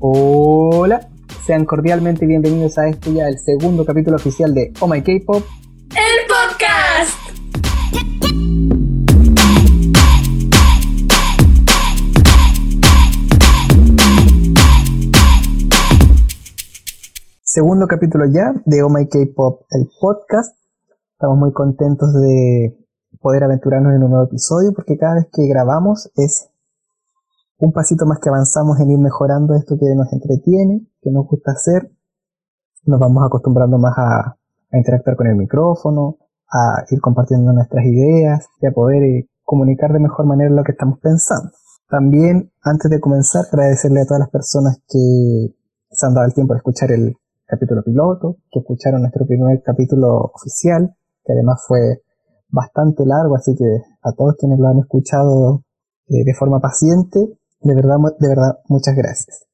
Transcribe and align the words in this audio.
Hola, 0.00 1.08
sean 1.44 1.64
cordialmente 1.64 2.26
bienvenidos 2.26 2.76
a 2.78 2.88
este 2.88 3.12
ya 3.12 3.28
el 3.28 3.38
segundo 3.38 3.84
capítulo 3.84 4.16
oficial 4.16 4.52
de 4.52 4.72
Oh 4.80 4.88
My 4.88 5.02
K-Pop. 5.02 5.44
Segundo 17.56 17.86
capítulo 17.86 18.26
ya 18.26 18.52
de 18.66 18.82
Oh 18.82 18.90
My 18.90 19.08
K-Pop, 19.08 19.62
el 19.70 19.88
podcast. 19.98 20.58
Estamos 21.12 21.38
muy 21.38 21.54
contentos 21.54 22.12
de 22.12 22.76
poder 23.18 23.44
aventurarnos 23.44 23.94
en 23.94 24.02
un 24.02 24.10
nuevo 24.10 24.26
episodio 24.26 24.74
porque 24.74 24.98
cada 24.98 25.14
vez 25.14 25.28
que 25.32 25.48
grabamos 25.48 26.12
es 26.16 26.50
un 27.56 27.72
pasito 27.72 28.04
más 28.04 28.18
que 28.18 28.28
avanzamos 28.28 28.78
en 28.80 28.90
ir 28.90 28.98
mejorando 28.98 29.54
esto 29.54 29.78
que 29.80 29.86
nos 29.94 30.12
entretiene, 30.12 30.86
que 31.00 31.10
nos 31.10 31.26
gusta 31.26 31.52
hacer. 31.52 31.90
Nos 32.84 33.00
vamos 33.00 33.24
acostumbrando 33.24 33.78
más 33.78 33.94
a, 33.96 34.36
interactuar 34.72 35.16
con 35.16 35.26
el 35.28 35.36
micrófono, 35.36 36.18
a 36.52 36.84
ir 36.90 37.00
compartiendo 37.00 37.54
nuestras 37.54 37.86
ideas 37.86 38.46
y 38.60 38.66
a 38.66 38.72
poder 38.72 39.02
eh, 39.02 39.30
comunicar 39.44 39.94
de 39.94 40.00
mejor 40.00 40.26
manera 40.26 40.50
lo 40.50 40.62
que 40.62 40.72
estamos 40.72 40.98
pensando. 40.98 41.52
También, 41.88 42.52
antes 42.60 42.90
de 42.90 43.00
comenzar, 43.00 43.46
agradecerle 43.50 44.02
a 44.02 44.04
todas 44.04 44.20
las 44.20 44.30
personas 44.30 44.76
que 44.86 45.56
se 45.90 46.06
han 46.06 46.12
dado 46.12 46.26
el 46.26 46.34
tiempo 46.34 46.52
de 46.52 46.58
escuchar 46.58 46.92
el 46.92 47.16
capítulo 47.46 47.82
piloto, 47.82 48.36
que 48.50 48.60
escucharon 48.60 49.02
nuestro 49.02 49.26
primer 49.26 49.62
capítulo 49.62 50.32
oficial, 50.34 50.94
que 51.24 51.32
además 51.32 51.64
fue 51.66 52.02
bastante 52.48 53.04
largo, 53.06 53.36
así 53.36 53.54
que 53.56 53.82
a 54.02 54.12
todos 54.12 54.36
quienes 54.38 54.58
lo 54.58 54.68
han 54.68 54.78
escuchado 54.78 55.62
eh, 56.08 56.24
de 56.24 56.34
forma 56.34 56.60
paciente, 56.60 57.20
de 57.60 57.74
verdad, 57.74 57.96
de 58.18 58.28
verdad, 58.28 58.58
muchas 58.68 58.94
gracias. 58.94 59.46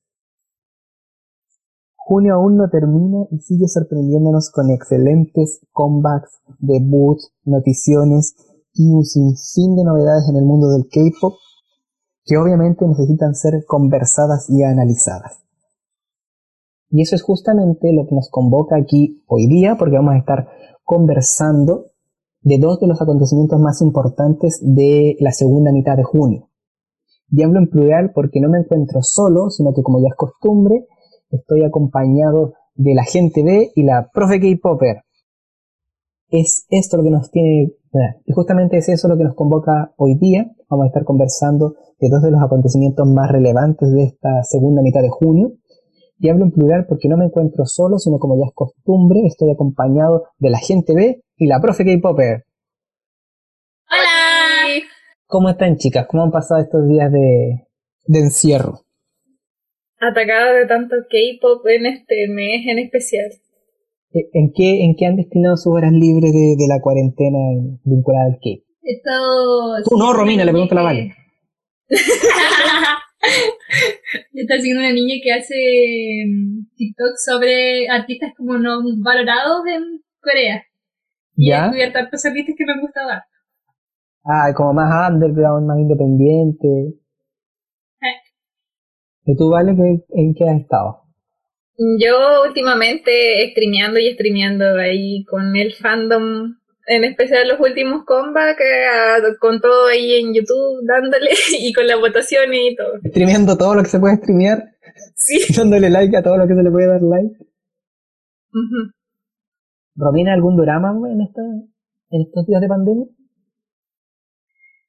Junio 1.96 2.34
aún 2.34 2.56
no 2.56 2.68
termina 2.68 3.26
y 3.30 3.38
sigue 3.38 3.68
sorprendiéndonos 3.68 4.50
con 4.50 4.70
excelentes 4.70 5.60
comebacks, 5.72 6.42
debuts, 6.58 7.32
noticiones 7.44 8.34
y 8.74 8.90
un 8.90 9.04
sinfín 9.04 9.76
de 9.76 9.84
novedades 9.84 10.28
en 10.28 10.36
el 10.36 10.44
mundo 10.44 10.68
del 10.70 10.88
K-pop 10.90 11.34
que 12.24 12.36
obviamente 12.36 12.86
necesitan 12.86 13.34
ser 13.34 13.64
conversadas 13.66 14.48
y 14.50 14.62
analizadas. 14.62 15.42
Y 16.92 17.00
eso 17.00 17.16
es 17.16 17.22
justamente 17.22 17.90
lo 17.94 18.06
que 18.06 18.14
nos 18.14 18.28
convoca 18.30 18.76
aquí 18.76 19.24
hoy 19.26 19.46
día, 19.46 19.76
porque 19.78 19.96
vamos 19.96 20.14
a 20.14 20.18
estar 20.18 20.46
conversando 20.84 21.86
de 22.42 22.58
dos 22.58 22.80
de 22.80 22.86
los 22.86 23.00
acontecimientos 23.00 23.58
más 23.58 23.80
importantes 23.80 24.60
de 24.62 25.16
la 25.18 25.32
segunda 25.32 25.72
mitad 25.72 25.96
de 25.96 26.02
junio. 26.02 26.50
Y 27.30 27.42
hablo 27.42 27.60
en 27.60 27.70
plural 27.70 28.12
porque 28.14 28.40
no 28.40 28.50
me 28.50 28.58
encuentro 28.58 29.00
solo, 29.00 29.48
sino 29.48 29.72
que 29.72 29.82
como 29.82 30.00
ya 30.00 30.08
es 30.08 30.16
costumbre, 30.16 30.86
estoy 31.30 31.64
acompañado 31.64 32.52
de 32.74 32.94
la 32.94 33.04
gente 33.04 33.42
B 33.42 33.72
y 33.74 33.84
la 33.84 34.10
profe 34.12 34.38
K-Popper. 34.38 34.98
Es 36.28 36.66
esto 36.68 36.98
lo 36.98 37.04
que 37.04 37.10
nos 37.10 37.30
tiene, 37.30 37.72
y 38.26 38.32
justamente 38.32 38.76
es 38.76 38.88
eso 38.90 39.08
lo 39.08 39.16
que 39.16 39.24
nos 39.24 39.34
convoca 39.34 39.94
hoy 39.96 40.18
día. 40.18 40.50
Vamos 40.68 40.84
a 40.84 40.86
estar 40.88 41.04
conversando 41.04 41.74
de 41.98 42.10
dos 42.10 42.22
de 42.22 42.32
los 42.32 42.42
acontecimientos 42.42 43.06
más 43.06 43.30
relevantes 43.30 43.90
de 43.92 44.04
esta 44.04 44.42
segunda 44.42 44.82
mitad 44.82 45.00
de 45.00 45.08
junio. 45.08 45.52
Y 46.22 46.28
hablo 46.28 46.44
en 46.44 46.52
plural 46.52 46.86
porque 46.88 47.08
no 47.08 47.16
me 47.16 47.24
encuentro 47.24 47.66
solo, 47.66 47.98
sino 47.98 48.20
como 48.20 48.38
ya 48.38 48.46
es 48.46 48.54
costumbre, 48.54 49.22
estoy 49.26 49.50
acompañado 49.50 50.28
de 50.38 50.50
la 50.50 50.58
gente 50.58 50.94
B 50.94 51.20
y 51.36 51.46
la 51.48 51.60
profe 51.60 51.84
K-Popper. 51.84 52.44
¡Hola! 53.90 54.84
¿Cómo 55.26 55.48
están 55.48 55.78
chicas? 55.78 56.06
¿Cómo 56.08 56.22
han 56.22 56.30
pasado 56.30 56.62
estos 56.62 56.86
días 56.86 57.10
de, 57.10 57.66
de 58.06 58.18
encierro? 58.20 58.82
Atacada 59.98 60.52
de 60.52 60.66
tanto 60.66 60.94
K-pop 61.10 61.66
en 61.66 61.86
este 61.86 62.28
mes 62.28 62.68
en 62.68 62.78
especial. 62.78 63.26
¿E, 64.12 64.30
¿En 64.32 64.52
qué, 64.54 64.84
¿En 64.84 64.94
qué 64.94 65.06
han 65.06 65.16
destinado 65.16 65.56
sus 65.56 65.74
horas 65.74 65.90
libres 65.90 66.32
de, 66.32 66.54
de 66.56 66.68
la 66.68 66.80
cuarentena 66.80 67.38
vinculada 67.82 68.26
al 68.26 68.34
K? 68.34 68.62
He 68.84 68.92
estado. 68.92 69.82
Tú 69.90 69.98
no, 69.98 70.12
Romina, 70.12 70.44
le 70.44 70.52
pregunto 70.52 70.76
a 70.76 70.76
la 70.76 70.82
Vale. 70.84 71.16
Está 74.34 74.56
siguiendo 74.56 74.80
una 74.80 74.92
niña 74.92 75.16
que 75.22 75.32
hace 75.32 75.54
mm, 76.26 76.74
TikTok 76.76 77.14
sobre 77.24 77.88
artistas 77.88 78.32
como 78.36 78.58
no 78.58 78.80
valorados 79.02 79.62
en 79.66 80.00
Corea. 80.20 80.64
Y 81.36 81.48
he 81.48 81.50
¿Ya? 81.52 81.62
descubierto 81.62 81.98
hartos 81.98 82.24
artistas 82.26 82.54
que 82.56 82.64
me 82.66 82.72
han 82.72 82.80
gustado. 82.80 83.10
Ah, 84.24 84.52
como 84.54 84.72
más 84.74 85.10
underground, 85.10 85.66
más 85.66 85.78
independiente. 85.78 86.68
Eh. 88.00 88.20
¿Y 89.24 89.36
tú, 89.36 89.50
Vale, 89.50 89.74
qué- 89.74 90.04
en 90.20 90.34
qué 90.34 90.44
has 90.48 90.60
estado? 90.60 90.98
Yo 91.98 92.42
últimamente 92.46 93.50
streameando 93.50 93.98
y 93.98 94.12
streameando 94.12 94.76
ahí 94.78 95.24
con 95.24 95.56
el 95.56 95.72
fandom, 95.74 96.54
en 96.96 97.04
especial 97.04 97.48
los 97.48 97.60
últimos 97.60 98.04
comebacks, 98.04 98.60
eh, 98.60 99.36
con 99.40 99.60
todo 99.60 99.86
ahí 99.86 100.14
en 100.20 100.34
YouTube 100.34 100.84
dándole 100.86 101.30
y 101.58 101.72
con 101.72 101.86
las 101.86 101.98
votaciones 101.98 102.60
y 102.60 102.76
todo. 102.76 102.92
Streameando 103.08 103.56
todo 103.56 103.74
lo 103.74 103.82
que 103.82 103.88
se 103.88 103.98
puede 104.00 104.16
streamear, 104.16 104.62
Sí. 105.14 105.52
dándole 105.56 105.90
like 105.90 106.16
a 106.16 106.22
todo 106.22 106.36
lo 106.36 106.46
que 106.46 106.54
se 106.54 106.62
le 106.62 106.70
puede 106.70 106.88
dar 106.88 107.00
like. 107.02 107.36
Ujú. 108.52 108.92
¿Romina 109.96 110.34
algún 110.34 110.56
drama 110.56 110.92
en, 111.10 111.20
esta, 111.22 111.42
en 111.42 112.22
estos 112.22 112.46
días 112.46 112.60
de 112.60 112.68
pandemia? 112.68 113.06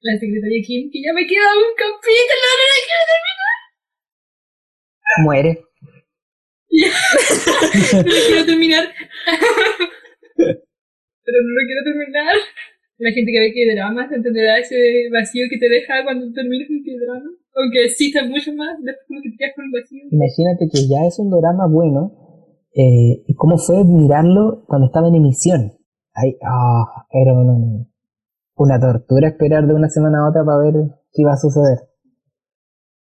La 0.00 0.18
secretaria 0.18 0.62
Kim, 0.66 0.90
que 0.92 1.00
ya 1.02 1.12
me 1.14 1.26
queda 1.26 1.48
un 1.56 1.74
capítulo, 1.76 2.46
no 2.60 2.64
la 2.72 2.78
quiero 2.86 3.04
terminar. 3.12 3.54
Muere. 5.24 5.64
Ya. 6.70 6.92
no 7.96 8.02
lo 8.02 8.26
quiero 8.26 8.44
terminar. 8.46 8.84
Pero 11.24 11.38
no 11.42 11.50
lo 11.50 11.62
quiero 11.66 11.82
terminar. 11.84 12.34
La 12.98 13.10
gente 13.10 13.32
que 13.32 13.40
ve 13.40 13.52
que 13.52 13.74
drama 13.74 14.08
se 14.08 14.14
entenderá 14.14 14.58
ese 14.58 15.08
vacío 15.10 15.44
que 15.50 15.58
te 15.58 15.68
deja 15.68 16.04
cuando 16.04 16.30
terminas 16.32 16.70
un 16.70 16.84
drama. 16.84 17.30
Aunque 17.56 17.84
exista 17.84 18.22
mucho 18.24 18.54
más, 18.54 18.78
después 18.82 19.06
como 19.08 19.20
que 19.22 19.30
te 19.30 19.36
quedas 19.36 19.52
con 19.56 19.64
un 19.64 19.72
vacío. 19.72 20.04
Imagínate 20.10 20.68
que 20.70 20.86
ya 20.86 21.06
es 21.06 21.18
un 21.18 21.30
drama 21.30 21.66
bueno. 21.66 22.12
Eh, 22.74 23.22
¿Y 23.26 23.34
cómo 23.34 23.58
fue 23.58 23.84
mirarlo 23.84 24.64
cuando 24.66 24.86
estaba 24.86 25.08
en 25.08 25.16
emisión? 25.16 25.72
Ay, 26.12 26.36
ah, 26.42 27.06
era 27.10 27.34
una, 27.34 27.86
una 28.56 28.80
tortura 28.80 29.28
esperar 29.28 29.66
de 29.66 29.74
una 29.74 29.88
semana 29.88 30.18
a 30.18 30.28
otra 30.28 30.44
para 30.44 30.58
ver 30.58 30.74
qué 31.12 31.22
iba 31.22 31.32
a 31.32 31.36
suceder. 31.36 31.78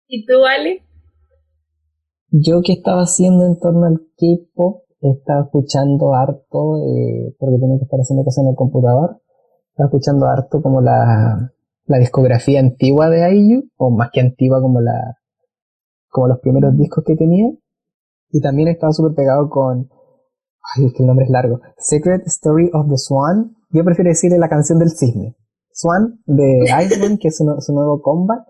¿Y 0.08 0.26
tú, 0.26 0.46
Ale? 0.46 0.84
Yo 2.30 2.62
que 2.64 2.74
estaba 2.74 3.02
haciendo 3.02 3.46
en 3.46 3.60
torno 3.60 3.86
al 3.86 4.00
K-pop, 4.18 4.83
estaba 5.12 5.44
escuchando 5.44 6.14
harto, 6.14 6.78
eh, 6.78 7.36
porque 7.40 7.58
tenía 7.59 7.78
que 7.78 7.84
estar 7.84 8.00
haciendo 8.00 8.24
cosas 8.24 8.44
en 8.44 8.50
el 8.52 8.56
computador, 8.56 9.22
estaba 9.69 9.88
escuchando 9.88 10.25
harto 10.28 10.62
como 10.62 10.81
la, 10.81 11.52
la 11.86 11.97
discografía 11.97 12.59
antigua 12.59 13.09
de 13.09 13.36
IU, 13.36 13.69
o 13.78 13.92
más 13.92 14.09
que 14.12 14.22
antigua 14.22 14.62
como 14.62 14.81
la 14.81 15.18
como 16.09 16.28
los 16.28 16.40
primeros 16.40 16.78
discos 16.78 17.03
que 17.06 17.16
tenía, 17.16 17.52
y 18.30 18.40
también 18.40 18.68
estaba 18.68 18.94
súper 18.94 19.16
pegado 19.16 19.50
con, 19.50 19.90
ay, 20.75 20.86
es 20.86 20.94
que 20.94 21.02
el 21.02 21.08
nombre 21.08 21.25
es 21.25 21.31
largo, 21.31 21.59
Secret 21.78 22.22
Story 22.28 22.69
of 22.72 22.88
the 22.88 22.97
Swan, 22.97 23.56
yo 23.72 23.84
prefiero 23.84 24.09
decirle 24.09 24.38
la 24.38 24.47
canción 24.47 24.78
del 24.78 24.92
cisne, 24.92 25.36
Swan 25.72 26.22
de 26.28 26.66
Iceland, 26.86 27.19
que 27.19 27.30
es 27.30 27.38
su, 27.38 27.46
su 27.59 27.74
nuevo 27.74 28.00
comeback, 28.02 28.46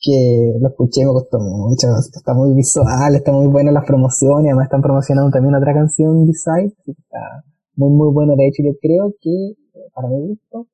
que 0.00 0.54
lo 0.60 0.68
escuché 0.68 1.04
me 1.04 1.12
gustó 1.12 1.38
mucho, 1.40 1.88
está 1.98 2.34
muy 2.34 2.54
visual, 2.54 3.14
está 3.14 3.32
muy 3.32 3.48
buena 3.48 3.72
las 3.72 3.84
promociones, 3.84 4.46
además 4.50 4.66
están 4.66 4.82
promocionando 4.82 5.30
también 5.30 5.54
otra 5.54 5.74
canción 5.74 6.26
Beside, 6.26 6.72
que 6.84 6.92
está 6.92 7.44
muy 7.74 7.90
muy 7.90 8.12
bueno, 8.12 8.36
de 8.36 8.46
hecho 8.46 8.62
yo 8.62 8.72
creo 8.80 9.12
que, 9.20 9.30
eh, 9.30 9.90
para 9.94 10.08
mi 10.08 10.28
gusto, 10.28 10.68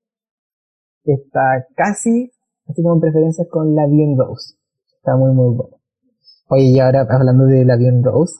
está 1.04 1.66
casi, 1.74 2.30
así 2.66 2.82
como 2.82 2.94
en 2.94 3.00
preferencias 3.00 3.48
con 3.50 3.74
la 3.74 3.86
Bien 3.86 4.16
Rose, 4.18 4.56
está 4.96 5.16
muy 5.16 5.32
muy 5.32 5.54
bueno. 5.54 5.76
Oye, 6.48 6.64
y 6.64 6.80
ahora 6.80 7.06
hablando 7.08 7.46
de 7.46 7.64
la 7.64 7.76
Bien 7.76 8.02
Rose, 8.04 8.36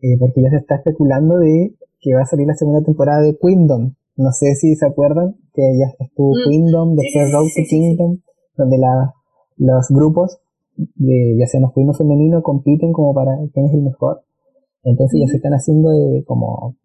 eh, 0.00 0.16
porque 0.18 0.42
ya 0.42 0.50
se 0.50 0.56
está 0.56 0.76
especulando 0.76 1.38
de 1.38 1.76
que 2.00 2.14
va 2.14 2.22
a 2.22 2.26
salir 2.26 2.46
la 2.46 2.54
segunda 2.54 2.82
temporada 2.82 3.20
de 3.20 3.36
Queendom, 3.38 3.94
no 4.16 4.32
sé 4.32 4.54
si 4.54 4.74
se 4.74 4.86
acuerdan 4.86 5.36
que 5.54 5.62
ya 5.78 6.04
estuvo 6.04 6.32
Mm, 6.32 6.42
sí, 6.44 6.96
después 6.96 7.32
Road 7.32 7.48
to. 7.48 7.62
Kingdom, 7.68 8.18
donde 8.56 8.78
la, 8.78 9.14
los 9.56 9.88
grupos 9.90 10.38
de 10.76 11.36
ya 11.38 11.46
sea 11.46 11.60
masculino 11.60 11.92
o 11.92 11.94
femenino 11.94 12.42
compiten 12.42 12.92
como 12.92 13.14
para 13.14 13.32
quién 13.52 13.66
es 13.66 13.74
el 13.74 13.82
mejor. 13.82 14.22
Entonces 14.84 15.20
ya 15.20 15.28
se 15.28 15.36
están 15.36 15.52
haciendo 15.54 15.90
eh, 15.92 16.24
como 16.26 16.76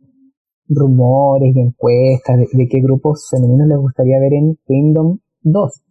rumores 0.70 1.56
y 1.56 1.60
encuestas 1.60 2.38
de, 2.40 2.48
de 2.54 2.68
qué 2.70 2.82
grupos 2.82 3.28
femeninos 3.32 3.68
les 3.68 3.78
gustaría 3.80 4.20
ver 4.20 4.34
en 4.34 4.58
Kingdom 4.68 5.20
2. 5.42 5.82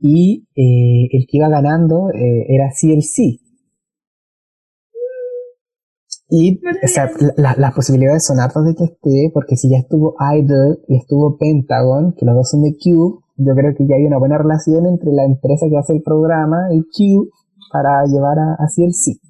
y 0.00 0.46
eh, 0.56 1.08
el 1.12 1.26
que 1.28 1.38
iba 1.38 1.48
ganando 1.48 2.10
eh, 2.10 2.46
era 2.48 2.70
CLC. 2.72 3.40
Y 6.28 6.58
o 6.84 6.88
sea, 6.88 7.10
la- 7.36 7.54
las 7.56 7.74
posibilidades 7.74 8.24
son 8.24 8.40
hartas 8.40 8.64
de 8.64 8.74
que 8.74 8.84
esté, 8.84 9.30
porque 9.32 9.56
si 9.56 9.70
ya 9.70 9.78
estuvo 9.78 10.14
Idol 10.36 10.80
y 10.88 10.96
estuvo 10.96 11.36
Pentagon, 11.38 12.14
que 12.16 12.26
los 12.26 12.34
dos 12.34 12.50
son 12.50 12.62
de 12.62 12.76
Cube, 12.82 13.20
yo 13.36 13.54
creo 13.54 13.74
que 13.76 13.86
ya 13.86 13.96
hay 13.96 14.06
una 14.06 14.18
buena 14.18 14.38
relación 14.38 14.86
entre 14.86 15.12
la 15.12 15.24
empresa 15.24 15.66
que 15.68 15.76
hace 15.76 15.94
el 15.94 16.02
programa 16.02 16.68
y 16.72 16.82
Cube 16.84 17.28
para 17.72 18.04
llevar 18.06 18.38
a, 18.38 18.54
a 18.54 18.66
CLC. 18.66 19.20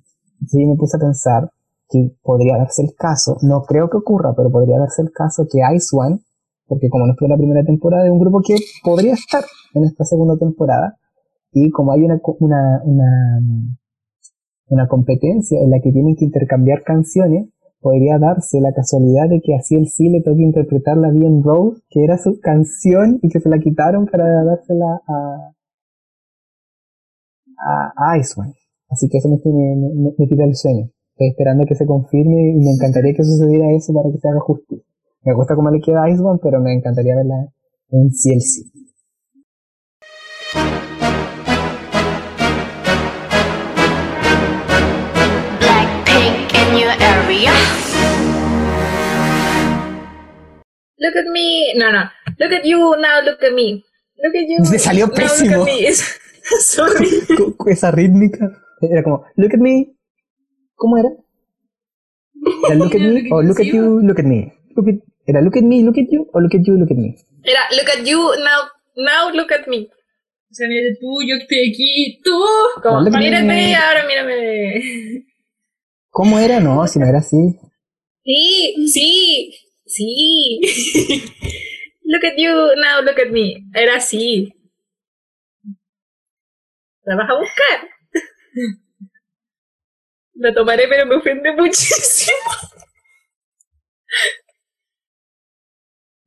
Entonces 0.41 0.61
yo 0.61 0.69
me 0.69 0.76
puse 0.76 0.97
a 0.97 1.00
pensar 1.00 1.50
que 1.88 2.14
podría 2.23 2.58
darse 2.58 2.82
el 2.82 2.94
caso, 2.97 3.37
no 3.43 3.62
creo 3.62 3.88
que 3.88 3.99
ocurra, 3.99 4.35
pero 4.37 4.50
podría 4.50 4.79
darse 4.79 5.03
el 5.03 5.11
caso 5.12 5.47
que 5.50 5.61
Ice 5.75 5.97
One, 5.97 6.19
porque 6.67 6.88
como 6.88 7.06
no 7.06 7.14
fue 7.17 7.29
la 7.29 7.37
primera 7.37 7.64
temporada, 7.64 8.06
es 8.06 8.11
un 8.11 8.19
grupo 8.19 8.41
que 8.44 8.56
podría 8.82 9.14
estar 9.14 9.44
en 9.75 9.85
esta 9.85 10.05
segunda 10.05 10.37
temporada, 10.37 10.97
y 11.52 11.70
como 11.70 11.93
hay 11.93 12.02
una, 12.02 12.20
una, 12.41 12.82
una, 12.85 13.41
una 14.69 14.88
competencia 14.88 15.61
en 15.61 15.70
la 15.70 15.79
que 15.81 15.93
tienen 15.93 16.17
que 16.17 16.25
intercambiar 16.25 16.82
canciones, 16.82 17.49
podría 17.81 18.19
darse 18.19 18.61
la 18.61 18.73
casualidad 18.73 19.28
de 19.28 19.40
que 19.40 19.55
así 19.55 19.76
el 19.76 19.88
sí 19.88 20.08
le 20.08 20.23
toque 20.23 20.43
interpretar 20.43 20.96
la 20.96 21.11
Bien 21.11 21.43
Rose, 21.43 21.82
que 21.88 22.05
era 22.05 22.19
su 22.19 22.38
canción 22.40 23.19
y 23.23 23.28
que 23.28 23.40
se 23.40 23.49
la 23.49 23.58
quitaron 23.58 24.06
para 24.06 24.44
dársela 24.44 25.00
a, 25.06 25.52
a, 27.58 28.12
a 28.12 28.19
Ice 28.19 28.34
One. 28.37 28.55
Así 28.88 29.08
que 29.08 29.19
eso 29.19 29.28
me, 29.28 29.38
tiene, 29.38 30.14
quita 30.28 30.44
el 30.44 30.55
sueño. 30.55 30.90
Estoy 31.12 31.28
esperando 31.28 31.64
que 31.67 31.75
se 31.75 31.87
confirme 31.87 32.50
y 32.50 32.56
me 32.56 32.73
encantaría 32.73 33.14
que 33.14 33.25
sucediera 33.25 33.73
eso 33.73 33.93
para 33.93 34.11
que 34.11 34.19
se 34.19 34.28
haga 34.28 34.40
justicia. 34.40 34.84
Me 35.23 35.34
gusta 35.34 35.56
cómo 35.56 35.70
le 35.70 35.81
queda 35.81 36.05
a 36.05 36.11
Ice 36.11 36.23
One, 36.23 36.38
pero 36.43 36.61
me 36.61 36.75
encantaría 36.75 37.17
verla 37.17 37.49
en 37.90 38.11
CLC. 38.11 38.76
Blackpink 40.56 40.86
Look 50.99 51.17
at 51.17 51.27
me. 51.33 51.75
No, 51.77 51.93
no. 51.93 52.03
Look 52.38 52.53
at 52.53 52.65
you 52.65 52.97
now, 52.99 53.21
look 53.23 53.43
at 53.43 53.53
me. 53.53 53.85
Look 54.23 54.35
at 54.35 54.47
you. 54.49 54.61
Me 54.71 54.79
salió 54.79 55.09
pésimo. 55.12 55.59
Look 55.59 55.69
at 55.69 55.75
me. 55.75 55.93
Sorry. 56.61 57.09
Esa 57.67 57.91
rítmica. 57.91 58.50
Era 58.81 59.03
como, 59.03 59.25
look 59.37 59.53
at 59.55 59.61
me. 59.61 59.94
¿Cómo 60.75 60.99
era? 60.99 61.09
Era 62.67 62.75
look 62.77 62.94
at 62.94 63.00
me 63.00 63.29
o 63.31 63.43
look 63.43 63.61
at 63.61 63.67
you, 63.67 64.00
look 64.00 64.19
at 64.19 64.25
me. 64.27 64.53
Look 64.77 64.88
at- 64.88 65.03
era 65.29 65.41
look 65.41 65.56
at 65.56 65.65
me, 65.65 65.83
look 65.83 65.99
at 65.99 66.06
you 66.12 66.29
o 66.33 66.38
look 66.41 66.55
at 66.55 66.62
you, 66.65 66.77
look 66.77 66.91
at 66.91 66.97
me. 66.97 67.17
Era, 67.43 67.62
look 67.77 67.88
at 67.88 68.06
you 68.06 68.21
now, 68.44 68.61
now 68.97 69.29
look 69.35 69.50
at 69.50 69.67
me. 69.67 69.88
O 70.49 70.55
sea, 70.55 70.69
mírate 70.69 70.99
tú, 71.00 71.21
yo 71.27 71.35
estoy 71.37 71.71
aquí, 71.71 72.21
tú. 72.23 72.31
Como, 72.83 73.00
me. 73.03 73.19
mírate, 73.19 73.75
ahora 73.75 74.06
mírame. 74.06 75.25
¿Cómo 76.17 76.39
era? 76.39 76.61
No, 76.61 76.87
si 76.87 76.99
no 76.99 77.05
era 77.05 77.19
así. 77.19 77.37
Sí, 78.25 78.89
sí, 78.91 79.53
sí. 79.85 80.61
look 82.05 82.25
at 82.25 82.33
you 82.39 82.51
now, 82.81 83.03
look 83.03 83.21
at 83.21 83.29
me. 83.31 83.63
Era 83.75 83.97
así. 83.97 84.51
¿La 87.03 87.17
vas 87.17 87.29
a 87.29 87.35
buscar? 87.35 87.91
La 90.37 90.55
tomaré, 90.55 90.89
pero 90.89 91.05
me 91.05 91.17
ofende 91.17 91.53
muchísimo. 91.55 92.39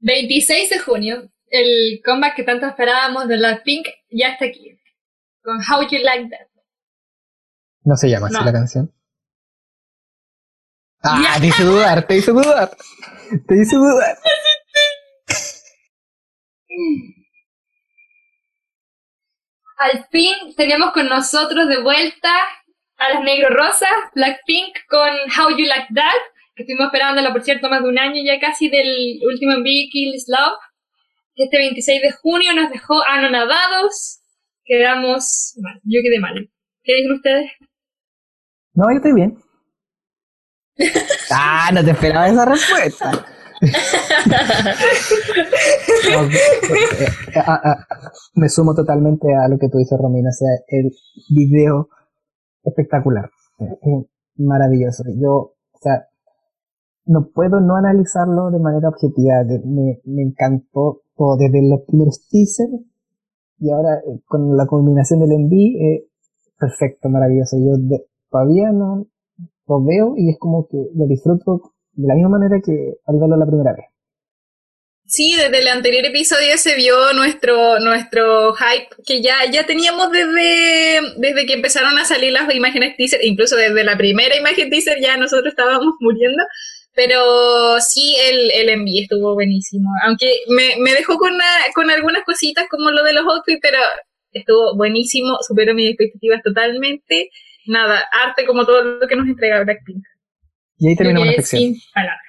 26 0.02 0.70
de 0.70 0.78
junio, 0.78 1.32
el 1.48 2.00
comeback 2.06 2.36
que 2.36 2.44
tanto 2.44 2.68
esperábamos 2.68 3.28
de 3.28 3.38
Blackpink 3.38 3.88
ya 4.12 4.34
está 4.34 4.46
aquí. 4.46 4.80
Con 5.42 5.58
How 5.58 5.82
You 5.90 5.98
Like 6.04 6.30
That. 6.30 6.48
No 7.86 7.98
se 7.98 8.08
llama 8.08 8.28
así 8.28 8.36
No. 8.36 8.46
la 8.46 8.52
canción. 8.52 8.94
Ah, 11.02 11.38
te 11.40 11.48
hice 11.48 11.64
dudar, 11.64 12.06
te 12.08 12.18
hice 12.18 12.32
dudar. 12.32 12.72
Te 13.48 13.62
hice 13.62 13.76
dudar. 13.76 14.18
Al 19.78 20.06
fin 20.12 20.34
tenemos 20.58 20.92
con 20.92 21.08
nosotros 21.08 21.70
de 21.70 21.82
vuelta 21.82 22.30
a 22.98 23.14
las 23.14 23.24
Negro 23.24 23.56
Rosas, 23.56 23.90
Blackpink 24.14 24.76
con 24.90 25.10
How 25.10 25.56
You 25.56 25.66
Like 25.66 25.94
That, 25.96 26.22
que 26.56 26.64
estuvimos 26.64 26.88
esperándola 26.88 27.32
por 27.32 27.44
cierto 27.44 27.70
más 27.70 27.82
de 27.82 27.88
un 27.88 27.98
año 27.98 28.22
ya 28.26 28.40
casi 28.42 28.70
del 28.70 29.22
último 29.26 29.58
MV 29.58 29.64
Kill 29.64 30.16
Is 30.16 30.26
Love. 30.28 30.60
Este 31.36 31.58
26 31.58 32.02
de 32.02 32.12
junio 32.12 32.54
nos 32.54 32.70
dejó 32.72 33.02
anonadados, 33.08 34.20
quedamos 34.66 35.56
mal, 35.62 35.80
yo 35.84 36.02
quedé 36.04 36.20
mal. 36.20 36.50
¿Qué 36.84 36.96
dicen 36.96 37.14
ustedes? 37.14 37.52
No, 38.74 38.92
yo 38.92 38.98
estoy 38.98 39.14
bien. 39.14 39.49
Ah, 41.32 41.70
no 41.74 41.84
te 41.84 41.92
esperaba 41.92 42.28
esa 42.30 42.46
respuesta. 42.46 43.12
Ah, 47.36 47.62
ah, 47.64 47.86
me 48.36 48.50
sumo 48.50 48.74
totalmente 48.74 49.28
a 49.36 49.48
lo 49.48 49.58
que 49.58 49.70
tú 49.70 49.78
dices, 49.78 49.98
Romina. 50.00 50.30
O 50.30 50.34
sea, 50.34 50.50
el 50.68 50.92
video 51.30 51.90
espectacular. 52.64 53.30
Maravilloso. 54.38 55.04
Yo, 55.20 55.32
o 55.34 55.78
sea, 55.82 56.08
no 57.06 57.30
puedo 57.34 57.60
no 57.60 57.76
analizarlo 57.76 58.52
de 58.52 58.60
manera 58.60 58.90
objetiva. 58.90 59.44
me, 59.66 60.02
me 60.06 60.22
encantó 60.24 61.02
todo, 61.16 61.38
desde 61.38 61.68
los 61.68 61.82
primeros 61.88 62.28
teasers 62.30 62.72
y 63.62 63.72
ahora 63.72 63.96
eh, 64.08 64.22
con 64.26 64.56
la 64.56 64.66
combinación 64.68 65.20
del 65.20 65.34
enví, 65.34 65.76
eh, 65.84 66.08
perfecto, 66.58 67.10
maravilloso. 67.10 67.58
Yo 67.58 67.74
de- 67.78 68.06
todavía 68.30 68.72
no 68.72 69.08
lo 69.70 69.84
veo 69.86 70.14
y 70.18 70.30
es 70.32 70.38
como 70.40 70.68
que 70.68 70.78
lo 70.96 71.06
disfruto 71.08 71.74
de 71.94 72.08
la 72.08 72.16
misma 72.16 72.30
manera 72.38 72.60
que 72.66 72.96
al 73.06 73.20
verlo 73.20 73.38
la 73.38 73.46
primera 73.46 73.74
vez. 73.74 73.86
Sí, 75.06 75.36
desde 75.36 75.60
el 75.60 75.68
anterior 75.68 76.06
episodio 76.06 76.56
se 76.58 76.76
vio 76.76 77.14
nuestro, 77.14 77.80
nuestro 77.80 78.54
hype 78.54 78.90
que 79.08 79.22
ya, 79.24 79.38
ya 79.52 79.66
teníamos 79.66 80.12
desde, 80.12 81.02
desde 81.18 81.46
que 81.48 81.54
empezaron 81.54 81.98
a 81.98 82.06
salir 82.06 82.32
las 82.32 82.54
imágenes 82.54 82.96
teaser, 82.96 83.20
incluso 83.26 83.56
desde 83.56 83.84
la 83.84 83.98
primera 83.98 84.36
imagen 84.38 84.70
teaser 84.70 85.00
ya 85.02 85.18
nosotros 85.18 85.48
estábamos 85.54 85.96
muriendo. 86.00 86.44
Pero 86.94 87.80
sí, 87.80 88.16
el, 88.30 88.52
el 88.52 88.70
envío 88.70 89.02
estuvo 89.04 89.34
buenísimo. 89.34 89.90
Aunque 90.06 90.28
me, 90.50 90.76
me 90.84 90.94
dejó 90.94 91.18
con, 91.18 91.34
una- 91.34 91.46
con 91.74 91.90
algunas 91.90 92.24
cositas 92.24 92.66
como 92.70 92.92
lo 92.92 93.04
de 93.04 93.14
los 93.14 93.26
outfits, 93.26 93.60
pero 93.62 93.78
estuvo 94.32 94.76
buenísimo, 94.76 95.38
superó 95.48 95.74
mis 95.74 95.90
expectativas 95.90 96.42
totalmente. 96.44 97.30
Nada, 97.70 98.00
arte 98.26 98.46
como 98.48 98.66
todo 98.66 98.84
lo 98.84 99.08
que 99.08 99.16
nos 99.16 99.28
entrega 99.28 99.64
Blackpink. 99.64 100.04
Y 100.78 100.88
ahí 100.90 100.96
terminamos 100.96 101.28
la 101.28 101.34
sección. 101.34 101.62
sin 101.62 101.76
palabras. 101.94 102.20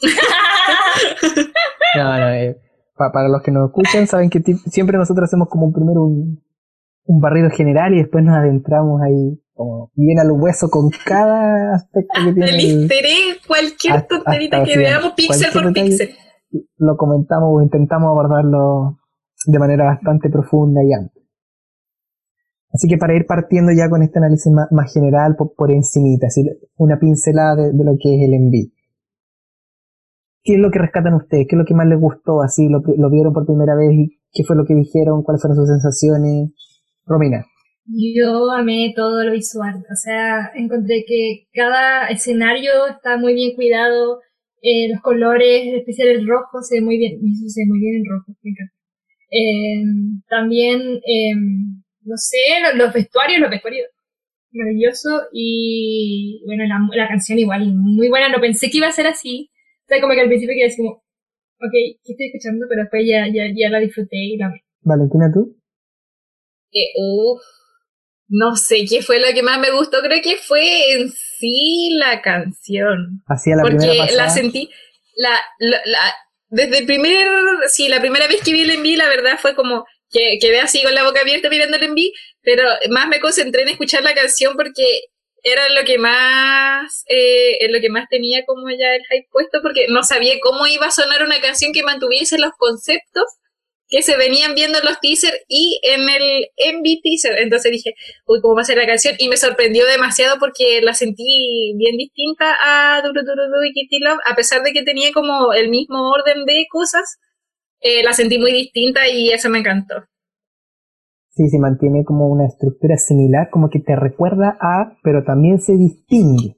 No, 1.96 2.18
no, 2.18 2.28
eh, 2.30 2.56
pa- 2.96 3.12
para 3.12 3.28
los 3.28 3.42
que 3.42 3.50
nos 3.50 3.68
escuchan, 3.68 4.06
saben 4.06 4.30
que 4.30 4.40
siempre 4.66 4.96
nosotros 4.96 5.24
hacemos 5.28 5.48
como 5.48 5.66
un 5.66 5.72
primero 5.72 6.04
un, 6.04 6.42
un 7.04 7.20
barrido 7.20 7.50
general 7.50 7.94
y 7.94 7.98
después 7.98 8.24
nos 8.24 8.34
adentramos 8.36 9.00
ahí 9.02 9.38
como 9.52 9.90
bien 9.94 10.18
al 10.18 10.30
hueso 10.32 10.70
con 10.70 10.88
cada 11.04 11.74
aspecto 11.74 12.12
que 12.24 12.32
tiene 12.34 12.50
El 12.50 12.54
el- 12.60 12.80
easter 12.82 13.04
egg, 13.04 13.46
cualquier 13.46 13.92
Hasta- 13.94 14.08
tonterita 14.08 14.56
hasta 14.58 14.68
que 14.72 14.78
veamos, 14.78 15.12
pixel 15.12 15.52
cualquier 15.52 15.52
por 15.52 15.72
detalle. 15.72 15.90
pixel. 15.90 16.16
lo 16.78 16.96
comentamos 16.96 17.48
o 17.52 17.62
intentamos 17.62 18.08
abordarlo 18.08 18.98
de 19.46 19.58
manera 19.58 19.84
bastante 19.84 20.30
profunda 20.30 20.80
y 20.82 20.92
amplia. 20.94 21.21
Así 22.72 22.88
que 22.88 22.96
para 22.96 23.14
ir 23.14 23.26
partiendo 23.26 23.70
ya 23.72 23.90
con 23.90 24.02
este 24.02 24.18
análisis 24.18 24.50
más, 24.52 24.66
más 24.70 24.92
general, 24.92 25.36
por, 25.36 25.54
por 25.54 25.70
encimita, 25.70 26.28
así, 26.28 26.42
una 26.76 26.98
pincelada 26.98 27.56
de, 27.56 27.72
de 27.72 27.84
lo 27.84 27.96
que 28.00 28.16
es 28.16 28.22
el 28.22 28.34
envío. 28.34 28.68
¿Qué 30.42 30.54
es 30.54 30.58
lo 30.58 30.70
que 30.70 30.78
rescatan 30.80 31.14
ustedes? 31.14 31.46
¿Qué 31.48 31.54
es 31.54 31.58
lo 31.58 31.64
que 31.64 31.74
más 31.74 31.86
les 31.86 32.00
gustó? 32.00 32.42
Así, 32.42 32.68
lo, 32.68 32.82
lo 32.96 33.10
vieron 33.10 33.32
por 33.32 33.46
primera 33.46 33.76
vez 33.76 33.92
y 33.92 34.18
qué 34.32 34.42
fue 34.44 34.56
lo 34.56 34.64
que 34.64 34.74
dijeron, 34.74 35.22
cuáles 35.22 35.42
fueron 35.42 35.56
sus 35.56 35.68
sensaciones. 35.68 36.50
Romina. 37.06 37.44
Yo 37.84 38.50
amé 38.50 38.92
todo 38.94 39.24
lo 39.24 39.32
visual, 39.32 39.84
o 39.90 39.96
sea, 39.96 40.52
encontré 40.54 41.04
que 41.06 41.48
cada 41.52 42.08
escenario 42.08 42.70
está 42.88 43.18
muy 43.18 43.34
bien 43.34 43.56
cuidado, 43.56 44.20
eh, 44.62 44.88
los 44.88 45.02
colores, 45.02 45.66
en 45.66 45.74
especial 45.74 46.08
el 46.08 46.26
rojo, 46.26 46.62
se 46.62 46.76
ve 46.76 46.82
muy 46.82 46.96
bien, 46.96 47.18
se 47.48 47.60
ve 47.60 47.66
muy 47.68 47.80
bien 47.80 47.96
en 47.96 48.04
rojo, 48.04 48.32
me 48.40 48.50
encanta. 48.50 48.72
Eh, 49.30 50.22
también, 50.28 50.80
eh, 50.80 51.34
no 52.04 52.16
sé, 52.16 52.36
lo- 52.62 52.84
los, 52.84 52.92
vestuarios, 52.92 53.40
los 53.40 53.50
vestuarios, 53.50 53.88
maravilloso, 54.52 55.08
y 55.32 56.42
bueno, 56.46 56.64
la, 56.66 56.78
la 57.02 57.08
canción 57.08 57.38
igual, 57.38 57.72
muy 57.74 58.08
buena, 58.08 58.28
no 58.28 58.40
pensé 58.40 58.70
que 58.70 58.78
iba 58.78 58.88
a 58.88 58.92
ser 58.92 59.06
así, 59.06 59.50
o 59.84 59.86
sea, 59.88 60.00
como 60.00 60.14
que 60.14 60.20
al 60.20 60.28
principio 60.28 60.54
quedé 60.54 60.66
así 60.66 60.76
como, 60.78 60.90
ok, 60.90 61.72
¿qué 61.72 62.12
estoy 62.12 62.26
escuchando? 62.26 62.66
Pero 62.68 62.82
después 62.82 63.02
ya, 63.08 63.26
ya, 63.32 63.44
ya 63.54 63.70
la 63.70 63.78
disfruté 63.80 64.16
y 64.16 64.36
la 64.36 64.46
amé. 64.46 64.62
Valentina, 64.82 65.30
¿tú? 65.32 65.56
no 68.28 68.56
sé 68.56 68.84
qué 68.88 69.02
fue 69.02 69.18
lo 69.20 69.26
que 69.34 69.42
más 69.42 69.58
me 69.60 69.70
gustó, 69.70 69.98
creo 70.00 70.22
que 70.22 70.36
fue 70.36 70.92
en 70.94 71.10
sí 71.10 71.90
la 71.98 72.22
canción. 72.22 73.22
Hacía 73.26 73.56
la 73.56 73.62
porque 73.62 73.76
primera 73.76 73.98
pasada. 74.06 74.22
la 74.24 74.30
sentí, 74.30 74.70
la, 75.16 75.30
la, 75.58 75.80
la- 75.84 76.14
desde 76.48 76.78
el 76.78 76.86
primer, 76.86 77.28
sí, 77.68 77.88
la 77.88 78.00
primera 78.00 78.26
vez 78.28 78.42
que 78.42 78.52
vi 78.52 78.62
el 78.62 78.70
envío, 78.70 78.96
la 78.98 79.08
verdad 79.08 79.38
fue 79.40 79.54
como, 79.54 79.84
que 80.12 80.38
quedé 80.40 80.60
así 80.60 80.82
con 80.82 80.94
la 80.94 81.04
boca 81.04 81.22
abierta 81.22 81.48
mirando 81.48 81.76
el 81.76 81.84
enví, 81.84 82.12
pero 82.42 82.62
más 82.90 83.08
me 83.08 83.20
concentré 83.20 83.62
en 83.62 83.70
escuchar 83.70 84.02
la 84.02 84.14
canción 84.14 84.54
porque 84.56 84.84
era 85.42 85.68
lo 85.70 85.84
que 85.84 85.98
más 85.98 87.04
eh, 87.08 87.68
lo 87.68 87.80
que 87.80 87.88
más 87.88 88.08
tenía 88.08 88.44
como 88.46 88.68
ya 88.70 88.94
el 88.94 89.02
hype 89.10 89.28
puesto 89.32 89.60
porque 89.60 89.86
no 89.88 90.04
sabía 90.04 90.34
cómo 90.40 90.66
iba 90.68 90.86
a 90.86 90.92
sonar 90.92 91.24
una 91.24 91.40
canción 91.40 91.72
que 91.72 91.82
mantuviese 91.82 92.38
los 92.38 92.52
conceptos 92.56 93.24
que 93.92 94.02
se 94.02 94.16
venían 94.16 94.54
viendo 94.54 94.78
en 94.78 94.86
los 94.86 94.98
teasers 95.00 95.38
y 95.48 95.78
en 95.82 96.08
el 96.08 96.46
MV 96.76 97.02
teaser. 97.02 97.38
Entonces 97.42 97.70
dije, 97.72 97.94
uy, 98.24 98.40
¿cómo 98.40 98.54
va 98.54 98.62
a 98.62 98.64
ser 98.64 98.78
la 98.78 98.86
canción? 98.86 99.14
Y 99.18 99.28
me 99.28 99.36
sorprendió 99.36 99.84
demasiado 99.84 100.38
porque 100.38 100.80
la 100.80 100.94
sentí 100.94 101.74
bien 101.76 101.98
distinta 101.98 102.56
a 102.62 103.02
Duro 103.02 103.20
Duro 103.22 103.46
Duro 103.48 103.64
y 103.64 103.72
Kitty 103.74 103.98
Love, 103.98 104.18
a 104.24 104.34
pesar 104.34 104.62
de 104.62 104.72
que 104.72 104.82
tenía 104.82 105.12
como 105.12 105.52
el 105.52 105.68
mismo 105.68 106.10
orden 106.10 106.46
de 106.46 106.64
cosas, 106.70 107.18
eh, 107.82 108.02
la 108.04 108.12
sentí 108.12 108.38
muy 108.38 108.52
distinta 108.52 109.00
y 109.08 109.30
eso 109.30 109.50
me 109.50 109.58
encantó. 109.58 109.94
Sí, 111.30 111.48
se 111.48 111.58
mantiene 111.58 112.04
como 112.04 112.28
una 112.28 112.46
estructura 112.46 112.96
similar, 112.96 113.48
como 113.50 113.70
que 113.70 113.80
te 113.80 113.96
recuerda 113.96 114.56
a, 114.60 114.98
pero 115.02 115.24
también 115.24 115.60
se 115.60 115.76
distingue. 115.76 116.56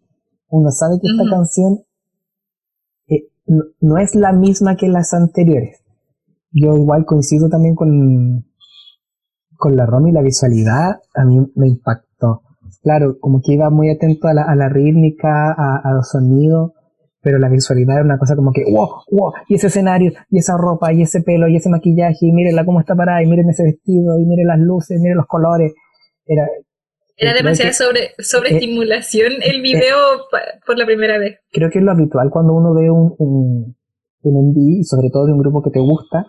Uno 0.49 0.71
sabe 0.71 0.97
que 1.01 1.09
esta 1.09 1.31
canción 1.31 1.85
eh, 3.09 3.29
no, 3.47 3.65
no 3.81 3.99
es 3.99 4.15
la 4.15 4.33
misma 4.33 4.77
que 4.77 4.89
las 4.89 5.15
anteriores. 5.15 5.83
Yo 6.51 6.77
igual 6.77 7.07
coincido 7.07 7.49
también 7.49 7.75
con, 7.75 8.47
con 9.57 9.77
la 9.77 9.87
Romy, 9.87 10.13
la 10.13 10.23
visualidad 10.23 11.01
a 11.15 11.25
mí 11.25 11.39
me 11.55 11.69
impactó. 11.69 12.43
Claro, 12.83 13.19
como 13.19 13.41
que 13.41 13.55
iba 13.55 13.71
muy 13.71 13.91
atento 13.91 14.29
a 14.29 14.35
la, 14.35 14.43
a 14.43 14.55
la 14.55 14.69
rítmica, 14.69 15.53
a, 15.53 15.81
a 15.83 15.93
los 15.95 16.11
sonidos, 16.11 16.73
pero 17.25 17.39
la 17.39 17.49
visualidad 17.49 17.97
era 17.97 18.05
una 18.05 18.19
cosa 18.19 18.37
como 18.37 18.53
que, 18.53 18.63
wow, 18.71 18.89
wow, 19.11 19.33
y 19.49 19.55
ese 19.55 19.67
escenario, 19.69 20.13
y 20.31 20.39
esa 20.39 20.57
ropa, 20.57 20.93
y 20.93 21.03
ese 21.03 21.23
pelo, 21.23 21.49
y 21.49 21.57
ese 21.57 21.71
maquillaje, 21.71 22.19
y 22.27 22.33
mírenla 22.33 22.65
cómo 22.65 22.79
está 22.81 22.95
parada, 22.95 23.23
y 23.23 23.27
miren 23.27 23.49
ese 23.49 23.65
vestido, 23.65 24.19
y 24.21 24.27
miren 24.27 24.47
las 24.47 24.59
luces, 24.61 25.01
miren 25.01 25.17
los 25.17 25.27
colores. 25.27 25.73
Era, 26.27 26.47
Era 27.17 27.33
demasiada 27.35 27.71
que- 27.71 27.75
sobre, 27.75 28.01
sobreestimulación 28.19 29.33
el 29.43 29.63
video 29.63 29.97
pa- 30.31 30.61
por 30.67 30.79
la 30.79 30.87
primera 30.87 31.19
vez. 31.19 31.39
creo 31.51 31.71
que 31.71 31.79
es 31.79 31.85
lo 31.85 31.93
habitual 31.93 32.31
cuando 32.31 32.55
uno 32.55 32.75
ve 32.75 32.91
un, 32.91 33.15
un, 33.19 33.77
un 34.23 34.51
MV, 34.51 34.57
y 34.81 34.85
sobre 34.85 35.09
todo 35.11 35.27
de 35.27 35.33
un 35.33 35.39
grupo 35.41 35.63
que 35.63 35.71
te 35.71 35.81
gusta, 35.81 36.27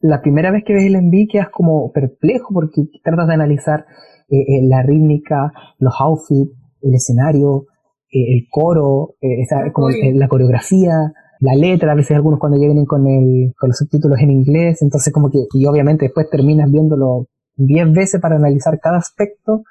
la 0.00 0.20
primera 0.20 0.50
vez 0.50 0.64
que 0.66 0.72
ves 0.74 0.84
el 0.84 0.96
MV 1.00 1.28
quedas 1.30 1.48
como 1.52 1.92
perplejo 1.92 2.52
porque 2.52 2.82
tratas 3.04 3.28
de 3.28 3.34
analizar 3.34 3.86
eh, 4.28 4.36
eh, 4.40 4.62
la 4.66 4.82
rítmica, 4.82 5.52
los 5.78 5.94
outfits, 6.00 6.50
el 6.82 6.94
escenario, 6.94 7.66
eh, 7.66 7.71
el 8.12 8.46
coro, 8.50 9.16
eh, 9.20 9.42
esa- 9.42 9.72
como 9.72 9.88
el- 9.90 9.96
Obvio. 9.96 10.18
la 10.20 10.28
coreografía, 10.28 10.92
la 11.40 11.54
letra, 11.54 11.92
a 11.92 11.94
veces 11.96 12.16
algunos 12.16 12.38
cuando 12.38 12.58
ya 12.60 12.66
vienen 12.66 12.84
con, 12.86 13.06
el, 13.06 13.52
con 13.58 13.70
los 13.70 13.78
subtítulos 13.78 14.18
en 14.20 14.30
inglés, 14.30 14.80
entonces 14.82 15.12
como 15.12 15.30
que, 15.30 15.38
y 15.54 15.66
obviamente 15.66 16.04
después 16.06 16.28
terminas 16.30 16.70
viéndolo 16.70 17.26
10 17.56 17.90
veces 17.92 18.20
para 18.20 18.36
analizar 18.36 18.78
cada 18.80 18.98
aspecto 18.98 19.62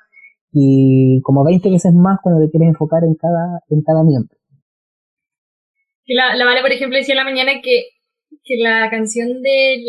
y 0.51 1.21
como 1.24 1.45
20 1.45 1.69
veces 1.69 1.93
más 1.93 2.19
cuando 2.21 2.43
te 2.43 2.51
quieres 2.51 2.69
enfocar 2.69 3.03
en 3.03 3.15
cada, 3.15 3.62
en 3.69 3.81
cada 3.83 4.03
miembro. 4.03 4.36
La, 6.07 6.36
la 6.36 6.45
Vale, 6.45 6.62
por 6.62 6.71
ejemplo, 6.71 6.98
decía 6.98 7.13
en 7.13 7.19
la 7.19 7.24
mañana 7.24 7.51
que, 7.63 7.83
que 8.43 8.55
la 8.57 8.89
canción 8.89 9.27
del, 9.41 9.83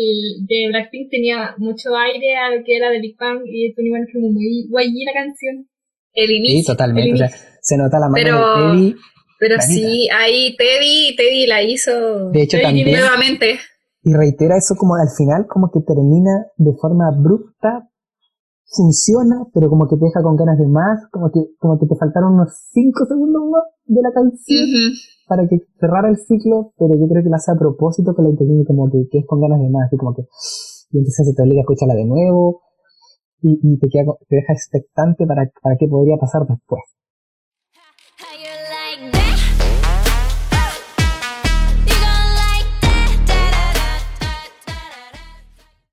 de 0.47 0.67
Blackpink 0.69 1.09
tenía 1.09 1.55
mucho 1.57 1.95
aire 1.97 2.37
a 2.37 2.55
lo 2.55 2.63
que 2.63 2.77
era 2.77 2.89
de 2.91 3.01
Big 3.01 3.17
Bang 3.17 3.41
y 3.45 3.67
de 3.67 3.73
Tony 3.75 3.91
One 3.91 4.07
como 4.13 4.29
muy 4.31 4.67
guay 4.69 4.93
la 5.03 5.13
canción. 5.13 5.67
El 6.13 6.27
Sí, 6.27 6.35
inicio. 6.37 6.73
totalmente. 6.73 7.09
el 7.09 7.15
O 7.15 7.17
sea, 7.17 7.27
inicio. 7.27 7.49
Se 7.63 7.77
nota 7.77 7.97
la 7.99 8.09
mano 8.09 8.15
Pero- 8.23 8.37
de 8.37 8.71
Teddy. 8.77 8.95
Pero 9.39 9.55
sí, 9.59 10.07
ahí 10.09 10.55
Teddy, 10.55 11.15
Teddy 11.17 11.47
la 11.47 11.61
hizo 11.63 12.29
De 12.31 12.43
hecho, 12.43 12.57
también. 12.61 12.87
nuevamente. 12.91 13.59
Y 14.03 14.13
reitera 14.13 14.55
eso 14.55 14.75
como 14.75 14.95
al 14.95 15.09
final, 15.09 15.47
como 15.47 15.69
que 15.71 15.81
termina 15.81 16.45
de 16.55 16.71
forma 16.79 17.07
abrupta, 17.09 17.89
funciona, 18.75 19.43
pero 19.53 19.69
como 19.69 19.87
que 19.87 19.97
te 19.97 20.05
deja 20.05 20.23
con 20.23 20.35
ganas 20.35 20.57
de 20.57 20.67
más, 20.67 21.07
como 21.11 21.29
que, 21.31 21.41
como 21.59 21.77
que 21.79 21.87
te 21.87 21.95
faltaron 21.95 22.33
unos 22.35 22.49
5 22.71 23.05
segundos 23.05 23.43
más 23.51 23.63
de 23.85 24.01
la 24.01 24.11
canción 24.11 24.67
para 25.27 25.47
que 25.47 25.59
cerrara 25.79 26.09
el 26.09 26.17
ciclo, 26.17 26.71
pero 26.77 26.95
yo 26.95 27.05
creo 27.11 27.23
que 27.23 27.29
lo 27.29 27.35
hace 27.35 27.51
a 27.51 27.59
propósito 27.59 28.13
con 28.15 28.23
la 28.25 28.31
intención 28.31 28.63
como 28.65 28.89
que, 28.89 29.07
que 29.11 29.19
es 29.19 29.25
con 29.27 29.41
ganas 29.41 29.59
de 29.59 29.69
más, 29.69 29.87
así 29.87 29.97
como 29.97 30.15
que, 30.15 30.23
y 30.91 30.97
entonces 30.99 31.27
se 31.27 31.33
te 31.35 31.41
obliga 31.43 31.59
a 31.59 31.63
escucharla 31.67 31.95
de 31.95 32.05
nuevo, 32.05 32.61
y, 33.41 33.59
y 33.61 33.77
te, 33.79 33.87
queda, 33.89 34.05
te 34.27 34.35
deja 34.37 34.53
expectante 34.53 35.25
para, 35.27 35.51
para 35.61 35.75
qué 35.77 35.87
podría 35.87 36.15
pasar 36.17 36.43
después. 36.47 36.81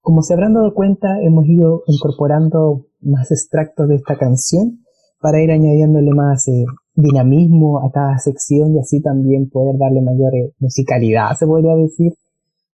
Como 0.00 0.22
se 0.22 0.32
habrán 0.32 0.54
dado 0.54 0.72
cuenta, 0.72 1.08
hemos 1.22 1.46
ido 1.46 1.82
incorporando 1.86 2.86
más 3.00 3.30
extractos 3.30 3.88
de 3.88 3.96
esta 3.96 4.16
canción 4.16 4.80
para 5.20 5.42
ir 5.42 5.50
añadiéndole 5.50 6.10
más 6.14 6.48
eh, 6.48 6.64
dinamismo 6.94 7.80
a 7.80 7.90
cada 7.92 8.18
sección 8.18 8.74
y 8.74 8.78
así 8.80 9.02
también 9.02 9.50
poder 9.50 9.76
darle 9.78 10.00
mayor 10.00 10.34
eh, 10.34 10.52
musicalidad, 10.58 11.36
se 11.38 11.46
podría 11.46 11.76
decir, 11.76 12.12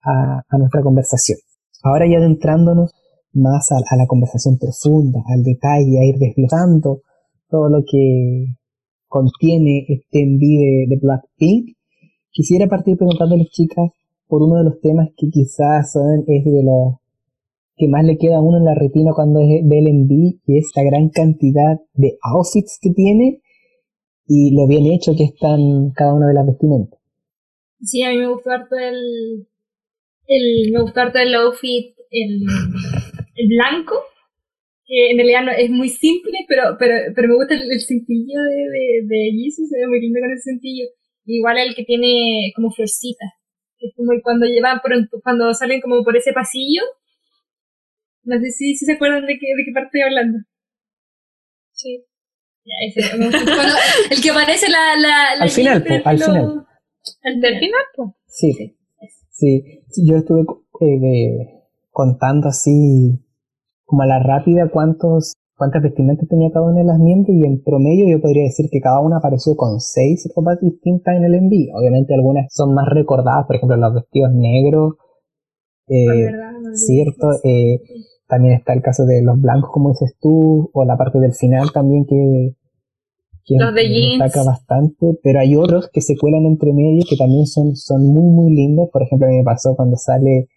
a, 0.04 0.58
nuestra 0.58 0.82
conversación. 0.82 1.38
Ahora 1.84 2.08
ya 2.10 2.18
adentrándonos 2.18 2.92
más 3.34 3.72
a, 3.72 3.96
la 3.96 4.08
conversación 4.08 4.58
profunda, 4.58 5.20
al 5.28 5.44
detalle, 5.44 6.00
a 6.00 6.06
ir 6.06 6.18
desglosando 6.18 7.02
todo 7.50 7.70
lo 7.70 7.84
que 7.86 8.56
contiene 9.08 9.86
este 9.88 10.24
envío 10.24 10.60
de, 10.60 10.96
de 10.96 11.00
Blackpink, 11.00 11.76
quisiera 12.32 12.68
partir 12.68 12.98
preguntándoles 12.98 13.50
chicas 13.50 13.92
por 14.28 14.42
uno 14.42 14.58
de 14.58 14.64
los 14.64 14.80
temas 14.80 15.10
que 15.16 15.28
quizás 15.30 15.92
son, 15.92 16.24
es 16.26 16.46
de 16.46 16.64
los 16.64 17.01
que 17.78 17.88
más 17.88 18.06
le 18.06 18.18
queda 18.18 18.38
a 18.38 18.42
uno 18.42 18.58
en 18.58 18.66
la 18.66 18.76
retina 18.76 19.12
cuando 19.16 19.40
es- 19.42 19.68
ve 19.68 19.80
el 19.80 19.88
enví, 19.88 20.40
que 20.46 20.58
es 20.60 20.72
la 20.76 20.84
gran 20.84 21.10
cantidad 21.10 21.80
de 21.94 22.18
outfits 22.24 22.80
que 22.82 22.92
tiene 22.92 23.42
y 24.28 24.56
lo 24.56 24.68
bien 24.68 24.86
hecho 24.88 25.14
que 25.18 25.26
están 25.26 25.92
cada 25.96 26.14
una 26.16 26.28
de 26.28 26.34
las 26.36 26.48
vestimentas. 26.48 27.00
Sí, 27.82 28.04
a 28.04 28.10
mí 28.12 28.18
me 28.18 28.28
gustó 28.28 28.52
harto 28.52 28.76
el, 28.78 29.48
el 30.28 30.72
me 30.74 30.82
gustó 30.82 31.02
harto 31.02 31.20
el 31.20 31.34
outfit, 31.36 31.96
el, 32.12 32.42
el 33.36 33.48
blanco, 33.50 33.96
que 34.86 35.12
en 35.12 35.18
realidad 35.18 35.44
no- 35.46 35.52
es 35.52 35.70
muy 35.70 35.90
simple, 35.90 36.34
pero, 36.48 36.76
pero, 36.80 36.96
pero 37.16 37.28
me 37.30 37.36
gusta 37.36 37.56
el, 37.56 37.72
el 37.72 37.80
cintillo 37.80 38.40
de, 38.42 38.58
de, 38.76 39.08
de 39.08 39.32
Jesus, 39.34 39.70
se 39.70 39.80
ve 39.80 39.88
muy 39.88 40.02
lindo 40.02 40.20
con 40.22 40.32
el 40.32 40.40
cintillo. 40.42 40.86
Igual 41.26 41.58
el 41.60 41.76
que 41.76 41.84
tiene 41.86 42.52
como 42.56 42.72
florcitas, 42.72 43.30
es 43.80 43.94
como 43.96 44.12
cuando 44.24 44.46
llevan 44.48 44.80
cuando 45.24 45.54
salen 45.54 45.82
como 45.82 46.04
por 46.04 46.18
ese 46.18 46.34
pasillo. 46.34 46.84
No 48.24 48.40
sé 48.40 48.52
si, 48.52 48.76
si 48.76 48.86
se 48.86 48.94
acuerdan 48.94 49.26
de 49.26 49.38
qué, 49.40 49.48
de 49.56 49.64
qué 49.66 49.72
parte 49.74 49.88
estoy 49.88 50.02
hablando. 50.02 50.40
Sí. 51.72 52.06
Ya, 52.64 52.76
ese. 52.88 53.10
Cuando- 53.18 53.38
el 54.12 54.22
que 54.22 54.30
aparece 54.30 54.70
la, 54.70 54.96
la, 54.98 55.36
la 55.38 55.44
Al 55.44 55.50
final, 55.50 55.84
po, 55.84 55.94
al 56.06 56.20
lo- 56.20 56.26
final. 56.26 56.66
al 57.24 57.42
Del 57.42 57.60
final, 57.60 57.82
pues. 57.96 58.10
Sí, 58.28 58.54
sí, 59.32 59.84
sí, 59.90 60.06
yo 60.08 60.18
estuve 60.18 60.42
eh, 60.82 61.64
contando 61.90 62.48
así 62.50 63.20
como 63.86 64.04
a 64.04 64.06
la 64.08 64.20
rápida 64.24 64.70
cuántos 64.72 65.34
cuántas 65.58 65.84
vestimentas 65.84 66.28
tenía 66.28 66.50
cada 66.52 66.66
una 66.66 66.80
de 66.80 66.86
las 66.86 66.98
miembros 66.98 67.36
y 67.36 67.46
en 67.46 67.62
promedio 67.64 68.10
yo 68.10 68.20
podría 68.22 68.44
decir 68.44 68.66
que 68.72 68.80
cada 68.80 69.00
una 69.00 69.18
apareció 69.18 69.56
con 69.56 69.80
seis 69.80 70.28
ropas 70.36 70.60
distintas 70.62 71.16
en 71.18 71.26
el 71.26 71.36
envío. 71.36 71.74
Obviamente 71.76 72.14
algunas 72.16 72.46
son 72.54 72.74
más 72.74 72.88
recordadas, 72.90 73.46
por 73.46 73.56
ejemplo 73.58 73.78
los 73.78 73.94
vestidos 73.94 74.32
negros, 74.34 74.94
eh, 75.88 76.06
Es 76.08 76.32
verdad, 76.32 76.52
no 76.62 76.74
cierto, 76.76 77.28
eh, 77.44 77.80
también 78.32 78.54
está 78.56 78.72
el 78.72 78.82
caso 78.82 79.06
de 79.06 79.22
los 79.22 79.40
blancos 79.40 79.72
como 79.74 79.90
dices 79.90 80.16
tú, 80.22 80.72
o 80.72 80.86
la 80.86 80.98
parte 80.98 81.20
del 81.20 81.34
final 81.34 81.72
también 81.74 82.06
que, 82.06 82.56
que 83.44 83.56
Los 83.60 83.76
de 83.76 83.84
destaca 84.18 84.44
bastante, 84.46 85.20
pero 85.22 85.40
hay 85.40 85.56
otros 85.58 85.90
que 85.92 86.00
se 86.00 86.16
cuelan 86.18 86.46
entre 86.46 86.72
medio 86.72 87.04
que 87.08 87.18
también 87.18 87.46
son, 87.46 87.76
son 87.76 88.08
muy 88.08 88.24
muy 88.24 88.56
lindos, 88.56 88.90
por 88.90 89.04
ejemplo 89.04 89.28
a 89.28 89.32
mí 89.32 89.38
me 89.38 89.44
pasó 89.44 89.76
cuando 89.76 89.98
sale 89.98 90.48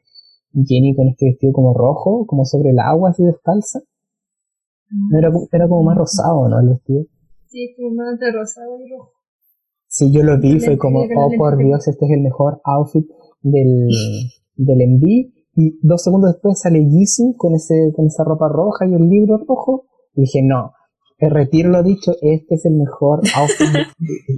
Jenny 0.54 0.94
con 0.94 1.08
este 1.08 1.26
vestido 1.26 1.52
como 1.52 1.74
rojo, 1.74 2.26
como 2.26 2.44
sobre 2.44 2.70
el 2.70 2.78
agua 2.78 3.10
así 3.10 3.24
descalza, 3.24 3.80
No 5.10 5.18
era, 5.18 5.32
era 5.50 5.68
como 5.68 5.82
más 5.82 5.98
rosado, 5.98 6.48
¿no? 6.48 6.60
El 6.60 6.68
vestido. 6.68 7.04
Sí, 7.48 7.74
como 7.76 7.96
más 7.96 8.12
entre 8.12 8.30
rosado 8.30 8.78
y 8.78 8.92
rojo. 8.92 9.10
Sí, 9.88 10.12
yo 10.12 10.22
lo 10.22 10.38
vi, 10.38 10.60
fue 10.60 10.78
como, 10.78 11.00
oh 11.00 11.30
por. 11.36 11.56
Dios, 11.56 11.86
este 11.88 12.06
es 12.06 12.12
el 12.12 12.20
mejor 12.20 12.60
outfit 12.64 13.06
del, 13.42 13.88
del. 14.56 15.00
Y 15.56 15.78
dos 15.82 16.02
segundos 16.02 16.32
después 16.32 16.61
sale 16.61 16.84
Jisoo 16.84 17.37
con, 17.37 17.54
ese, 17.54 17.92
con 17.94 18.06
esa 18.06 18.25
ropa 18.25 18.49
roja 18.49 18.87
y 18.87 18.94
el 18.94 19.08
libro 19.08 19.38
rojo. 19.38 19.87
Y 20.14 20.23
dije, 20.23 20.42
no, 20.42 20.73
retiro 21.18 21.70
lo 21.70 21.82
dicho, 21.82 22.12
este 22.20 22.54
es 22.54 22.64
el 22.66 22.75
mejor 22.75 23.20
outfit. 23.37 23.68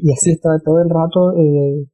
y 0.02 0.12
así 0.12 0.32
estaba 0.32 0.58
todo 0.64 0.80
el 0.80 0.90
rato 0.90 1.32
eh, 1.36 1.86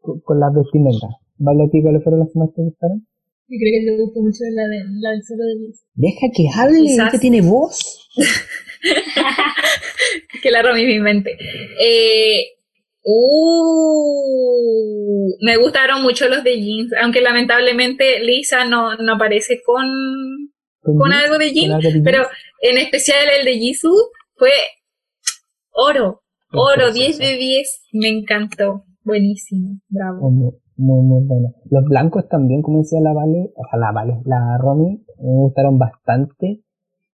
con, 0.00 0.20
con 0.20 0.40
las 0.40 0.54
vestimentas. 0.54 1.10
¿Vale 1.38 1.64
a 1.64 1.68
ti 1.68 1.82
cuáles 1.82 2.02
fueron 2.02 2.20
las 2.20 2.32
que 2.32 2.38
más 2.38 2.52
te 2.54 2.62
gustaron? 2.62 3.06
Yo 3.50 3.56
creo 3.58 3.80
que 3.80 3.86
te 3.86 3.96
gustó 4.02 4.20
mucho 4.20 4.44
la, 4.52 4.68
de, 4.68 4.84
la 5.00 5.08
del 5.10 5.20
de 5.20 5.54
Liz. 5.66 5.82
Deja 5.94 6.26
que 6.34 6.48
hable, 6.54 6.98
que 7.10 7.18
tiene 7.18 7.40
voz. 7.40 8.10
que 10.42 10.50
la 10.50 10.60
rompí 10.62 10.84
mi 10.84 10.98
mente. 10.98 11.30
Eh, 11.82 12.57
uh, 13.10 14.98
me 15.40 15.56
gustaron 15.56 16.02
mucho 16.02 16.28
los 16.28 16.44
de 16.44 16.60
jeans, 16.60 16.92
aunque 17.02 17.20
lamentablemente 17.20 18.20
Lisa 18.20 18.64
no, 18.64 18.96
no 18.96 19.14
aparece 19.14 19.62
con, 19.64 19.86
Con, 20.82 21.12
algo 21.12 21.38
de 21.38 21.52
jeans. 21.52 21.84
pero 22.04 22.26
en 22.60 22.78
especial 22.78 23.28
el 23.38 23.44
de 23.44 23.58
Jisoo 23.58 24.10
fue 24.36 24.50
oro, 25.70 26.22
oro, 26.52 26.86
precioso. 26.86 27.18
10 27.18 27.18
de 27.18 27.36
10, 27.36 27.80
me 27.92 28.08
encantó, 28.08 28.84
buenísimo, 29.04 29.80
bravo. 29.88 30.30
Muy, 30.30 30.52
muy, 30.76 31.02
muy 31.02 31.24
bueno. 31.26 31.54
Los 31.70 31.84
blancos 31.84 32.28
también, 32.28 32.62
como 32.62 32.78
decía 32.78 33.00
la 33.02 33.12
Vale, 33.14 33.50
o 33.54 33.62
sea, 33.70 33.78
la 33.78 33.92
Vale, 33.92 34.20
la 34.24 34.58
Romy, 34.58 35.04
me 35.18 35.38
gustaron 35.40 35.78
bastante. 35.78 36.62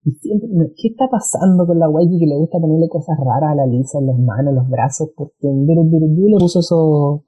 Y 0.06 0.12
siempre, 0.12 0.50
¿qué 0.77 0.88
está 0.89 1.08
pasando 1.10 1.68
con 1.68 1.77
la 1.77 1.89
Waiji 1.89 2.20
que 2.20 2.25
le 2.25 2.38
gusta 2.38 2.60
ponerle 2.60 2.88
cosas 2.88 3.18
raras 3.20 3.51
a 3.51 3.56
la 3.56 3.65
Lisa 3.68 4.00
en 4.00 4.08
las 4.08 4.18
manos, 4.18 4.51
en 4.51 4.56
los 4.56 4.70
brazos? 4.70 5.10
Porque 5.15 5.48
en 5.48 5.68
le 5.68 6.38
puso 6.39 6.60
esos, 6.60 7.22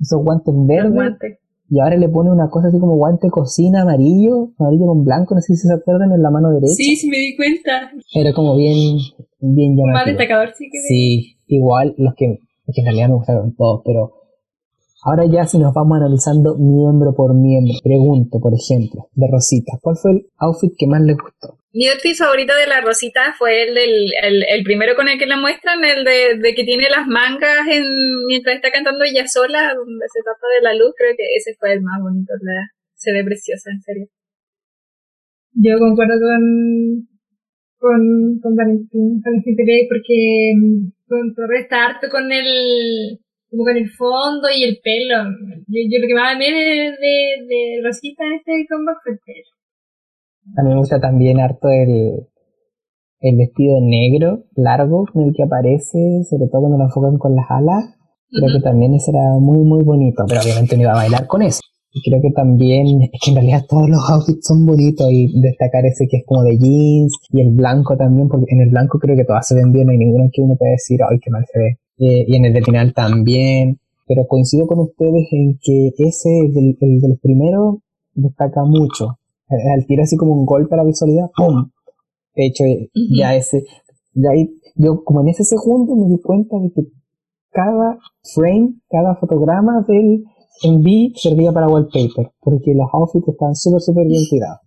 esos 0.00 0.22
guantes 0.22 0.54
Los 0.54 0.66
verdes 0.66 1.38
y 1.70 1.80
ahora 1.80 1.96
le 1.96 2.08
pone 2.08 2.30
una 2.30 2.50
cosa 2.50 2.68
así 2.68 2.78
como 2.78 2.96
guante 2.96 3.30
cocina 3.30 3.82
amarillo, 3.82 4.52
amarillo 4.58 4.86
con 4.86 5.04
blanco, 5.04 5.34
no 5.34 5.40
sé 5.40 5.56
si 5.56 5.66
se 5.66 5.72
acuerdan, 5.72 6.12
en 6.12 6.22
la 6.22 6.30
mano 6.30 6.50
derecha. 6.50 6.74
Sí, 6.74 6.96
sí 6.96 7.08
me 7.08 7.16
di 7.16 7.36
cuenta. 7.36 7.90
Era 8.14 8.32
como 8.34 8.56
bien, 8.56 8.98
bien 9.40 9.74
Más 9.74 9.86
llamativo. 9.86 10.06
destacador 10.06 10.48
sí 10.54 10.68
que 10.70 10.78
Sí, 10.80 11.36
igual 11.46 11.94
los 11.96 12.14
que, 12.14 12.26
es 12.26 12.74
que 12.74 12.80
en 12.80 12.84
realidad 12.84 13.08
me 13.08 13.14
gustaron 13.14 13.54
todos, 13.56 13.80
pero 13.84 14.12
ahora 15.04 15.24
ya 15.26 15.46
si 15.46 15.58
nos 15.58 15.72
vamos 15.72 15.96
analizando 15.96 16.56
miembro 16.58 17.14
por 17.14 17.34
miembro, 17.34 17.74
pregunto, 17.82 18.40
por 18.40 18.52
ejemplo, 18.52 19.08
de 19.14 19.26
Rosita, 19.26 19.78
¿cuál 19.80 19.96
fue 19.96 20.12
el 20.12 20.26
outfit 20.38 20.72
que 20.76 20.86
más 20.86 21.00
le 21.00 21.14
gustó? 21.14 21.58
Mi 21.74 21.88
outfit 21.90 22.14
favorito 22.14 22.54
de 22.54 22.68
la 22.68 22.80
Rosita 22.80 23.34
fue 23.36 23.66
el 23.66 23.74
del 23.74 24.06
el, 24.22 24.44
el 24.46 24.62
primero 24.62 24.94
con 24.94 25.08
el 25.08 25.18
que 25.18 25.26
la 25.26 25.40
muestran, 25.40 25.82
el 25.82 26.04
de, 26.04 26.38
de 26.38 26.54
que 26.54 26.62
tiene 26.62 26.88
las 26.88 27.08
mangas 27.08 27.66
en, 27.66 27.82
mientras 28.26 28.54
está 28.54 28.70
cantando 28.70 29.02
ella 29.02 29.26
sola, 29.26 29.74
donde 29.74 30.06
se 30.06 30.22
tapa 30.22 30.46
de 30.54 30.62
la 30.62 30.74
luz, 30.78 30.94
creo 30.96 31.10
que 31.18 31.26
ese 31.34 31.56
fue 31.58 31.72
el 31.72 31.82
más 31.82 31.98
bonito, 32.00 32.32
la, 32.42 32.70
se 32.94 33.12
ve 33.12 33.24
preciosa, 33.24 33.72
en 33.72 33.82
serio. 33.82 34.06
Yo 35.54 35.74
concuerdo 35.80 36.14
con, 36.14 37.10
con, 37.82 38.38
con 38.38 38.54
Valentín, 38.54 39.18
con 39.18 39.34
el 39.34 39.42
GTP, 39.42 39.90
porque 39.90 40.54
mm, 40.54 40.94
contrarresta 41.10 41.86
harto 41.86 42.06
con 42.08 42.30
el, 42.30 43.18
como 43.50 43.64
con 43.64 43.76
el 43.76 43.90
fondo 43.90 44.46
y 44.46 44.62
el 44.62 44.78
pelo. 44.78 45.26
Yo, 45.66 45.78
yo 45.90 45.98
lo 45.98 46.06
que 46.06 46.14
más 46.14 46.36
amé 46.36 46.54
de, 46.54 46.94
de, 47.02 47.16
de 47.50 47.82
Rosita 47.82 48.22
este 48.30 48.62
comeback 48.70 49.02
fue 49.02 49.12
el 49.14 49.18
pelo. 49.26 49.63
A 50.56 50.62
mí 50.62 50.70
me 50.70 50.76
gusta 50.76 51.00
también 51.00 51.40
harto 51.40 51.68
el, 51.68 52.26
el 53.20 53.36
vestido 53.36 53.80
negro, 53.80 54.44
largo, 54.54 55.06
con 55.10 55.22
el 55.24 55.34
que 55.34 55.42
aparece, 55.42 56.24
sobre 56.28 56.48
todo 56.48 56.62
cuando 56.62 56.78
lo 56.78 56.84
enfocan 56.84 57.18
con 57.18 57.34
las 57.34 57.46
alas. 57.48 57.96
Creo 58.30 58.52
que 58.52 58.62
también 58.62 58.94
ese 58.94 59.12
era 59.12 59.38
muy, 59.40 59.58
muy 59.58 59.82
bonito, 59.84 60.24
pero 60.28 60.40
obviamente 60.42 60.76
no 60.76 60.82
iba 60.82 60.92
a 60.92 60.96
bailar 60.96 61.26
con 61.26 61.42
eso. 61.42 61.60
Y 61.92 62.02
creo 62.02 62.20
que 62.20 62.32
también, 62.32 63.00
es 63.12 63.20
que 63.22 63.30
en 63.30 63.36
realidad 63.36 63.64
todos 63.68 63.88
los 63.88 64.10
outfits 64.10 64.46
son 64.46 64.66
bonitos 64.66 65.06
y 65.10 65.40
destacar 65.40 65.86
ese 65.86 66.06
que 66.08 66.18
es 66.18 66.24
como 66.26 66.42
de 66.42 66.58
jeans 66.58 67.16
y 67.30 67.40
el 67.40 67.52
blanco 67.52 67.96
también, 67.96 68.28
porque 68.28 68.46
en 68.48 68.60
el 68.60 68.70
blanco 68.70 68.98
creo 68.98 69.16
que 69.16 69.24
todas 69.24 69.46
se 69.46 69.54
ven 69.54 69.72
bien, 69.72 69.86
no 69.86 69.92
hay 69.92 69.98
ninguno 69.98 70.28
que 70.32 70.42
uno 70.42 70.56
pueda 70.56 70.72
decir, 70.72 71.00
ay, 71.08 71.18
qué 71.20 71.30
mal 71.30 71.44
se 71.50 71.58
ve. 71.58 71.78
Eh, 71.98 72.24
y 72.26 72.36
en 72.36 72.44
el 72.44 72.52
de 72.52 72.62
final 72.62 72.92
también. 72.92 73.78
Pero 74.06 74.26
coincido 74.26 74.66
con 74.66 74.80
ustedes 74.80 75.28
en 75.32 75.58
que 75.62 75.92
ese, 75.96 76.28
el 76.40 76.52
del, 76.52 76.76
el 76.80 77.00
del 77.00 77.18
primero, 77.22 77.80
destaca 78.12 78.62
mucho. 78.64 79.16
Al 79.74 79.86
tiro 79.86 80.02
así 80.02 80.16
como 80.16 80.32
un 80.32 80.46
golpe 80.46 80.74
a 80.74 80.78
la 80.78 80.84
visualidad, 80.84 81.30
¡pum! 81.36 81.70
De 82.34 82.46
hecho, 82.46 82.64
Ujú. 82.64 83.14
ya 83.16 83.34
ese, 83.36 83.64
ya 84.14 84.30
ahí, 84.30 84.50
yo 84.76 85.04
como 85.04 85.20
en 85.20 85.28
ese 85.28 85.44
segundo 85.44 85.94
me 85.94 86.08
di 86.08 86.20
cuenta 86.20 86.58
de 86.58 86.72
que 86.72 86.82
cada 87.50 87.98
frame, 88.34 88.74
cada 88.88 89.14
fotograma 89.16 89.84
del 89.86 90.24
enví 90.62 91.12
servía 91.16 91.52
para 91.52 91.68
wallpaper, 91.68 92.32
porque 92.40 92.74
los 92.74 92.88
outfits 92.92 93.28
estaban 93.28 93.54
súper, 93.54 93.80
súper 93.80 94.06
bien 94.06 94.22
cuidados. 94.28 94.60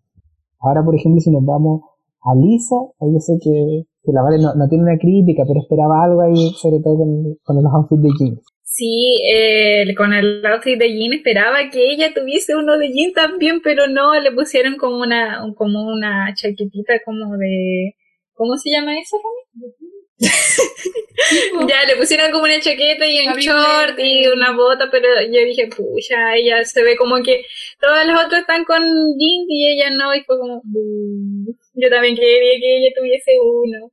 Ahora, 0.60 0.84
por 0.84 0.96
ejemplo, 0.96 1.22
si 1.22 1.30
nos 1.30 1.46
vamos 1.46 1.82
a 2.22 2.36
Lisa, 2.36 2.76
ahí 3.00 3.14
yo 3.14 3.20
sé 3.20 3.38
que, 3.42 3.84
que 4.04 4.12
la 4.12 4.22
Vale 4.22 4.38
no, 4.40 4.56
no 4.56 4.68
tiene 4.68 4.84
una 4.86 4.98
crítica, 4.98 5.44
pero 5.48 5.60
esperaba 5.60 6.04
algo 6.04 6.22
ahí, 6.22 6.52
sobre 6.56 6.80
todo 6.82 6.98
con, 6.98 7.36
con 7.44 7.64
los 7.64 7.74
outfits 7.74 8.02
de 8.02 8.10
jeans. 8.18 8.42
Sí, 8.70 9.18
eh, 9.34 9.96
con 9.96 10.14
el 10.14 10.46
outfit 10.46 10.78
de 10.78 10.90
jean 10.94 11.14
esperaba 11.14 11.70
que 11.72 11.90
ella 11.90 12.14
tuviese 12.14 12.54
uno 12.56 12.78
de 12.78 12.90
jean 12.92 13.14
también, 13.14 13.62
pero 13.62 13.88
no, 13.88 14.14
le 14.20 14.32
pusieron 14.34 14.76
como 14.78 14.98
una, 15.00 15.42
como 15.56 15.88
una 15.88 16.34
chaquetita 16.36 17.00
como 17.06 17.38
de, 17.38 17.96
¿cómo 18.34 18.58
se 18.58 18.70
llama 18.72 19.00
eso, 19.00 19.18
Romy? 19.24 19.74
Ya, 21.70 21.84
le 21.86 21.96
pusieron 21.98 22.32
como 22.32 22.44
una 22.44 22.60
chaqueta 22.60 23.06
y 23.08 23.28
un 23.28 23.34
short 23.40 23.98
y 24.00 24.28
una 24.28 24.52
bota, 24.56 24.90
pero 24.92 25.08
yo 25.32 25.40
dije, 25.46 25.68
pucha, 25.68 26.36
ella 26.36 26.64
se 26.66 26.84
ve 26.84 26.96
como 26.98 27.22
que 27.24 27.44
todas 27.82 28.06
las 28.06 28.26
otras 28.26 28.42
están 28.42 28.64
con 28.66 28.82
jeans 28.84 29.46
y 29.50 29.68
ella 29.74 29.90
no, 29.92 30.14
y 30.16 30.22
fue 30.24 30.38
como, 30.38 30.62
"Bu". 30.64 31.56
yo 31.74 31.90
también 31.90 32.16
quería 32.16 32.60
que 32.60 32.78
ella 32.78 32.94
tuviese 32.96 33.32
uno. 33.42 33.92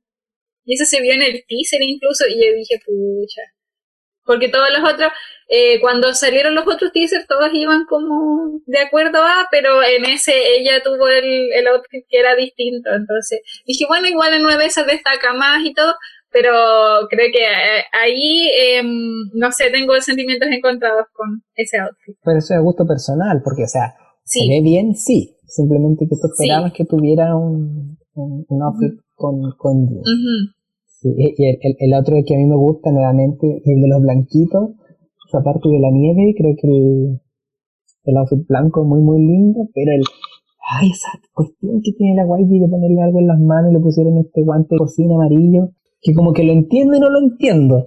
Y 0.65 0.75
eso 0.75 0.85
se 0.85 1.01
vio 1.01 1.13
en 1.13 1.23
el 1.23 1.43
teaser 1.47 1.81
incluso, 1.83 2.25
y 2.29 2.35
yo 2.45 2.53
dije, 2.55 2.79
pucha. 2.85 3.41
Porque 4.25 4.49
todos 4.49 4.67
los 4.75 4.91
otros, 4.91 5.11
eh, 5.49 5.79
cuando 5.79 6.13
salieron 6.13 6.55
los 6.55 6.65
otros 6.67 6.91
teasers, 6.91 7.27
todos 7.27 7.49
iban 7.53 7.85
como 7.85 8.59
de 8.65 8.79
acuerdo 8.79 9.19
a, 9.23 9.47
pero 9.51 9.83
en 9.83 10.05
ese 10.05 10.33
ella 10.57 10.81
tuvo 10.83 11.07
el, 11.07 11.53
el 11.53 11.67
outfit 11.67 12.03
que 12.09 12.19
era 12.19 12.35
distinto. 12.35 12.89
Entonces 12.93 13.41
dije, 13.65 13.85
bueno, 13.87 14.07
igual 14.07 14.33
en 14.33 14.43
una 14.45 14.57
de 14.57 14.65
esas 14.65 14.87
destaca 14.87 15.33
más 15.33 15.63
y 15.63 15.73
todo, 15.73 15.93
pero 16.31 16.51
creo 17.09 17.31
que 17.31 17.43
eh, 17.43 17.83
ahí, 17.93 18.49
em, 18.57 19.29
no 19.33 19.51
sé, 19.51 19.69
tengo 19.69 19.93
sentimientos 20.01 20.49
encontrados 20.51 21.05
con 21.13 21.43
ese 21.55 21.77
outfit. 21.77 22.15
Pero 22.23 22.39
eso 22.39 22.53
es 22.55 22.61
gusto 22.61 22.85
personal, 22.85 23.41
porque, 23.43 23.63
o 23.63 23.67
sea, 23.67 23.93
se 24.23 24.39
Sí, 24.39 24.49
ve 24.49 24.59
bien, 24.61 24.95
sí. 24.95 25.31
Simplemente 25.47 26.05
que 26.09 26.15
tú 26.15 26.27
Sí. 26.35 26.43
esperabas 26.43 26.73
que 26.73 26.83
tuviera 26.85 27.35
un, 27.37 27.97
un, 28.15 28.45
un 28.49 28.61
outfit 28.63 28.99
con, 29.13 29.39
con 29.57 29.83
ujú, 29.83 30.35
Y 31.13 31.43
el, 31.43 31.57
el, 31.61 31.75
el 31.79 31.93
otro 31.93 32.15
que 32.25 32.33
a 32.33 32.37
mí 32.37 32.45
me 32.45 32.55
gusta 32.55 32.91
nuevamente 32.91 33.61
es 33.61 33.67
el 33.67 33.81
de 33.81 33.87
los 33.87 34.01
blanquitos, 34.01 34.71
esa 35.27 35.43
parte 35.43 35.69
de 35.69 35.79
la 35.79 35.91
nieve, 35.91 36.33
creo 36.37 36.55
que 36.59 36.67
el, 36.67 37.21
el 38.05 38.17
outfit 38.17 38.47
blanco 38.47 38.81
es 38.81 38.87
muy 38.87 39.01
muy 39.01 39.19
lindo, 39.19 39.69
pero 39.73 39.91
el 39.91 40.03
ay 40.79 40.89
esa 40.89 41.09
cuestión 41.33 41.81
que 41.83 41.91
tiene 41.93 42.15
la 42.15 42.25
YG 42.25 42.61
de 42.61 42.69
ponerle 42.69 43.01
algo 43.01 43.19
en 43.19 43.27
las 43.27 43.39
manos 43.39 43.71
y 43.71 43.73
le 43.75 43.79
pusieron 43.79 44.17
este 44.17 44.43
guante 44.43 44.75
de 44.75 44.77
cocina 44.77 45.15
amarillo, 45.15 45.71
que 46.01 46.13
como 46.13 46.33
que 46.33 46.43
lo 46.43 46.53
entiendo 46.53 46.95
y 46.95 46.99
no 46.99 47.09
lo 47.09 47.19
entiendo, 47.19 47.85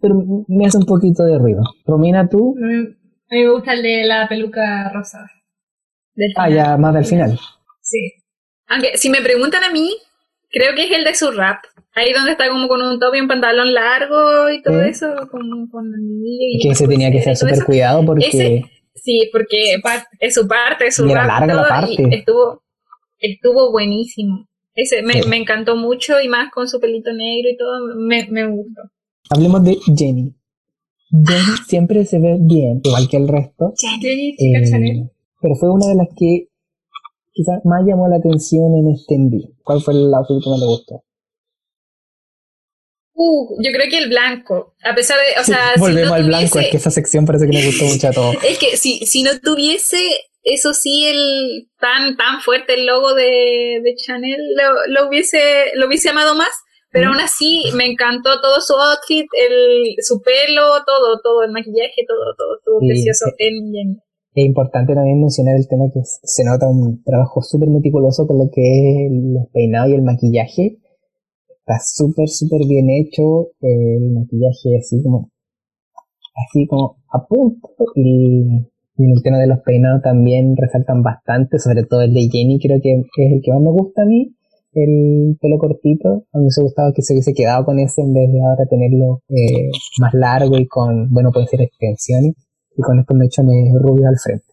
pero, 0.00 0.14
me 0.48 0.66
hace 0.66 0.78
un 0.78 0.86
poquito 0.86 1.24
de 1.24 1.38
ruido. 1.38 1.62
Romina, 1.86 2.28
tú, 2.28 2.54
A 2.56 2.66
mí, 2.66 2.96
me 3.30 3.50
gusta 3.50 3.74
el 3.74 3.82
de 3.82 4.04
la 4.04 4.28
peluca 4.28 4.90
rosada. 4.92 5.30
ah 6.36 6.50
ya 6.50 6.76
más 6.76 6.94
del 6.94 7.04
final. 7.04 7.38
Sí. 7.80 8.12
Aunque 8.68 8.96
si 8.96 9.10
me 9.10 9.20
preguntan 9.20 9.64
a 9.64 9.70
mí, 9.70 9.90
creo 10.50 10.74
que 10.74 10.84
es 10.84 10.90
el 10.92 11.04
de 11.04 11.14
su 11.14 11.30
rap. 11.32 11.58
Ahí 11.94 12.12
donde 12.12 12.32
está 12.32 12.48
como 12.48 12.68
con 12.68 12.80
un 12.80 12.98
top 12.98 13.14
y 13.14 13.20
un 13.20 13.28
pantalón 13.28 13.72
largo 13.74 14.48
y 14.50 14.62
todo 14.62 14.80
¿Eh? 14.82 14.88
eso, 14.90 15.06
como 15.30 15.68
con 15.70 15.92
anillo 15.94 16.46
y 16.48 16.56
Es 16.58 16.62
que 16.62 16.70
ese 16.70 16.88
tenía 16.88 17.10
que 17.10 17.20
ser 17.22 17.32
y 17.32 17.36
súper 17.36 17.64
cuidado 17.64 18.04
porque 18.04 18.26
Ese- 18.26 18.64
Sí, 18.94 19.28
porque 19.32 19.76
es 20.20 20.34
su 20.34 20.46
parte, 20.46 20.86
es 20.86 20.94
su 20.96 21.06
Y 21.06 21.12
era 21.12 21.26
larga 21.26 21.54
la 21.54 21.68
parte. 21.68 21.94
y 21.98 22.14
estuvo, 22.14 22.62
estuvo 23.18 23.72
buenísimo. 23.72 24.46
Ese 24.74 25.02
me, 25.02 25.14
Sí. 25.22 25.28
me 25.28 25.36
encantó 25.38 25.76
mucho 25.76 26.20
y 26.20 26.28
más 26.28 26.50
con 26.52 26.68
su 26.68 26.78
pelito 26.78 27.10
negro 27.12 27.48
y 27.50 27.56
todo, 27.56 27.96
me, 27.96 28.26
me 28.30 28.46
gustó. 28.46 28.82
hablemos 29.30 29.64
de 29.64 29.76
Jenny. 29.96 30.34
Jenny 31.10 31.56
siempre 31.66 32.04
se 32.04 32.18
ve 32.18 32.36
bien, 32.40 32.80
igual 32.84 33.08
que 33.08 33.16
el 33.16 33.28
resto. 33.28 33.72
Jenny, 33.76 34.36
chica 34.36 34.58
Eh, 34.60 34.70
Chanel. 34.70 35.10
pero 35.40 35.54
fue 35.56 35.70
una 35.70 35.86
de 35.88 35.94
las 35.96 36.08
que 36.16 36.48
quizás 37.32 37.60
más 37.64 37.82
llamó 37.86 38.08
la 38.08 38.16
atención 38.16 38.74
en 38.76 38.90
este 38.92 39.14
envío. 39.14 39.48
¿Cuál 39.62 39.80
fue 39.80 39.94
el 39.94 40.12
outfit 40.14 40.42
que 40.44 40.50
más 40.50 40.60
le 40.60 40.66
gustó? 40.66 41.02
Uh, 43.14 43.62
yo 43.62 43.70
creo 43.72 43.90
que 43.90 43.98
el 43.98 44.08
blanco, 44.08 44.74
a 44.82 44.94
pesar 44.94 45.18
de, 45.18 45.40
o 45.40 45.44
sea, 45.44 45.74
si 45.74 45.80
Volvemos 45.80 46.08
no 46.10 46.14
al 46.14 46.24
blanco, 46.24 46.48
tuviese- 46.52 46.60
es 46.66 46.70
que 46.70 46.76
esa 46.78 46.90
sección 46.90 47.26
parece 47.26 47.46
que 47.46 47.52
le 47.52 47.66
gustó 47.66 47.84
mucho 47.84 48.08
a 48.08 48.12
todos. 48.12 48.36
Es 48.48 48.58
que 48.58 48.76
si, 48.76 49.00
si 49.06 49.22
no 49.22 49.30
tuviese, 49.42 49.98
eso 50.42 50.72
sí, 50.72 51.04
el 51.06 51.68
tan, 51.78 52.16
tan 52.16 52.40
fuerte 52.40 52.74
el 52.74 52.86
logo 52.86 53.14
de, 53.14 53.80
de 53.84 53.94
Chanel, 53.96 54.40
lo, 54.56 54.86
lo 55.02 55.08
hubiese, 55.08 55.38
lo 55.74 55.86
hubiese 55.86 56.08
amado 56.08 56.34
más. 56.34 56.48
Pero 56.90 57.06
Mm. 57.08 57.12
aún 57.12 57.20
así 57.20 57.64
me 57.74 57.86
encantó 57.86 58.40
todo 58.42 58.60
su 58.60 58.74
outfit, 58.74 59.24
el, 59.48 59.94
su 60.00 60.20
pelo, 60.20 60.62
todo, 60.84 61.20
todo, 61.22 61.42
el 61.42 61.50
maquillaje, 61.50 62.04
todo, 62.06 62.34
todo, 62.36 62.58
estuvo 62.58 62.80
Sí, 62.80 62.86
precioso 62.88 63.24
en. 63.38 63.96
Es 64.34 64.44
importante 64.46 64.94
también 64.94 65.20
mencionar 65.20 65.56
el 65.56 65.68
tema 65.68 65.84
que 65.92 66.00
se 66.04 66.44
nota 66.44 66.66
un 66.68 67.02
trabajo 67.04 67.40
súper 67.42 67.68
meticuloso 67.68 68.26
con 68.26 68.38
lo 68.38 68.50
que 68.52 68.60
es 68.62 69.10
el 69.10 69.36
peinado 69.54 69.88
y 69.90 69.94
el 69.94 70.02
maquillaje. 70.02 70.76
Está 71.64 71.78
súper, 71.84 72.28
súper 72.28 72.66
bien 72.66 72.90
hecho. 72.90 73.48
El 73.60 74.10
maquillaje 74.12 74.76
así 74.78 75.02
como, 75.02 75.30
así 76.34 76.66
como 76.66 76.96
a 77.08 77.24
punto. 77.26 77.68
Y, 77.94 78.66
y 78.96 79.12
el 79.12 79.22
tema 79.22 79.38
de 79.38 79.46
los 79.46 79.60
peinados 79.60 80.02
también 80.02 80.56
resaltan 80.56 81.02
bastante, 81.02 81.58
sobre 81.58 81.84
todo 81.84 82.02
el 82.02 82.12
de 82.12 82.28
Jenny, 82.30 82.58
creo 82.60 82.80
que 82.82 82.92
es 82.92 83.32
el 83.32 83.40
que 83.42 83.52
más 83.52 83.62
me 83.62 83.70
gusta 83.70 84.02
a 84.02 84.06
mí. 84.06 84.34
El 84.74 85.36
pelo 85.40 85.58
cortito, 85.58 86.08
a 86.08 86.14
mí 86.14 86.24
me 86.32 86.40
hubiese 86.42 86.62
gustado 86.62 86.92
que 86.94 87.02
se 87.02 87.12
hubiese 87.12 87.34
quedado 87.34 87.64
con 87.64 87.78
ese 87.78 88.00
en 88.00 88.14
vez 88.14 88.32
de 88.32 88.40
ahora 88.40 88.64
tenerlo 88.68 89.20
eh, 89.28 89.70
más 90.00 90.14
largo 90.14 90.56
y 90.56 90.66
con, 90.66 91.10
bueno, 91.10 91.30
pueden 91.30 91.46
ser 91.46 91.60
extensiones 91.60 92.34
y 92.74 92.80
con 92.80 92.98
estos 92.98 93.16
mechones 93.16 93.70
rubios 93.80 94.06
al 94.06 94.18
frente. 94.18 94.46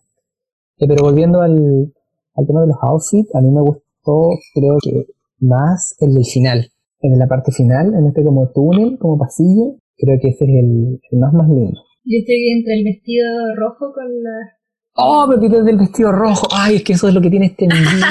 Eh, 0.78 0.88
pero 0.88 1.04
volviendo 1.04 1.42
al, 1.42 1.94
al 2.36 2.48
tema 2.48 2.62
de 2.62 2.68
los 2.68 2.78
outfits, 2.82 3.34
a 3.34 3.42
mí 3.42 3.50
me 3.50 3.62
gustó, 3.62 4.30
creo 4.54 4.78
que 4.84 5.06
más 5.40 5.96
el 6.00 6.14
del 6.14 6.26
final. 6.26 6.70
El 7.02 7.12
de 7.12 7.18
la 7.18 7.28
parte 7.28 7.52
final, 7.52 7.94
en 7.94 8.08
este 8.08 8.24
como 8.24 8.52
túnel, 8.52 8.98
como 9.00 9.18
pasillo, 9.18 9.78
creo 9.98 10.18
que 10.22 10.30
ese 10.30 10.46
es 10.46 10.50
el, 10.50 11.00
el 11.12 11.20
más 11.20 11.34
más 11.34 11.50
lindo. 11.50 11.80
Yo 12.06 12.18
estoy 12.18 12.50
entre 12.50 12.74
el 12.74 12.84
vestido 12.86 13.28
rojo 13.56 13.94
con 13.94 14.24
la... 14.24 14.58
Oh, 14.96 15.28
me 15.28 15.38
pide 15.38 15.64
del 15.64 15.78
vestido 15.78 16.12
rojo. 16.12 16.48
Ay, 16.52 16.78
es 16.78 16.84
que 16.84 16.94
eso 16.94 17.08
es 17.08 17.14
lo 17.14 17.22
que 17.22 17.30
tiene 17.30 17.46
este 17.48 17.66
enví. 17.66 18.02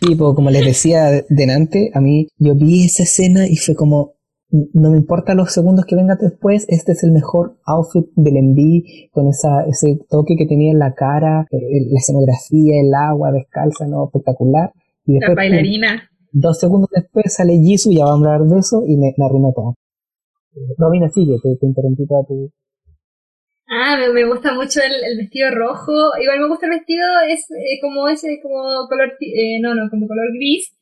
tipo, 0.00 0.34
como 0.36 0.50
les 0.50 0.64
decía 0.64 1.24
delante, 1.28 1.90
a 1.94 2.00
mí 2.00 2.28
yo 2.36 2.54
vi 2.54 2.84
esa 2.84 3.04
escena 3.04 3.48
y 3.48 3.56
fue 3.56 3.74
como, 3.74 4.16
no 4.74 4.90
me 4.90 4.98
importa 4.98 5.34
los 5.34 5.52
segundos 5.52 5.86
que 5.86 5.96
vengan 5.96 6.18
después, 6.20 6.66
este 6.68 6.92
es 6.92 7.02
el 7.02 7.12
mejor 7.12 7.58
outfit 7.64 8.06
del 8.14 8.36
enví, 8.36 9.08
con 9.12 9.28
esa, 9.28 9.62
ese 9.62 9.98
toque 10.08 10.36
que 10.36 10.46
tenía 10.46 10.72
en 10.72 10.78
la 10.78 10.94
cara, 10.94 11.46
eh, 11.50 11.58
la 11.90 11.98
escenografía, 11.98 12.80
el 12.80 12.92
agua 12.94 13.32
descalza, 13.32 13.86
no, 13.86 14.04
espectacular. 14.04 14.72
Y 15.06 15.14
La 15.14 15.20
después, 15.20 15.28
pum, 15.30 15.36
bailarina. 15.36 16.09
Dos 16.32 16.58
segundos 16.58 16.90
después 16.92 17.34
sale 17.34 17.58
Jisoo, 17.58 17.92
ya 17.92 18.04
vamos 18.04 18.26
a 18.26 18.34
hablar 18.34 18.48
de 18.48 18.58
eso, 18.60 18.82
y 18.86 18.96
me, 18.96 19.14
me 19.16 19.24
arruinó 19.24 19.52
todo. 19.54 19.74
Robina, 20.78 21.08
sigue, 21.08 21.36
te, 21.42 21.56
te 21.56 21.66
interrumpí 21.66 22.06
toda 22.06 22.24
tu... 22.26 22.50
Ah, 23.68 23.96
me, 23.96 24.12
me 24.12 24.26
gusta 24.26 24.52
mucho 24.52 24.80
el, 24.82 24.92
el 24.92 25.16
vestido 25.16 25.48
rojo. 25.52 25.92
Igual 26.20 26.40
me 26.40 26.48
gusta 26.48 26.66
el 26.66 26.72
vestido, 26.72 27.06
es 27.28 27.46
eh, 27.52 27.78
como 27.80 28.08
ese, 28.08 28.40
como 28.42 28.58
color, 28.88 29.14
eh, 29.20 29.60
no, 29.60 29.76
no, 29.76 29.88
como 29.88 30.08
color 30.08 30.26
gris, 30.34 30.74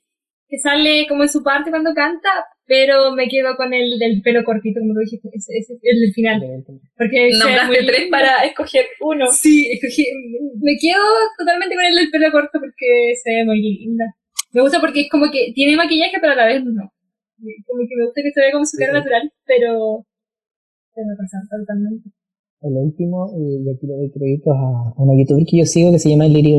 que 0.48 0.58
sale 0.58 1.06
como 1.06 1.22
en 1.22 1.28
su 1.28 1.42
parte 1.42 1.68
cuando 1.68 1.92
canta, 1.92 2.30
pero 2.64 3.12
me 3.12 3.28
quedo 3.28 3.56
con 3.56 3.74
el 3.74 3.98
del 3.98 4.22
pelo 4.22 4.42
cortito, 4.42 4.80
como 4.80 4.94
tú 4.94 5.00
dijiste, 5.00 5.28
ese, 5.34 5.52
ese 5.58 5.74
es 5.74 5.80
el 5.82 6.00
del 6.00 6.12
final. 6.14 6.40
Porque 6.96 7.28
Nombraste 7.38 7.84
tres 7.84 8.00
lindo. 8.00 8.10
para 8.10 8.44
escoger 8.46 8.86
uno. 9.00 9.26
Sí, 9.32 9.70
escogí, 9.70 10.06
me 10.56 10.72
quedo 10.80 11.04
totalmente 11.38 11.74
con 11.74 11.84
el 11.84 11.94
del 11.94 12.10
pelo 12.10 12.32
corto 12.32 12.58
porque 12.58 13.12
se 13.22 13.30
ve 13.36 13.44
muy 13.44 13.60
linda. 13.60 14.04
Me 14.52 14.62
gusta 14.62 14.80
porque 14.80 15.02
es 15.02 15.10
como 15.10 15.26
que 15.30 15.52
tiene 15.54 15.76
maquillaje, 15.76 16.16
pero 16.20 16.32
a 16.32 16.36
la 16.36 16.46
vez 16.46 16.64
no. 16.64 16.90
Como 17.38 17.80
que 17.88 17.96
me 17.96 18.04
gusta 18.06 18.22
que 18.22 18.32
se 18.32 18.40
vea 18.40 18.52
como 18.52 18.64
su 18.64 18.76
cara 18.78 18.92
Sí. 18.92 18.98
natural, 18.98 19.32
pero 19.46 20.04
se 20.94 21.00
me 21.04 21.12
resalta 21.18 21.56
totalmente. 21.60 22.10
El 22.60 22.74
último, 22.76 23.30
eh, 23.38 23.62
y 23.64 23.70
aquí 23.70 23.86
le 23.86 23.94
doy 23.94 24.10
créditos 24.10 24.54
a 24.56 24.94
una 25.02 25.14
youtuber 25.16 25.44
que 25.46 25.58
yo 25.58 25.64
sigo 25.64 25.92
que 25.92 25.98
se 26.00 26.10
llama 26.10 26.26
Liri. 26.26 26.56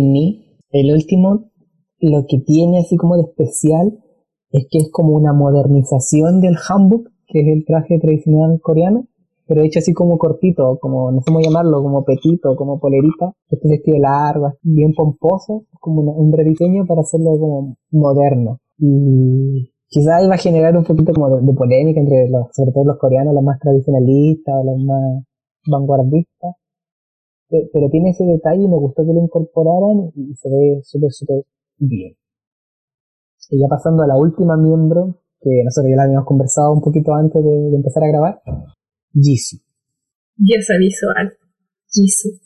El 0.71 0.93
último, 0.93 1.52
lo 1.99 2.25
que 2.30 2.39
tiene 2.39 2.80
así 2.80 2.95
como 2.95 3.17
de 3.17 3.23
especial 3.23 3.99
es 4.52 4.67
que 4.71 4.78
es 4.78 4.89
como 4.91 5.13
una 5.17 5.34
modernización 5.34 6.39
del 6.39 6.56
hanbok, 6.56 7.10
que 7.28 7.39
es 7.41 7.47
el 7.47 7.65
traje 7.65 7.99
tradicional 7.99 8.60
coreano, 8.62 9.08
pero 9.49 9.63
hecho 9.63 9.79
así 9.79 9.93
como 9.93 10.19
cortito, 10.19 10.79
como 10.79 11.12
no 11.12 11.19
sé 11.21 11.25
cómo 11.27 11.41
llamarlo, 11.41 11.83
como 11.83 12.05
petito, 12.05 12.55
como 12.55 12.79
polerita. 12.79 13.33
Este 13.49 13.69
vestido 13.69 13.99
largo, 13.99 14.53
bien 14.63 14.93
pomposo, 14.95 15.65
como 15.81 16.03
un 16.13 16.33
rediseño 16.33 16.85
para 16.88 17.01
hacerlo 17.01 17.31
como 17.39 17.77
moderno. 17.91 18.59
Y 18.79 19.71
quizás 19.89 20.23
iba 20.25 20.35
a 20.35 20.39
generar 20.39 20.77
un 20.77 20.85
poquito 20.85 21.13
como 21.13 21.29
de, 21.41 21.53
polémica 21.55 21.99
entre 22.01 22.29
los, 22.29 22.47
sobre 22.53 22.71
todo 22.73 22.85
los 22.85 22.99
coreanos, 22.99 23.33
los 23.35 23.43
más 23.43 23.59
tradicionalistas, 23.59 24.55
los 24.65 24.79
más 24.85 25.23
vanguardista, 25.67 26.47
pe- 27.49 27.69
pero 27.73 27.89
tiene 27.91 28.09
ese 28.12 28.25
detalle 28.25 28.63
y 28.63 28.67
me 28.67 28.77
gustó 28.77 29.05
que 29.05 29.13
lo 29.13 29.21
incorporaran 29.21 30.12
y 30.15 30.33
se 30.35 30.49
ve 30.49 30.79
súper, 30.83 31.12
súper 31.12 31.43
bien. 31.77 32.15
Y 33.49 33.59
ya 33.59 33.67
pasando 33.67 34.03
a 34.03 34.07
la 34.07 34.15
última 34.15 34.55
miembro, 34.55 35.15
que 35.41 35.62
nosotros 35.65 35.89
ya 35.91 35.97
la 35.97 36.03
habíamos 36.03 36.25
conversado 36.25 36.71
un 36.71 36.81
poquito 36.81 37.13
antes 37.13 37.43
de 37.43 37.75
empezar 37.75 38.03
a 38.03 38.07
grabar, 38.07 38.41
Jisoo. 39.13 39.59
Diosa 40.35 40.73
visual. 40.79 41.37
Jisoo. 41.93 42.39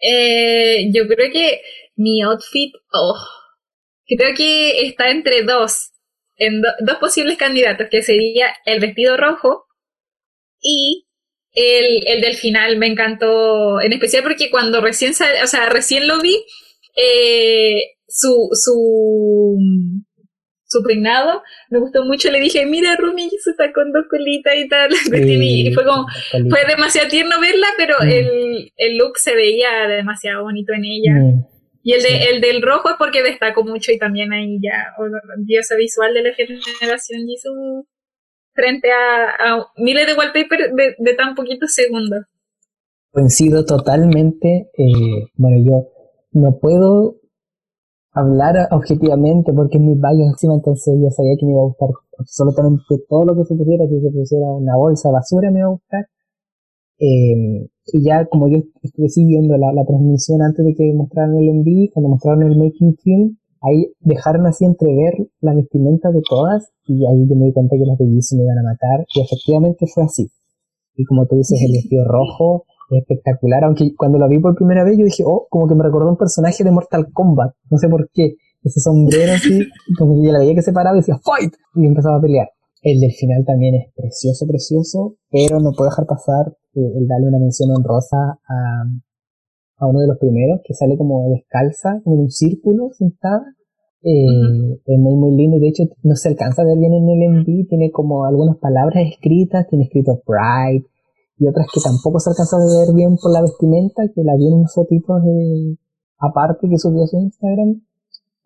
Eh, 0.00 0.90
yo 0.92 1.06
creo 1.08 1.30
que 1.32 1.60
mi 1.96 2.22
outfit, 2.22 2.72
oh, 2.92 3.16
creo 4.06 4.34
que 4.36 4.86
está 4.86 5.10
entre 5.10 5.42
dos, 5.44 5.92
en 6.36 6.60
do- 6.60 6.68
dos 6.80 6.96
posibles 6.98 7.38
candidatos, 7.38 7.86
que 7.90 8.02
sería 8.02 8.48
el 8.66 8.80
vestido 8.80 9.16
rojo 9.16 9.64
y 10.60 11.06
el, 11.52 12.06
el 12.06 12.20
del 12.20 12.34
final. 12.34 12.76
Me 12.78 12.86
encantó, 12.88 13.80
en 13.80 13.92
especial 13.92 14.22
porque 14.24 14.50
cuando 14.50 14.80
recién, 14.80 15.14
sal- 15.14 15.42
o 15.42 15.46
sea, 15.46 15.68
recién 15.70 16.06
lo 16.08 16.20
vi, 16.20 16.44
eh, 16.96 17.80
su, 18.08 18.48
su, 18.52 19.56
su 20.78 20.82
peinado, 20.82 21.42
me 21.70 21.78
gustó 21.78 22.04
mucho. 22.04 22.30
Le 22.30 22.40
dije, 22.40 22.66
mira, 22.66 22.96
Rumi, 22.96 23.28
Jisoo 23.30 23.52
está 23.52 23.72
con 23.72 23.92
dos 23.92 24.04
colitas 24.10 24.54
y 24.56 24.68
tal. 24.68 24.90
y 25.42 25.72
fue 25.72 25.84
como, 25.84 26.06
fue 26.50 26.60
demasiado 26.68 27.08
tierno 27.08 27.40
verla, 27.40 27.68
pero 27.78 27.94
Mm. 28.02 28.08
el, 28.10 28.72
el 28.76 28.96
look 28.98 29.16
se 29.18 29.34
veía 29.34 29.86
demasiado 29.88 30.42
bonito 30.42 30.72
en 30.72 30.84
ella. 30.84 31.14
Mm, 31.14 31.44
Y 31.86 31.92
el, 31.92 32.02
de, 32.02 32.08
Sí. 32.08 32.14
el 32.32 32.40
del 32.40 32.62
rojo 32.62 32.88
es 32.90 32.96
porque 32.98 33.22
destacó 33.22 33.62
mucho 33.64 33.92
y 33.92 33.98
también 33.98 34.32
ahí 34.32 34.58
ya, 34.62 34.94
o- 34.98 35.04
diosa 35.44 35.76
visual 35.76 36.12
de 36.14 36.22
la 36.22 36.34
generación 36.34 37.26
Jisoo 37.26 37.86
frente 38.54 38.88
a, 38.90 39.30
a 39.56 39.66
miles 39.76 40.06
de 40.06 40.14
wallpaper 40.14 40.72
de, 40.74 40.94
de 40.98 41.14
tan 41.14 41.34
poquitos 41.34 41.72
segundos. 41.74 42.24
Coincido 43.10 43.64
totalmente. 43.64 44.70
eh, 44.76 45.26
bueno, 45.34 45.56
yo 45.64 45.88
no 46.32 46.58
puedo 46.60 47.16
hablar 48.14 48.68
objetivamente 48.70 49.52
porque 49.52 49.78
es 49.78 49.84
mi 49.84 49.94
bias 49.94 50.30
encima, 50.32 50.54
entonces 50.54 50.94
yo 51.02 51.10
sabía 51.10 51.34
que 51.38 51.46
me 51.46 51.52
iba 51.52 51.62
a 51.62 51.66
gustar 51.66 51.90
absolutamente 52.18 53.02
todo 53.08 53.24
lo 53.24 53.36
que 53.36 53.44
se 53.44 53.54
pusiera. 53.54 53.86
Si 53.86 54.00
se 54.00 54.10
pusiera 54.10 54.46
una 54.52 54.76
bolsa 54.76 55.10
basura 55.10 55.50
me 55.50 55.58
iba 55.58 55.68
a 55.68 55.72
gustar. 55.72 56.06
Eh, 56.98 57.68
y 57.92 58.04
ya 58.04 58.24
como 58.26 58.48
yo 58.48 58.58
estuve 58.82 59.08
siguiendo 59.08 59.56
la, 59.58 59.84
transmisión 59.84 60.40
antes 60.42 60.64
de 60.64 60.74
que 60.74 60.94
mostraran 60.94 61.36
el 61.36 61.48
envío, 61.48 61.90
cuando 61.92 62.08
mostraron 62.10 62.44
el 62.44 62.56
making 62.56 62.96
film, 63.02 63.36
ahí 63.60 63.92
dejaron 64.00 64.46
así 64.46 64.64
entrever 64.64 65.14
la 65.40 65.54
vestimenta 65.54 66.10
de 66.10 66.22
todas 66.28 66.70
y 66.86 67.04
ahí 67.04 67.26
yo 67.28 67.34
me 67.34 67.46
di 67.46 67.52
cuenta 67.52 67.76
que 67.76 67.84
las 67.84 67.98
Jisoo 67.98 68.38
me 68.38 68.44
iban 68.44 68.58
a 68.58 68.62
matar 68.62 69.04
y 69.14 69.20
efectivamente 69.20 69.86
fue 69.92 70.04
así. 70.04 70.30
Y 70.96 71.04
como 71.04 71.26
tú 71.26 71.36
dices, 71.36 71.60
el 71.60 71.72
vestido 71.72 72.04
rojo 72.06 72.64
espectacular, 72.90 73.64
aunque 73.64 73.94
cuando 73.96 74.18
lo 74.18 74.28
vi 74.28 74.38
por 74.38 74.54
primera 74.54 74.84
vez 74.84 74.98
yo 74.98 75.04
dije, 75.04 75.22
oh, 75.26 75.46
como 75.48 75.68
que 75.68 75.74
me 75.74 75.84
recordó 75.84 76.10
un 76.10 76.16
personaje 76.16 76.64
de 76.64 76.70
Mortal 76.70 77.12
Kombat, 77.12 77.54
no 77.70 77.78
sé 77.78 77.88
por 77.88 78.08
qué, 78.12 78.34
ese 78.62 78.80
sombrero 78.80 79.32
así, 79.32 79.66
como 79.98 80.14
que 80.14 80.26
yo 80.26 80.32
la 80.32 80.40
veía 80.40 80.54
que 80.54 80.62
se 80.62 80.72
paraba 80.72 80.96
y 80.96 81.00
decía, 81.00 81.18
fight, 81.22 81.54
y 81.74 81.86
empezaba 81.86 82.16
a 82.16 82.20
pelear. 82.20 82.48
El 82.82 83.00
del 83.00 83.12
final 83.12 83.44
también 83.46 83.74
es 83.76 83.92
precioso, 83.94 84.46
precioso, 84.46 85.16
pero 85.30 85.58
no 85.58 85.72
puedo 85.72 85.88
dejar 85.88 86.06
pasar 86.06 86.54
el 86.74 87.06
darle 87.08 87.28
una 87.28 87.38
mención 87.38 87.70
honrosa 87.70 88.38
a, 88.46 88.84
a 89.78 89.86
uno 89.86 90.00
de 90.00 90.06
los 90.06 90.18
primeros, 90.18 90.60
que 90.64 90.74
sale 90.74 90.96
como 90.98 91.30
descalza, 91.30 92.00
como 92.04 92.16
en 92.16 92.22
un 92.22 92.30
círculo, 92.30 92.90
sentada. 92.92 93.54
Eh, 94.02 94.76
Es 94.84 94.98
muy, 94.98 95.14
muy 95.14 95.34
lindo. 95.34 95.56
y 95.56 95.60
De 95.60 95.68
hecho, 95.68 95.84
no 96.02 96.14
se 96.14 96.28
alcanza 96.28 96.60
a 96.60 96.66
ver 96.66 96.76
bien 96.76 96.92
en 96.92 97.08
el 97.08 97.40
MV. 97.40 97.68
Tiene 97.68 97.90
como 97.90 98.26
algunas 98.26 98.58
palabras 98.58 99.02
escritas. 99.10 99.66
Tiene 99.66 99.84
escrito 99.84 100.20
Pride 100.26 100.84
y 101.38 101.46
otras 101.46 101.66
que 101.72 101.80
tampoco 101.80 102.20
se 102.20 102.30
alcanza 102.30 102.56
a 102.56 102.86
ver 102.86 102.94
bien 102.94 103.16
por 103.16 103.32
la 103.32 103.42
vestimenta, 103.42 104.02
que 104.14 104.22
la 104.22 104.36
vi 104.36 104.46
en 104.46 104.54
unos 104.54 104.74
fotitos 104.74 105.22
de, 105.24 105.76
aparte 106.18 106.68
que 106.68 106.78
subió 106.78 107.06
su 107.06 107.18
Instagram. 107.18 107.82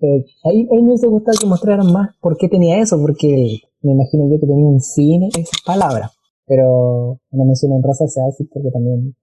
Eh, 0.00 0.24
ahí, 0.44 0.68
ahí 0.70 0.82
me 0.82 0.90
hubiese 0.90 1.08
gustado 1.08 1.38
que 1.40 1.46
mostraran 1.46 1.92
más 1.92 2.16
por 2.20 2.36
qué 2.36 2.48
tenía 2.48 2.80
eso, 2.80 3.00
porque 3.00 3.60
me 3.82 3.92
imagino 3.92 4.28
yo 4.30 4.40
que 4.40 4.46
tenía 4.46 4.66
un 4.66 4.80
cine 4.80 5.28
esas 5.28 5.60
palabras. 5.64 6.12
Pero 6.46 7.20
una 7.30 7.44
mención 7.44 7.72
honrosa 7.72 8.06
se 8.06 8.22
hace 8.22 8.44
porque 8.52 8.70
también 8.70 9.14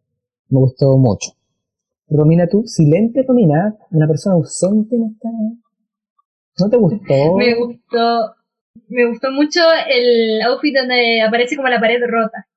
me 0.50 0.60
gustó 0.60 0.98
mucho. 0.98 1.32
Romina, 2.08 2.48
tú, 2.48 2.64
silente 2.66 3.24
Romina, 3.28 3.76
una 3.92 4.08
persona 4.08 4.36
ausente 4.36 4.96
en 4.96 5.06
esta... 5.06 5.30
¿No 6.60 6.70
te 6.70 6.78
gustó? 6.78 7.36
Me 7.36 7.56
gustó, 7.56 8.36
me 8.88 9.10
gustó 9.10 9.32
mucho 9.32 9.60
el 9.90 10.42
outfit 10.44 10.76
donde 10.78 11.22
aparece 11.22 11.56
como 11.56 11.68
la 11.68 11.80
pared 11.80 12.00
rota. 12.08 12.48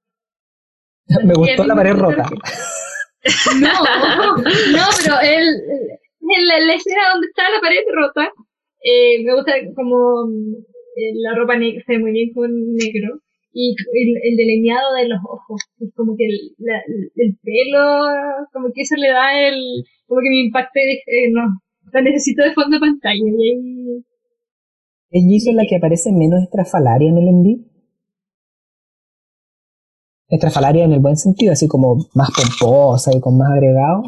Me 1.24 1.34
gustó 1.34 1.64
la 1.64 1.74
pared 1.74 1.94
rota. 1.94 2.28
No, 3.60 3.68
no, 4.38 4.84
pero 5.02 5.14
el, 5.20 5.44
en 5.44 6.42
la, 6.48 6.60
la 6.66 6.74
escena 6.74 7.02
donde 7.12 7.26
está 7.26 7.42
la 7.50 7.60
pared 7.60 7.82
rota, 7.92 8.30
eh, 8.82 9.24
me 9.24 9.34
gusta 9.34 9.52
como 9.74 10.24
eh, 10.96 11.12
la 11.16 11.34
ropa 11.36 11.56
negra, 11.58 11.82
se 11.84 11.92
ve 11.94 11.98
muy 11.98 12.12
bien 12.12 12.32
con 12.32 12.48
negro, 12.74 13.20
y 13.52 13.74
el, 13.74 14.08
el 14.30 14.36
delineado 14.36 14.94
de 14.94 15.08
los 15.08 15.18
ojos, 15.28 15.60
es 15.80 15.90
como 15.96 16.16
que 16.16 16.24
el, 16.26 16.38
la- 16.58 16.82
el 17.16 17.36
pelo, 17.42 17.84
como 18.52 18.68
que 18.72 18.82
eso 18.82 18.94
le 18.96 19.08
da 19.10 19.48
el, 19.48 19.84
como 20.06 20.20
que 20.22 20.30
me 20.30 20.40
impacte, 20.46 20.80
eh, 20.92 21.30
no, 21.32 21.42
la 21.92 22.00
necesito 22.02 22.44
de 22.44 22.52
fondo 22.54 22.76
de 22.76 22.80
pantalla, 22.80 23.16
y 23.18 23.28
ahí, 23.42 24.04
¿Es 25.10 25.24
Jisoo 25.24 25.54
la 25.54 25.66
que 25.68 25.76
aparece 25.76 26.12
menos 26.12 26.42
estrafalaria 26.44 27.08
en 27.10 27.18
el 27.18 27.28
envío? 27.28 27.58
Estrafalaria 30.28 30.84
en 30.84 30.92
el 30.92 31.00
buen 31.00 31.16
sentido, 31.16 31.52
así 31.52 31.66
como 31.66 32.08
más 32.14 32.30
pomposa 32.30 33.10
y 33.14 33.20
con 33.20 33.38
más 33.38 33.50
agregado. 33.50 34.02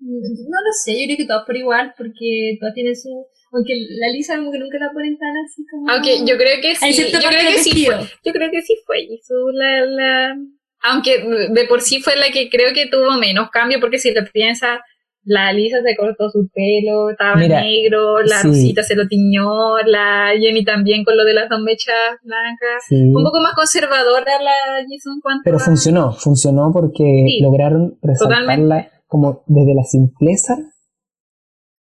no 0.00 0.58
lo 0.66 0.72
sé, 0.72 0.92
yo 1.00 1.06
creo 1.06 1.16
que 1.16 1.26
todas 1.26 1.44
por 1.46 1.56
igual, 1.56 1.94
porque 1.96 2.56
todas 2.58 2.74
tienen 2.74 2.96
su, 2.96 3.26
aunque 3.52 3.74
la 4.00 4.08
Lisa 4.08 4.36
como 4.36 4.50
que 4.50 4.58
nunca 4.58 4.78
la 4.78 4.92
ponen 4.92 5.16
tan 5.16 5.32
así 5.46 5.64
como... 5.70 5.90
Aunque 5.90 6.26
yo 6.26 6.36
creo 6.36 6.60
que 6.60 6.74
sí, 6.74 6.92
yo 6.92 7.18
creo 7.20 7.40
que 7.40 7.58
sí 7.58 7.86
fue, 7.86 7.96
yo 8.24 8.32
creo 8.32 8.50
que 8.50 8.62
sí 8.62 8.76
fue 8.84 9.06
Jisoo 9.06 9.52
la, 9.52 9.86
la, 9.86 10.36
aunque 10.84 11.24
de 11.50 11.64
por 11.66 11.80
sí 11.80 12.00
fue 12.00 12.16
la 12.16 12.30
que 12.30 12.50
creo 12.50 12.74
que 12.74 12.86
tuvo 12.86 13.12
menos 13.18 13.50
cambio, 13.50 13.80
porque 13.80 13.98
si 13.98 14.12
lo 14.12 14.22
piensas, 14.32 14.80
La 15.26 15.52
Lisa 15.54 15.78
se 15.82 15.96
cortó 15.96 16.28
su 16.28 16.48
pelo, 16.52 17.08
estaba 17.10 17.36
Mira, 17.36 17.62
negro, 17.62 18.20
la 18.22 18.42
sí. 18.42 18.48
Rosita 18.48 18.82
se 18.82 18.94
lo 18.94 19.08
tiñó, 19.08 19.78
la 19.86 20.32
Jenny 20.38 20.64
también 20.64 21.02
con 21.04 21.16
lo 21.16 21.24
de 21.24 21.32
las 21.32 21.48
dos 21.48 21.60
mechas 21.60 21.94
blancas. 22.22 22.82
Sí. 22.88 22.96
Un 23.14 23.24
poco 23.24 23.40
más 23.40 23.54
conservadora 23.54 24.42
la 24.42 24.84
Jisoo 24.86 25.14
en 25.14 25.20
cuanto 25.20 25.40
Pero 25.44 25.56
a- 25.56 25.60
funcionó, 25.60 26.12
funcionó 26.12 26.70
porque 26.72 27.04
Sí, 27.26 27.40
lograron 27.40 27.98
resaltarla 28.02 28.90
como 29.06 29.44
desde 29.46 29.74
la 29.74 29.84
simpleza, 29.84 30.56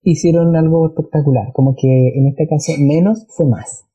hicieron 0.02 0.54
algo 0.56 0.88
espectacular, 0.88 1.52
como 1.54 1.74
que 1.76 1.88
en 2.14 2.26
este 2.28 2.46
caso 2.46 2.72
menos 2.78 3.26
fue 3.30 3.46
más. 3.46 3.86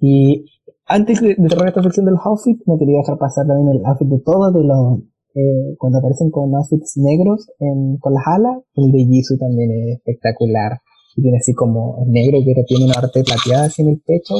Y 0.00 0.46
antes 0.86 1.20
de, 1.20 1.34
de 1.36 1.48
cerrar 1.48 1.68
esta 1.68 1.82
sección 1.82 2.06
de 2.06 2.12
los 2.12 2.20
outfits, 2.24 2.62
me 2.66 2.78
quería 2.78 2.98
dejar 2.98 3.18
pasar 3.18 3.46
también 3.46 3.76
el 3.76 3.84
outfit 3.84 4.08
de 4.08 4.20
todos, 4.24 4.54
de 4.54 4.64
los 4.64 4.98
eh, 5.34 5.74
cuando 5.78 5.98
aparecen 5.98 6.30
con 6.30 6.54
outfits 6.54 6.96
negros 6.96 7.48
en- 7.58 7.96
con 7.98 8.14
las 8.14 8.24
alas, 8.26 8.56
el 8.76 8.90
de 8.92 9.04
Jisoo 9.04 9.36
también 9.38 9.70
es 9.70 9.98
espectacular. 9.98 10.78
Y 11.16 11.22
tiene 11.22 11.38
así 11.38 11.52
como 11.54 11.98
es 12.02 12.08
negro, 12.08 12.38
pero 12.44 12.62
tiene 12.66 12.84
una 12.86 12.94
parte 12.94 13.22
plateada 13.22 13.66
así 13.66 13.82
en 13.82 13.88
el 13.90 14.00
pecho, 14.00 14.34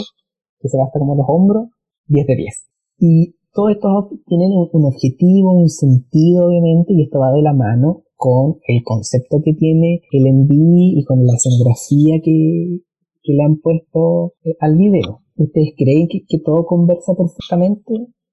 que 0.61 0.68
se 0.68 0.78
gasta 0.78 0.98
como 0.98 1.14
los 1.14 1.26
hombros, 1.28 1.68
10 2.07 2.26
de 2.26 2.37
10. 2.37 2.54
Y 2.98 3.35
todos 3.52 3.70
estos 3.72 3.90
outfits 3.90 4.24
tienen 4.26 4.50
un, 4.52 4.68
un 4.72 4.85
objetivo, 4.87 5.52
un 5.52 5.68
sentido, 5.68 6.46
obviamente, 6.46 6.92
y 6.94 7.02
esto 7.02 7.20
va 7.20 7.30
de 7.33 7.42
la 7.42 7.52
mano 7.52 8.02
con 8.16 8.57
el 8.66 8.83
concepto 8.85 9.38
que 9.44 9.54
tiene 9.54 10.00
el 10.12 10.26
MV 10.33 10.50
y 10.50 11.04
con 11.04 11.24
la 11.26 11.35
escenografía 11.35 12.16
que, 12.24 12.80
que 13.22 13.33
le 13.33 13.42
han 13.42 13.57
puesto 13.61 14.33
eh, 14.44 14.57
al 14.61 14.76
video. 14.76 15.20
¿Ustedes 15.37 15.70
creen 15.76 16.07
que, 16.09 16.20
que 16.28 16.38
todo 16.38 16.64
conversa 16.64 17.12
perfectamente? 17.14 17.92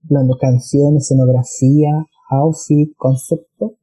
Hablando 0.10 0.36
canción, 0.39 0.97
escenografía, 0.97 2.06
outfit, 2.32 2.96
concepto. 2.98 3.78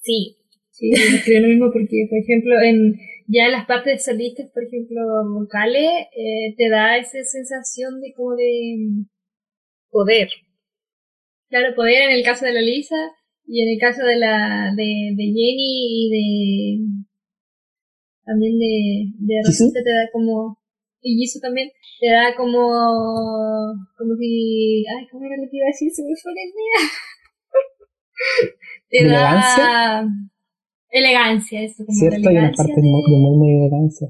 Sí, 0.00 0.36
Sí, 0.74 0.90
creo 1.24 1.40
lo 1.40 1.48
mismo 1.48 1.70
porque, 1.72 2.06
por 2.10 2.18
ejemplo, 2.18 2.60
en 2.60 2.98
ya 3.28 3.46
en 3.46 3.52
las 3.52 3.64
partes 3.66 4.04
solistas, 4.04 4.50
por 4.52 4.64
ejemplo, 4.64 5.00
vocales, 5.32 5.88
eh, 6.16 6.54
te 6.58 6.68
da 6.68 6.98
esa 6.98 7.22
sensación 7.22 8.00
de 8.00 8.12
como 8.12 8.34
de, 8.34 9.06
poder. 9.90 10.28
claro, 11.48 11.74
poder 11.76 12.10
en 12.10 12.16
el 12.18 12.24
caso 12.24 12.44
de 12.44 12.54
la 12.54 12.60
Lisa 12.60 12.96
y 13.46 13.62
en 13.62 13.68
el 13.74 13.78
caso 13.78 14.04
de 14.04 14.16
la 14.16 14.72
de, 14.76 15.14
de 15.14 15.24
Jenny 15.24 15.72
y 15.90 16.10
de 16.10 17.04
también 18.24 18.58
de, 18.58 19.12
de. 19.20 19.34
Rosita 19.46 19.80
te 19.84 19.90
da 19.90 20.08
como 20.12 20.58
y 21.02 21.16
Jisoo 21.18 21.40
también 21.40 21.70
te 22.00 22.08
da 22.10 22.34
como 22.36 22.58
como 23.96 24.16
si 24.18 24.84
ay 24.88 25.06
cómo 25.10 25.24
era 25.24 25.36
lo 25.36 25.48
que 25.48 25.56
iba 25.58 25.66
a 25.66 25.72
decir 25.72 25.90
se 25.92 26.02
me 26.02 26.16
fue 26.20 26.32
la 26.34 26.42
idea 26.42 26.90
te 28.88 29.06
da 29.06 30.06
elegancia 30.90 31.62
eso 31.62 31.84
como 31.84 31.96
¿Cierto? 31.96 32.28
Hay 32.28 32.36
elegancia 32.36 32.74
de 32.74 32.82
muy, 32.82 33.36
muy 33.36 33.50
elegancia. 33.56 34.08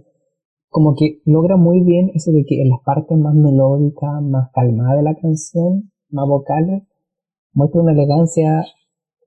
Como 0.68 0.94
que 0.96 1.22
logra 1.24 1.56
muy 1.56 1.82
bien 1.82 2.10
eso 2.14 2.32
de 2.32 2.44
que 2.44 2.60
en 2.60 2.68
las 2.68 2.80
partes 2.84 3.16
más 3.16 3.34
melódicas, 3.34 4.22
más 4.22 4.50
calmadas 4.52 4.96
de 4.96 5.02
la 5.02 5.14
canción, 5.14 5.92
más 6.10 6.28
vocales, 6.28 6.82
muestra 7.52 7.80
una 7.80 7.92
elegancia 7.92 8.64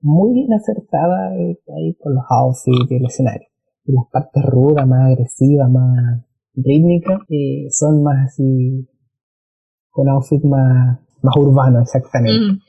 muy 0.00 0.34
bien 0.34 0.52
acertada 0.52 1.36
eh, 1.36 1.58
ahí 1.76 1.94
con 1.94 2.14
los 2.14 2.24
outfits 2.28 2.90
y 2.90 2.96
el 2.96 3.06
escenario. 3.06 3.48
Y 3.84 3.92
las 3.92 4.04
partes 4.12 4.44
rudas, 4.44 4.86
más 4.86 5.06
agresivas, 5.06 5.70
más 5.70 6.24
rítmicas, 6.54 7.20
eh, 7.28 7.66
son 7.70 8.02
más 8.02 8.26
así, 8.26 8.86
con 9.90 10.08
outfit 10.08 10.44
más, 10.44 11.00
más 11.22 11.36
urbano 11.36 11.80
exactamente. 11.80 12.52
Mm. 12.52 12.60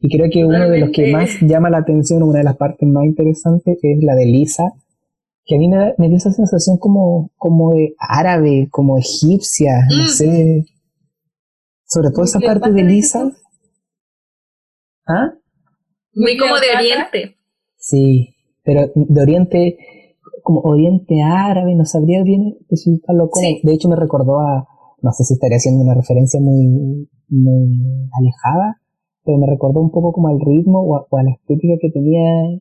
Y 0.00 0.08
creo 0.16 0.28
que 0.30 0.44
uno 0.44 0.68
de 0.70 0.78
los 0.80 0.90
que 0.90 1.10
más 1.12 1.30
llama 1.40 1.70
la 1.70 1.78
atención, 1.78 2.22
una 2.22 2.38
de 2.38 2.44
las 2.44 2.56
partes 2.56 2.88
más 2.88 3.04
interesantes, 3.04 3.78
es 3.82 3.98
la 4.04 4.14
de 4.14 4.26
Lisa, 4.26 4.64
que 5.44 5.56
a 5.56 5.58
mí 5.58 5.68
me, 5.68 5.76
da- 5.76 5.94
me 5.98 6.08
dio 6.08 6.16
esa 6.16 6.32
sensación 6.32 6.76
como, 6.78 7.30
como 7.36 7.72
de 7.74 7.94
árabe, 7.98 8.68
como 8.70 8.98
egipcia, 8.98 9.72
no 9.90 10.04
Mm. 10.04 10.08
sé. 10.08 10.64
Sobre 11.88 12.10
todo 12.10 12.24
esa 12.24 12.40
parte 12.40 12.72
de 12.72 12.82
Lisa. 12.82 13.30
¿Ah? 15.06 15.32
Muy 16.14 16.36
como 16.36 16.54
de 16.56 16.66
oriente. 16.76 17.36
Sí, 17.76 18.34
pero 18.64 18.90
de 18.94 19.22
Oriente, 19.22 19.76
como 20.42 20.60
Oriente 20.62 21.22
árabe, 21.22 21.74
no 21.76 21.84
sabría 21.84 22.22
bien 22.24 22.56
especificarlo 22.60 23.30
como. 23.30 23.46
Sí. 23.46 23.60
De 23.62 23.72
hecho, 23.74 23.88
me 23.88 23.94
recordó 23.96 24.40
a, 24.40 24.66
no 25.02 25.12
sé 25.12 25.22
si 25.24 25.34
estaría 25.34 25.58
haciendo 25.58 25.84
una 25.84 25.94
referencia 25.94 26.40
muy, 26.40 27.08
muy 27.28 28.08
alejada, 28.18 28.80
pero 29.26 29.38
me 29.38 29.46
recordó 29.46 29.80
un 29.80 29.90
poco 29.90 30.12
como 30.12 30.28
al 30.28 30.40
ritmo 30.40 30.80
o 30.82 30.96
a, 30.96 31.06
o 31.10 31.18
a 31.18 31.22
la 31.24 31.32
estética 31.32 31.74
que 31.80 31.90
tenía. 31.90 32.60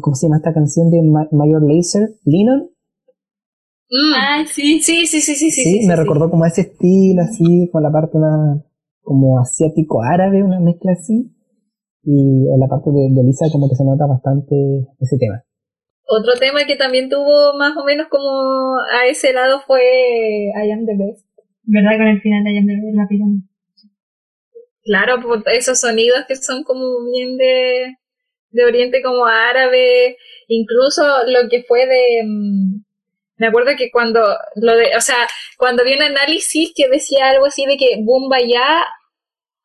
¿Cómo 0.00 0.16
se 0.16 0.26
llama 0.26 0.38
esta 0.38 0.52
canción 0.52 0.90
de 0.90 1.02
Ma- 1.02 1.28
Mayor 1.30 1.62
Lazer? 1.62 2.08
¿Lennon? 2.24 2.70
Mm. 3.90 4.14
Ay, 4.16 4.46
sí. 4.46 4.80
Sí, 4.80 5.06
sí, 5.06 5.20
sí, 5.20 5.34
sí, 5.34 5.50
sí. 5.50 5.62
Sí, 5.62 5.80
sí, 5.80 5.86
me 5.86 5.94
sí. 5.94 6.00
recordó 6.00 6.30
como 6.30 6.44
a 6.44 6.48
ese 6.48 6.62
estilo, 6.62 7.22
así, 7.22 7.68
con 7.70 7.82
la 7.82 7.90
parte 7.92 8.18
más 8.18 8.60
como 9.02 9.38
asiático-árabe, 9.38 10.42
una 10.42 10.60
mezcla 10.60 10.92
así. 10.92 11.32
Y 12.02 12.46
en 12.52 12.60
la 12.60 12.66
parte 12.68 12.90
de, 12.90 13.08
de 13.10 13.22
Lisa 13.24 13.46
como 13.52 13.68
que 13.68 13.76
se 13.76 13.84
nota 13.84 14.06
bastante 14.06 14.54
ese 15.00 15.16
tema. 15.18 15.42
Otro 16.06 16.32
tema 16.40 16.64
que 16.66 16.76
también 16.76 17.08
tuvo 17.08 17.56
más 17.58 17.76
o 17.76 17.84
menos 17.84 18.08
como 18.08 18.76
a 18.78 19.06
ese 19.10 19.32
lado 19.32 19.60
fue 19.66 19.80
I 20.54 20.70
Am 20.70 20.86
the 20.86 20.96
Best. 20.96 21.26
¿Verdad? 21.64 21.98
Con 21.98 22.06
el 22.08 22.20
final 22.22 22.44
de 22.44 22.50
Ayam 22.50 22.66
la 22.94 23.06
pirámide. 23.08 23.42
Claro, 24.88 25.20
por 25.20 25.42
esos 25.52 25.80
sonidos 25.80 26.24
que 26.26 26.36
son 26.36 26.64
como 26.64 27.04
bien 27.12 27.36
de, 27.36 27.94
de 28.50 28.64
Oriente 28.64 29.02
como 29.02 29.26
árabe, 29.26 30.16
incluso 30.48 31.02
lo 31.26 31.48
que 31.50 31.64
fue 31.64 31.86
de... 31.86 32.22
mm, 32.26 32.82
Me 33.38 33.48
acuerdo 33.48 33.72
que 33.78 33.90
cuando 33.92 34.20
lo 34.56 34.76
de, 34.76 34.96
o 34.96 35.00
sea, 35.02 35.28
cuando 35.58 35.84
vi 35.84 35.94
un 35.94 36.02
análisis 36.02 36.72
que 36.76 36.88
decía 36.88 37.30
algo 37.30 37.46
así 37.46 37.66
de 37.66 37.76
que 37.78 37.96
Bumba 38.04 38.38
ya 38.40 38.86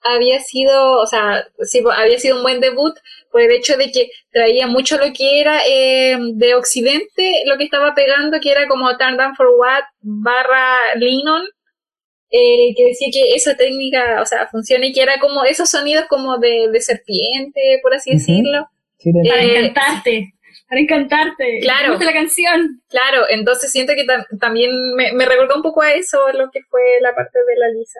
había 0.04 0.40
sido, 0.42 1.00
o 1.02 1.08
sea, 1.08 1.46
sí, 1.62 1.82
había 1.96 2.20
sido 2.20 2.38
un 2.38 2.44
buen 2.44 2.62
debut 2.62 2.96
por 3.32 3.42
el 3.42 3.52
hecho 3.52 3.78
de 3.78 3.92
que 3.92 4.10
traía 4.34 4.68
mucho 4.68 4.98
lo 4.98 5.14
que 5.14 5.42
era 5.42 5.62
eh, 5.68 6.18
de 6.36 6.56
Occidente, 6.56 7.44
lo 7.48 7.58
que 7.58 7.66
estaba 7.66 7.96
pegando, 7.96 8.40
que 8.42 8.52
era 8.52 8.68
como 8.68 8.98
Turn 8.98 9.18
Down 9.18 9.36
for 9.36 9.48
What 9.58 9.84
barra 10.02 10.80
Lennon, 10.98 11.48
eh, 12.36 12.74
que 12.76 12.86
decía 12.88 13.08
que 13.14 13.36
esa 13.36 13.56
técnica, 13.56 14.20
o 14.22 14.26
sea, 14.26 14.48
funciona 14.48 14.86
y 14.88 14.92
que 14.92 15.02
era 15.04 15.20
como 15.22 15.44
esos 15.46 15.70
sonidos 15.70 16.06
como 16.10 16.38
de, 16.40 16.68
de 16.74 16.82
serpiente, 16.82 17.62
por 17.84 17.94
así 17.94 18.12
decirlo. 18.14 18.68
Sí, 18.98 19.12
de- 19.14 19.30
Para 19.30 19.44
Eh, 19.44 19.60
encantarte. 19.60 20.34
Para 20.68 20.82
encantarte. 20.82 21.60
Claro. 21.62 21.90
Gusta 21.92 22.06
la 22.06 22.14
canción. 22.14 22.82
Claro, 22.90 23.26
entonces 23.30 23.70
siento 23.72 23.94
que 23.96 24.04
tam- 24.06 24.26
también 24.40 24.72
me, 24.96 25.14
me 25.14 25.26
recordó 25.26 25.56
un 25.58 25.62
poco 25.62 25.84
a 25.84 25.94
eso 25.94 26.18
lo 26.34 26.50
que 26.52 26.62
fue 26.72 26.82
la 27.02 27.14
parte 27.14 27.38
de 27.38 27.56
la 27.60 27.68
Lisa. 27.78 28.00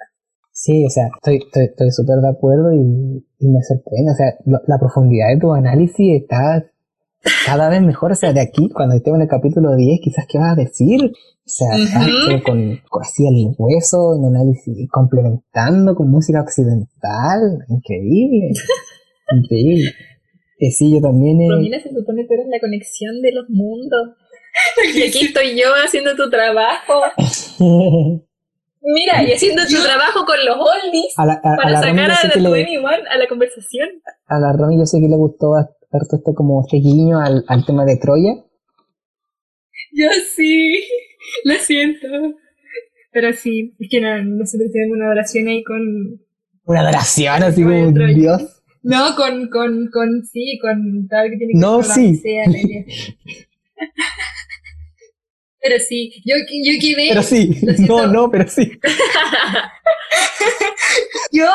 Sí, 0.52 0.84
o 0.86 0.90
sea, 0.90 1.06
estoy 1.16 1.38
estoy 1.38 1.66
estoy 1.66 1.92
súper 1.92 2.18
de 2.18 2.30
acuerdo 2.30 2.74
y, 2.74 2.80
y 3.40 3.48
me 3.48 3.62
sorprende. 3.62 4.12
O 4.12 4.16
sea, 4.16 4.34
lo- 4.46 4.62
la 4.68 4.80
profundidad 4.80 5.28
de 5.30 5.40
tu 5.40 5.54
análisis 5.54 6.22
está 6.22 6.66
cada 7.46 7.70
vez 7.70 7.82
mejor. 7.82 8.12
O 8.12 8.16
sea, 8.16 8.34
de 8.34 8.42
aquí, 8.42 8.70
cuando 8.74 8.96
estemos 8.96 9.18
en 9.18 9.24
el 9.24 9.28
capítulo 9.30 9.76
10, 9.76 10.00
quizás, 10.04 10.26
¿qué 10.28 10.38
vas 10.38 10.54
a 10.54 10.62
decir? 10.62 11.02
O 11.04 11.46
sea, 11.46 11.70
con, 12.46 12.80
con 12.90 13.02
así 13.04 13.24
el 13.28 13.54
hueso, 13.58 14.16
en 14.16 14.26
análisis, 14.36 14.90
complementando 14.90 15.94
con 15.96 16.10
música 16.10 16.42
occidental. 16.42 17.66
Increíble. 17.70 18.52
Increíble. 19.36 19.92
Eh, 20.60 20.72
sí, 20.72 20.92
yo 20.94 21.02
también. 21.02 21.42
eh, 21.42 21.48
Romina 21.50 21.80
se 21.82 21.90
supone 21.90 22.26
que 22.28 22.34
eres 22.36 22.48
la 22.50 22.60
conexión 22.60 23.22
de 23.22 23.32
los 23.34 23.50
mundos. 23.50 24.16
Y 24.96 25.02
aquí 25.02 25.26
estoy 25.26 25.56
yo 25.60 25.66
haciendo 25.84 26.16
tu 26.16 26.30
trabajo. 26.30 27.02
Mira, 28.82 29.24
y 29.24 29.32
haciendo 29.34 29.64
tu 29.66 29.82
trabajo 29.82 30.26
con 30.26 30.36
los 30.46 30.58
oldies 30.58 31.14
a 31.18 31.26
la, 31.26 31.34
a, 31.34 31.54
a 31.54 31.58
para 31.58 31.70
la 31.72 31.80
sacar 31.82 32.12
a 32.12 32.28
la 32.28 32.30
que 32.34 32.40
le, 32.40 32.50
21 32.50 32.88
a 32.88 33.18
la 33.18 33.28
conversación. 33.28 33.88
a 34.28 34.40
la 34.40 34.52
Romy 34.54 34.78
yo 34.78 34.86
sé 34.86 35.00
que 35.00 35.08
le 35.08 35.16
gustó 35.16 35.56
harto 35.94 36.18
este 36.18 36.34
como 36.34 36.62
este 36.62 36.78
guiño 36.78 37.20
al, 37.20 37.44
al 37.48 37.66
tema 37.66 37.86
de 37.86 37.98
Troya. 37.98 38.36
Yo 39.94 40.08
sí. 40.36 40.84
Lo 41.46 41.56
siento. 41.56 42.08
Pero 43.12 43.32
sí, 43.34 43.76
es 43.80 43.88
que 43.90 44.02
no, 44.02 44.24
nosotros 44.24 44.72
tenemos 44.72 44.98
una 44.98 45.10
oración 45.10 45.48
ahí 45.48 45.64
con. 45.64 46.20
Una 46.66 46.82
adoración 46.82 47.44
así 47.44 47.64
como. 47.64 47.92
Dios. 47.92 48.64
No, 48.82 49.16
con, 49.16 49.48
con, 49.50 49.90
con, 49.92 50.26
sí, 50.26 50.60
con 50.62 51.08
lo 51.10 51.30
que 51.30 51.38
tiene 51.38 51.54
que 51.54 51.60
No, 51.60 51.78
ver 51.78 51.86
con 51.86 51.96
sí. 51.96 52.22
La. 52.24 52.44
Pero 55.64 55.80
sí, 55.80 56.12
yo, 56.26 56.36
yo 56.38 56.74
quedé. 56.82 57.08
Pero 57.10 57.24
sí, 57.24 57.50
no, 57.88 58.06
no, 58.08 58.30
pero 58.30 58.48
sí. 58.48 58.72
Yo, 61.32 61.46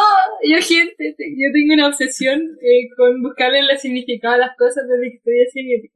yo 0.42 0.56
gente, 0.60 1.14
te- 1.16 1.30
yo 1.36 1.48
tengo 1.52 1.74
una 1.74 1.86
obsesión 1.88 2.40
eh, 2.60 2.88
con 2.96 3.22
buscarle 3.22 3.60
el 3.60 3.78
significado 3.78 4.34
a 4.34 4.38
las 4.38 4.56
cosas 4.56 4.84
desde 4.88 5.10
que 5.12 5.16
estoy 5.18 5.42
así. 5.46 5.90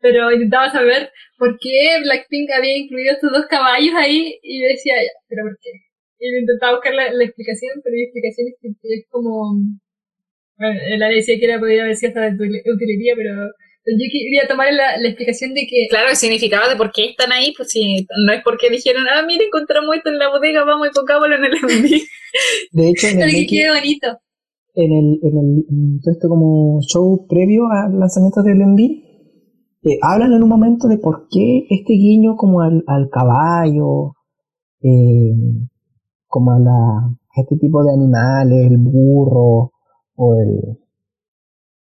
Pero 0.00 0.32
intentaba 0.32 0.70
saber 0.72 1.10
por 1.38 1.58
qué 1.60 2.00
Blackpink 2.02 2.50
había 2.50 2.76
incluido 2.76 3.12
estos 3.12 3.30
dos 3.30 3.46
caballos 3.46 3.94
ahí 3.96 4.36
y 4.42 4.60
yo 4.62 4.66
decía, 4.68 4.94
ya, 4.96 5.10
pero 5.28 5.44
¿por 5.44 5.56
qué? 5.62 5.70
Y 6.18 6.38
intentaba 6.40 6.72
buscar 6.74 6.94
la, 6.94 7.12
la 7.12 7.24
explicación, 7.24 7.80
pero 7.84 7.94
la 7.96 8.02
explicación 8.02 8.48
es, 8.48 8.54
que 8.60 8.94
es 8.94 9.06
como... 9.08 9.54
Bueno, 10.56 10.80
él 10.84 10.98
decía 11.14 11.38
que 11.38 11.44
era 11.44 11.60
podría 11.60 11.84
haber 11.84 11.96
sido 11.96 12.08
hasta 12.10 12.22
de 12.22 12.32
util- 12.32 12.62
utilería, 12.74 13.14
Pero 13.16 13.32
yo 13.84 14.06
quería 14.12 14.46
tomar 14.48 14.68
la, 14.72 14.96
la 15.00 15.08
explicación 15.08 15.54
de 15.54 15.62
que 15.68 15.86
Claro, 15.90 16.10
el 16.10 16.16
significado 16.16 16.68
de 16.70 16.76
por 16.76 16.92
qué 16.92 17.10
están 17.10 17.32
ahí, 17.32 17.52
pues 17.56 17.70
si 17.70 18.06
no 18.26 18.32
es 18.32 18.42
porque 18.44 18.70
dijeron, 18.70 19.04
ah, 19.12 19.22
mira, 19.26 19.44
encontramos 19.44 19.96
esto 19.96 20.10
en 20.10 20.18
la 20.18 20.28
bodega, 20.30 20.64
vamos 20.64 20.88
y 20.88 20.94
pongámoslo 20.94 21.36
en 21.36 21.44
el 21.44 21.52
MV. 21.62 21.90
De 22.72 22.88
hecho, 22.90 23.06
en 23.08 23.12
el, 23.14 23.18
Pero 23.18 23.30
que 23.30 23.38
Mickey- 23.38 23.48
quede 23.48 23.70
bonito. 23.70 24.08
en 24.74 24.90
el, 24.92 25.06
en 25.22 25.34
el 25.38 25.64
en 25.68 26.00
todo 26.00 26.12
este 26.14 26.28
como 26.28 26.80
show 26.82 27.26
previo 27.28 27.62
al 27.70 27.98
lanzamiento 27.98 28.42
del 28.42 28.60
Envy, 28.62 29.04
eh, 29.84 29.98
hablan 30.00 30.32
en 30.32 30.42
un 30.44 30.48
momento 30.48 30.86
de 30.88 30.98
por 30.98 31.26
qué 31.28 31.66
este 31.68 31.94
guiño 31.94 32.36
como 32.36 32.60
al, 32.62 32.84
al 32.86 33.08
caballo, 33.10 34.14
eh, 34.80 35.34
como 36.28 36.52
a, 36.52 36.58
la, 36.60 36.72
a 36.72 37.40
este 37.42 37.56
tipo 37.56 37.82
de 37.84 37.92
animales, 37.92 38.70
el 38.70 38.78
burro 38.78 39.72
o 40.14 40.34
el... 40.40 40.78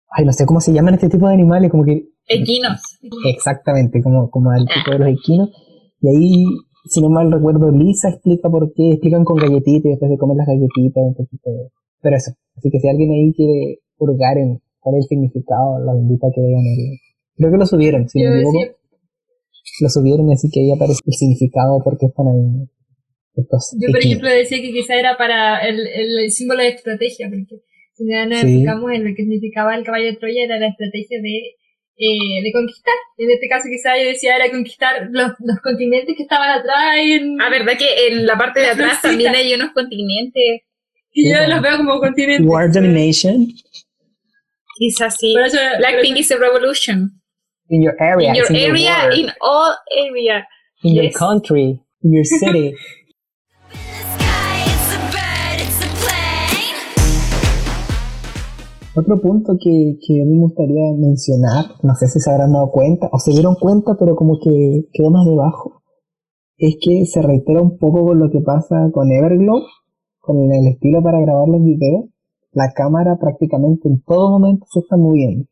Ay, 0.09 0.25
no 0.25 0.33
sé 0.33 0.45
cómo 0.45 0.61
se 0.61 0.73
llaman 0.73 0.95
este 0.95 1.09
tipo 1.09 1.27
de 1.27 1.33
animales, 1.33 1.69
como 1.69 1.83
que 1.83 2.07
Equinos. 2.27 2.81
Exactamente, 3.25 4.01
como, 4.01 4.29
como 4.29 4.51
al 4.51 4.65
tipo 4.67 4.91
de 4.91 4.99
los 4.99 5.07
equinos. 5.07 5.49
Y 6.01 6.07
ahí, 6.09 6.45
si 6.89 7.01
no 7.01 7.09
mal 7.09 7.31
recuerdo, 7.31 7.71
Lisa 7.71 8.09
explica 8.09 8.49
por 8.49 8.73
qué, 8.73 8.91
explican 8.91 9.23
con 9.23 9.37
galletitas 9.37 9.85
y 9.85 9.89
después 9.89 10.11
de 10.11 10.17
comer 10.17 10.37
las 10.37 10.47
galletitas, 10.47 11.03
un 11.03 11.15
poquito 11.15 11.49
de... 11.49 11.71
Pero 12.01 12.15
eso, 12.15 12.31
así 12.55 12.69
que 12.69 12.79
si 12.79 12.87
alguien 12.89 13.11
ahí 13.11 13.33
quiere 13.33 13.79
hurgar 13.97 14.37
en 14.37 14.59
cuál 14.79 14.95
es 14.95 15.05
el 15.05 15.07
significado, 15.07 15.79
los 15.79 15.95
invito 15.97 16.27
a 16.27 16.31
que 16.33 16.41
vean 16.41 16.65
el... 16.65 16.99
Creo 17.37 17.51
que 17.51 17.57
lo 17.57 17.65
subieron, 17.65 18.07
si 18.09 18.21
no 18.21 18.35
equivoco. 18.35 18.75
Lo 19.81 19.89
subieron, 19.89 20.31
así 20.31 20.49
que 20.51 20.61
ahí 20.61 20.71
aparece 20.71 21.01
el 21.05 21.13
significado 21.13 21.81
por 21.83 21.97
qué 21.97 22.07
están 22.07 22.27
ahí 22.27 22.67
estos 23.35 23.77
Yo, 23.79 23.87
por 23.87 23.97
equinos. 23.97 24.05
ejemplo, 24.05 24.29
decía 24.29 24.61
que 24.61 24.71
quizá 24.71 24.95
era 24.95 25.17
para 25.17 25.59
el, 25.59 25.79
el 25.87 26.31
símbolo 26.31 26.61
de 26.61 26.69
estrategia, 26.69 27.29
porque 27.29 27.61
si 27.97 28.05
ya 28.07 28.25
nos 28.25 28.39
Sí. 28.41 28.47
enfocamos 28.61 28.91
en 28.91 29.03
lo 29.03 29.09
que 29.15 29.23
significaba 29.23 29.75
el 29.75 29.83
caballo 29.83 30.05
de 30.05 30.17
Troya, 30.17 30.43
era 30.43 30.59
la 30.59 30.67
estrategia 30.67 31.19
de, 31.21 31.37
eh, 31.97 32.41
de 32.43 32.51
conquistar. 32.53 32.93
En 33.17 33.31
este 33.31 33.47
caso, 33.49 33.65
quizá 33.69 33.97
yo 33.97 34.09
decía 34.09 34.35
era 34.35 34.51
conquistar 34.51 35.07
los, 35.11 35.31
los 35.39 35.57
continentes 35.63 36.15
que 36.15 36.23
estaban 36.23 36.49
atrás 36.59 36.95
en- 37.03 37.41
Ah, 37.41 37.49
¿verdad 37.49 37.73
que 37.77 38.07
en 38.07 38.25
la 38.25 38.37
parte 38.37 38.59
de 38.59 38.67
La 38.67 38.73
atrás 38.73 38.99
florcita. 38.99 39.09
también 39.31 39.35
hay 39.35 39.53
unos 39.53 39.71
continentes? 39.73 40.61
y 41.19 41.31
yo 41.31 41.37
Sí. 41.43 41.49
los 41.49 41.61
veo 41.63 41.77
como 41.77 41.99
continentes. 41.99 42.45
War 42.45 42.71
Domination 42.71 43.47
Quizás 44.77 45.15
sí. 45.17 45.33
Blackpink 45.79 46.17
is 46.17 46.31
a 46.31 46.37
revolution. 46.37 47.09
in 47.69 47.81
your 47.83 47.95
area, 47.99 48.29
In 48.29 48.35
your 48.35 48.49
in 48.51 48.55
your 48.55 48.69
area, 48.69 48.97
world, 49.05 49.17
in 49.19 49.29
all 49.41 49.73
area. 50.07 50.47
in 50.83 50.93
your 50.95 51.05
yes. 51.05 51.17
country, 51.17 51.79
in 52.03 52.13
your 52.13 52.23
city. 52.23 52.73
Otro 58.97 59.21
punto 59.21 59.57
que, 59.61 59.99
que 60.01 60.21
a 60.21 60.25
mí 60.25 60.33
me 60.33 60.41
gustaría 60.41 60.91
mencionar, 60.97 61.65
no 61.83 61.93
sé 61.93 62.07
si 62.07 62.19
se 62.19 62.31
habrán 62.31 62.53
dado 62.53 62.71
cuenta 62.71 63.07
o 63.11 63.19
se 63.19 63.29
dieron 63.29 63.53
cuenta, 63.53 63.95
pero 63.99 64.15
como 64.15 64.39
que 64.39 64.87
quedó 64.91 65.11
más 65.11 65.23
debajo, 65.27 65.83
es 66.57 66.77
que 66.81 67.05
se 67.05 67.21
reitera 67.21 67.61
un 67.61 67.77
poco 67.77 68.03
con 68.03 68.17
lo 68.17 68.31
que 68.31 68.41
pasa 68.41 68.89
con 68.91 69.11
Everglow, 69.11 69.61
con 70.19 70.51
el 70.51 70.67
estilo 70.67 71.03
para 71.03 71.21
grabar 71.21 71.47
los 71.47 71.63
videos. 71.63 72.05
La 72.51 72.71
cámara 72.73 73.17
prácticamente 73.19 73.87
en 73.87 74.01
todo 74.01 74.31
momento 74.31 74.65
se 74.71 74.79
está 74.79 74.97
moviendo. 74.97 75.45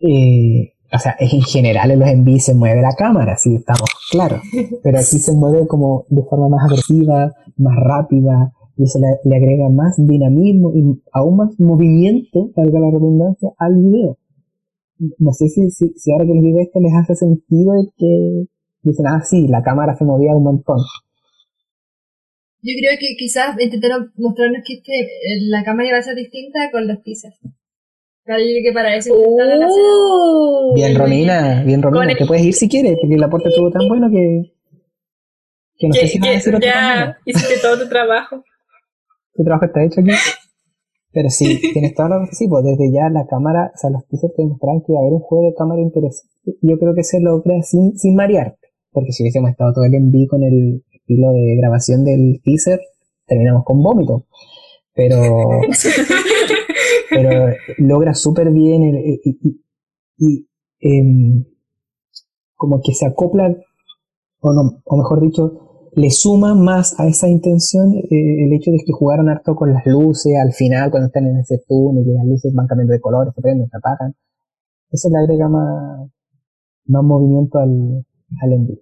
Eh, 0.00 0.72
o 0.92 0.98
sea, 0.98 1.14
en 1.20 1.42
general 1.42 1.92
en 1.92 2.00
los 2.00 2.08
envíos 2.08 2.44
se 2.44 2.54
mueve 2.54 2.82
la 2.82 2.94
cámara, 2.96 3.36
si 3.36 3.54
estamos 3.54 3.88
claros. 4.10 4.40
Pero 4.82 4.98
aquí 4.98 5.20
se 5.20 5.32
mueve 5.36 5.68
como 5.68 6.04
de 6.08 6.24
forma 6.24 6.48
más 6.48 6.64
agresiva, 6.64 7.32
más 7.56 7.76
rápida, 7.76 8.52
y 8.76 8.82
eso 8.84 8.98
le, 8.98 9.06
le 9.28 9.36
agrega 9.36 9.68
más 9.70 9.94
dinamismo 9.96 10.72
y 10.74 11.00
aún 11.12 11.36
más 11.36 11.58
movimiento, 11.58 12.50
valga 12.56 12.80
la 12.80 12.90
redundancia, 12.90 13.50
al 13.58 13.74
video. 13.76 14.18
No 15.18 15.32
sé 15.32 15.48
si, 15.48 15.70
si, 15.70 15.88
si 15.96 16.12
ahora 16.12 16.26
que 16.26 16.32
les 16.34 16.42
digo 16.42 16.60
esto 16.60 16.80
les 16.80 16.92
hace 16.94 17.14
sentido 17.16 17.72
el 17.74 17.90
que 17.96 18.46
dicen, 18.82 19.06
ah, 19.08 19.22
sí, 19.24 19.46
la 19.48 19.62
cámara 19.62 19.94
se 19.96 20.04
movía 20.04 20.34
un 20.34 20.42
montón. 20.44 20.78
Yo 22.62 22.72
creo 22.80 22.98
que 22.98 23.14
quizás 23.16 23.60
intentaron 23.60 24.12
mostrarnos 24.16 24.62
que 24.66 24.74
este, 24.74 24.92
la 25.48 25.62
cámara 25.64 25.88
iba 25.88 25.98
a 25.98 26.02
ser 26.02 26.16
distinta 26.16 26.70
con 26.72 26.86
los 26.88 27.02
teasers. 27.02 27.36
Claro, 28.24 28.40
yo 28.42 28.48
creo 28.48 28.62
que 28.64 28.72
para 28.74 28.96
eso. 28.96 29.14
Uh, 29.14 30.74
Bien, 30.74 30.96
Romina, 30.96 31.62
bien, 31.64 31.80
Romina, 31.80 32.10
el- 32.10 32.18
te 32.18 32.26
puedes 32.26 32.44
ir 32.44 32.54
si 32.54 32.68
quieres, 32.68 32.96
porque 33.00 33.14
el 33.14 33.22
aporte 33.22 33.50
estuvo 33.50 33.70
tan 33.70 33.86
bueno 33.88 34.10
que, 34.10 34.52
que 35.78 35.86
no 35.88 35.94
sé 35.94 36.00
que, 36.00 36.08
si 36.08 36.18
vas 36.18 36.26
a 36.28 36.30
que 36.30 36.36
decir 36.36 36.54
otra 36.56 36.72
cosa. 36.72 37.06
ya 37.06 37.18
hiciste 37.24 37.54
todo 37.62 37.78
tu 37.78 37.88
trabajo. 37.88 38.42
Tu 39.36 39.44
trabajo 39.44 39.66
está 39.66 39.84
hecho 39.84 40.00
aquí. 40.00 40.10
Pero 41.12 41.30
sí, 41.30 41.60
tienes 41.72 41.94
toda 41.94 42.10
la. 42.10 42.26
Sí, 42.32 42.46
pues 42.48 42.62
desde 42.64 42.92
ya 42.92 43.08
la 43.08 43.26
cámara, 43.26 43.70
o 43.74 43.78
sea, 43.78 43.88
los 43.90 44.06
teasers 44.06 44.34
te 44.34 44.44
mostraban 44.44 44.80
que 44.80 44.92
iba 44.92 44.98
a 44.98 45.02
haber 45.02 45.14
un 45.14 45.20
juego 45.20 45.46
de 45.48 45.54
cámara 45.54 45.80
interesante. 45.80 46.34
Yo 46.60 46.78
creo 46.78 46.94
que 46.94 47.04
se 47.04 47.20
logra 47.20 47.62
sin, 47.62 47.96
sin 47.98 48.14
marearte. 48.14 48.58
Porque 48.92 49.12
si 49.12 49.22
hubiésemos 49.22 49.50
estado 49.50 49.72
todo 49.72 49.84
el 49.84 49.94
envío 49.94 50.26
con 50.28 50.42
el 50.42 50.82
estilo 50.92 51.32
de 51.32 51.56
grabación 51.56 52.04
del 52.04 52.40
teaser, 52.44 52.80
terminamos 53.26 53.64
con 53.64 53.82
vómito. 53.82 54.24
Pero, 54.94 55.16
pero 57.10 57.30
logra 57.78 58.14
súper 58.14 58.50
bien 58.50 58.82
el- 58.82 59.20
y, 59.24 59.38
y- 59.42 59.60
y, 60.18 60.48
em, 60.80 61.44
como 62.56 62.80
que 62.82 62.92
se 62.94 63.06
acopla, 63.06 63.54
o, 64.40 64.52
no, 64.52 64.82
o 64.84 64.96
mejor 64.96 65.20
dicho, 65.22 65.65
le 65.96 66.10
suma 66.10 66.54
más 66.54 67.00
a 67.00 67.08
esa 67.08 67.26
intención 67.26 67.94
eh, 67.96 68.44
el 68.44 68.52
hecho 68.52 68.70
de 68.70 68.84
que 68.84 68.92
jugaron 68.92 69.30
harto 69.30 69.56
con 69.56 69.72
las 69.72 69.86
luces 69.86 70.34
al 70.36 70.52
final 70.52 70.90
cuando 70.90 71.06
están 71.06 71.26
en 71.26 71.38
ese 71.38 71.56
túnel 71.66 72.04
y 72.06 72.12
las 72.12 72.26
luces 72.26 72.52
van 72.54 72.66
cambiando 72.66 72.92
de 72.92 73.00
colores, 73.00 73.32
se 73.34 73.40
prenden, 73.40 73.66
se 73.68 73.76
apagan. 73.78 74.14
Eso 74.90 75.08
le 75.08 75.18
agrega 75.18 75.48
más, 75.48 76.10
más 76.84 77.02
movimiento 77.02 77.58
al, 77.58 78.04
al 78.42 78.52
envío. 78.52 78.76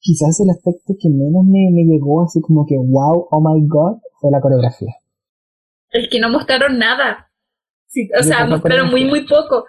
Quizás 0.00 0.40
el 0.40 0.50
aspecto 0.50 0.94
que 1.00 1.08
menos 1.08 1.44
me, 1.46 1.70
me 1.70 1.84
llegó 1.84 2.24
así 2.24 2.40
como 2.40 2.66
que 2.66 2.74
wow, 2.76 3.28
oh 3.30 3.40
my 3.40 3.64
god, 3.68 3.98
fue 4.20 4.32
la 4.32 4.40
coreografía. 4.40 4.94
El 5.90 6.08
que 6.10 6.18
no 6.18 6.28
mostraron 6.28 6.76
nada. 6.76 7.30
Sí, 7.86 8.08
o 8.18 8.22
sea, 8.24 8.46
mostraron 8.46 8.90
muy, 8.90 9.04
muy 9.04 9.24
poco. 9.26 9.64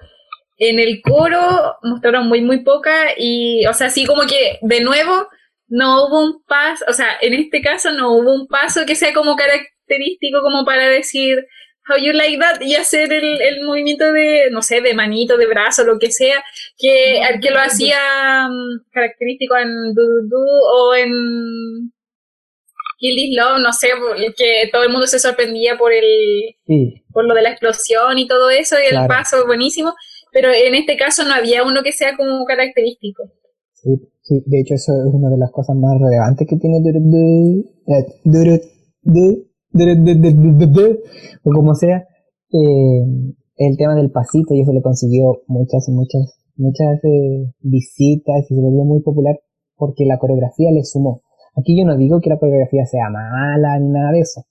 En 0.58 0.80
el 0.80 1.04
coro 1.04 1.78
mostraron 1.84 2.28
muy, 2.28 2.42
muy 2.42 2.64
poca 2.64 2.92
y, 3.16 3.64
o 3.68 3.74
sea, 3.74 3.92
sí 3.92 4.08
como 4.08 4.24
que 4.24 4.58
de 4.64 4.84
nuevo 4.84 5.28
no 5.68 6.06
hubo 6.06 6.24
un 6.24 6.44
paso, 6.44 6.86
o 6.88 6.94
sea, 6.94 7.18
en 7.22 7.34
este 7.34 7.62
caso 7.62 7.92
no 7.92 8.14
hubo 8.14 8.34
un 8.34 8.48
paso 8.48 8.86
que 8.86 8.96
sea 8.96 9.14
como 9.14 9.36
característico 9.36 10.42
como 10.42 10.66
para 10.66 10.88
decir 10.88 11.46
how 11.90 11.98
you 11.98 12.12
like 12.14 12.38
that 12.38 12.62
y 12.62 12.76
hacer 12.76 13.12
el, 13.14 13.42
el 13.42 13.64
movimiento 13.64 14.12
de, 14.12 14.50
no 14.52 14.62
sé, 14.62 14.82
de 14.82 14.94
manito, 14.94 15.38
de 15.38 15.48
brazo, 15.48 15.84
lo 15.84 15.98
que 16.00 16.12
sea, 16.12 16.44
que, 16.78 17.22
al 17.22 17.40
que 17.40 17.52
lo 17.52 17.60
hacía 17.60 18.48
mm, 18.50 18.92
característico 18.92 19.56
en 19.58 19.94
Do 19.94 20.46
o 20.74 20.96
en 20.96 21.92
Kill 23.00 23.16
This 23.16 23.38
Love, 23.38 23.60
no 23.62 23.72
sé, 23.72 23.90
que 24.36 24.70
todo 24.72 24.84
el 24.84 24.90
mundo 24.90 25.08
se 25.08 25.20
sorprendía 25.20 25.78
por 25.78 25.94
el, 25.94 26.56
Sí, 26.66 27.04
por 27.14 27.26
lo 27.26 27.34
de 27.34 27.42
la 27.42 27.52
explosión 27.52 28.18
y 28.18 28.28
todo 28.28 28.50
eso, 28.50 28.76
y 28.80 28.94
el 28.94 29.08
paso 29.08 29.46
buenísimo, 29.46 29.94
pero 30.32 30.52
en 30.52 30.76
este 30.76 30.98
caso 30.98 31.24
no 31.24 31.34
había 31.34 31.64
uno 31.64 31.84
que 31.84 31.92
sea 31.92 32.16
como 32.18 32.44
característico. 32.46 33.24
sí, 33.74 33.90
sí, 34.28 34.44
de 34.46 34.60
hecho 34.60 34.76
eso 34.76 34.92
es 35.08 35.14
una 35.14 35.30
de 35.30 35.38
las 35.38 35.52
cosas 35.52 35.76
más 35.78 36.00
relevantes 36.00 36.48
que 36.48 36.58
tiene 36.58 36.82
o 41.44 41.52
como 41.52 41.74
sea, 41.76 42.06
eh, 42.52 43.04
el 43.58 43.78
tema 43.78 43.96
del 43.96 44.12
pasito 44.12 44.54
y 44.54 44.62
eso 44.62 44.74
le 44.74 44.82
consiguió 44.82 45.42
muchas 45.48 45.88
y 45.88 45.92
muchas, 45.92 46.40
muchas 46.58 47.04
eh, 47.04 47.52
visitas 47.62 48.46
y 48.50 48.56
se 48.56 48.62
volvió 48.62 48.84
muy 48.84 49.02
popular 49.02 49.40
porque 49.76 50.06
la 50.06 50.18
coreografía 50.18 50.72
le 50.72 50.84
sumó. 50.84 51.22
Aquí 51.56 51.78
yo 51.78 51.86
no 51.86 51.98
digo 51.98 52.20
que 52.22 52.30
la 52.30 52.38
coreografía 52.38 52.86
sea 52.86 53.10
mala 53.10 53.80
ni 53.80 53.90
nada 53.90 54.12
de 54.12 54.20
eso, 54.20 54.44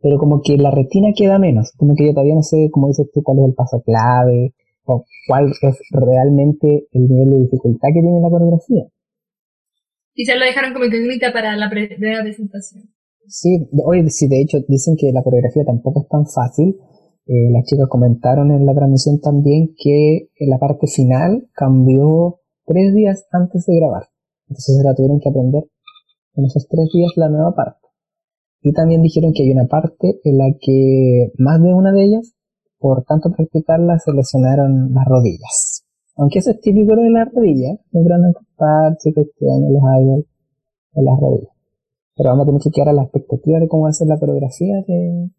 pero 0.00 0.18
como 0.18 0.40
que 0.42 0.56
la 0.56 0.70
retina 0.70 1.08
queda 1.14 1.38
menos, 1.38 1.72
como 1.76 1.94
que 1.94 2.06
yo 2.06 2.12
todavía 2.12 2.34
no 2.34 2.42
sé, 2.42 2.68
como 2.70 2.88
dices 2.88 3.10
tú, 3.12 3.22
cuál 3.22 3.38
es 3.40 3.44
el 3.46 3.54
paso 3.54 3.82
clave, 3.82 4.54
o 4.86 5.04
cuál 5.26 5.50
es 5.50 5.78
realmente 5.90 6.86
el 6.92 7.08
nivel 7.08 7.30
de 7.30 7.40
dificultad 7.44 7.88
que 7.92 8.00
tiene 8.00 8.20
la 8.20 8.30
coreografía. 8.30 8.84
Quizás 10.14 10.38
lo 10.38 10.44
dejaron 10.44 10.72
como 10.72 10.84
incógnita 10.84 11.32
para 11.32 11.56
la 11.56 11.68
primera 11.68 12.22
presentación. 12.22 12.84
Sí, 13.26 13.68
oye, 13.84 14.08
sí, 14.10 14.28
de 14.28 14.40
hecho 14.40 14.58
dicen 14.68 14.96
que 14.96 15.12
la 15.12 15.22
coreografía 15.22 15.64
tampoco 15.64 16.02
es 16.02 16.08
tan 16.08 16.26
fácil. 16.26 16.76
Eh, 17.26 17.50
las 17.50 17.64
chicas 17.64 17.88
comentaron 17.88 18.52
en 18.52 18.64
la 18.66 18.74
transmisión 18.74 19.20
también 19.20 19.74
que 19.76 20.28
en 20.36 20.50
la 20.50 20.58
parte 20.58 20.86
final 20.86 21.48
cambió 21.54 22.40
tres 22.66 22.94
días 22.94 23.26
antes 23.32 23.66
de 23.66 23.76
grabar. 23.76 24.08
Entonces 24.48 24.76
se 24.76 24.84
la 24.84 24.94
tuvieron 24.94 25.20
que 25.20 25.30
aprender 25.30 25.64
en 26.34 26.44
esos 26.44 26.68
tres 26.68 26.88
días 26.92 27.12
la 27.16 27.28
nueva 27.28 27.54
parte. 27.54 27.88
Y 28.60 28.72
también 28.72 29.02
dijeron 29.02 29.32
que 29.34 29.42
hay 29.42 29.50
una 29.50 29.66
parte 29.66 30.20
en 30.22 30.38
la 30.38 30.46
que 30.60 31.32
más 31.38 31.60
de 31.62 31.74
una 31.74 31.92
de 31.92 32.04
ellas, 32.04 32.34
por 32.78 33.04
tanto 33.04 33.30
practicarla, 33.34 33.98
se 33.98 34.12
lesionaron 34.12 34.92
las 34.92 35.04
rodillas. 35.06 35.83
Aunque 36.16 36.38
eso 36.38 36.50
es 36.50 36.60
típico 36.60 36.94
de 36.94 37.10
las 37.10 37.32
rodillas, 37.32 37.78
siempre 37.90 38.14
andan 38.14 38.32
con 38.32 38.46
parches, 38.56 39.14
cuestiones, 39.14 39.70
los 39.72 39.82
idols, 40.00 40.26
en 40.94 41.04
las 41.04 41.20
rodillas. 41.20 41.54
Pero 42.16 42.30
vamos 42.30 42.44
a 42.44 42.46
tener 42.46 42.60
que 42.60 42.70
quedar 42.70 42.88
a 42.90 42.92
la 42.92 43.02
expectativa 43.02 43.58
de 43.58 43.68
cómo 43.68 43.84
va 43.84 43.88
a 43.88 43.92
ser 43.92 44.06
la 44.06 44.18
coreografía 44.18 44.82
de, 44.86 45.30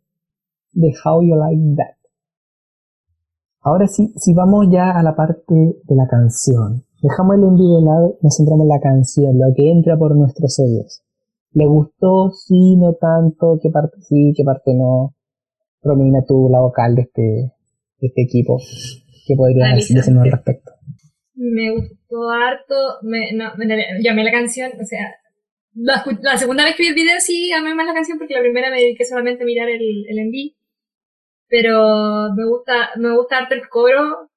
de 0.74 0.94
How 1.04 1.22
You 1.22 1.36
Like 1.36 1.76
That. 1.78 1.96
Ahora 3.62 3.88
sí, 3.88 4.14
si 4.18 4.34
vamos 4.34 4.68
ya 4.70 4.92
a 4.92 5.02
la 5.02 5.16
parte 5.16 5.56
de 5.56 5.96
la 5.96 6.08
canción. 6.08 6.84
Dejamos 7.02 7.38
el 7.38 7.44
envío 7.46 7.80
de 7.80 7.86
lado, 7.86 8.18
nos 8.22 8.36
centramos 8.36 8.64
en 8.64 8.70
la 8.70 8.80
canción, 8.80 9.40
lo 9.40 9.54
que 9.56 9.72
entra 9.72 9.98
por 9.98 10.16
nuestros 10.16 10.60
oídos. 10.60 11.02
¿Le 11.54 11.66
gustó? 11.68 12.32
Sí, 12.32 12.76
no 12.76 12.94
tanto, 12.94 13.58
qué 13.62 13.70
parte 13.70 14.02
sí, 14.02 14.34
qué 14.36 14.44
parte 14.44 14.76
no. 14.76 15.16
Romina, 15.82 16.24
tú, 16.28 16.50
la 16.50 16.62
vocal 16.62 16.96
de 16.96 17.04
este, 17.04 17.22
de 17.22 18.08
este 18.08 18.24
equipo, 18.24 18.58
¿qué 19.26 19.36
podrías 19.36 19.76
decirnos 19.76 20.08
al 20.08 20.32
respecto? 20.32 20.72
Me 21.36 21.72
gustó 21.72 22.30
harto, 22.30 22.76
me, 23.04 23.32
no, 23.34 23.54
me, 23.58 23.68
llamé 24.02 24.24
la 24.24 24.32
canción, 24.32 24.72
o 24.82 24.86
sea, 24.86 25.16
la, 25.74 26.04
la 26.22 26.38
segunda 26.38 26.64
vez 26.64 26.76
que 26.76 26.84
vi 26.84 26.90
el 26.90 26.96
video 26.96 27.20
sí 27.20 27.52
amé 27.52 27.76
más 27.76 27.86
la 27.86 27.94
canción 27.94 28.18
porque 28.18 28.34
la 28.36 28.40
primera 28.42 28.70
me 28.72 28.78
dediqué 28.80 29.04
solamente 29.04 29.44
a 29.44 29.46
mirar 29.46 29.68
el, 29.70 30.06
el 30.08 30.28
MV. 30.28 30.56
Pero 31.48 32.34
me 32.36 32.46
gusta, 32.48 32.90
me 32.98 33.16
gusta 33.16 33.38
harto 33.38 33.54
el 33.54 33.68
coro 33.70 34.30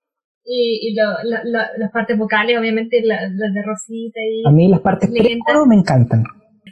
y, 0.45 0.89
y 0.91 0.95
lo- 0.95 1.22
la- 1.24 1.43
la- 1.45 1.70
las 1.78 1.91
partes 1.91 2.18
vocales, 2.18 2.59
obviamente 2.59 3.01
la- 3.03 3.22
las 3.34 3.55
de 3.55 3.62
Rosita 3.62 4.20
y... 4.20 4.43
A 4.47 4.51
mí 4.51 4.68
las 4.68 4.80
partes 4.80 5.09
encanta. 5.09 5.28
pre-coro 5.28 5.66
me 5.66 5.76
encantan. 5.76 6.24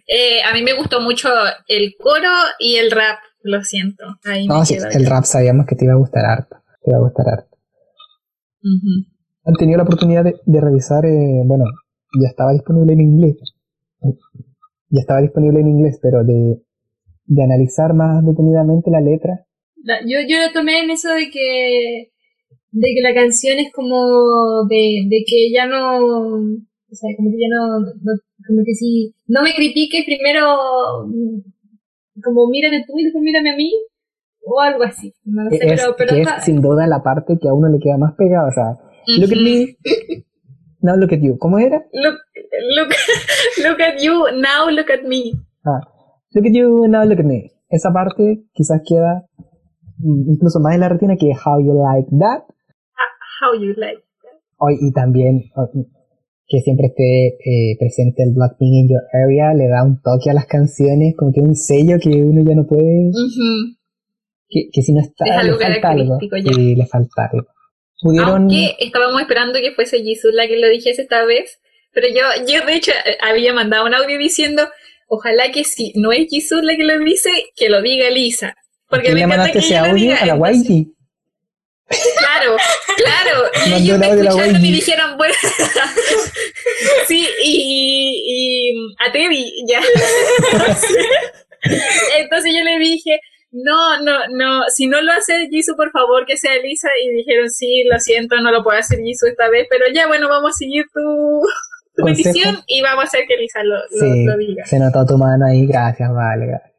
Eh, 0.08 0.42
a 0.44 0.52
mí 0.52 0.62
me 0.62 0.74
gustó 0.74 1.00
mucho 1.00 1.28
el 1.68 1.94
coro 1.98 2.28
y 2.58 2.76
el 2.76 2.90
rap, 2.90 3.18
lo 3.42 3.62
siento. 3.62 4.04
Ahí 4.24 4.46
No, 4.46 4.60
me 4.60 4.66
sí, 4.66 4.74
el 4.76 5.04
yo. 5.04 5.10
rap 5.10 5.24
sabíamos 5.24 5.66
que 5.66 5.74
te 5.74 5.84
iba 5.84 5.94
a 5.94 5.98
gustar 5.98 6.24
harto. 6.26 6.56
Te 6.84 6.90
iba 6.90 6.98
a 6.98 7.02
gustar 7.02 7.26
harto. 7.28 7.55
Ujú. 8.62 9.07
¿Han 9.44 9.54
tenido 9.54 9.76
la 9.78 9.84
oportunidad 9.84 10.24
de, 10.24 10.34
de 10.44 10.61
revisar? 10.61 11.04
eh, 11.07 11.42
bueno, 11.44 11.64
ya 12.20 12.28
estaba 12.28 12.52
disponible 12.52 12.92
en 12.94 13.00
inglés. 13.00 13.36
Ya 14.90 15.00
estaba 15.00 15.20
disponible 15.20 15.61
en 15.61 15.68
inglés, 15.68 15.98
pero 16.02 16.24
de, 16.24 16.62
de 17.26 17.42
analizar 17.42 17.94
más 17.94 18.24
detenidamente 18.24 18.90
la 18.90 19.00
letra. 19.00 19.44
La- 19.82 20.00
yo, 20.02 20.18
yo 20.28 20.38
lo 20.44 20.52
tomé 20.52 20.80
en 20.82 20.90
eso 20.90 21.11
de 21.12 21.30
que, 21.30 22.11
de 22.72 22.88
que 22.94 23.00
la 23.02 23.14
canción 23.14 23.59
es 23.59 23.72
como 23.72 24.64
de, 24.68 25.07
de 25.09 25.24
que 25.26 25.52
ya 25.52 25.66
no, 25.66 25.98
o 25.98 26.94
sea, 26.94 27.11
como 27.16 27.30
que 27.30 27.36
ya 27.38 27.48
no, 27.50 27.80
no- 27.80 28.20
como 28.46 28.62
que 28.64 28.74
si 28.74 29.14
no 29.26 29.42
me 29.42 29.54
critiques 29.54 30.04
primero, 30.04 30.40
como 32.22 32.48
mírate 32.48 32.84
tú 32.86 32.98
y 32.98 33.04
después 33.04 33.22
mírame 33.22 33.50
a 33.50 33.57
mí, 33.57 33.70
o 34.47 34.61
algo 34.61 34.84
así, 34.84 35.12
no 35.24 35.42
lo 35.44 35.51
sé, 35.51 35.57
es, 35.61 35.80
pero, 35.80 35.94
pero 35.99 36.14
que 36.14 36.20
está- 36.22 36.36
es 36.36 36.44
sin 36.44 36.61
duda 36.62 36.86
la 36.86 37.03
parte 37.03 37.36
que 37.40 37.49
a 37.49 37.53
uno 37.53 37.68
le 37.68 37.78
queda 37.78 37.99
más 37.99 38.14
pegada. 38.16 38.47
O 38.49 38.53
sea, 38.53 38.76
look 39.18 39.32
at 39.32 39.42
me, 39.42 39.76
now 40.80 40.97
look 40.97 41.12
at 41.12 41.20
you. 41.20 41.36
¿Cómo 41.38 41.59
era? 41.59 41.78
Look, 41.92 42.18
look, 42.76 42.88
look 43.64 43.80
at 43.80 44.01
you, 44.01 44.24
now 44.40 44.70
look 44.70 44.90
at 44.90 45.03
me. 45.07 45.32
Ah, 45.64 45.80
look 46.32 46.47
at 46.47 46.53
you, 46.53 46.86
now 46.88 47.05
look 47.05 47.18
at 47.18 47.26
me. 47.26 47.51
Esa 47.68 47.92
parte 47.92 48.44
quizás 48.53 48.80
queda 48.86 49.26
mm, 49.99 50.30
incluso 50.30 50.61
más 50.61 50.74
en 50.74 50.80
la 50.80 50.88
retina 50.88 51.16
que 51.18 51.32
How 51.32 51.61
You 51.61 51.74
Like 51.82 52.09
That. 52.20 52.44
How 53.42 53.61
you 53.61 53.74
like. 53.76 54.03
Hoy, 54.59 54.76
y 54.80 54.92
también 54.92 55.42
oh, 55.57 55.68
que 56.49 56.61
siempre 56.61 56.86
esté 56.86 57.34
eh, 57.44 57.76
presente 57.78 58.22
el 58.22 58.32
Blackpink 58.32 58.72
in 58.72 58.88
Your 58.88 59.03
Area 59.12 59.53
le 59.53 59.68
da 59.68 59.84
un 59.84 60.01
toque 60.01 60.30
a 60.30 60.34
las 60.34 60.47
canciones, 60.47 61.14
como 61.16 61.32
que 61.32 61.40
un 61.40 61.55
sello 61.57 61.99
que 62.01 62.22
uno 62.22 62.42
ya 62.49 62.55
no 62.55 62.66
puede. 62.66 63.11
Que, 64.49 64.68
que 64.72 64.82
si 64.82 64.92
no 64.92 65.01
está, 65.01 65.24
Es 65.24 65.32
algo 65.32 65.59
le 65.59 65.66
falta 65.66 65.90
algo. 65.90 66.18
Sí, 66.20 66.74
le 66.74 66.86
falta 66.86 67.30
algo. 67.32 67.49
Pudieron, 68.01 68.42
Aunque 68.42 68.76
estábamos 68.78 69.22
esperando 69.22 69.59
que 69.59 69.72
fuese 69.72 70.03
Jisoo 70.03 70.30
la 70.32 70.47
que 70.47 70.59
lo 70.59 70.68
dijese 70.68 71.03
esta 71.03 71.24
vez, 71.24 71.61
pero 71.92 72.09
yo, 72.09 72.22
yo 72.47 72.64
de 72.66 72.74
hecho 72.74 72.92
eh, 72.92 73.16
había 73.22 73.55
mandado 73.55 73.86
un 73.86 73.94
audio 73.94 74.18
diciendo, 74.18 74.68
ojalá 75.09 75.51
que 75.51 75.64
si 75.64 75.92
no 75.97 76.12
es 76.12 76.28
Jisoo 76.28 76.61
la 76.61 76.76
que 76.76 76.84
lo 76.84 76.99
dice, 76.99 77.30
que 77.57 77.70
lo 77.70 77.80
diga 77.80 78.11
Lisa. 78.11 78.55
Porque 78.88 79.07
¿quién 79.07 79.28
me 79.28 79.34
encanta 79.34 79.51
que 79.51 79.59
ese 79.59 79.78
audio? 79.78 79.94
diga. 79.94 80.18
A 80.18 80.26
la 80.26 80.53
YG. 80.53 80.88
Claro, 81.88 82.57
claro. 82.97 83.44
Y 83.66 83.74
ellos 83.74 83.94
el 83.94 84.01
me 84.01 84.09
escucharon 84.09 84.64
y 84.64 84.72
dijeron, 84.72 85.16
bueno, 85.16 85.34
sí, 87.07 87.28
y, 87.44 88.22
y 88.26 88.72
a 88.99 89.12
Teddy, 89.12 89.64
ya. 89.66 89.80
Entonces 92.18 92.53
yo 92.55 92.62
le 92.62 92.78
dije, 92.78 93.18
no, 93.64 94.02
no, 94.04 94.12
no, 94.36 94.62
si 94.74 94.86
no 94.86 95.00
lo 95.00 95.12
hace 95.12 95.48
Jisoo, 95.50 95.76
por 95.76 95.90
favor 95.90 96.26
que 96.26 96.36
sea 96.36 96.52
Lisa. 96.62 96.88
Y 97.04 97.14
dijeron, 97.16 97.48
sí, 97.50 97.82
lo 97.90 97.98
siento, 97.98 98.36
no 98.40 98.50
lo 98.52 98.62
puedo 98.62 98.78
hacer 98.78 98.98
Jisoo 99.00 99.28
esta 99.28 99.48
vez, 99.50 99.66
pero 99.70 99.84
ya, 99.94 100.07
bueno, 100.07 100.28
vamos 100.28 100.50
a 100.50 100.59
seguir 100.59 100.84
tu, 100.92 101.00
tu 101.96 102.02
Consejo. 102.02 102.28
petición 102.32 102.57
y 102.66 102.82
vamos 102.82 103.04
a 103.04 103.07
hacer 103.07 103.20
que 103.26 103.36
Lisa 103.36 103.62
lo, 103.64 103.74
lo- 103.76 103.82
Sí, 103.88 104.24
lo 104.24 104.36
diga. 104.36 104.64
se 104.66 104.78
notó 104.78 105.04
tu 105.07 105.16
mano 105.18 105.46
ahí, 105.46 105.66
gracias, 105.66 106.11
vale, 106.12 106.46
gracias. 106.46 106.72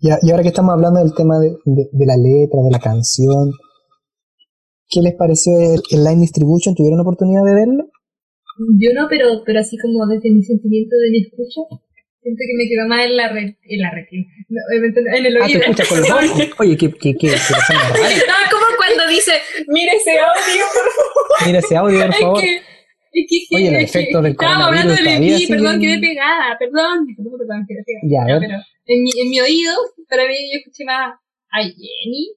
Y, 0.00 0.30
ahora 0.30 0.42
que 0.42 0.48
estamos 0.48 0.72
hablando 0.74 0.98
del 1.00 1.14
tema 1.14 1.38
de, 1.38 1.50
de- 1.64 1.88
de 1.92 2.06
la 2.06 2.16
letra, 2.16 2.60
de 2.62 2.70
la 2.72 2.80
canción, 2.80 3.52
¿qué 4.88 5.00
les 5.00 5.14
pareció 5.14 5.52
el, 5.58 5.80
el 5.90 6.04
Line 6.04 6.20
Distribution? 6.22 6.74
¿Tuvieron 6.74 7.00
oportunidad 7.00 7.44
de 7.44 7.54
verlo? 7.54 7.84
yo 8.78 8.90
no, 8.94 9.08
pero, 9.08 9.42
pero 9.46 9.60
así 9.60 9.78
como 9.78 10.06
desde 10.06 10.30
mi 10.30 10.42
sentimiento 10.42 10.94
de 10.96 11.10
mi 11.10 11.18
escucha, 11.22 11.60
siento 12.22 12.38
que 12.46 12.54
me 12.56 12.68
quedó 12.68 12.88
más 12.88 13.04
en 13.04 13.16
la 13.16 13.28
red, 13.28 13.54
en 13.62 13.80
la 13.80 13.90
no, 14.48 14.60
obviamente 14.70 15.00
en 15.00 15.26
el 15.26 15.36
Ah, 15.36 15.46
te 15.46 15.52
oído. 15.52 15.60
escuchas 15.60 15.88
con 15.88 15.98
los 16.00 16.10
ojos. 16.10 16.50
Oye, 16.60 16.76
qué, 16.76 16.90
qué, 16.92 16.98
qué, 16.98 17.14
qué 17.18 17.28
persona 17.28 17.80
rara. 17.88 18.16
No, 18.30 18.36
como 18.50 18.66
cuando 18.76 19.06
dice, 19.08 19.32
mire 19.68 19.92
ese 19.96 20.12
audio, 20.18 20.64
por 20.72 20.88
favor. 20.92 21.46
Mira 21.46 21.58
ese 21.58 21.76
audio, 21.76 21.98
por 22.00 22.10
Es 22.10 22.20
favor. 22.20 22.40
que, 22.40 22.56
es 22.56 23.26
que, 23.28 23.56
Oye, 23.56 23.66
es 23.68 23.72
que- 23.76 23.84
efectos 23.84 24.22
del 24.22 24.32
estábamos 24.32 24.66
hablando 24.68 24.94
todavía 24.96 25.18
MV, 25.18 25.48
perdón, 25.48 25.80
quedé 25.80 25.98
pegada, 25.98 26.56
perdón, 26.58 26.96
perdón, 27.16 27.34
perdón, 27.38 27.60
quedé 27.68 27.82
pegada. 27.84 28.06
Ya, 28.08 28.20
a 28.22 28.38
ver. 28.38 28.48
pero 28.48 28.58
en 28.86 29.02
mi, 29.02 29.10
en 29.20 29.28
mi 29.30 29.40
oído, 29.40 29.72
para 30.08 30.22
mí 30.28 30.34
yo 30.52 30.58
escuché 30.58 30.84
más 30.84 31.12
a 31.52 31.58
Jenny, 31.62 32.34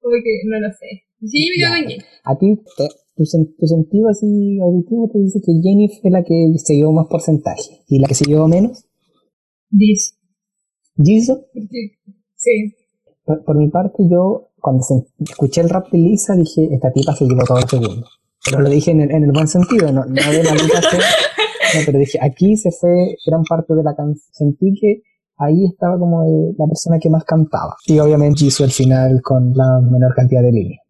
como 0.00 0.14
que 0.22 0.32
no 0.48 0.60
lo 0.60 0.68
sé. 0.74 1.04
Sí, 1.24 1.48
me 1.50 1.56
quedo 1.56 1.68
Ya. 1.68 1.76
con 1.76 1.88
Jenny. 1.88 2.04
A 2.24 2.38
ti, 2.38 2.46
te- 2.76 2.94
tu, 3.16 3.22
sen- 3.24 3.54
tu 3.58 3.66
sentido 3.66 4.08
así 4.10 4.58
auditivo 4.60 5.08
te 5.12 5.18
dice 5.20 5.38
que 5.44 5.52
Jenny 5.62 5.88
fue 6.00 6.10
la 6.10 6.22
que 6.24 6.34
se 6.58 6.74
llevó 6.74 6.92
más 6.92 7.06
porcentaje. 7.08 7.84
¿Y 7.88 7.98
la 8.00 8.08
que 8.08 8.14
se 8.14 8.24
llevó 8.24 8.48
menos? 8.48 8.84
Dice. 9.70 10.14
¿Jisoo? 11.02 11.46
Sí. 12.36 12.74
Por, 13.24 13.44
por 13.44 13.56
mi 13.56 13.68
parte, 13.68 14.02
yo 14.10 14.50
cuando 14.60 14.82
se- 14.82 15.06
escuché 15.30 15.60
el 15.62 15.70
rap 15.70 15.88
de 15.90 15.98
Lisa 15.98 16.34
dije, 16.34 16.68
esta 16.72 16.92
tipa 16.92 17.14
se 17.14 17.24
llevó 17.24 17.42
todo 17.44 17.58
el 17.58 17.68
segundo. 17.68 18.06
Pero 18.44 18.60
lo 18.62 18.68
dije 18.68 18.90
en 18.90 19.00
el, 19.00 19.10
en 19.10 19.24
el 19.24 19.32
buen 19.32 19.48
sentido, 19.48 19.90
no, 19.92 20.04
no 20.04 20.14
de 20.14 20.42
la 20.42 20.56
se- 20.56 20.98
no, 21.78 21.80
pero 21.86 21.98
dije, 21.98 22.18
aquí 22.20 22.56
se 22.56 22.70
fue 22.70 23.16
gran 23.26 23.42
parte 23.44 23.74
de 23.74 23.82
la 23.82 23.94
canción. 23.96 24.28
Sentí 24.32 24.74
que 24.80 25.02
ahí 25.38 25.64
estaba 25.72 25.98
como 25.98 26.22
eh, 26.22 26.54
la 26.58 26.66
persona 26.66 26.98
que 27.00 27.10
más 27.10 27.24
cantaba. 27.24 27.74
Y 27.86 27.98
obviamente 27.98 28.40
Jisoo 28.40 28.64
al 28.66 28.72
final 28.72 29.20
con 29.22 29.52
la 29.54 29.80
menor 29.80 30.14
cantidad 30.14 30.42
de 30.42 30.52
líneas. 30.52 30.80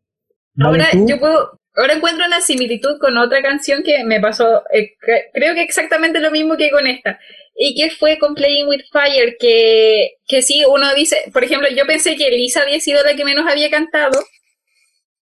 ¿Vale 0.57 0.83
Ahora 0.85 0.89
tú? 0.93 1.07
yo 1.09 1.19
puedo, 1.19 1.61
ahora 1.77 1.95
encuentro 1.95 2.27
una 2.27 2.41
similitud 2.41 2.99
con 3.01 3.17
otra 3.17 3.41
canción 3.43 3.83
que 3.85 4.05
me 4.05 4.21
pasó, 4.21 4.59
eh, 4.73 4.91
cre- 5.01 5.31
creo 5.33 5.55
que 5.55 5.63
exactamente 5.63 6.21
lo 6.21 6.31
mismo 6.31 6.57
que 6.57 6.71
con 6.71 6.87
esta, 6.87 7.19
y 7.55 7.75
que 7.75 7.91
fue 7.91 8.19
con 8.19 8.35
Playing 8.35 8.67
with 8.69 8.83
Fire, 8.91 9.37
que, 9.39 10.15
que 10.27 10.43
sí, 10.43 10.65
uno 10.69 10.93
dice, 10.95 11.17
por 11.33 11.45
ejemplo, 11.45 11.69
yo 11.71 11.87
pensé 11.87 12.17
que 12.17 12.31
Lisa 12.31 12.63
había 12.63 12.81
sido 12.81 13.03
la 13.05 13.15
que 13.15 13.25
menos 13.25 13.47
había 13.49 13.71
cantado, 13.71 14.19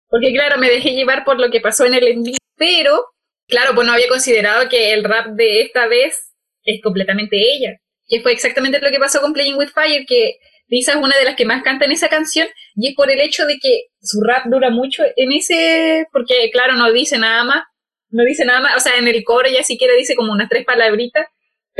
porque 0.08 0.32
claro, 0.32 0.58
me 0.58 0.70
dejé 0.70 0.92
llevar 0.92 1.24
por 1.24 1.40
lo 1.40 1.50
que 1.50 1.60
pasó 1.60 1.84
en 1.86 1.94
el 1.94 2.06
envío, 2.06 2.38
pero 2.56 3.04
claro, 3.48 3.74
pues 3.74 3.86
no 3.86 3.92
había 3.92 4.08
considerado 4.08 4.68
que 4.68 4.92
el 4.92 5.04
rap 5.04 5.28
de 5.28 5.62
esta 5.62 5.88
vez 5.88 6.32
es 6.64 6.80
completamente 6.82 7.36
ella, 7.36 7.78
que 8.06 8.20
fue 8.20 8.32
exactamente 8.32 8.80
lo 8.80 8.90
que 8.90 8.98
pasó 8.98 9.20
con 9.20 9.32
Playing 9.32 9.56
with 9.56 9.70
Fire, 9.74 10.04
que 10.06 10.36
Lisa 10.68 10.92
es 10.92 10.98
una 10.98 11.16
de 11.16 11.24
las 11.24 11.34
que 11.34 11.44
más 11.44 11.64
canta 11.64 11.84
en 11.84 11.92
esa 11.92 12.08
canción, 12.08 12.46
y 12.76 12.90
es 12.90 12.94
por 12.94 13.10
el 13.10 13.20
hecho 13.20 13.44
de 13.46 13.58
que 13.58 13.86
su 14.00 14.20
rap 14.22 14.46
dura 14.46 14.70
mucho 14.70 15.02
en 15.16 15.32
ese, 15.32 16.06
porque 16.12 16.48
claro, 16.52 16.74
no 16.74 16.92
dice 16.92 17.18
nada 17.18 17.42
más, 17.42 17.64
no 18.10 18.24
dice 18.24 18.44
nada 18.44 18.60
más, 18.60 18.76
o 18.76 18.80
sea, 18.80 18.96
en 18.98 19.08
el 19.08 19.24
coro 19.24 19.48
ya 19.48 19.64
siquiera 19.64 19.94
dice 19.94 20.14
como 20.14 20.32
unas 20.32 20.48
tres 20.48 20.64
palabritas, 20.64 21.26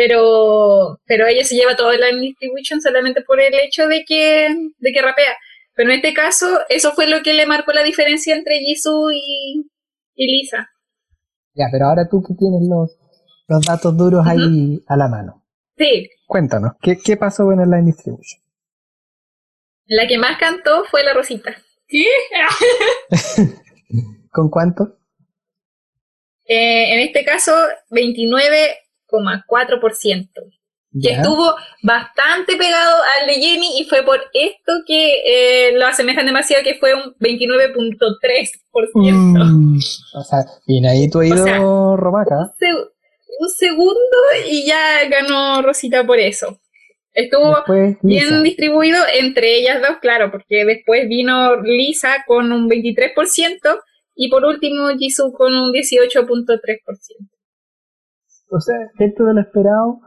pero, 0.00 0.98
pero 1.04 1.26
ella 1.26 1.44
se 1.44 1.56
lleva 1.56 1.76
todo 1.76 1.92
el 1.92 2.20
distribution 2.22 2.80
solamente 2.80 3.20
por 3.20 3.38
el 3.38 3.52
hecho 3.52 3.86
de 3.86 4.02
que, 4.06 4.48
de 4.78 4.92
que 4.92 5.02
rapea. 5.02 5.36
Pero 5.74 5.90
en 5.90 5.96
este 5.96 6.14
caso, 6.14 6.46
eso 6.70 6.92
fue 6.92 7.06
lo 7.06 7.22
que 7.22 7.34
le 7.34 7.44
marcó 7.44 7.72
la 7.72 7.82
diferencia 7.82 8.34
entre 8.34 8.60
Jisoo 8.60 9.10
y, 9.12 9.70
y 10.14 10.26
Lisa. 10.26 10.70
Ya, 11.52 11.66
pero 11.70 11.84
ahora 11.84 12.08
tú 12.10 12.22
que 12.22 12.32
tienes 12.32 12.66
los, 12.66 12.96
los 13.46 13.60
datos 13.60 13.94
duros 13.94 14.26
ahí 14.26 14.82
a 14.86 14.96
la 14.96 15.08
mano. 15.08 15.44
Sí, 15.76 16.08
Cuéntanos, 16.26 16.72
¿qué, 16.80 16.96
qué 16.96 17.18
pasó 17.18 17.52
en 17.52 17.60
el 17.60 17.70
Line 17.70 17.84
Distribution? 17.84 18.40
la 19.84 20.06
que 20.06 20.16
más 20.16 20.38
cantó 20.38 20.84
fue 20.90 21.04
la 21.04 21.12
Rosita. 21.12 21.54
¿Qué? 21.86 22.06
¿Con 24.30 24.48
cuánto? 24.48 24.96
Eh, 26.46 26.94
en 26.94 27.00
este 27.00 27.22
caso, 27.22 27.52
29,4%. 29.10 30.28
que 31.00 31.12
estuvo 31.12 31.54
bastante 31.84 32.56
pegado 32.56 32.96
al 33.20 33.26
de 33.28 33.34
Jenny 33.34 33.78
y 33.80 33.84
fue 33.84 34.02
por 34.02 34.18
esto 34.34 34.72
que 34.86 35.20
eh, 35.24 35.72
lo 35.78 35.86
asemejan 35.86 36.26
demasiado 36.26 36.64
que 36.64 36.74
fue 36.74 36.94
un 36.94 37.14
29.3%. 37.20 38.90
Mm, 38.94 39.76
o 40.14 40.22
sea, 40.24 40.38
viene 40.66 40.88
ahí 40.90 41.08
tu 41.08 41.18
oído, 41.20 41.44
sea, 41.44 41.58
Romaca. 41.58 42.52
Se- 42.58 42.66
un 43.42 43.48
segundo 43.48 43.94
y 44.50 44.66
ya 44.66 45.08
ganó 45.08 45.62
Rosita 45.62 46.04
por 46.04 46.18
eso. 46.18 46.58
Estuvo 47.14 47.54
Después, 47.56 47.96
bien 48.02 48.42
distribuido 48.42 48.98
entre 49.14 49.56
ellas 49.58 49.80
dos, 49.80 49.98
claro, 50.00 50.30
porque 50.30 50.64
después 50.64 51.08
vino 51.08 51.56
Lisa 51.62 52.24
con 52.26 52.52
un 52.52 52.68
23% 52.68 53.78
y 54.14 54.28
por 54.28 54.44
último 54.44 54.88
Jisoo 54.98 55.32
con 55.32 55.54
un 55.54 55.72
18.3%. 55.72 57.29
O 58.50 58.60
sea, 58.60 58.76
dentro 58.98 59.26
de 59.26 59.34
lo 59.34 59.40
esperado, 59.40 60.00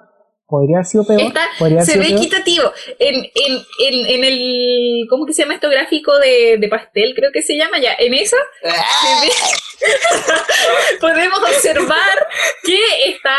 podría 0.47 0.77
haber 0.77 0.85
sido 0.85 1.05
peor. 1.05 1.21
Está- 1.21 1.47
podría 1.57 1.81
se 1.81 1.97
ve 1.97 2.05
peor. 2.07 2.19
equitativo. 2.19 2.63
En, 2.99 3.15
en, 3.15 3.53
en, 3.87 4.05
en 4.15 4.23
el. 4.23 5.07
¿Cómo 5.09 5.25
que 5.25 5.33
se 5.33 5.41
llama 5.43 5.55
esto? 5.55 5.69
Gráfico 5.69 6.11
de, 6.19 6.57
de 6.59 6.67
pastel, 6.67 7.13
creo 7.15 7.31
que 7.33 7.41
se 7.41 7.55
llama 7.57 7.79
ya. 7.81 7.93
En 7.97 8.11
ve- 8.11 8.23
podemos 11.01 11.39
observar 11.39 12.27
que 12.63 12.79
está 13.09 13.31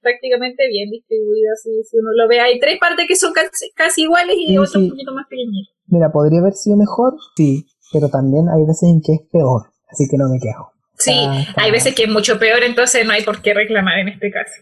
prácticamente 0.00 0.68
bien 0.68 0.90
distribuido. 0.90 1.50
Si, 1.62 1.70
si 1.84 1.96
uno 1.98 2.10
lo 2.16 2.28
ve, 2.28 2.40
hay 2.40 2.58
tres 2.60 2.78
partes 2.78 3.06
que 3.08 3.16
son 3.16 3.32
casi, 3.32 3.70
casi 3.74 4.02
iguales 4.02 4.36
y 4.38 4.56
otras 4.58 4.72
sí. 4.72 4.78
un 4.78 4.90
poquito 4.90 5.12
más 5.12 5.26
pequeñitas. 5.28 5.74
Mira, 5.86 6.10
podría 6.12 6.40
haber 6.40 6.54
sido 6.54 6.76
mejor, 6.76 7.14
sí, 7.36 7.66
pero 7.92 8.08
también 8.08 8.48
hay 8.48 8.62
veces 8.66 8.84
en 8.88 9.00
que 9.04 9.12
es 9.14 9.20
peor, 9.30 9.70
así 9.90 10.04
que 10.10 10.16
no 10.16 10.28
me 10.28 10.38
quejo. 10.40 10.72
Sí, 10.96 11.12
está- 11.48 11.62
hay 11.62 11.70
veces 11.70 11.94
que 11.94 12.04
es 12.04 12.08
mucho 12.10 12.38
peor, 12.38 12.62
entonces 12.62 13.04
no 13.06 13.12
hay 13.12 13.22
por 13.24 13.42
qué 13.42 13.52
reclamar 13.54 13.98
en 13.98 14.08
este 14.08 14.30
caso. 14.30 14.52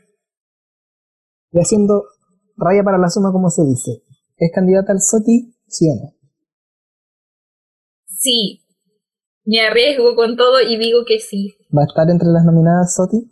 Y 1.53 1.59
haciendo 1.59 2.05
raya 2.57 2.83
para 2.83 2.99
la 2.99 3.11
suma, 3.11 3.30
como 3.33 3.51
se 3.51 3.62
dice. 3.64 4.03
¿Es 4.39 4.51
candidata 4.55 4.93
al 4.93 5.01
SOTI? 5.01 5.55
¿Sí 5.68 5.87
o 5.91 5.95
no? 5.95 6.14
Sí, 8.07 8.64
me 9.45 9.61
arriesgo 9.61 10.14
con 10.14 10.37
todo 10.37 10.61
y 10.61 10.76
digo 10.78 11.05
que 11.07 11.18
sí. 11.18 11.55
¿Va 11.76 11.83
a 11.83 11.87
estar 11.87 12.09
entre 12.11 12.28
las 12.28 12.45
nominadas 12.45 12.95
SOTI? 12.95 13.30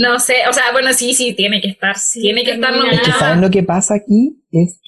No 0.00 0.20
sé, 0.20 0.34
o 0.48 0.52
sea, 0.52 0.70
bueno, 0.72 0.92
sí, 0.92 1.12
sí, 1.12 1.34
tiene 1.34 1.60
que 1.60 1.68
estar, 1.68 1.96
tiene 2.14 2.44
que 2.44 2.52
estar 2.52 2.70
nominada. 2.72 3.02
Es 3.02 3.06
que. 3.06 3.18
¿saben 3.18 3.40
lo 3.40 3.50
que 3.50 3.64
pasa 3.64 3.94
aquí? 3.94 4.44
Es 4.52 4.80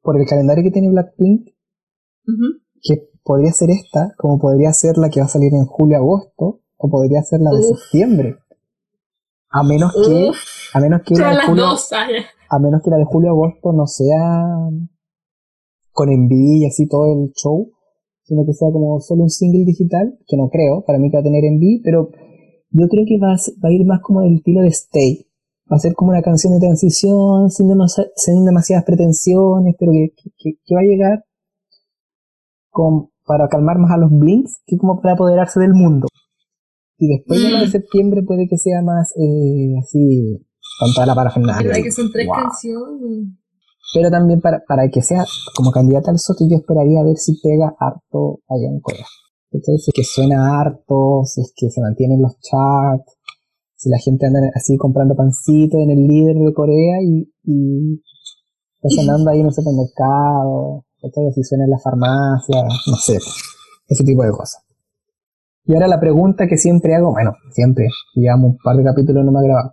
por 0.00 0.18
el 0.18 0.26
calendario 0.26 0.64
que 0.64 0.70
tiene 0.70 0.88
Blackpink, 0.88 1.48
que 2.82 3.10
podría 3.26 3.52
ser 3.52 3.70
esta, 3.70 4.14
como 4.16 4.38
podría 4.38 4.72
ser 4.72 4.96
la 4.96 5.10
que 5.10 5.20
va 5.20 5.26
a 5.26 5.28
salir 5.28 5.52
en 5.52 5.66
julio-agosto, 5.66 6.60
o 6.78 6.88
podría 6.90 7.22
ser 7.22 7.40
la 7.40 7.50
de 7.50 7.58
Uf. 7.58 7.78
septiembre. 7.78 8.36
A 9.50 9.62
menos 9.62 9.92
que, 9.92 10.28
Uf. 10.30 10.36
a 10.74 10.80
menos 10.80 11.00
que 11.04 11.14
la 11.14 11.30
de 11.30 11.42
julio, 11.46 11.64
dos, 11.64 11.90
a 11.92 12.58
menos 12.58 12.80
que 12.82 12.90
la 12.90 12.98
de 12.98 13.04
julio-agosto 13.04 13.72
no 13.72 13.86
sea 13.86 14.44
con 15.92 16.10
envío 16.10 16.56
y 16.58 16.66
así 16.66 16.86
todo 16.86 17.06
el 17.06 17.32
show, 17.32 17.70
sino 18.22 18.44
que 18.44 18.52
sea 18.52 18.68
como 18.70 19.00
solo 19.00 19.22
un 19.24 19.30
single 19.30 19.64
digital, 19.64 20.18
que 20.26 20.36
no 20.36 20.48
creo, 20.50 20.84
para 20.84 20.98
mí 20.98 21.10
que 21.10 21.16
va 21.16 21.20
a 21.20 21.24
tener 21.24 21.44
envío, 21.44 21.80
pero 21.82 22.10
yo 22.70 22.86
creo 22.88 23.04
que 23.06 23.18
va 23.18 23.32
a, 23.32 23.38
ser- 23.38 23.54
va 23.64 23.68
a 23.70 23.72
ir 23.72 23.86
más 23.86 24.00
como 24.02 24.20
el 24.22 24.34
estilo 24.36 24.60
de 24.60 24.68
Stay. 24.68 25.26
Va 25.72 25.76
a 25.76 25.80
ser 25.80 25.94
como 25.94 26.10
una 26.10 26.22
canción 26.22 26.52
de 26.52 26.60
transición, 26.60 27.50
sin, 27.50 27.68
demasi- 27.68 28.10
sin 28.14 28.44
demasiadas 28.44 28.84
pretensiones, 28.84 29.74
pero 29.78 29.90
que, 29.92 30.12
que- 30.36 30.58
que 30.64 30.74
va 30.74 30.80
a 30.80 30.84
llegar 30.84 31.24
con, 32.70 33.08
para 33.26 33.48
calmar 33.48 33.78
más 33.78 33.90
a 33.92 33.98
los 33.98 34.10
blinks 34.10 34.62
que 34.66 34.76
como 34.76 35.00
para 35.00 35.14
apoderarse 35.14 35.60
del 35.60 35.74
mundo. 35.74 36.06
Y 36.98 37.08
después 37.08 37.42
de 37.42 37.50
la 37.50 37.60
de 37.60 37.66
Mm. 37.66 37.70
septiembre 37.70 38.22
puede 38.22 38.48
que 38.48 38.56
sea 38.56 38.80
más 38.82 39.12
eh, 39.16 39.74
así, 39.82 40.46
con 40.80 40.92
toda 40.94 41.06
la 41.06 41.14
parafernalia. 41.14 41.68
¿Verdad 41.68 41.82
que 41.82 41.92
son 41.92 42.10
tres 42.10 42.26
Wow. 42.26 42.36
canciones? 42.36 43.28
Pero 43.94 44.10
también 44.10 44.40
para, 44.40 44.62
para 44.66 44.88
que 44.88 45.00
sea 45.02 45.24
como 45.56 45.70
candidata 45.70 46.10
al 46.10 46.18
SOTI, 46.18 46.48
yo 46.50 46.56
esperaría 46.56 47.02
ver 47.04 47.16
si 47.16 47.38
pega 47.40 47.74
harto 47.78 48.40
allá 48.48 48.68
en 48.68 48.80
Corea. 48.80 49.06
¿Cachai? 49.52 49.78
Si 49.78 49.90
es 49.90 49.94
que 49.94 50.02
suena 50.04 50.58
harto, 50.60 51.22
si 51.24 51.40
es 51.40 51.52
que 51.54 51.70
se 51.70 51.80
mantienen 51.80 52.20
los 52.20 52.36
charts, 52.40 53.16
si 53.76 53.88
la 53.90 53.98
gente 53.98 54.26
anda 54.26 54.40
así 54.54 54.76
comprando 54.76 55.14
pancito 55.14 55.78
en 55.78 55.90
el 55.90 56.06
líder 56.08 56.34
de 56.36 56.52
Corea 56.52 56.96
y, 57.02 57.30
y 57.44 58.02
está 58.82 58.88
sonando 59.02 59.30
ahí 59.30 59.40
en 59.40 59.46
el 59.46 59.52
supermercado, 59.52 60.84
Si 61.34 61.42
suena 61.44 61.64
en 61.64 61.70
la 61.70 61.78
farmacia, 61.78 62.62
no 62.86 62.96
sé, 62.96 63.18
ese 63.88 64.04
tipo 64.04 64.22
de 64.22 64.30
cosas. 64.30 64.62
Y 65.64 65.74
ahora 65.74 65.88
la 65.88 65.98
pregunta 66.00 66.46
que 66.46 66.56
siempre 66.56 66.94
hago, 66.94 67.12
bueno, 67.12 67.34
siempre, 67.52 67.86
llevamos 68.14 68.50
un 68.52 68.58
par 68.58 68.76
de 68.76 68.84
capítulos 68.84 69.24
no 69.24 69.32
me 69.32 69.40
ha 69.40 69.42
grabado. 69.42 69.72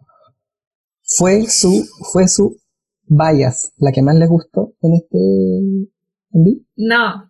¿Fue 1.18 1.46
su, 1.48 1.86
fue 2.12 2.28
su 2.28 2.58
Bias 3.06 3.74
la 3.78 3.92
que 3.92 4.02
más 4.02 4.16
les 4.16 4.30
gustó 4.30 4.74
en 4.82 4.94
este 4.96 5.18
en? 6.32 6.66
No. 6.78 7.30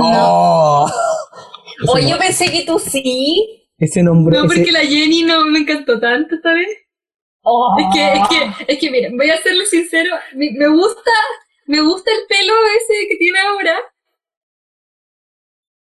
¡Oh! 0.00 0.86
Ese, 1.82 1.92
Oye, 1.92 2.02
no- 2.04 2.08
yo 2.10 2.18
pensé 2.18 2.50
que 2.50 2.64
tú 2.64 2.78
sí. 2.78 3.66
ese 3.78 4.02
nombre, 4.02 4.36
No, 4.36 4.44
ese- 4.46 4.54
porque 4.56 4.72
la 4.72 4.80
Jenny 4.80 5.22
no 5.22 5.44
me 5.46 5.60
encantó 5.60 6.00
tanto 6.00 6.34
esta 6.34 6.52
vez. 6.52 6.66
Es 7.78 7.86
que, 7.94 8.12
es 8.12 8.28
que, 8.28 8.72
es 8.72 8.78
que, 8.80 8.90
mira, 8.90 9.08
voy 9.16 9.30
a 9.30 9.40
serle 9.40 9.64
sincero, 9.64 10.10
me, 10.34 10.50
me 10.52 10.68
gusta, 10.68 11.10
me 11.68 11.80
gusta 11.82 12.10
el 12.10 12.26
pelo 12.28 12.52
ese 12.76 13.08
que 13.08 13.16
tiene 13.16 13.38
ahora, 13.38 13.78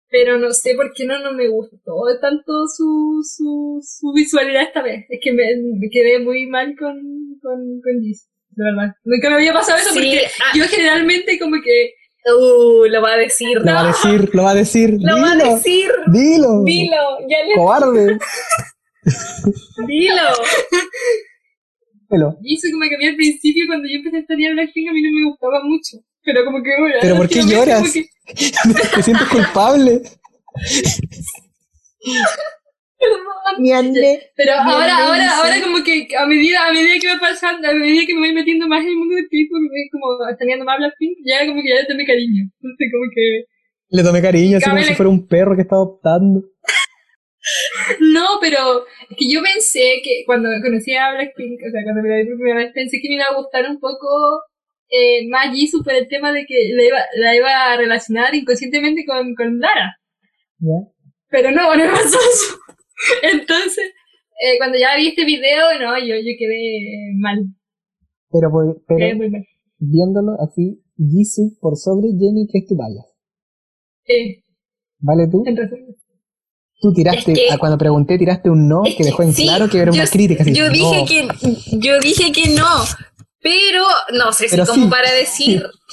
pero 0.10 0.38
no 0.38 0.52
sé 0.54 0.76
por 0.76 0.94
qué 0.94 1.06
no, 1.06 1.20
no 1.20 1.34
me 1.34 1.48
gustó 1.50 1.94
tanto 2.22 2.52
su, 2.68 3.22
su, 3.24 3.80
su 3.82 4.14
visualidad 4.14 4.64
esta 4.64 4.82
vez. 4.84 5.06
Es 5.10 5.20
que 5.22 5.34
me, 5.34 5.44
me 5.80 5.90
quedé 5.92 6.20
muy 6.20 6.46
mal 6.46 6.76
con, 6.78 6.96
con, 7.42 7.82
con 7.82 8.02
Jis, 8.02 8.30
de 8.52 8.64
verdad. 8.64 8.96
Nunca 9.04 9.30
me 9.30 9.36
había 9.36 9.54
pasado 9.54 9.80
eso 9.80 9.90
Sí, 9.90 9.96
porque 9.96 10.26
ah. 10.40 10.52
yo 10.56 10.66
generalmente 10.66 11.38
como 11.40 11.56
que, 11.64 11.94
Uh, 12.26 12.86
lo 12.86 13.02
va 13.02 13.16
a 13.16 13.18
decir. 13.18 13.58
lo 13.58 13.66
va 13.66 13.82
a 13.82 13.88
decir, 13.88 14.30
lo 14.34 14.44
va 14.44 14.52
a 14.52 14.56
decir, 14.56 14.92
Lo 15.02 15.18
va 15.22 15.32
a 15.32 15.36
dilo, 15.36 15.56
decir. 15.56 15.92
dilo, 16.08 16.64
Dilo, 16.64 17.18
ya 17.28 17.44
le 17.46 17.56
cobarde, 17.56 18.18
dilo. 19.88 20.22
Dilo. 22.14 22.38
Jis 22.44 22.72
como 22.72 22.88
que 22.88 22.96
a 22.96 22.98
mí 23.00 23.08
al 23.08 23.16
principio 23.16 23.64
cuando 23.68 23.88
yo 23.88 23.96
empecé 23.96 24.18
a 24.18 24.20
estudiar 24.20 24.54
Blackpink 24.54 24.90
a 24.90 24.94
mí 24.94 25.02
no 25.02 25.10
me 25.12 25.30
gustaba 25.30 25.64
mucho. 25.64 25.98
Pero 26.24 26.46
como 26.46 26.62
que 26.64 26.70
ahora, 26.74 26.96
¿Pero 27.02 27.18
por 27.18 27.28
qué 27.28 27.42
lloras? 27.44 27.92
que- 27.92 28.06
te 28.96 29.04
sientes 29.04 29.28
culpable. 29.28 30.02
Pero 34.36 34.54
ahora, 34.54 34.98
ahora, 35.06 35.38
ahora 35.38 35.62
como 35.62 35.84
que 35.84 36.08
a 36.18 36.26
medida, 36.26 36.68
a 36.68 36.74
medida 36.74 37.00
que 37.00 37.08
va 37.08 37.20
pasando, 37.20 37.68
a 37.68 37.74
medida 37.74 38.06
que 38.06 38.14
me 38.14 38.22
voy 38.22 38.34
metiendo 38.34 38.68
más 38.68 38.82
en 38.84 38.90
el 38.90 38.96
mundo 38.96 39.16
del 39.16 39.26
K-pop, 39.26 39.60
me 39.62 39.68
voy 39.68 39.90
como 39.92 40.38
teniendo 40.40 40.66
más 40.66 40.78
Blackpink, 40.78 41.18
ya 41.26 41.46
como 41.46 41.62
que 41.62 41.70
ya 41.70 41.82
le 41.82 41.86
tomé 41.86 42.06
cariño. 42.06 42.44
Entonces 42.62 42.88
como 42.92 43.06
que... 43.14 43.44
Le 43.90 44.04
tomé 44.04 44.22
cariño, 44.22 44.58
así 44.58 44.70
como 44.70 44.84
si 44.84 44.96
fuera 44.96 45.10
un 45.10 45.28
perro 45.28 45.56
que 45.56 45.62
está 45.64 45.76
adoptando. 45.76 46.42
No, 48.00 48.40
pero 48.40 48.86
que 49.18 49.30
yo 49.30 49.42
pensé 49.42 50.02
que 50.04 50.24
cuando 50.26 50.50
conocí 50.62 50.94
a 50.96 51.12
Blackpink, 51.14 51.60
o 51.68 51.72
sea, 51.72 51.84
cuando 51.84 52.02
me 52.02 52.10
la 52.10 52.18
vi 52.18 52.26
por 52.26 52.38
primera 52.38 52.60
vez, 52.60 52.72
pensé 52.74 53.00
que 53.02 53.10
me 53.10 53.16
iba 53.16 53.26
a 53.26 53.36
gustar 53.36 53.70
un 53.70 53.80
poco 53.80 54.08
eh, 54.90 55.28
más 55.30 55.54
Jisoo 55.54 55.84
por 55.84 55.94
el 55.94 56.08
tema 56.08 56.32
de 56.32 56.46
que 56.46 56.56
la 56.76 56.84
iba, 56.84 57.00
la 57.18 57.36
iba 57.36 57.74
a 57.74 57.78
relacionar 57.78 58.34
inconscientemente 58.36 59.06
con, 59.06 59.34
con 59.36 59.60
Lara. 59.60 59.98
¿Ya? 60.60 60.88
Pero 61.30 61.52
no, 61.52 61.76
no 61.76 61.84
pasó 61.92 62.18
eso. 62.18 62.56
Entonces, 63.24 63.92
eh, 64.44 64.58
cuando 64.58 64.78
ya 64.78 64.96
vi 64.98 65.08
este 65.10 65.26
video, 65.26 65.66
no, 65.82 65.98
yo, 66.00 66.16
yo 66.16 66.32
quedé 66.38 67.12
mal. 67.20 67.40
Pero, 68.32 68.50
Quedé 68.88 69.10
pero 69.10 69.18
muy 69.18 69.30
mal. 69.30 69.46
viéndolo 69.78 70.34
así, 70.42 70.82
Jisoo 70.98 71.52
por 71.60 71.76
sobre 71.78 72.08
Jenny, 72.20 72.48
que 72.52 72.60
es 72.60 72.68
tu 72.68 72.76
vaya. 72.76 73.02
Eh, 74.06 74.44
¿Vale 75.00 75.28
tú? 75.30 75.44
en 75.46 75.58
resumen. 75.58 75.96
Tú 76.84 76.94
tiraste, 76.94 77.32
Es 77.32 77.40
que- 77.40 77.52
a 77.52 77.58
cuando 77.58 77.78
pregunté, 77.80 78.18
tiraste 78.20 78.50
un 78.50 78.68
no 78.70 78.84
que 78.84 79.04
dejó 79.04 79.24
en 79.24 79.34
sí, 79.34 79.44
claro 79.44 79.68
que 79.70 79.80
era 79.80 79.92
una 79.92 80.04
yo- 80.06 80.12
crítica. 80.12 80.44
así, 80.44 80.54
Yo 80.54 80.66
no. 80.68 80.72
dije 80.74 81.06
que 81.08 81.28
yo 81.80 81.98
dije 82.00 82.32
que 82.34 82.50
no, 82.50 82.86
pero 83.42 83.84
no 84.12 84.32
sé 84.34 84.50
si 84.50 84.58
como 84.58 84.74
sí. 84.86 84.90
para 84.90 85.12
decir 85.14 85.66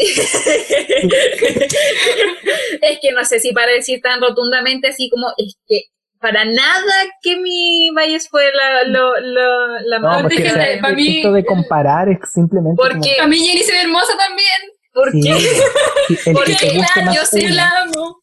es 2.82 2.98
que 3.00 3.12
no 3.12 3.24
sé 3.24 3.40
si 3.40 3.52
para 3.52 3.72
decir 3.72 4.00
tan 4.02 4.20
rotundamente 4.20 4.88
así 4.88 5.08
como 5.10 5.28
es 5.36 5.56
que 5.66 5.82
para 6.20 6.44
nada 6.44 6.94
que 7.22 7.36
mi 7.36 7.90
Valles 7.96 8.28
fue 8.28 8.44
la 8.52 8.84
lo, 8.84 9.18
lo- 9.20 9.78
la 9.86 9.98
No, 10.00 10.08
más 10.08 10.22
porque 10.22 10.48
o 10.48 10.52
sea, 10.52 10.66
para 10.82 10.94
mí- 10.94 11.18
esto 11.18 11.32
de 11.32 11.44
comparar 11.44 12.08
es 12.08 12.18
simplemente 12.32 12.76
como- 12.76 12.90
porque 12.90 13.20
A 13.20 13.26
mí 13.26 13.38
Jenny 13.38 13.62
se 13.62 13.72
ve 13.72 13.80
hermosa 13.82 14.12
también. 14.18 14.60
porque 14.92 15.22
Sí, 15.22 16.16
sí, 16.16 16.30
el, 16.30 16.34
Porque 16.34 16.52
que 16.56 16.66
te 16.66 16.76
guste 16.76 16.92
Claro, 16.94 17.06
más 17.06 17.16
yo 17.16 17.24
sí 17.24 17.44
una, 17.46 17.54
la 17.54 17.70
amo. 17.82 18.16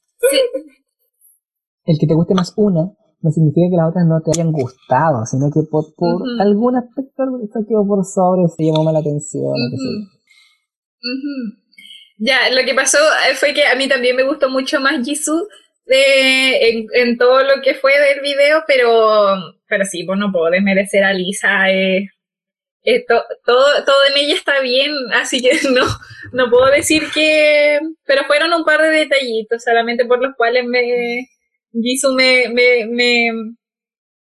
El 1.88 1.98
que 2.00 2.08
te 2.08 2.14
guste 2.14 2.34
más 2.36 2.54
una 2.58 2.92
no 3.22 3.32
significa 3.32 3.68
que 3.72 3.78
las 3.78 3.90
otras 3.90 4.06
no 4.06 4.22
te 4.22 4.32
hayan 4.32 4.52
gustado, 4.52 5.26
sino 5.26 5.50
que 5.52 5.62
por, 5.72 5.86
por 5.96 6.22
Ujú. 6.22 6.42
algún 6.42 6.76
aspecto 6.76 7.24
quedó 7.68 7.86
por 7.88 8.06
sobre, 8.06 8.48
se 8.48 8.64
llamó 8.66 8.84
más 8.84 8.94
la 8.94 9.00
atención. 9.00 9.54
Ya, 12.20 12.50
lo 12.52 12.66
que 12.66 12.74
pasó 12.74 12.98
eh, 13.30 13.36
fue 13.36 13.54
que 13.54 13.66
a 13.66 13.76
mí 13.76 13.88
también 13.88 14.16
me 14.16 14.24
gustó 14.24 14.50
mucho 14.50 14.80
más 14.80 15.06
Jisoo 15.06 15.48
de, 15.86 16.70
en, 16.70 16.88
en 16.94 17.18
todo 17.18 17.44
lo 17.44 17.62
que 17.64 17.76
fue 17.76 17.94
del 18.00 18.22
video, 18.22 18.64
pero, 18.68 19.36
pero 19.68 19.86
sí, 19.86 20.04
pues 20.04 20.18
no 20.20 20.32
puedo 20.32 20.50
desmerecer 20.50 21.04
a 21.04 21.14
Lisa. 21.14 21.70
eh, 21.72 22.08
eh, 22.84 23.06
to- 23.08 23.24
todo, 23.46 23.66
todo 23.86 23.98
en 24.12 24.18
ella 24.24 24.36
está 24.36 24.62
bien, 24.62 24.92
así 25.14 25.42
que 25.42 25.52
no, 25.74 25.86
no 26.34 26.50
puedo 26.50 26.68
decir 26.68 27.04
que... 27.14 27.80
Pero 28.06 28.24
fueron 28.26 28.54
un 28.54 28.64
par 28.64 28.82
de 28.82 28.90
detallitos 28.90 29.64
solamente 29.64 30.06
por 30.06 30.22
los 30.22 30.36
cuales 30.36 30.66
me 30.66 31.28
Jisoo 31.72 32.14
me, 32.14 32.50
me, 32.50 32.86
me, 32.88 33.28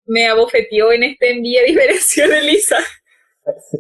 me 0.07 0.27
abofeteó 0.27 0.93
en 0.93 1.05
este 1.05 1.33
envío 1.33 1.61
a 1.61 1.65
diferencia 1.67 2.27
de 2.29 2.43
Lisa. 2.51 2.77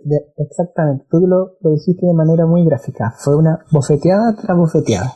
De- 0.04 0.26
exactamente, 0.38 1.06
tú 1.10 1.26
lo, 1.26 1.56
lo 1.60 1.70
dijiste 1.70 2.06
de 2.06 2.12
manera 2.14 2.44
muy 2.46 2.64
gráfica. 2.66 3.14
Fue 3.18 3.34
una 3.36 3.58
bofeteada 3.70 4.36
tras 4.36 4.56
bofeteada. 4.56 5.14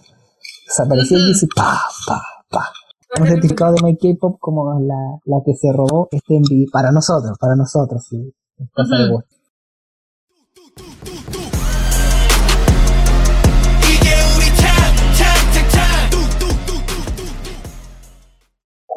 Desapareció 0.66 1.16
el 1.18 1.24
Ujú. 1.24 1.32
DC, 1.32 1.46
pa, 1.54 1.78
pa, 2.06 2.22
pa. 2.50 2.72
Hemos 3.14 3.28
certificado 3.30 3.74
de 3.74 3.82
My 3.82 3.96
K-Pop 3.96 4.38
como 4.38 4.78
la, 4.80 5.18
la 5.24 5.42
que 5.44 5.54
se 5.54 5.72
robó 5.72 6.08
este 6.10 6.36
envío 6.36 6.66
para 6.72 6.92
nosotros, 6.92 7.36
para 7.38 7.56
nosotros, 7.56 8.06
sí. 8.08 8.34
Es 8.58 8.68
cosa 8.72 8.96
de 8.96 9.04
Ujú. 9.04 9.12
gusto. 9.14 9.34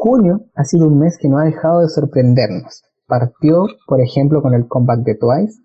Junio 0.04 0.46
ha 0.56 0.64
sido 0.64 0.88
un 0.88 0.98
mes 0.98 1.20
que 1.20 1.30
no 1.30 1.38
ha 1.38 1.44
dejado 1.44 1.82
de 1.82 1.88
sorprendernos. 1.88 2.82
Partió, 3.06 3.68
por 3.86 4.02
ejemplo, 4.02 4.42
con 4.42 4.56
el 4.56 4.68
comeback 4.68 5.02
de 5.02 5.14
Twice 5.14 5.62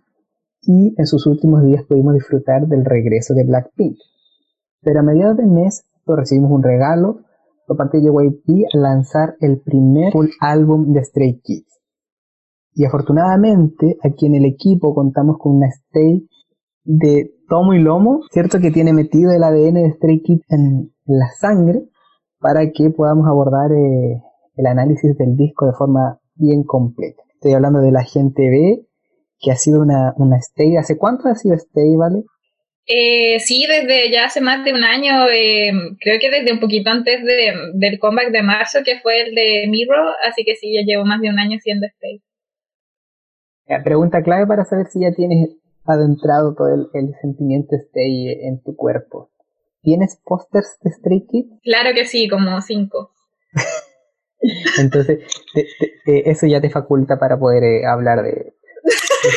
y 0.60 0.94
en 0.98 1.06
sus 1.06 1.24
últimos 1.24 1.64
días 1.64 1.84
pudimos 1.88 2.12
disfrutar 2.12 2.66
del 2.66 2.84
regreso 2.84 3.32
de 3.32 3.44
Blackpink. 3.44 3.96
Pero 4.82 5.00
a 5.00 5.02
mediados 5.02 5.38
del 5.38 5.46
mes 5.46 5.86
pues, 6.04 6.18
recibimos 6.18 6.50
un 6.50 6.62
regalo 6.62 7.20
por 7.66 7.78
parte 7.78 7.96
de 7.96 8.04
JYP 8.04 8.66
al 8.74 8.82
lanzar 8.82 9.36
el 9.40 9.58
primer 9.62 10.12
full 10.12 10.28
álbum 10.38 10.92
de 10.92 11.02
Stray 11.02 11.40
Kids. 11.42 11.80
Y 12.74 12.84
afortunadamente 12.84 13.96
aquí 14.02 14.26
en 14.26 14.34
el 14.34 14.44
equipo 14.44 14.94
contamos 14.94 15.38
con 15.38 15.56
una 15.56 15.68
Stay 15.68 16.28
de 16.84 17.32
tomo 17.48 17.72
y 17.72 17.78
lomo, 17.78 18.20
cierto 18.30 18.60
que 18.60 18.70
tiene 18.70 18.92
metido 18.92 19.32
el 19.32 19.42
ADN 19.42 19.76
de 19.76 19.92
Stray 19.92 20.20
Kids 20.20 20.44
en 20.50 20.92
la 21.06 21.30
sangre 21.38 21.88
para 22.38 22.70
que 22.70 22.90
podamos 22.90 23.26
abordar 23.26 23.72
eh, 23.72 24.22
el 24.56 24.66
análisis 24.66 25.16
del 25.16 25.36
disco 25.36 25.66
de 25.66 25.72
forma 25.72 26.20
bien 26.34 26.64
completa. 26.64 27.22
Estoy 27.34 27.52
hablando 27.52 27.80
de 27.80 27.92
la 27.92 28.02
gente 28.02 28.48
B, 28.48 28.86
que 29.38 29.50
ha 29.50 29.56
sido 29.56 29.82
una, 29.82 30.14
una 30.16 30.38
stay. 30.38 30.76
¿Hace 30.76 30.96
cuánto 30.96 31.28
ha 31.28 31.34
sido 31.34 31.54
stay, 31.54 31.94
vale? 31.96 32.24
Eh, 32.86 33.40
sí, 33.40 33.66
desde 33.68 34.10
ya 34.12 34.26
hace 34.26 34.40
más 34.40 34.64
de 34.64 34.72
un 34.72 34.84
año, 34.84 35.28
eh, 35.28 35.72
creo 36.00 36.18
que 36.20 36.30
desde 36.30 36.52
un 36.52 36.60
poquito 36.60 36.90
antes 36.90 37.24
de, 37.24 37.52
del 37.74 37.98
comeback 37.98 38.30
de 38.30 38.42
marzo, 38.42 38.78
que 38.84 39.00
fue 39.00 39.22
el 39.22 39.34
de 39.34 39.66
Mirror, 39.68 40.14
así 40.28 40.44
que 40.44 40.54
sí, 40.54 40.72
ya 40.72 40.82
llevo 40.86 41.04
más 41.04 41.20
de 41.20 41.28
un 41.28 41.38
año 41.38 41.58
siendo 41.60 41.86
Stay. 41.86 42.22
La 43.66 43.82
pregunta 43.82 44.22
clave 44.22 44.46
para 44.46 44.64
saber 44.64 44.86
si 44.86 45.00
ya 45.00 45.12
tienes 45.12 45.56
adentrado 45.84 46.54
todo 46.54 46.72
el, 46.72 46.86
el 46.94 47.14
sentimiento 47.20 47.74
stay 47.74 48.28
en 48.42 48.62
tu 48.62 48.76
cuerpo. 48.76 49.30
¿Tienes 49.82 50.20
pósters 50.24 50.78
de 50.82 50.90
Stray 50.92 51.26
Kids? 51.26 51.60
Claro 51.62 51.90
que 51.94 52.04
sí, 52.04 52.28
como 52.28 52.60
cinco. 52.60 53.12
Entonces, 54.78 55.18
te- 55.54 55.66
te- 56.04 56.30
eso 56.30 56.46
ya 56.46 56.60
te 56.60 56.70
faculta 56.70 57.18
para 57.18 57.38
poder 57.38 57.64
eh, 57.64 57.86
hablar 57.86 58.22
de, 58.22 58.52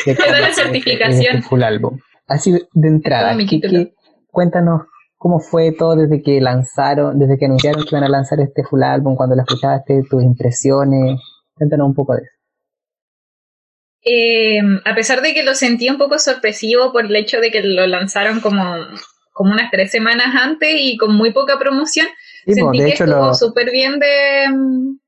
de 0.06 0.14
da 0.18 0.26
la 0.30 0.40
de 0.40 0.46
de 0.46 0.52
certificación. 0.54 1.36
este 1.36 1.42
full 1.48 1.62
álbum. 1.62 1.98
Así 2.26 2.52
de- 2.52 2.88
entrada, 2.88 3.28
como 3.30 3.38
mi 3.38 3.46
¿qué- 3.46 3.56
título. 3.60 3.84
qué- 3.84 3.94
cuéntanos 4.30 4.82
cómo 5.16 5.38
fue 5.40 5.72
todo 5.72 5.96
desde 5.96 6.22
que 6.22 6.40
lanzaron, 6.40 7.18
desde 7.18 7.36
que 7.38 7.44
anunciaron 7.46 7.82
que 7.82 7.88
iban 7.92 8.04
a 8.04 8.08
lanzar 8.08 8.40
este 8.40 8.64
full 8.64 8.82
álbum, 8.82 9.16
cuando 9.16 9.36
lo 9.36 9.42
escuchaste, 9.42 10.02
tus 10.08 10.22
impresiones. 10.22 11.20
Cuéntanos 11.54 11.88
un 11.88 11.94
poco 11.94 12.14
de 12.14 12.22
eso. 12.22 12.30
Eh, 14.02 14.60
a 14.86 14.94
pesar 14.94 15.20
de 15.20 15.34
que 15.34 15.42
lo 15.42 15.54
sentí 15.54 15.90
un 15.90 15.98
poco 15.98 16.18
sorpresivo 16.18 16.90
por 16.90 17.04
el 17.04 17.14
hecho 17.16 17.38
de 17.38 17.50
que 17.50 17.62
lo 17.62 17.86
lanzaron 17.86 18.40
como, 18.40 18.62
como 19.32 19.52
unas 19.52 19.70
tres 19.70 19.90
semanas 19.90 20.28
antes 20.40 20.70
y 20.74 20.96
con 20.96 21.14
muy 21.14 21.32
poca 21.32 21.58
promoción, 21.58 22.06
Sí, 22.44 22.54
sentí 22.54 22.62
pues, 22.62 22.78
de 22.78 22.84
que 22.84 22.90
hecho, 22.92 23.04
estuvo 23.04 23.26
lo, 23.26 23.34
súper 23.34 23.70
bien 23.70 23.98
de, 23.98 24.48
mm, 24.50 24.98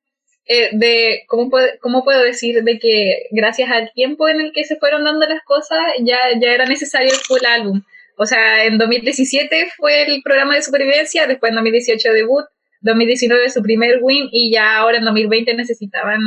eh, 0.47 0.71
de 0.73 1.23
¿cómo, 1.29 1.51
puedo, 1.51 1.67
¿cómo 1.81 2.05
puedo 2.05 2.23
decir? 2.23 2.63
De 2.63 2.79
que 2.79 3.29
gracias 3.31 3.71
al 3.71 3.91
tiempo 3.95 4.29
en 4.29 4.41
el 4.41 4.53
que 4.53 4.65
se 4.65 4.77
fueron 4.77 5.05
dando 5.05 5.27
las 5.27 5.43
cosas, 5.45 5.79
ya, 6.01 6.19
ya 6.41 6.53
era 6.53 6.67
necesario 6.67 7.11
el 7.13 7.19
full 7.19 7.45
álbum. 7.47 7.83
O 8.19 8.27
sea, 8.27 8.65
en 8.65 8.79
2017 8.79 9.69
fue 9.77 10.03
el 10.03 10.23
programa 10.23 10.55
de 10.55 10.63
supervivencia, 10.63 11.27
después 11.27 11.51
en 11.51 11.57
2018 11.57 12.13
debut, 12.13 12.45
2019 12.83 13.51
su 13.51 13.63
primer 13.63 14.01
win 14.03 14.29
y 14.31 14.53
ya 14.53 14.77
ahora 14.77 14.99
en 14.99 15.05
2020 15.05 15.55
necesitaban 15.55 16.21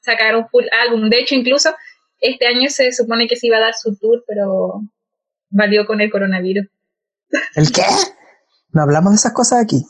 sacar 0.00 0.36
un 0.36 0.48
full 0.48 0.64
álbum. 0.86 1.08
De 1.08 1.18
hecho, 1.18 1.34
incluso 1.34 1.74
este 2.20 2.46
año 2.46 2.68
se 2.68 2.92
supone 2.92 3.26
que 3.26 3.36
se 3.36 3.48
iba 3.48 3.56
a 3.56 3.60
dar 3.60 3.74
su 3.74 3.96
tour, 3.96 4.24
pero 4.26 4.82
valió 5.50 5.86
con 5.86 6.00
el 6.00 6.10
coronavirus. 6.10 6.66
¿El 7.54 7.72
qué? 7.72 7.82
No 8.72 8.82
hablamos 8.82 9.12
de 9.12 9.16
esas 9.16 9.32
cosas 9.32 9.62
aquí. 9.62 9.84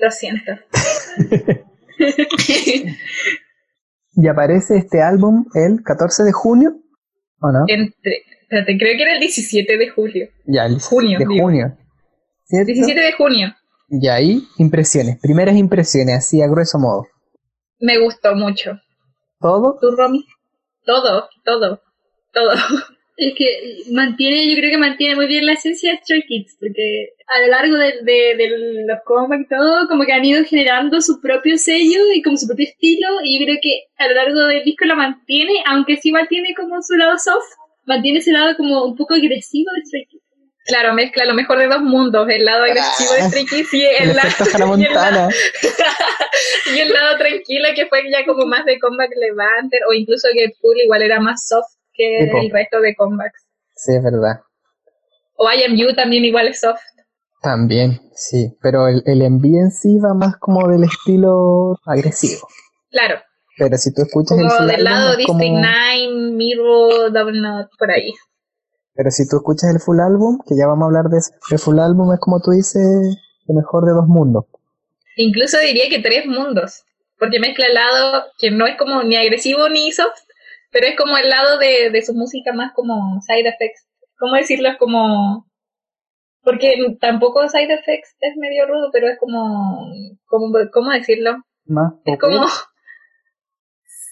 Lo 0.00 0.10
siento. 0.10 0.52
Y 4.12 4.28
aparece 4.28 4.76
este 4.76 5.02
álbum 5.02 5.46
el 5.54 5.82
14 5.82 6.24
de 6.24 6.32
junio, 6.32 6.74
¿o 7.40 7.52
no? 7.52 7.64
Entre, 7.68 8.24
espérate, 8.42 8.76
creo 8.76 8.96
que 8.96 9.02
era 9.02 9.14
el 9.14 9.20
17 9.20 9.78
de 9.78 9.88
julio. 9.88 10.28
Ya, 10.46 10.66
el 10.66 10.80
junio, 10.80 11.18
de 11.18 11.26
digo. 11.26 11.44
junio. 11.44 11.76
¿Cierto? 12.44 12.66
17 12.66 13.00
de 13.00 13.12
junio. 13.12 13.54
Y 13.88 14.08
ahí, 14.08 14.42
impresiones, 14.58 15.18
primeras 15.20 15.56
impresiones, 15.56 16.18
así 16.18 16.42
a 16.42 16.48
grueso 16.48 16.78
modo. 16.78 17.06
Me 17.78 17.98
gustó 17.98 18.34
mucho. 18.34 18.72
¿Todo? 19.38 19.78
¿Tú, 19.80 19.90
Romy? 19.96 20.26
Todo, 20.84 21.28
todo, 21.44 21.80
todo. 22.32 22.50
Es 23.20 23.34
que 23.36 23.82
mantiene, 23.92 24.48
yo 24.48 24.56
creo 24.56 24.70
que 24.70 24.78
mantiene 24.78 25.14
muy 25.14 25.26
bien 25.26 25.44
la 25.44 25.52
esencia 25.52 25.92
de 25.92 25.98
Stray 25.98 26.22
Kids, 26.22 26.56
porque 26.58 27.10
a 27.26 27.40
lo 27.42 27.46
largo 27.48 27.76
de, 27.76 27.92
de, 28.00 28.34
de 28.34 28.48
los 28.86 28.98
todo, 29.46 29.88
como 29.88 30.04
que 30.06 30.12
han 30.14 30.24
ido 30.24 30.42
generando 30.42 31.02
su 31.02 31.20
propio 31.20 31.58
sello 31.58 32.00
y 32.14 32.22
como 32.22 32.38
su 32.38 32.46
propio 32.46 32.66
estilo, 32.66 33.08
y 33.22 33.38
yo 33.38 33.44
creo 33.44 33.58
que 33.60 33.82
a 33.98 34.08
lo 34.08 34.14
largo 34.14 34.40
del 34.46 34.64
disco 34.64 34.86
lo 34.86 34.96
mantiene, 34.96 35.52
aunque 35.66 35.98
sí 35.98 36.08
igual 36.08 36.28
tiene 36.28 36.54
como 36.54 36.80
su 36.80 36.96
lado 36.96 37.18
soft, 37.18 37.44
mantiene 37.84 38.20
ese 38.20 38.32
lado 38.32 38.56
como 38.56 38.86
un 38.86 38.96
poco 38.96 39.12
agresivo 39.12 39.70
de 39.76 39.84
Stray 39.84 40.06
Kids. 40.06 40.24
Claro, 40.64 40.94
mezcla 40.94 41.26
lo 41.26 41.34
mejor 41.34 41.58
de 41.58 41.66
dos 41.68 41.82
mundos, 41.82 42.26
el 42.30 42.46
lado 42.46 42.64
agresivo 42.64 43.12
de 43.12 43.22
Stray 43.28 43.44
Kids 43.44 43.74
y 43.74 43.82
El 43.84 44.10
el, 44.10 44.16
lado, 44.16 44.28
y 44.40 44.44
el 44.54 44.58
lado- 44.60 44.66
Montana. 44.66 45.28
y 46.74 46.78
el 46.78 46.88
lado 46.90 47.18
tranquilo 47.18 47.68
que 47.74 47.84
fue 47.86 48.10
ya 48.10 48.24
como 48.24 48.46
más 48.46 48.64
de 48.64 48.78
comeback 48.78 49.10
levanter 49.14 49.80
o 49.90 49.92
incluso 49.92 50.28
que 50.32 50.52
Full 50.58 50.78
igual 50.84 51.02
era 51.02 51.20
más 51.20 51.46
soft 51.46 51.79
que 51.94 52.18
el 52.30 52.50
resto 52.50 52.80
de 52.80 52.94
comebacks. 52.96 53.46
Sí, 53.76 53.94
es 53.94 54.02
verdad. 54.02 54.40
O 55.36 55.50
I 55.50 55.64
Am 55.64 55.76
You 55.76 55.94
también 55.94 56.24
igual 56.24 56.48
es 56.48 56.60
soft. 56.60 56.80
También, 57.42 58.00
sí. 58.14 58.54
Pero 58.60 58.88
el, 58.88 59.02
el 59.06 59.22
envío 59.22 59.60
en 59.60 59.70
sí 59.70 59.98
va 59.98 60.12
más 60.14 60.36
como 60.36 60.68
del 60.68 60.84
estilo 60.84 61.78
agresivo. 61.86 62.46
Claro, 62.90 63.20
Pero 63.56 63.76
si 63.78 63.94
tú 63.94 64.02
escuchas 64.02 64.36
el 64.38 64.44
como 64.48 64.58
full 64.58 64.66
del 64.66 64.86
álbum, 64.86 64.92
lado 64.92 65.16
District 65.16 65.26
como- 65.38 65.60
9, 65.60 66.32
Mirror, 66.32 67.12
Double 67.12 67.38
Knot, 67.40 67.68
por 67.78 67.90
ahí. 67.90 68.12
Pero 68.94 69.10
si 69.10 69.26
tú 69.28 69.36
escuchas 69.36 69.70
el 69.72 69.80
full 69.80 70.00
álbum, 70.00 70.38
que 70.46 70.56
ya 70.56 70.66
vamos 70.66 70.82
a 70.82 70.86
hablar 70.86 71.04
de 71.10 71.18
eso, 71.18 71.30
el 71.50 71.58
full 71.58 71.78
álbum 71.78 72.12
es 72.12 72.20
como 72.20 72.40
tú 72.42 72.50
dices, 72.50 72.82
el 73.48 73.54
mejor 73.56 73.86
de 73.86 73.92
dos 73.92 74.06
mundos. 74.06 74.44
Incluso 75.16 75.58
diría 75.58 75.88
que 75.88 76.00
tres 76.00 76.26
mundos, 76.26 76.82
porque 77.18 77.40
mezcla 77.40 77.66
el 77.66 77.74
lado 77.74 78.24
que 78.38 78.50
no 78.50 78.66
es 78.66 78.76
como 78.76 79.02
ni 79.02 79.16
agresivo 79.16 79.68
ni 79.68 79.92
soft, 79.92 80.20
pero 80.70 80.86
es 80.86 80.96
como 80.96 81.16
el 81.16 81.28
lado 81.28 81.58
de, 81.58 81.90
de 81.90 82.02
su 82.02 82.14
música 82.14 82.52
más 82.52 82.72
como 82.74 83.20
side 83.22 83.48
effects. 83.48 83.86
¿Cómo 84.18 84.34
decirlo? 84.34 84.68
Es 84.68 84.76
como... 84.78 85.46
Porque 86.42 86.74
tampoco 87.00 87.48
side 87.48 87.72
effects 87.74 88.16
es 88.20 88.36
medio 88.36 88.66
rudo, 88.66 88.90
pero 88.92 89.08
es 89.08 89.18
como... 89.18 89.90
como 90.26 90.52
¿Cómo 90.72 90.90
decirlo? 90.90 91.38
Más 91.66 91.92
Es 92.04 92.18
como... 92.18 92.46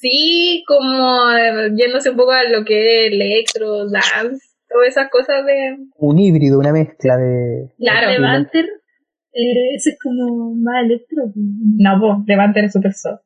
Sí, 0.01 0.63
como 0.67 1.31
eh, 1.33 1.71
yéndose 1.75 2.11
un 2.11 2.17
poco 2.17 2.31
a 2.31 2.45
lo 2.45 2.65
que 2.65 3.07
es 3.07 3.13
electro, 3.13 3.89
dance, 3.91 4.47
todas 4.69 4.89
esas 4.89 5.11
cosas 5.11 5.45
de... 5.45 5.77
un 5.97 6.19
híbrido, 6.21 6.61
una 6.61 6.73
mezcla 6.73 7.17
de... 7.17 7.73
Claro. 7.79 8.07
de- 8.07 8.13
Levanter, 8.15 8.65
eh, 9.33 9.75
ese 9.75 9.91
es 9.91 9.99
como 10.01 10.55
más 10.55 10.85
electro. 10.85 11.25
No, 11.35 11.99
vos, 11.99 12.19
Levanter 12.27 12.65
es 12.67 12.73
super 12.73 12.93
soft. 12.93 13.23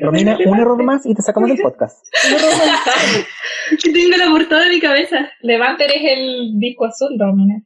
Romina, 0.00 0.38
un 0.46 0.58
error 0.58 0.82
más 0.84 1.04
y 1.06 1.14
te 1.14 1.22
sacamos 1.22 1.48
del 1.50 1.58
podcast. 1.58 2.04
Que 3.82 3.92
tengo 3.92 4.16
la 4.16 4.28
portada 4.30 4.64
de 4.64 4.70
mi 4.70 4.80
cabeza. 4.80 5.30
Levanter 5.40 5.90
es 5.90 6.02
el 6.16 6.58
disco 6.58 6.84
azul, 6.84 7.16
Romina. 7.18 7.62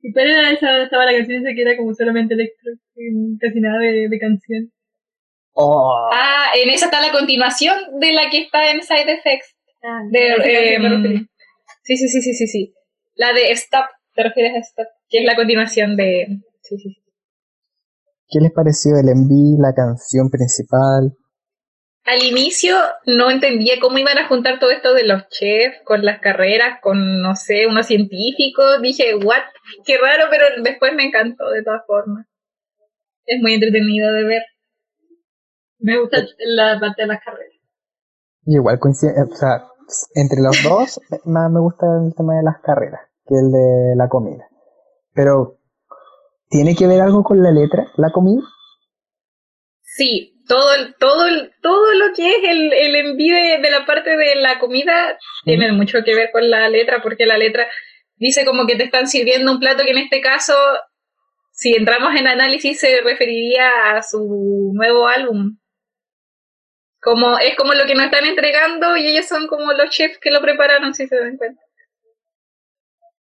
¿Y 0.00 0.12
cuál 0.12 0.30
era 0.30 0.50
esa? 0.50 0.82
Estaba 0.82 1.04
la 1.06 1.12
canción 1.16 1.42
esa 1.44 1.54
que 1.54 1.62
era 1.62 1.76
como 1.76 1.94
solamente 1.94 2.34
electro, 2.34 2.72
casi 3.40 3.60
nada 3.60 3.78
de, 3.78 4.08
de 4.08 4.18
canción. 4.18 4.72
Oh, 5.54 6.10
Ah, 6.12 6.46
en 6.54 6.68
esa 6.70 6.86
está 6.86 7.00
la 7.00 7.12
continuación 7.12 7.76
de 8.00 8.12
la 8.12 8.28
que 8.30 8.38
está 8.42 8.70
en 8.70 8.82
Side 8.82 9.12
Effects. 9.12 9.56
Ah, 9.82 10.00
De, 10.10 10.36
referí. 10.36 11.26
sí, 11.84 11.96
sí, 11.96 12.08
sí, 12.08 12.20
sí, 12.22 12.34
sí, 12.34 12.46
sí. 12.46 12.74
La 13.14 13.32
de 13.32 13.50
Stop, 13.52 13.86
te 14.14 14.22
refieres 14.24 14.54
a 14.56 14.58
Stop, 14.58 14.86
que 15.08 15.18
es 15.20 15.24
la 15.24 15.36
continuación 15.36 15.96
de... 15.96 16.26
Sí, 16.62 16.76
sí, 16.78 16.90
sí. 16.94 17.01
¿Qué 18.32 18.40
les 18.40 18.50
pareció 18.50 18.96
el 18.96 19.10
enví, 19.10 19.58
la 19.58 19.74
canción 19.74 20.30
principal? 20.30 21.12
Al 22.04 22.22
inicio 22.24 22.74
no 23.06 23.30
entendía 23.30 23.74
cómo 23.78 23.98
iban 23.98 24.16
a 24.16 24.26
juntar 24.26 24.58
todo 24.58 24.70
esto 24.70 24.94
de 24.94 25.06
los 25.06 25.28
chefs 25.28 25.82
con 25.84 26.02
las 26.02 26.18
carreras, 26.20 26.80
con, 26.80 27.20
no 27.20 27.36
sé, 27.36 27.66
unos 27.66 27.86
científicos. 27.86 28.80
Dije, 28.80 29.14
what? 29.16 29.42
Qué 29.84 29.98
raro, 29.98 30.24
pero 30.30 30.46
después 30.64 30.94
me 30.94 31.04
encantó 31.04 31.50
de 31.50 31.62
todas 31.62 31.82
formas. 31.86 32.26
Es 33.26 33.40
muy 33.42 33.52
entretenido 33.52 34.10
de 34.14 34.24
ver. 34.24 34.42
Me 35.78 36.00
gusta 36.00 36.24
la 36.38 36.80
parte 36.80 37.02
de 37.02 37.08
las 37.08 37.22
carreras. 37.22 37.54
Y 38.46 38.54
igual 38.54 38.78
coincide, 38.78 39.12
o 39.22 39.36
sea, 39.36 39.68
entre 40.14 40.40
los 40.40 40.56
dos, 40.62 41.00
más 41.26 41.50
me 41.50 41.60
gusta 41.60 41.86
el 42.02 42.14
tema 42.14 42.36
de 42.36 42.44
las 42.44 42.60
carreras 42.62 43.02
que 43.26 43.34
el 43.34 43.52
de 43.52 43.94
la 43.94 44.08
comida. 44.08 44.48
Pero, 45.12 45.58
¿tiene 46.52 46.76
que 46.76 46.86
ver 46.86 47.00
algo 47.00 47.24
con 47.24 47.42
la 47.42 47.50
letra, 47.50 47.88
la 47.96 48.12
comida? 48.12 48.42
Sí, 49.82 50.34
todo, 50.48 50.74
el- 50.74 50.94
todo, 50.96 51.26
el- 51.26 51.52
todo 51.62 51.94
lo 51.94 52.14
que 52.14 52.30
es 52.30 52.36
el, 52.44 52.72
el 52.72 52.96
envío 52.96 53.34
de, 53.36 53.70
la 53.70 53.84
parte 53.86 54.16
de 54.16 54.34
la 54.36 54.58
comida 54.58 55.18
tiene 55.44 55.72
mucho 55.72 55.98
que 56.04 56.14
ver 56.14 56.30
con 56.32 56.48
la 56.50 56.68
letra, 56.68 57.00
porque 57.02 57.26
la 57.26 57.38
letra 57.38 57.68
dice 58.16 58.44
como 58.44 58.66
que 58.66 58.76
te 58.76 58.84
están 58.84 59.06
sirviendo 59.08 59.52
un 59.52 59.60
plato 59.60 59.84
que 59.84 59.90
en 59.92 59.98
este 59.98 60.20
caso, 60.20 60.54
si 61.52 61.74
entramos 61.74 62.14
en 62.16 62.26
análisis, 62.26 62.80
se 62.80 63.00
referiría 63.02 63.68
a 63.96 64.02
su 64.02 64.72
nuevo 64.74 65.06
álbum. 65.08 65.56
Como, 67.02 67.38
es 67.38 67.54
como 67.56 67.74
lo 67.74 67.84
que 67.84 67.94
nos 67.94 68.06
están 68.06 68.24
entregando 68.24 68.96
y 68.96 69.06
ellos 69.06 69.26
son 69.28 69.46
como 69.46 69.74
los 69.74 69.90
chefs 69.90 70.18
que 70.18 70.30
lo 70.30 70.40
prepararon, 70.40 70.94
si 70.94 71.06
se 71.06 71.16
dan 71.20 71.36
cuenta. 71.36 71.60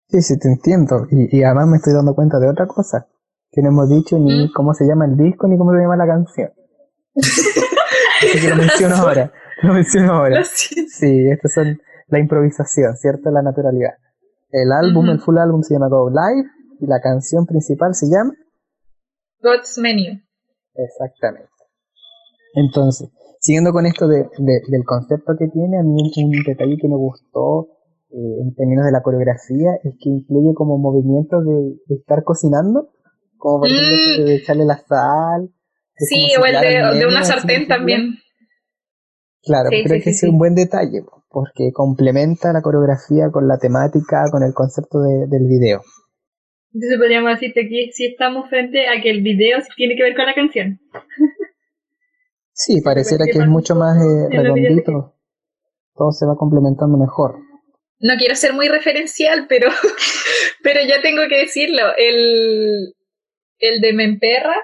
Sí, 0.09 0.21
sí, 0.23 0.39
te 0.39 0.49
entiendo. 0.49 1.07
Y, 1.11 1.39
y 1.39 1.43
además 1.43 1.69
me 1.69 1.77
estoy 1.79 1.95
dando 1.95 2.15
cuenta 2.15 2.39
de 2.39 2.51
otra 2.51 2.67
cosa. 2.67 3.09
Que 3.53 3.63
no 3.63 3.69
hemos 3.71 3.89
dicho 3.89 4.19
ni 4.19 4.47
¿Mm? 4.47 4.53
cómo 4.55 4.75
se 4.75 4.87
llama 4.87 5.07
el 5.07 5.17
disco 5.17 5.49
ni 5.49 5.59
cómo 5.59 5.73
se 5.73 5.79
llama 5.81 5.97
la 5.97 6.07
canción. 6.07 6.51
Así 7.17 8.41
que 8.41 8.49
lo 8.49 8.57
menciono 8.57 8.95
ahora. 9.03 9.33
Lo 9.63 9.75
menciono 9.75 10.13
ahora. 10.13 10.43
Sí, 10.45 11.29
estas 11.29 11.53
son 11.53 11.79
la 12.09 12.19
improvisación, 12.19 12.97
¿cierto? 12.97 13.31
La 13.31 13.43
naturalidad. 13.43 13.95
El 14.51 14.73
álbum, 14.73 15.05
Ujú. 15.05 15.13
el 15.13 15.21
full 15.21 15.39
álbum 15.39 15.63
se 15.63 15.75
llama 15.75 15.89
Go 15.89 16.09
Live 16.11 16.49
y 16.81 16.87
la 16.87 17.01
canción 17.01 17.47
principal 17.47 17.95
se 17.95 18.07
llama 18.09 18.33
God's 19.43 19.79
Menu. 19.79 20.21
Exactamente. 20.75 21.49
Entonces, 22.55 23.11
siguiendo 23.41 23.73
con 23.73 23.87
esto 23.87 24.09
de, 24.09 24.25
de- 24.39 24.63
del 24.69 24.85
concepto 24.85 25.35
que 25.39 25.49
tiene, 25.49 25.79
a 25.79 25.83
mí 25.83 25.93
un, 26.17 26.25
un 26.25 26.43
detalle 26.45 26.77
que 26.81 26.89
me 26.89 26.97
gustó 26.97 27.69
eh, 28.11 28.41
en 28.43 28.55
términos 28.55 28.87
de 28.87 28.93
la 28.93 29.03
coreografía 29.03 29.75
es 29.85 29.95
que 30.01 30.09
incluye 30.11 30.53
como 30.55 30.79
movimientos 30.79 31.45
de, 31.45 31.77
de 31.87 31.95
estar 31.95 32.25
cocinando, 32.25 32.91
como 33.41 33.61
por 33.61 33.69
ejemplo 33.69 33.97
Mm. 33.97 34.11
este 34.11 34.23
de 34.25 34.35
echarle 34.37 34.65
la 34.67 34.77
sal. 34.79 35.49
de 35.99 36.07
Sí, 36.07 36.33
o 36.41 36.45
el 36.47 36.99
de, 37.01 37.07
una 37.07 37.25
sartén 37.25 37.67
también. 37.67 38.15
Claro, 39.43 39.71
Sí, 39.71 39.83
creo 39.85 39.97
sí, 39.99 40.05
que 40.05 40.13
sí, 40.13 40.27
es 40.27 40.31
un 40.33 40.39
buen 40.39 40.55
detalle, 40.55 41.03
po, 41.03 41.25
porque 41.29 41.73
complementa 41.73 42.53
la 42.53 42.63
coreografía 42.63 43.31
con 43.33 43.49
la 43.49 43.59
temática, 43.59 44.25
con 44.31 44.43
el 44.45 44.53
concepto 44.55 45.01
de- 45.01 45.27
del 45.29 45.49
video. 45.49 45.81
Entonces 46.73 46.99
podríamos 46.99 47.33
decirte 47.33 47.69
que 47.69 47.91
si 47.93 48.07
estamos 48.07 48.49
frente 48.49 48.87
a 48.89 49.01
que 49.03 49.11
el 49.11 49.23
video 49.23 49.59
tiene 49.77 49.97
que 49.97 50.03
ver 50.05 50.15
con 50.15 50.27
la 50.27 50.35
canción. 50.35 50.79
Sí, 52.53 52.81
pareciera 52.85 53.25
que 53.25 53.39
es 53.39 53.47
mucho 53.49 53.75
más 53.75 53.97
eh, 53.97 54.29
redondito. 54.31 55.15
Todo 55.95 56.13
se 56.13 56.27
va 56.27 56.37
complementando 56.37 56.97
mejor. 56.97 57.37
no 58.01 58.15
quiero 58.19 58.35
ser 58.37 58.53
muy 58.55 58.69
referencial, 58.69 59.47
pero, 59.49 59.69
pero 60.63 60.81
ya 60.87 61.03
tengo 61.03 61.23
que 61.29 61.39
decirlo. 61.39 61.83
El, 61.99 62.95
el 63.61 63.81
de 63.81 63.93
Memperra 63.93 64.57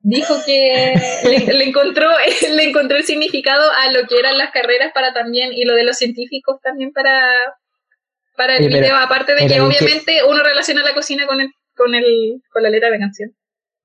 dijo 0.00 0.34
que 0.46 0.94
le, 1.24 1.52
le 1.52 1.64
encontró, 1.64 2.08
le 2.54 2.64
encontró 2.64 2.96
el 2.96 3.04
significado 3.04 3.70
a 3.70 3.90
lo 3.90 4.06
que 4.06 4.18
eran 4.18 4.38
las 4.38 4.52
carreras 4.52 4.92
para 4.94 5.12
también, 5.12 5.52
y 5.52 5.64
lo 5.64 5.74
de 5.74 5.84
los 5.84 5.96
científicos 5.96 6.60
también 6.62 6.92
para, 6.92 7.20
para 8.36 8.56
el 8.56 8.68
video, 8.68 8.96
aparte 8.96 9.34
de 9.34 9.46
que 9.46 9.60
obviamente 9.60 10.20
uno 10.28 10.42
relaciona 10.42 10.82
la 10.82 10.94
cocina 10.94 11.26
con 11.26 11.40
el, 11.40 11.48
con 11.74 11.94
el, 11.94 12.42
con 12.52 12.62
la 12.62 12.70
letra 12.70 12.90
de 12.90 12.98
canción. 12.98 13.30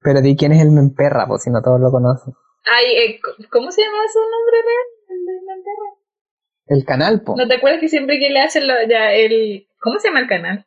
Pero 0.01 0.21
di 0.21 0.35
quién 0.35 0.51
es 0.51 0.61
el 0.61 0.71
Memperra, 0.71 1.27
pues 1.27 1.43
si 1.43 1.49
no 1.49 1.61
todos 1.61 1.79
lo 1.79 1.91
conocen. 1.91 2.33
Ay, 2.65 2.85
eh, 2.97 3.19
¿cómo 3.49 3.71
se 3.71 3.81
llama 3.81 3.97
su 4.11 4.19
nombre 4.19 4.57
real? 4.61 4.87
El 5.09 5.25
de 5.25 5.33
Memperra. 5.47 6.01
El 6.67 6.85
canal, 6.85 7.21
po. 7.23 7.35
¿No 7.35 7.47
te 7.47 7.55
acuerdas 7.55 7.79
que 7.79 7.89
siempre 7.89 8.19
que 8.19 8.29
le 8.29 8.41
hacen 8.41 8.67
lo, 8.67 8.73
ya 8.87 9.13
el... 9.13 9.67
¿Cómo 9.79 9.99
se 9.99 10.07
llama 10.07 10.21
el 10.21 10.27
canal? 10.27 10.65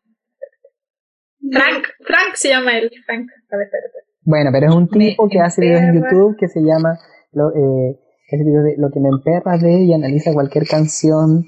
Frank, 1.53 1.85
Frank 2.01 2.35
se 2.35 2.49
llama 2.49 2.79
él, 2.79 2.91
Frank. 3.07 3.29
A 3.51 3.57
ver, 3.57 3.67
espérate. 3.67 3.99
Bueno, 4.23 4.51
pero 4.53 4.69
es 4.69 4.75
un 4.75 4.89
tipo 4.89 5.25
Me 5.25 5.31
que 5.31 5.41
hace 5.41 5.61
videos 5.61 5.81
en. 5.83 5.95
YouTube 5.95 6.37
que 6.39 6.49
se 6.49 6.61
llama 6.61 6.99
lo, 7.33 7.51
eh, 7.51 7.99
ese 8.31 8.45
video 8.45 8.63
de 8.63 8.75
lo 8.79 8.91
que 8.91 9.01
me 9.01 9.09
emperra 9.11 9.59
de 9.59 9.83
y 9.85 9.93
analiza 9.93 10.33
cualquier 10.33 10.67
canción. 10.67 11.45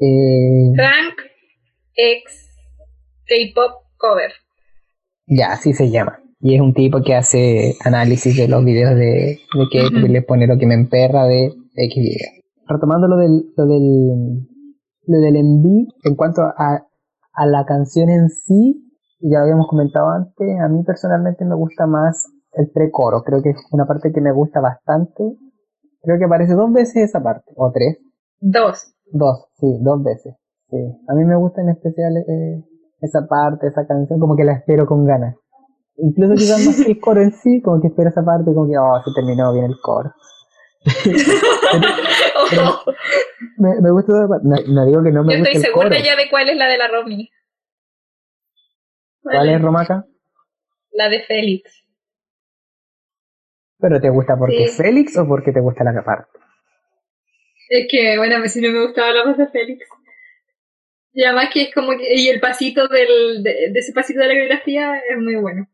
Eh, 0.00 0.72
Frank 0.74 1.14
ex 1.94 2.48
K-pop 3.26 3.84
cover. 3.96 4.32
ya, 5.26 5.52
así 5.52 5.72
se 5.72 5.90
llama. 5.90 6.18
Y 6.40 6.56
es 6.56 6.60
un 6.60 6.74
tipo 6.74 7.02
que 7.02 7.14
hace 7.14 7.76
análisis 7.84 8.36
de 8.36 8.48
los 8.48 8.64
videos 8.64 8.96
de, 8.96 9.38
de 9.54 9.66
que 9.70 9.84
Ujú. 9.86 10.08
le 10.08 10.22
pone 10.22 10.48
lo 10.48 10.58
que 10.58 10.66
me 10.66 10.74
emperra 10.74 11.26
de 11.26 11.52
X 11.76 11.94
video. 12.02 12.28
Retomando 12.66 13.06
lo 13.06 13.16
del, 13.16 13.44
lo 13.56 13.66
del, 13.66 14.48
lo 15.06 15.18
del 15.20 15.36
enví, 15.36 15.86
en 16.02 16.16
cuanto 16.16 16.42
a, 16.42 16.84
a 17.34 17.46
la 17.46 17.64
canción 17.64 18.08
en 18.08 18.28
sí, 18.28 18.91
ya 19.22 19.40
habíamos 19.42 19.68
comentado 19.68 20.10
antes, 20.10 20.60
a 20.60 20.68
mí 20.68 20.82
personalmente 20.84 21.44
me 21.44 21.54
gusta 21.54 21.86
más 21.86 22.26
el 22.52 22.70
precoro, 22.70 23.22
creo 23.22 23.42
que 23.42 23.50
es 23.50 23.56
una 23.70 23.86
parte 23.86 24.12
que 24.12 24.20
me 24.20 24.32
gusta 24.32 24.60
bastante. 24.60 25.22
Creo 26.02 26.18
que 26.18 26.24
aparece 26.24 26.54
dos 26.54 26.72
veces 26.72 26.96
esa 27.10 27.22
parte, 27.22 27.52
o 27.56 27.70
tres. 27.72 27.98
Dos. 28.40 28.92
Dos, 29.12 29.46
sí, 29.54 29.78
dos 29.82 30.02
veces. 30.02 30.34
Sí. 30.68 30.76
A 31.08 31.14
mí 31.14 31.24
me 31.24 31.36
gusta 31.36 31.62
en 31.62 31.68
especial 31.70 32.16
eh, 32.16 32.64
esa 33.00 33.26
parte, 33.28 33.68
esa 33.68 33.86
canción, 33.86 34.18
como 34.18 34.34
que 34.36 34.44
la 34.44 34.54
espero 34.54 34.86
con 34.86 35.04
ganas. 35.04 35.36
Incluso 35.96 36.34
quizás 36.34 36.66
más 36.66 36.82
que 36.84 36.90
el 36.92 37.00
coro 37.00 37.22
en 37.22 37.32
sí, 37.32 37.60
como 37.62 37.80
que 37.80 37.88
espero 37.88 38.08
esa 38.08 38.24
parte, 38.24 38.52
como 38.52 38.66
que, 38.66 38.76
oh, 38.78 39.00
se 39.04 39.12
terminó 39.14 39.52
bien 39.52 39.66
el 39.66 39.76
coro. 39.80 40.10
Me, 43.58 43.80
me 43.80 43.90
gusta 43.90 44.12
esa 44.12 44.28
parte. 44.28 44.46
No, 44.48 44.56
no 44.74 44.86
digo 44.86 45.02
que 45.02 45.12
no 45.12 45.22
me 45.24 45.34
yo 45.34 45.38
guste 45.38 45.52
estoy 45.52 45.68
el 45.68 45.72
coro. 45.72 45.88
segura 45.88 46.04
ya 46.04 46.16
de 46.16 46.28
cuál 46.30 46.48
es 46.48 46.56
la 46.56 46.66
de 46.66 46.78
la 46.78 46.88
Romy. 46.88 47.28
¿Cuál 49.22 49.48
es, 49.48 49.62
Romaca? 49.62 50.04
La 50.92 51.08
de 51.08 51.22
Félix. 51.22 51.84
¿Pero 53.78 54.00
te 54.00 54.10
gusta 54.10 54.36
porque 54.36 54.68
Sí. 54.68 54.82
Félix 54.82 55.16
o 55.16 55.26
porque 55.26 55.52
te 55.52 55.60
gusta 55.60 55.84
la 55.84 56.04
parte? 56.04 56.38
Es 57.68 57.86
que, 57.90 58.16
bueno, 58.18 58.36
a 58.36 58.38
mí 58.38 58.48
sí 58.48 58.60
no 58.60 58.70
me 58.70 58.84
gustaba 58.84 59.12
la 59.12 59.24
voz 59.24 59.38
de 59.38 59.48
Félix. 59.48 59.86
Y 61.14 61.24
además 61.24 61.48
que 61.52 61.62
es 61.62 61.74
como 61.74 61.92
que, 61.92 62.14
y 62.14 62.28
el 62.28 62.40
pasito 62.40 62.88
del, 62.88 63.42
de, 63.42 63.70
de 63.72 63.78
ese 63.78 63.92
pasito 63.92 64.20
de 64.20 64.28
la 64.28 64.34
coreografía 64.34 64.96
es 64.98 65.18
muy 65.18 65.36
bueno. 65.36 65.66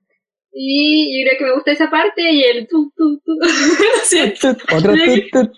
Y 0.52 1.20
yo 1.22 1.28
creo 1.28 1.38
que 1.38 1.44
me 1.44 1.54
gusta 1.54 1.72
esa 1.72 1.90
parte 1.90 2.22
y 2.32 2.42
el 2.42 2.66
tu, 2.66 2.90
tu, 2.96 3.20
tu. 3.20 3.32
Otro 4.76 4.92
tut. 4.92 5.54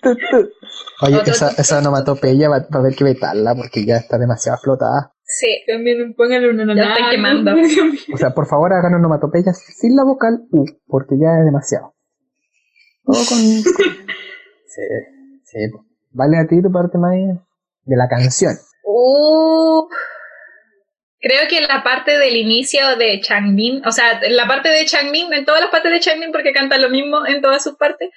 Oye, 1.03 1.17
Otro 1.17 1.33
esa, 1.33 1.51
esa 1.51 1.79
onomatopeya 1.79 2.49
va, 2.49 2.59
va 2.59 2.67
a 2.71 2.79
haber 2.79 2.95
que 2.95 3.05
vetarla 3.05 3.55
porque 3.55 3.87
ya 3.87 3.97
está 3.97 4.19
demasiado 4.19 4.57
explotada. 4.57 5.15
Sí. 5.31 5.63
También 5.67 6.15
pónganle 6.15 6.51
una 6.51 6.75
Ya 6.75 6.93
estoy 6.93 7.11
quemando. 7.11 7.53
O 8.15 8.17
sea, 8.17 8.31
por 8.31 8.47
favor 8.47 8.73
hagan 8.73 8.95
onomatopeyas 8.95 9.59
sin 9.59 9.95
la 9.95 10.03
vocal 10.05 10.41
U, 10.51 10.65
porque 10.87 11.15
ya 11.21 11.39
es 11.39 11.45
demasiado. 11.45 11.95
Todo 13.05 13.23
con... 13.29 13.39
Sí, 14.71 14.83
sí. 15.45 15.59
po. 15.73 15.85
Vale 16.13 16.39
a 16.39 16.47
ti 16.47 16.63
tu 16.63 16.71
parte, 16.71 16.97
Maya, 16.97 17.43
de 17.85 17.97
la 17.97 18.09
canción. 18.09 18.55
Uh, 18.85 19.89
creo 21.21 21.49
que 21.49 21.61
la 21.61 21.83
parte 21.83 22.19
del 22.19 22.37
inicio 22.37 22.97
de 22.97 23.21
Changbin, 23.21 23.85
o 23.85 23.91
sea, 23.91 24.21
la 24.29 24.47
parte 24.47 24.69
de 24.69 24.85
Changbin, 24.85 25.33
en 25.33 25.45
todas 25.45 25.61
las 25.61 25.71
partes 25.71 25.91
de 25.91 26.01
Changbin, 26.01 26.33
porque 26.33 26.53
canta 26.53 26.79
lo 26.79 26.89
mismo 26.89 27.27
en 27.27 27.41
todas 27.41 27.65
sus 27.65 27.77
partes, 27.77 28.11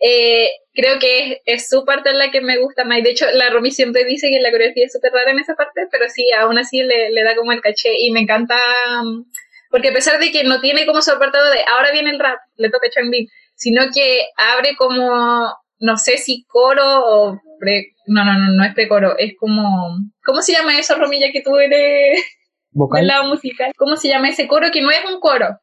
eh, 0.00 0.50
creo 0.72 0.98
que 0.98 1.18
es, 1.18 1.38
es 1.44 1.68
su 1.68 1.84
parte 1.84 2.12
la 2.12 2.30
que 2.30 2.40
me 2.40 2.58
gusta 2.58 2.84
más. 2.84 3.02
De 3.02 3.10
hecho, 3.10 3.26
la 3.34 3.50
Romy 3.50 3.70
siempre 3.70 4.04
dice 4.04 4.28
que 4.30 4.40
la 4.40 4.50
coreografía 4.50 4.86
es 4.86 4.92
súper 4.92 5.12
rara 5.12 5.30
en 5.30 5.38
esa 5.38 5.54
parte, 5.54 5.82
pero 5.90 6.08
sí, 6.08 6.26
aún 6.32 6.58
así 6.58 6.82
le, 6.82 7.10
le 7.10 7.22
da 7.22 7.36
como 7.36 7.52
el 7.52 7.60
caché 7.60 7.90
y 7.98 8.10
me 8.10 8.20
encanta. 8.20 8.56
um, 9.02 9.24
Porque 9.70 9.88
a 9.90 9.92
pesar 9.92 10.18
de 10.18 10.32
que 10.32 10.42
no 10.44 10.60
tiene 10.60 10.86
como 10.86 11.02
su 11.02 11.12
apartado 11.12 11.50
de 11.50 11.60
ahora 11.72 11.92
viene 11.92 12.10
el 12.10 12.18
rap, 12.18 12.38
le 12.56 12.70
toca 12.70 12.88
a 12.88 12.90
Changbin, 12.90 13.28
sino 13.54 13.82
que 13.94 14.26
abre 14.36 14.74
como, 14.76 15.52
no 15.78 15.96
sé 15.96 16.16
si 16.16 16.44
coro 16.48 16.82
o 17.04 17.40
pre, 17.60 17.92
no, 18.06 18.24
no, 18.24 18.32
no, 18.38 18.52
no 18.54 18.64
es 18.64 18.74
precoro, 18.74 19.16
es 19.18 19.34
como, 19.38 19.96
¿cómo 20.24 20.40
se 20.42 20.52
llama 20.52 20.78
eso, 20.78 20.96
Romilla, 20.96 21.30
que 21.30 21.42
tú 21.42 21.56
eres 21.56 22.24
Vocal. 22.72 23.00
del 23.00 23.08
lado 23.08 23.24
musical? 23.28 23.72
¿Cómo 23.76 23.96
se 23.96 24.08
llama 24.08 24.30
ese 24.30 24.48
coro 24.48 24.70
que 24.72 24.80
no 24.80 24.90
es 24.90 25.04
un 25.04 25.20
coro? 25.20 25.58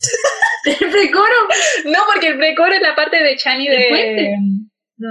¿El 0.80 0.90
precoro? 0.90 1.34
No, 1.86 1.98
porque 2.12 2.28
el 2.28 2.36
precoro 2.38 2.72
es 2.72 2.80
la 2.82 2.94
parte 2.94 3.22
de 3.22 3.36
Chani 3.36 3.66
¿El 3.68 3.76
de... 3.76 3.86
puente? 3.88 4.36
No. 4.96 5.08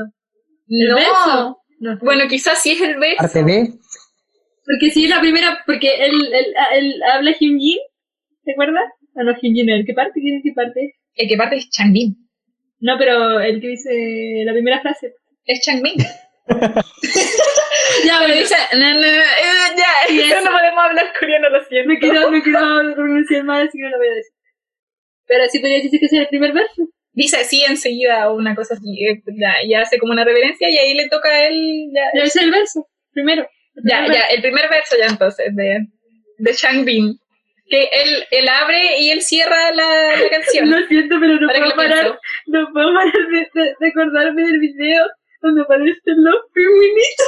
¿El 0.67 0.87
No. 0.89 0.95
verso? 0.95 1.57
No. 1.79 1.97
Bueno, 2.01 2.27
quizás 2.27 2.61
sí 2.61 2.71
es 2.71 2.81
el 2.81 2.97
verso. 2.99 3.17
Parte 3.17 3.43
B. 3.43 3.69
Porque 4.65 4.91
sí 4.91 5.05
es 5.05 5.09
la 5.09 5.19
primera, 5.19 5.63
porque 5.65 5.95
él, 6.05 6.11
él, 6.33 6.45
él 6.73 7.01
habla 7.11 7.31
Hyunjin, 7.39 7.79
¿te 8.45 8.51
acuerdas? 8.51 8.83
Ah, 9.15 9.23
no, 9.23 9.33
Hyunjin, 9.33 9.69
¿el 9.69 9.85
qué 9.85 9.93
parte? 9.93 10.19
¿Quién 10.21 10.37
es 10.37 10.43
qué 10.43 10.51
parte? 10.53 10.95
El 11.15 11.27
que 11.27 11.37
parte 11.37 11.55
es 11.57 11.69
Changbin. 11.69 12.15
No, 12.81 12.97
pero 12.97 13.39
el 13.39 13.59
que 13.59 13.67
dice 13.69 14.43
la 14.45 14.53
primera 14.53 14.79
frase. 14.81 15.13
Es 15.45 15.61
Changbin. 15.61 15.95
Ya, 18.05 18.19
Pero 18.21 18.33
dice, 18.39 18.55
no, 18.73 18.79
no, 18.93 18.99
no, 19.01 19.07
eh, 19.07 19.75
ya, 19.77 20.41
no 20.43 20.51
podemos 20.51 20.83
hablar 20.83 21.05
coreano, 21.19 21.49
lo 21.49 21.63
siento. 21.65 21.91
no 21.93 21.99
quiero, 21.99 22.31
no 22.31 22.41
quiero 22.43 22.95
pronunciar 22.95 23.43
mal, 23.43 23.67
así 23.67 23.77
que 23.77 23.83
no 23.83 23.89
lo 23.89 23.97
voy 23.97 24.07
a 24.07 24.13
decir. 24.13 24.31
Pero 25.29 25.43
sí 25.47 25.59
podría 25.59 25.77
decirse 25.77 25.99
que 25.99 26.05
es 26.07 26.13
el 26.13 26.27
primer 26.27 26.51
verso. 26.51 26.83
Dice 27.13 27.37
así 27.37 27.63
enseguida 27.63 28.31
una 28.31 28.53
cosa 28.55 28.73
así, 28.73 29.05
eh, 29.05 29.21
ya, 29.39 29.63
y 29.63 29.73
hace 29.75 29.97
como 29.99 30.11
una 30.11 30.25
reverencia 30.25 30.69
y 30.69 30.77
ahí 30.77 30.93
le 30.95 31.07
toca 31.07 31.29
a 31.29 31.47
él, 31.47 31.89
ya, 31.93 32.21
es 32.23 32.35
el 32.35 32.51
verso. 32.51 32.87
Primero. 33.13 33.47
Ya, 33.83 34.05
ya, 34.11 34.21
el 34.23 34.41
primer 34.41 34.67
verso 34.69 34.95
ya 34.99 35.05
entonces, 35.07 35.55
de, 35.55 35.85
de 36.39 36.53
Changbin. 36.53 37.17
Que 37.67 37.83
él, 37.83 38.25
él 38.31 38.49
abre 38.49 38.99
y 38.99 39.11
él 39.11 39.21
cierra 39.21 39.71
la, 39.71 40.15
la 40.17 40.29
canción. 40.31 40.69
Lo 40.71 40.85
siento, 40.87 41.17
pero 41.21 41.39
no 41.39 41.47
puedo 41.47 41.75
parar, 41.75 42.19
no 42.47 42.67
puedo 42.73 42.93
parar 42.93 43.13
de, 43.31 43.47
de- 43.61 43.73
de 43.79 43.87
acordarme 43.87 44.41
del 44.43 44.59
video 44.59 45.05
donde 45.41 45.61
aparecen 45.61 46.23
los 46.23 46.35
pingüinitos. 46.53 47.27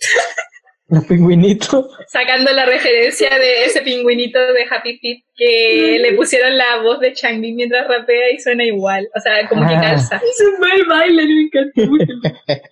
Los 0.88 1.04
pingüinitos. 1.06 1.86
Sacando 2.08 2.52
la 2.52 2.66
referencia 2.66 3.30
de 3.38 3.64
ese 3.64 3.80
pingüinito 3.82 4.38
de 4.38 4.64
Happy 4.70 4.98
Feet 4.98 5.22
que 5.34 5.98
le 6.00 6.12
pusieron 6.12 6.56
la 6.58 6.82
voz 6.82 7.00
de 7.00 7.12
Changbin 7.14 7.56
mientras 7.56 7.88
rapea 7.88 8.30
y 8.32 8.38
suena 8.38 8.64
igual. 8.64 9.08
O 9.16 9.20
sea, 9.20 9.48
como 9.48 9.66
que 9.66 9.74
Ah. 9.74 9.80
calza. 9.80 10.16
Es 10.16 10.40
un 10.46 10.58
buen 10.58 10.86
baile, 10.88 11.24
me 11.24 11.42
encantó 11.44 11.86
mucho. 11.90 12.12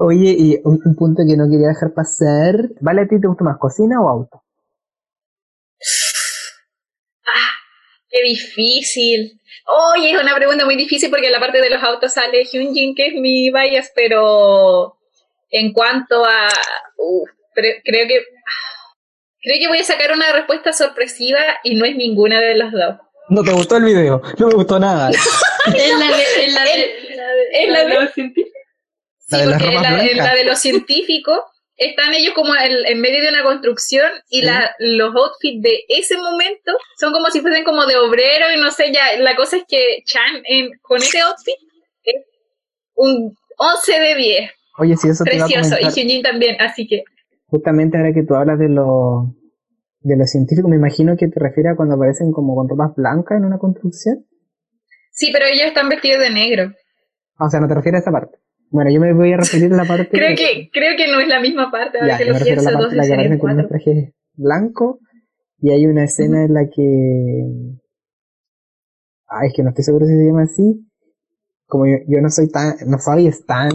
Oye, 0.00 0.34
y 0.38 0.56
un, 0.64 0.80
un 0.84 0.94
punto 0.96 1.22
que 1.28 1.36
no 1.36 1.44
quería 1.50 1.68
dejar 1.68 1.92
pasar. 1.92 2.54
¿Vale 2.80 3.02
a 3.02 3.06
ti 3.08 3.20
te 3.20 3.26
gusta 3.28 3.44
más 3.44 3.58
cocina 3.58 4.00
o 4.00 4.08
auto? 4.08 4.42
Ah, 7.26 7.50
qué 8.08 8.22
difícil. 8.22 9.40
Oye, 9.96 10.12
es 10.12 10.22
una 10.22 10.34
pregunta 10.36 10.64
muy 10.64 10.76
difícil 10.76 11.10
porque 11.10 11.26
en 11.26 11.32
la 11.32 11.40
parte 11.40 11.60
de 11.60 11.68
los 11.70 11.82
autos 11.82 12.12
sale 12.14 12.44
Hyunjin, 12.44 12.94
que 12.94 13.08
es 13.08 13.14
mi 13.14 13.50
bias, 13.50 13.92
pero 13.94 14.97
en 15.50 15.72
cuanto 15.72 16.24
a... 16.24 16.48
uf, 16.96 17.28
pre- 17.54 17.80
creo 17.84 18.06
que... 18.08 18.22
Creo 19.40 19.56
que 19.60 19.68
voy 19.68 19.78
a 19.78 19.84
sacar 19.84 20.12
una 20.12 20.32
respuesta 20.32 20.72
sorpresiva 20.72 21.38
y 21.62 21.76
no 21.76 21.84
es 21.84 21.94
ninguna 21.94 22.40
de 22.40 22.56
las 22.56 22.72
dos. 22.72 22.96
No 23.28 23.42
te 23.44 23.52
gustó 23.52 23.76
el 23.76 23.84
video, 23.84 24.20
no 24.38 24.48
me 24.48 24.54
gustó 24.54 24.78
nada. 24.78 25.10
Es 25.74 25.98
la 25.98 26.16
de, 26.16 26.22
es 26.46 26.52
la 26.54 26.64
de, 26.64 27.14
la 27.14 27.26
de, 27.28 27.48
es 27.52 27.68
la 27.68 27.84
de- 27.84 27.94
los 28.00 28.12
científicos. 28.14 28.52
Sí, 29.18 29.36
La 29.36 29.38
de 29.38 29.46
las 29.46 29.62
porque 29.62 29.76
en 29.76 29.82
la, 29.82 29.88
en 29.90 29.94
blancas. 29.96 30.16
la 30.26 30.34
de 30.34 30.44
los 30.44 30.58
científicos 30.58 31.38
están 31.76 32.14
ellos 32.14 32.32
como 32.34 32.54
en, 32.56 32.86
en 32.86 33.00
medio 33.02 33.20
de 33.22 33.28
una 33.28 33.42
construcción 33.42 34.10
y 34.30 34.40
Sí. 34.40 34.46
la, 34.46 34.74
los 34.78 35.14
outfits 35.14 35.60
de 35.62 35.84
ese 35.88 36.16
momento 36.16 36.72
son 36.98 37.12
como 37.12 37.30
si 37.30 37.40
fuesen 37.42 37.64
como 37.64 37.84
de 37.84 37.96
obrero 37.96 38.50
y 38.50 38.58
no 38.58 38.70
sé, 38.70 38.90
ya 38.92 39.18
la 39.18 39.36
cosa 39.36 39.58
es 39.58 39.64
que 39.68 39.98
Chan 40.06 40.42
en, 40.46 40.70
con 40.80 40.96
ese 41.02 41.20
outfit 41.20 41.56
es 42.04 42.16
un 42.94 43.36
11 43.58 44.00
de 44.00 44.14
10, 44.16 44.50
Oye, 44.78 44.96
si 44.96 45.08
eso 45.08 45.24
te 45.24 45.36
iba 45.36 45.44
a 45.44 45.48
precioso, 45.48 45.76
y. 45.80 45.84
Hyunjin 46.00 46.22
también, 46.22 46.56
así 46.60 46.86
que 46.86 47.02
Justamente 47.46 47.96
ahora 47.96 48.12
que 48.12 48.22
tú 48.24 48.34
hablas 48.34 48.58
de 48.58 48.68
lo 48.68 49.34
de 50.00 50.16
los 50.16 50.30
científicos, 50.30 50.70
me 50.70 50.76
imagino 50.76 51.16
que 51.16 51.28
te 51.28 51.40
refieres 51.40 51.72
a 51.72 51.76
cuando 51.76 51.94
aparecen 51.96 52.30
como 52.32 52.54
con 52.54 52.68
ropas 52.68 52.94
blancas 52.94 53.38
en 53.38 53.44
una 53.44 53.58
construcción. 53.58 54.24
sí, 55.12 55.30
pero 55.32 55.46
ellos 55.46 55.66
están 55.66 55.88
vestidos 55.88 56.20
de 56.22 56.30
negro. 56.30 56.72
Ah, 57.36 57.46
O 57.46 57.50
sea, 57.50 57.60
no 57.60 57.66
te 57.68 57.74
refieres 57.74 58.00
a 58.00 58.02
esa 58.02 58.12
parte. 58.12 58.38
Bueno, 58.70 58.90
yo 58.90 59.00
me 59.00 59.12
voy 59.14 59.32
a 59.32 59.38
referir 59.38 59.72
a 59.72 59.76
la 59.76 59.84
parte 59.86 60.08
Creo 60.10 60.28
de- 60.30 60.34
que, 60.36 60.70
creo 60.72 60.94
que 60.96 61.08
no 61.10 61.20
es 61.20 61.28
la 61.28 61.40
misma 61.40 61.70
parte, 61.70 61.98
ahora 61.98 62.12
Ya, 62.12 62.18
que 62.18 62.24
lo 62.30 62.38
pienso, 62.38 62.70
la 62.70 62.78
dos 62.78 62.92
la 62.92 63.02
que 63.06 63.12
aparecen 63.14 63.38
con 63.38 63.50
unos 63.52 63.66
cuatro. 63.66 63.78
trajes 63.84 64.14
blancos 64.34 64.96
y 65.60 65.72
hay 65.72 65.86
una 65.86 66.04
escena 66.04 66.44
en 66.44 66.54
la 66.54 66.68
que... 66.68 67.78
Ay, 69.26 69.48
es 69.48 69.54
que 69.54 69.62
no 69.62 69.70
estoy 69.70 69.84
seguro 69.84 70.06
si 70.06 70.12
se 70.12 70.24
llama 70.24 70.42
así. 70.42 70.87
Como 71.68 71.86
yo, 71.86 71.96
yo 72.08 72.20
no 72.22 72.30
soy 72.30 72.48
tan, 72.48 72.74
no 72.86 72.98
soy 72.98 73.30
tan 73.46 73.70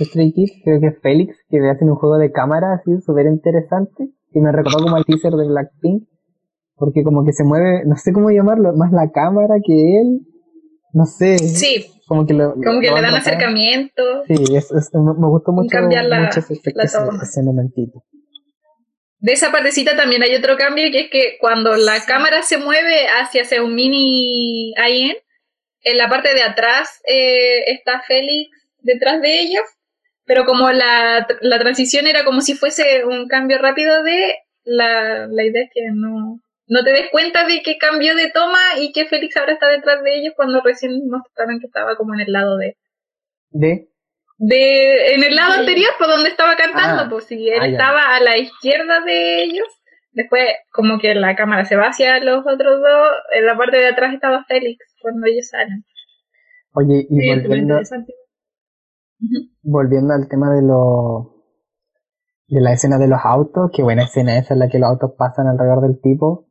Stray 0.00 0.32
Kids, 0.32 0.52
creo 0.64 0.80
que 0.80 0.86
es 0.88 0.98
Félix, 1.02 1.36
que 1.50 1.58
le 1.60 1.70
hacen 1.70 1.90
un 1.90 1.96
juego 1.96 2.16
de 2.18 2.32
cámara 2.32 2.72
así 2.74 2.90
súper 3.04 3.26
interesante, 3.26 4.08
y 4.32 4.40
me 4.40 4.50
recordó 4.52 4.84
como 4.84 4.96
al 4.96 5.04
teaser 5.04 5.32
de 5.34 5.46
Blackpink, 5.46 6.04
porque 6.76 7.02
como 7.04 7.24
que 7.24 7.32
se 7.32 7.44
mueve, 7.44 7.84
no 7.84 7.94
sé 7.96 8.12
cómo 8.12 8.30
llamarlo, 8.30 8.74
más 8.74 8.90
la 8.92 9.10
cámara 9.12 9.56
que 9.64 10.00
él, 10.00 10.20
no 10.94 11.04
sé, 11.04 11.36
Sí, 11.38 11.84
como 12.06 12.26
que 12.26 12.32
lo, 12.32 12.54
como 12.54 12.80
que 12.80 12.90
le 12.90 13.02
dan 13.02 13.14
acercamiento. 13.14 14.02
Sí, 14.26 14.34
es, 14.56 14.72
es- 14.72 14.90
me 14.94 15.28
gustó 15.28 15.52
mucho, 15.52 15.68
cambiar 15.70 16.06
la- 16.06 16.22
mucho 16.22 16.40
ese, 16.40 16.54
efecto, 16.54 16.78
la 16.78 16.84
ese, 16.84 16.98
toma. 16.98 17.22
ese 17.22 17.42
momentito. 17.42 18.02
De 19.18 19.32
esa 19.32 19.50
partecita 19.52 19.94
también 19.96 20.22
hay 20.22 20.34
otro 20.36 20.56
cambio 20.56 20.84
que 20.92 21.00
es 21.00 21.10
que 21.10 21.36
cuando 21.40 21.74
la 21.76 22.04
cámara 22.06 22.42
se 22.42 22.58
mueve 22.58 23.06
hacia, 23.20 23.42
hacia 23.42 23.62
un 23.62 23.74
mini 23.74 24.70
IN, 24.72 25.12
en 25.86 25.96
la 25.98 26.08
parte 26.08 26.34
de 26.34 26.42
atrás 26.42 27.00
eh, 27.06 27.64
está 27.72 28.00
Félix 28.02 28.50
detrás 28.80 29.20
de 29.20 29.40
ellos, 29.40 29.62
pero 30.24 30.44
como 30.44 30.70
la, 30.72 31.26
la 31.40 31.58
transición 31.58 32.06
era 32.06 32.24
como 32.24 32.40
si 32.40 32.54
fuese 32.54 33.04
un 33.04 33.28
cambio 33.28 33.58
rápido 33.58 34.02
de 34.02 34.36
la, 34.64 35.26
la 35.28 35.44
idea 35.44 35.62
es 35.62 35.70
que 35.72 35.82
no, 35.94 36.40
no 36.66 36.84
te 36.84 36.90
des 36.90 37.08
cuenta 37.10 37.44
de 37.46 37.62
que 37.62 37.78
cambió 37.78 38.14
de 38.16 38.30
toma 38.30 38.58
y 38.80 38.92
que 38.92 39.06
Félix 39.06 39.36
ahora 39.36 39.52
está 39.52 39.68
detrás 39.68 40.02
de 40.02 40.16
ellos 40.18 40.34
cuando 40.36 40.60
recién 40.60 40.92
mostraron 41.08 41.60
que 41.60 41.66
estaba 41.66 41.96
como 41.96 42.14
en 42.14 42.20
el 42.20 42.32
lado 42.32 42.56
de 42.58 42.76
De, 43.50 43.86
de 44.38 45.14
en 45.14 45.22
el 45.24 45.36
lado 45.36 45.52
anterior 45.60 45.92
por 45.98 46.08
donde 46.08 46.30
estaba 46.30 46.56
cantando 46.56 47.02
Ah. 47.04 47.08
pues 47.08 47.26
si 47.26 47.48
él 47.48 47.60
Ah, 47.60 47.66
ya. 47.66 47.72
estaba 47.72 48.16
a 48.16 48.20
la 48.20 48.36
izquierda 48.36 49.00
de 49.02 49.44
ellos 49.44 49.68
después 50.10 50.44
como 50.72 50.98
que 50.98 51.14
la 51.14 51.36
cámara 51.36 51.64
se 51.64 51.76
va 51.76 51.88
hacia 51.88 52.18
los 52.20 52.40
otros 52.46 52.80
dos 52.80 53.08
en 53.34 53.46
la 53.46 53.56
parte 53.56 53.76
de 53.78 53.88
atrás 53.88 54.12
estaba 54.14 54.44
Félix 54.48 54.78
cuando 55.06 55.26
ellos 55.26 55.46
salen. 55.46 55.84
Oye, 56.74 57.06
y 57.08 57.20
Sí, 57.20 57.28
volviendo, 57.28 57.80
volviendo 59.62 60.14
al 60.14 60.28
tema 60.28 60.52
de 60.52 60.62
los 60.62 61.28
de 62.48 62.60
la 62.60 62.72
escena 62.72 62.98
de 62.98 63.06
los 63.06 63.20
autos, 63.22 63.70
qué 63.72 63.82
buena 63.82 64.02
escena 64.02 64.36
esa 64.36 64.54
en 64.54 64.60
la 64.60 64.68
que 64.68 64.80
los 64.80 64.88
autos 64.88 65.12
pasan 65.16 65.46
alrededor 65.46 65.82
del 65.82 66.00
tipo, 66.00 66.48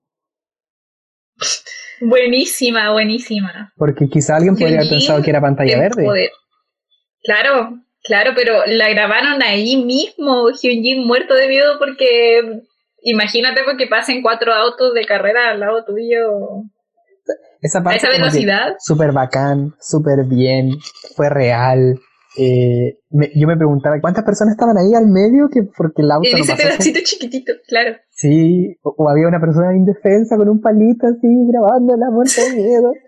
buenísima 1.99 2.93
buenísima. 2.93 3.74
Porque 3.76 4.08
quizá 4.08 4.38
alguien 4.38 4.56
podría 4.56 4.78
haber 4.78 4.89
pensado 4.89 5.22
que 5.22 5.30
era 5.32 5.41
pantalla 5.41 5.78
verde. 5.78 6.06
poder. 6.06 6.30
claro 7.24 7.82
claro 8.03 8.32
pero 8.36 8.66
la 8.68 8.89
grabaron 8.89 9.43
ahí 9.43 9.84
mismo 9.84 10.49
Hyunjin 10.49 11.06
muerto 11.06 11.34
de 11.34 11.49
miedo 11.49 11.78
porque 11.78 12.62
imagínate 13.01 13.64
porque 13.66 13.88
pasen 13.88 14.22
cuatro 14.22 14.53
autos 14.53 14.93
de 14.93 15.06
carrera 15.06 15.51
al 15.51 15.60
lado 15.60 15.84
tuyo 15.84 16.64
Esa 17.61 17.84
parte 17.84 17.97
esa 17.97 18.09
velocidad 18.09 18.76
súper 18.80 19.11
bacán, 19.11 19.73
súper 19.80 20.26
bien, 20.26 20.71
fue 21.15 21.30
real. 21.30 21.99
Eh, 22.38 22.97
me- 23.11 23.32
yo 23.34 23.47
me 23.47 23.55
preguntaba 23.55 23.95
cuántas 24.01 24.26
personas 24.26 24.55
estaban 24.55 24.78
ahí 24.78 24.93
al 24.93 25.07
medio 25.07 25.47
que 25.49 25.61
porque 25.76 26.01
el 26.01 26.11
auto 26.11 26.28
en 26.30 26.38
ese 26.39 26.53
pedacito 26.53 26.99
chiquitito 27.01 27.53
claro 27.65 27.95
Sí, 28.09 28.76
o, 28.84 28.93
o 28.97 29.09
había 29.09 29.30
una 29.30 29.39
persona 29.39 29.73
indefensa 29.73 30.36
con 30.36 30.49
un 30.49 30.59
palito 30.59 31.07
así 31.07 31.28
grabando 31.47 31.95
la 31.95 32.09
muerte 32.11 32.41
de 32.41 32.55
miedo. 32.61 32.91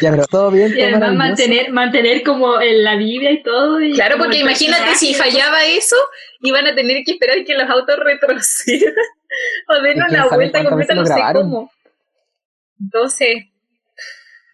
Ya, 0.00 0.10
pero 0.12 0.24
todo 0.26 0.52
bien, 0.52 0.72
Y 0.76 0.80
además 0.82 1.14
mantener, 1.14 1.72
mantener 1.72 2.22
como 2.22 2.60
en 2.60 2.84
la 2.84 2.94
Biblia 2.94 3.32
y 3.32 3.42
todo. 3.42 3.80
Y 3.80 3.92
Claro, 3.94 4.16
porque 4.18 4.38
imagínate 4.38 4.94
si 4.94 5.14
fallaba 5.14 5.64
eso, 5.64 5.96
iban 6.42 6.64
a 6.68 6.76
tener 6.76 7.02
que 7.04 7.12
esperar 7.12 7.44
que 7.44 7.54
los 7.54 7.68
autos 7.68 7.96
retrocedan 7.98 8.94
o 9.68 9.82
den 9.82 9.96
¿Y 9.96 10.00
quién 10.00 10.20
una 10.20 10.28
vuelta 10.28 10.62
completa, 10.64 10.94
no 10.94 11.04
sé 11.06 11.14
cómo. 11.32 11.70
Entonces, 12.80 13.46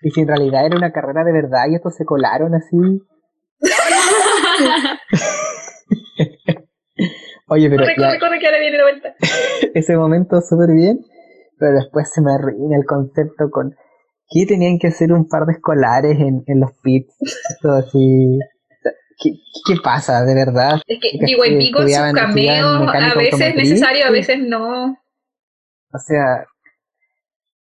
Y 0.05 0.11
si 0.11 0.20
en 0.20 0.28
realidad 0.28 0.66
era 0.66 0.76
una 0.76 0.92
carrera 0.92 1.24
de 1.24 1.32
verdad 1.32 1.64
y 1.70 1.76
estos 1.76 1.96
se 1.96 2.05
colaron 2.05 2.55
así. 2.55 2.76
Oye, 7.48 7.70
pero 7.70 7.84
corre, 7.84 7.96
corre, 7.96 8.18
corre, 8.20 8.38
que 8.38 8.46
ahora 8.46 8.61
viene 8.61 8.76
la 8.76 8.84
vuelta. 8.84 9.14
ese 9.74 9.96
momento 9.96 10.42
súper 10.42 10.72
bien, 10.74 11.07
pero 11.59 11.76
después 11.76 12.11
se 12.12 12.20
me 12.20 12.34
arruina 12.34 12.76
el 12.76 12.84
concepto 12.84 13.48
con 13.50 13.74
que 14.28 14.44
tenían 14.46 14.78
que 14.78 14.88
hacer 14.88 15.11
un 15.11 15.26
par 15.26 15.46
de 15.46 15.55
escolares 15.55 16.20
en, 16.20 16.44
en 16.48 16.61
los 16.61 16.72
pits. 16.82 17.16
Todo 17.62 17.76
así. 17.76 18.38
¿Qué, 19.22 19.30
¿Qué 19.66 19.76
pasa, 19.82 20.22
de 20.24 20.34
verdad? 20.34 20.82
Es 20.86 20.98
que 21.00 21.18
pico 21.59 21.80
sus 21.82 21.96
cameos 22.12 22.92
a 22.92 23.14
veces 23.14 23.40
es 23.40 23.55
necesario, 23.55 24.05
a 24.07 24.11
veces 24.11 24.38
no. 24.40 24.98
O 25.92 25.98
sea, 25.98 26.44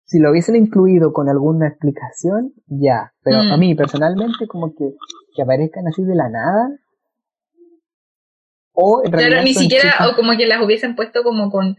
si 0.09 0.19
lo 0.19 0.31
hubiesen 0.31 0.57
incluido 0.57 1.13
con 1.13 1.29
alguna 1.29 1.69
explicación, 1.69 2.53
ya. 2.67 3.13
Pero 3.23 3.43
Mm. 3.45 3.53
a 3.53 3.57
mí 3.59 3.75
personalmente, 3.75 4.47
como 4.49 4.75
que, 4.75 4.95
que 5.37 5.43
aparezcan 5.43 5.87
así 5.87 6.03
de 6.03 6.15
la 6.17 6.29
nada. 6.31 6.71
O 8.73 9.03
en 9.05 9.13
realidad 9.13 9.31
Claro, 9.31 9.45
ni 9.45 9.55
siquiera, 9.55 9.91
chicas- 9.93 10.09
o 10.09 10.17
como 10.17 10.37
que 10.37 10.47
las 10.47 10.63
hubiesen 10.65 10.97
puesto 10.97 11.23
como 11.23 11.51
con, 11.51 11.75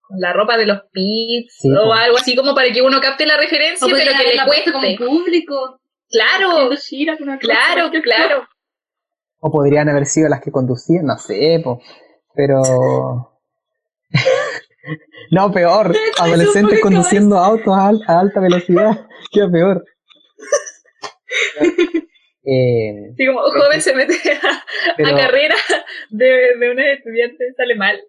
con 0.00 0.20
la 0.20 0.32
ropa 0.32 0.56
de 0.56 0.66
los 0.66 0.80
pits 0.90 1.54
Sí, 1.60 1.68
o 1.70 1.92
algo 1.92 2.16
así 2.16 2.34
como 2.34 2.54
para 2.54 2.70
que 2.72 2.82
uno 2.82 3.00
capte 3.00 3.26
la 3.26 3.36
referencia, 3.36 3.86
O 3.86 3.90
pero 3.90 4.10
que 4.18 4.34
le 4.36 4.44
cueste. 4.44 4.72
como 4.72 4.86
público. 4.96 5.80
Claro, 6.10 6.48
haciendo 6.72 6.76
gira 6.80 7.16
con 7.18 7.28
una 7.28 7.38
cosa, 7.38 7.52
claro, 7.74 7.90
claro. 8.02 8.48
O 9.40 9.52
podrían 9.52 9.88
haber 9.88 10.06
sido 10.06 10.28
las 10.28 10.40
que 10.40 10.50
conducían, 10.50 11.06
no 11.06 11.16
sé, 11.18 11.60
po. 11.62 11.80
pero... 12.34 13.30
no, 15.30 15.50
peor, 15.52 15.94
adolescentes 16.20 16.80
conduciendo 16.80 17.36
autos 17.38 17.74
a, 17.76 17.88
al- 17.88 18.02
a 18.06 18.20
alta 18.20 18.40
velocidad, 18.40 19.06
qué 19.32 19.46
peor. 19.48 19.84
Eh, 22.50 23.12
Sí, 23.18 23.26
como 23.26 23.40
joven 23.42 23.78
se 23.82 23.94
mete 23.94 24.14
a, 24.14 24.62
pero, 24.96 25.14
a 25.14 25.18
carrera 25.18 25.54
de, 26.08 26.24
de 26.58 26.70
un 26.70 26.80
estudiante, 26.80 27.44
sale 27.54 27.76
mal. 27.76 28.00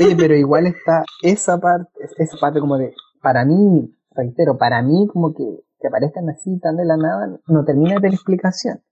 Oye, 0.00 0.16
pero 0.16 0.34
igual 0.34 0.66
está 0.66 1.04
esa 1.22 1.60
parte, 1.60 1.88
esa 2.18 2.36
parte 2.40 2.58
como 2.58 2.76
de, 2.76 2.92
para 3.20 3.44
mí, 3.44 3.94
reitero, 4.10 4.58
para 4.58 4.82
mí 4.82 5.06
como 5.12 5.32
que, 5.32 5.44
que 5.78 5.86
aparezcan 5.86 6.28
así 6.30 6.58
tan 6.58 6.76
de 6.76 6.84
la 6.86 6.96
nada, 6.96 7.38
no 7.46 7.64
termina 7.64 7.90
de 7.94 8.00
tener 8.00 8.14
explicación. 8.14 8.82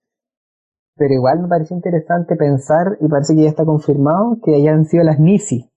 Pero 0.95 1.15
igual 1.15 1.41
me 1.41 1.49
pareció 1.49 1.75
interesante 1.75 2.37
pensar, 2.37 2.97
y 3.01 3.09
parece 3.09 3.35
que 3.35 3.43
ya 3.43 3.49
está 3.49 3.65
confirmado, 3.65 4.39
que 4.45 4.55
hayan 4.55 4.85
sido 4.85 5.03
las 5.03 5.19
Nisi. 5.19 5.69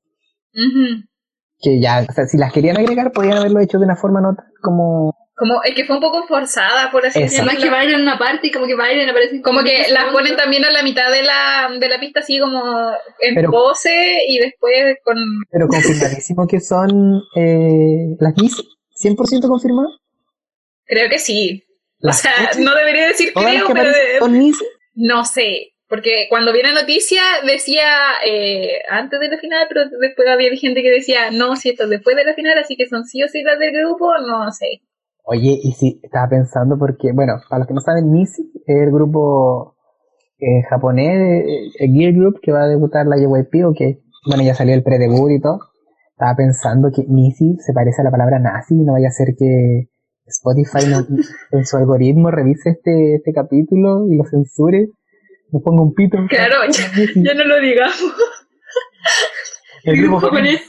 Que 1.64 1.80
ya, 1.80 2.06
o 2.08 2.14
sea, 2.14 2.26
si 2.26 2.38
las 2.38 2.52
querían 2.52 2.78
agregar, 2.78 3.12
podían 3.12 3.38
haberlo 3.38 3.60
hecho 3.62 3.80
de 3.80 3.86
una 3.86 3.96
forma 3.96 4.20
no 4.22 4.36
como... 4.62 5.16
Como 5.36 5.64
es 5.64 5.74
que 5.74 5.86
fue 5.86 5.96
un 5.96 6.02
poco 6.02 6.28
forzada, 6.28 6.92
por 6.92 7.06
así 7.06 7.20
Eso. 7.24 7.38
Además 7.38 7.56
que 7.56 7.62
decirlo. 7.62 7.78
bailan 7.78 7.96
en 7.96 8.02
una 8.02 8.20
parte 8.20 8.48
y 8.48 8.52
como 8.52 8.68
que 8.68 8.76
bailan 8.76 9.10
aparecen 9.10 9.42
Como 9.42 9.64
que 9.64 9.78
las 9.80 9.88
segundos. 9.88 10.14
ponen 10.14 10.36
también 10.38 10.64
a 10.64 10.70
la 10.72 10.84
mitad 10.84 11.12
de 11.12 11.24
la, 11.24 11.70
de 11.80 11.90
la 11.90 12.00
pista 12.00 12.20
así 12.20 12.40
como 12.40 12.62
en 13.20 13.34
Pero- 13.36 13.50
pose 13.50 14.20
y 14.28 14.38
después 14.38 14.98
con... 15.04 15.18
Pero 15.50 15.68
confirmadísimo 15.68 16.46
que 16.48 16.60
son 16.60 17.22
eh, 17.36 18.16
las 18.20 18.38
Nisi. 18.38 18.62
100% 19.04 19.48
confirmado. 19.48 19.88
Creo 20.86 21.10
que 21.10 21.18
sí. 21.18 21.64
O 22.04 22.12
sea, 22.14 22.32
no 22.60 22.76
debería 22.76 23.08
decir 23.08 23.32
creo, 23.34 23.68
pero 23.74 23.90
de- 23.90 24.20
son 24.20 24.40
no 24.96 25.26
sé. 25.26 25.73
Porque 25.94 26.26
cuando 26.28 26.52
vi 26.52 26.64
la 26.64 26.74
noticia 26.74 27.22
decía 27.46 27.84
eh, 28.26 28.82
antes 28.90 29.20
de 29.20 29.28
la 29.30 29.38
final, 29.38 29.68
pero 29.70 29.82
después 30.02 30.28
había 30.28 30.50
gente 30.56 30.82
que 30.82 30.90
decía, 30.90 31.30
no, 31.32 31.56
si 31.56 31.70
esto 31.70 31.84
es 31.84 31.92
después 31.92 32.16
de 32.16 32.26
la 32.26 32.34
final, 32.34 32.58
así 32.58 32.76
que 32.76 32.88
son 32.88 33.06
sí 33.06 33.22
o 33.22 33.28
sí 33.28 33.44
las 33.44 33.60
del 33.60 33.74
grupo, 33.78 34.10
no 34.28 34.52
sé. 34.52 34.82
Oye, 35.24 35.60
y 35.62 35.72
si 35.74 36.00
estaba 36.02 36.28
pensando 36.30 36.80
porque, 36.80 37.12
bueno, 37.14 37.34
para 37.48 37.60
los 37.60 37.68
que 37.68 37.76
no 37.76 37.82
saben, 37.82 38.12
Nisi 38.12 38.42
es 38.66 38.76
el 38.76 38.90
grupo 38.92 39.76
eh, 40.40 40.64
japonés, 40.68 41.46
eh, 41.46 41.70
el 41.78 41.94
Gear 41.94 42.14
Group, 42.14 42.40
que 42.42 42.52
va 42.52 42.64
a 42.64 42.68
debutar 42.68 43.06
la 43.06 43.18
JYP, 43.18 43.64
o 43.68 43.74
que, 43.78 44.00
bueno, 44.28 44.42
ya 44.42 44.56
salió 44.56 44.74
el 44.74 44.82
pre-debut 44.82 45.30
y 45.30 45.42
todo. 45.42 45.60
Estaba 46.10 46.36
pensando 46.36 46.90
que 46.92 47.04
Nisi 47.08 47.56
se 47.60 47.72
parece 47.72 48.02
a 48.02 48.06
la 48.06 48.10
palabra 48.12 48.40
nazi, 48.40 48.74
no 48.74 48.94
vaya 48.94 49.10
a 49.10 49.12
ser 49.12 49.36
que 49.38 49.90
Spotify 50.26 50.88
no- 50.90 51.06
en 51.52 51.66
su 51.68 51.78
algoritmo 51.78 52.32
revise 52.32 52.72
este, 52.72 53.18
este 53.18 53.32
capítulo 53.32 54.08
y 54.10 54.18
lo 54.18 54.24
censure, 54.24 54.88
nos 55.54 55.64
ponga 55.64 55.84
un 55.84 55.94
pito. 55.94 56.18
Claro, 56.28 56.56
ya, 56.70 57.34
no 57.36 57.44
lo 57.46 57.60
digamos. 57.62 57.96
el 59.84 60.02
grupo 60.02 60.20
japonés. 60.20 60.62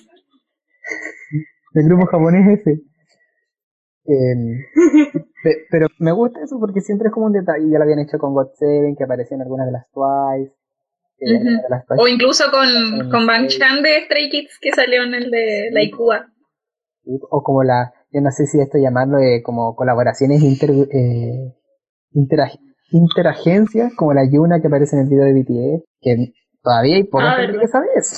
El 1.74 1.84
grupo 1.88 2.06
japonés 2.06 2.60
ese. 2.60 2.80
Em, 4.06 4.58
pe- 5.42 5.64
pero 5.70 5.86
me 5.98 6.12
gusta 6.12 6.40
eso 6.44 6.58
porque 6.60 6.80
siempre 6.82 7.08
es 7.08 7.14
como 7.14 7.26
un 7.26 7.32
detalle. 7.32 7.64
Ya 7.70 7.78
lo 7.78 7.84
habían 7.84 8.00
hecho 8.00 8.18
con 8.18 8.34
God7, 8.34 8.94
que 8.96 9.04
aparecían 9.04 9.40
algunas 9.40 9.66
de 9.66 9.72
las 9.72 9.86
Twice. 9.90 10.54
que 11.16 11.24
Ujú. 11.26 11.36
algunas 11.38 11.62
de 11.62 11.68
las 11.70 11.86
Twice 11.86 12.02
O 12.02 12.08
incluso 12.08 12.44
con, 12.50 13.10
con 13.10 13.26
Bang. 13.26 13.46
Chan 13.48 13.82
de 13.82 14.04
Stray 14.04 14.28
Kids 14.30 14.58
que 14.60 14.72
salió 14.72 15.02
en 15.04 15.14
el 15.14 15.30
de 15.30 15.70
la. 15.72 15.80
Sí, 15.80 15.90
O 17.30 17.42
como 17.42 17.62
la, 17.64 17.92
yo 18.12 18.20
no 18.20 18.30
sé 18.30 18.46
si 18.46 18.60
esto 18.60 18.78
llamarlo 18.78 19.18
de 19.18 19.42
como 19.42 19.74
colaboraciones 19.74 20.42
inter, 20.42 20.70
eh, 20.70 21.54
interag- 22.14 22.58
interagencias, 22.90 23.92
como 23.96 24.12
la 24.14 24.24
Yuna 24.30 24.60
que 24.60 24.66
aparece 24.68 24.96
en 24.96 25.02
el 25.02 25.08
video 25.08 25.24
de 25.24 25.32
BTS, 25.34 25.84
que 26.00 26.32
todavía 26.62 26.96
hay 26.96 27.04
poca 27.04 27.32
Ah, 27.32 27.36
gente 27.36 27.46
verdad. 27.52 27.60
que 27.62 27.68
sabe 27.68 27.86
eso. 27.96 28.16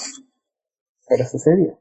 Pero 1.08 1.24
sucedió. 1.24 1.78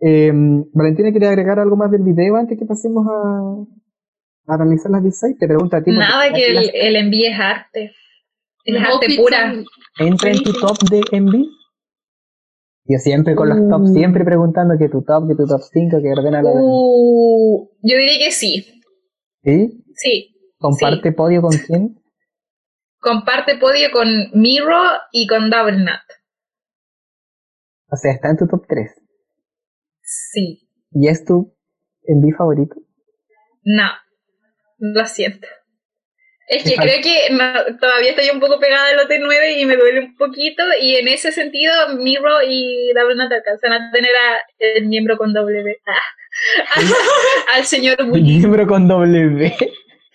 Eh, 0.00 0.32
Valentina, 0.72 1.12
¿quería 1.12 1.30
agregar 1.30 1.58
algo 1.58 1.76
más 1.76 1.90
del 1.90 2.02
video 2.02 2.36
antes 2.36 2.58
que 2.58 2.64
pasemos 2.64 3.06
a, 3.06 4.52
a 4.52 4.54
analizar 4.54 4.90
las 4.90 5.02
designs? 5.02 5.38
Te 5.38 5.46
pregunto 5.46 5.76
a 5.76 5.82
ti. 5.82 5.90
Nada 5.90 6.32
que 6.32 6.50
el, 6.52 6.70
el 6.72 6.96
envíe 6.96 7.26
es 7.26 7.38
arte. 7.38 7.92
Es 8.64 8.76
arte 8.80 9.06
pura. 9.16 9.54
¿Entra 9.98 10.30
en 10.30 10.42
tu 10.42 10.52
top 10.52 10.78
de 10.90 11.00
Envy? 11.12 11.48
Yo 12.90 12.96
siempre 12.98 13.34
con 13.34 13.48
los 13.50 13.58
tops, 13.68 13.90
Uh. 13.90 13.94
siempre 13.94 14.24
preguntando 14.24 14.74
que 14.78 14.88
tu 14.88 15.02
top, 15.02 15.28
que 15.28 15.34
tu 15.34 15.46
top 15.46 15.60
5, 15.60 15.98
que 16.00 16.10
ordena 16.10 16.40
la... 16.42 16.50
Uh, 16.54 17.68
yo 17.82 17.96
diría 17.98 18.18
que 18.26 18.30
sí. 18.32 18.64
¿Sí? 19.44 19.84
Sí. 19.94 20.34
¿Comparte 20.58 21.12
podio 21.12 21.40
con 21.42 21.52
quién? 21.56 22.02
Comparte 23.00 23.56
podio 23.58 23.90
con 23.92 24.08
Miro 24.32 24.80
y 25.12 25.26
con 25.26 25.50
Double 25.50 25.78
Nut. 25.78 26.00
O 27.90 27.96
sea, 27.96 28.12
está 28.12 28.30
en 28.30 28.36
tu 28.36 28.46
top 28.46 28.66
3. 28.68 28.90
Sí. 30.02 30.68
¿Y 30.90 31.08
es 31.08 31.24
tu 31.24 31.54
Envy 32.02 32.32
favorito? 32.32 32.74
No. 33.62 33.88
Lo 34.78 35.06
siento. 35.06 35.46
Es 36.48 36.64
que 36.64 36.76
creo 36.76 37.02
que 37.02 37.28
no- 37.30 37.78
todavía 37.78 38.10
estoy 38.10 38.30
un 38.32 38.40
poco 38.40 38.58
pegada 38.58 38.88
al 38.88 38.96
lote 38.96 39.18
9 39.20 39.60
y 39.60 39.66
me 39.66 39.76
duele 39.76 40.00
un 40.00 40.16
poquito. 40.16 40.62
Y 40.80 40.96
en 40.96 41.08
ese 41.08 41.30
sentido, 41.30 41.72
Miro 41.98 42.42
y 42.42 42.90
Double 42.94 43.16
Nut 43.16 43.30
alcanzan 43.32 43.72
a 43.74 43.90
tener 43.92 44.10
a 44.10 44.38
el 44.76 44.86
miembro 44.86 45.16
con 45.18 45.32
W. 45.32 45.76
Ah. 45.86 45.92
al 47.54 47.64
señor 47.64 48.04
Bully. 48.06 48.38
Miembro 48.38 48.66
con 48.66 48.88
W. 48.88 49.56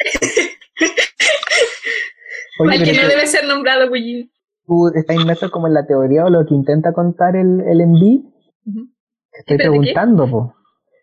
Oye, 2.59 2.77
Al 2.77 2.83
que 2.83 2.93
no 2.93 3.07
debe 3.07 3.25
ser 3.27 3.45
nombrado 3.45 3.89
Bully. 3.89 4.31
tú 4.65 4.89
estás 4.93 5.15
inmerso 5.15 5.49
como 5.51 5.67
en 5.67 5.73
la 5.73 5.85
teoría 5.85 6.25
o 6.25 6.29
lo 6.29 6.45
que 6.45 6.53
intenta 6.53 6.93
contar 6.93 7.35
el, 7.35 7.61
el. 7.61 7.77
Te 9.31 9.39
estoy 9.39 9.57
¿Pero 9.57 9.57
de 9.57 9.57
qué? 9.57 9.63
preguntando, 9.93 10.29
po. 10.29 10.55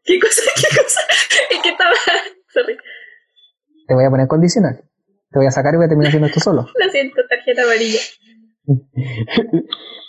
¿Qué 0.04 0.18
cosa? 0.20 0.42
¿Qué 0.56 0.76
cosa? 0.76 1.00
Es 1.50 1.62
que 1.62 1.68
estaba. 1.70 1.90
Sorry. 2.54 2.76
Te 3.88 3.94
voy 3.94 4.04
a 4.04 4.10
poner 4.10 4.28
condicional. 4.28 4.82
Te 5.30 5.38
voy 5.38 5.46
a 5.46 5.50
sacar 5.50 5.74
y 5.74 5.76
voy 5.76 5.86
a 5.86 5.88
terminar 5.88 6.08
haciendo 6.08 6.26
esto 6.28 6.40
solo. 6.40 6.62
Lo 6.62 6.90
siento, 6.90 7.16
tarjeta 7.28 7.62
amarilla. 7.62 8.00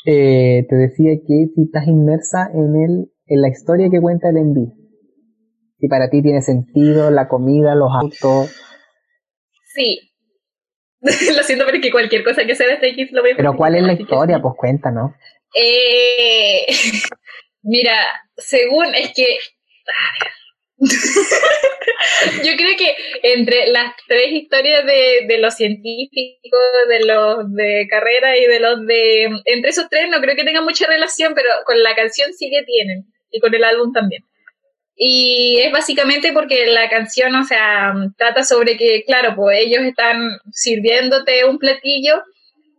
Eh, 0.06 0.66
te 0.68 0.76
decía 0.76 1.12
que 1.28 1.48
si 1.54 1.64
estás 1.64 1.88
inmersa 1.88 2.50
en 2.54 2.76
el, 2.76 3.12
en 3.28 3.42
la 3.42 3.50
historia 3.50 3.90
que 3.92 4.02
cuenta 4.02 4.30
el 4.30 4.38
Envy. 4.38 4.74
Si 5.80 5.88
para 5.88 6.10
ti 6.10 6.22
tiene 6.24 6.42
sentido 6.42 7.12
la 7.12 7.28
comida, 7.28 7.76
los 7.76 7.92
autos. 7.94 8.52
Sí. 9.74 10.12
lo 11.36 11.44
siento, 11.44 11.66
pero 11.66 11.78
es 11.78 11.84
que 11.84 11.92
cualquier 11.92 12.24
cosa 12.24 12.46
que 12.46 12.56
sea 12.56 12.68
de 12.68 12.76
Stray 12.78 12.96
Kids 12.96 13.12
lo 13.12 13.22
voy 13.22 13.32
a 13.32 13.36
Pero 13.36 13.56
¿cuál 13.56 13.76
es 13.76 13.84
la 13.84 13.96
que 13.96 14.04
historia? 14.04 14.40
Pues 14.40 14.54
cuéntanos. 14.56 15.12
Eh, 15.56 16.66
mira, 17.64 17.96
según 18.38 18.94
es 18.96 19.12
que. 19.14 19.24
a 19.24 20.24
ver. 20.24 20.32
Yo 22.44 22.56
creo 22.58 22.76
que 22.76 22.96
entre 23.22 23.68
las 23.68 23.94
tres 24.08 24.32
historias 24.32 24.84
de, 24.86 25.26
de 25.28 25.38
los 25.38 25.54
científicos, 25.54 26.60
de 26.90 27.06
los 27.06 27.54
de 27.54 27.88
carrera 27.88 28.38
y 28.38 28.46
de 28.46 28.60
los 28.60 28.86
de. 28.86 29.30
Entre 29.46 29.70
esos 29.70 29.90
tres 29.90 30.10
no 30.10 30.20
creo 30.22 30.36
que 30.36 30.44
tengan 30.44 30.64
mucha 30.64 30.88
relación, 30.88 31.34
pero 31.36 31.50
con 31.66 31.82
la 31.84 31.96
canción 31.96 32.34
sí 32.34 32.50
que 32.50 32.64
tienen. 32.64 33.06
Y 33.32 33.40
con 33.40 33.54
el 33.54 33.64
álbum 33.64 33.94
también. 33.94 34.24
Y 35.04 35.60
es 35.60 35.72
básicamente 35.72 36.32
porque 36.32 36.68
la 36.68 36.88
canción, 36.88 37.34
o 37.34 37.44
sea, 37.44 37.92
trata 38.20 38.44
sobre 38.44 38.78
que, 38.78 39.04
claro, 39.04 39.34
pues 39.36 39.58
ellos 39.60 39.82
están 39.82 40.30
sirviéndote 40.52 41.44
un 41.46 41.58
platillo 41.58 42.22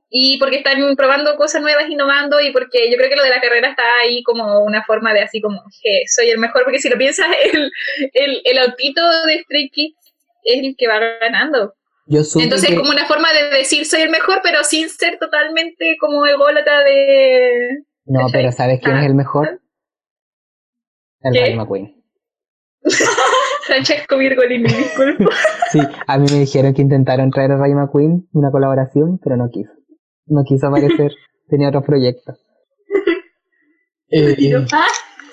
y 0.08 0.38
porque 0.38 0.58
están 0.58 0.94
probando 0.94 1.34
cosas 1.34 1.62
nuevas, 1.62 1.90
innovando 1.90 2.40
y 2.40 2.52
porque 2.52 2.88
yo 2.92 2.96
creo 2.96 3.08
que 3.10 3.16
lo 3.16 3.24
de 3.24 3.30
la 3.30 3.40
carrera 3.40 3.70
está 3.70 3.82
ahí 4.04 4.22
como 4.22 4.62
una 4.62 4.84
forma 4.84 5.12
de 5.12 5.22
así 5.22 5.40
como 5.40 5.64
que 5.82 6.02
soy 6.06 6.30
el 6.30 6.38
mejor, 6.38 6.62
porque 6.62 6.78
si 6.78 6.88
lo 6.88 6.96
piensas, 6.96 7.26
el, 7.52 7.72
el, 8.12 8.40
el 8.44 8.58
autito 8.58 9.00
de 9.26 9.42
Stray 9.42 9.68
Kids 9.70 9.96
es 10.44 10.62
el 10.62 10.76
que 10.78 10.86
va 10.86 11.00
ganando. 11.00 11.74
Yo 12.06 12.20
Entonces 12.36 12.70
es 12.70 12.78
como 12.78 12.92
una 12.92 13.06
forma 13.06 13.32
de 13.32 13.58
decir 13.58 13.84
soy 13.84 14.02
el 14.02 14.10
mejor, 14.10 14.42
pero 14.44 14.62
sin 14.62 14.88
ser 14.88 15.18
totalmente 15.18 15.96
como 15.98 16.24
ególatra 16.24 16.84
de... 16.84 17.78
No, 18.04 18.28
pero 18.30 18.52
¿sabes 18.52 18.78
quién 18.80 18.94
Ah. 18.94 19.00
es 19.00 19.06
el 19.06 19.16
mejor? 19.16 19.60
El 21.22 21.32
¿Qué? 21.32 21.40
Rayo 21.40 21.56
McQueen. 21.56 22.01
Francesco 23.66 24.18
Virgolini, 24.18 24.64
disculpa. 24.68 25.34
Sí, 25.72 25.80
a 26.06 26.18
mí 26.18 26.26
me 26.30 26.40
dijeron 26.40 26.74
que 26.74 26.82
intentaron 26.82 27.30
traer 27.30 27.52
a 27.52 27.56
Rayo 27.56 27.76
McQueen 27.76 28.28
una 28.32 28.50
colaboración, 28.50 29.18
pero 29.22 29.36
no 29.36 29.48
quiso. 29.50 29.72
No 30.26 30.44
quiso 30.44 30.66
aparecer, 30.66 31.12
tenía 31.48 31.68
otros 31.68 31.84
proyectos. 31.84 32.38
Eh, 34.10 34.54
Ah, 34.72 34.86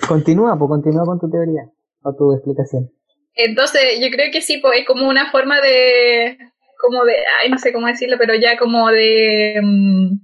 continúa, 0.08 0.58
pues 0.58 0.68
continúa 0.70 1.04
con 1.04 1.20
tu 1.20 1.28
teoría 1.28 1.68
o 2.02 2.14
tu 2.16 2.32
explicación. 2.32 2.90
Entonces, 3.34 4.00
yo 4.00 4.08
creo 4.10 4.32
que 4.32 4.40
sí, 4.40 4.58
pues 4.58 4.80
es 4.80 4.86
como 4.86 5.06
una 5.06 5.30
forma 5.30 5.60
de, 5.60 6.38
como 6.78 7.04
de, 7.04 7.14
ay, 7.42 7.50
no 7.50 7.58
sé 7.58 7.72
cómo 7.72 7.86
decirlo, 7.86 8.16
pero 8.18 8.34
ya 8.34 8.56
como 8.58 8.88
de, 8.88 9.60
mm, 9.62 10.18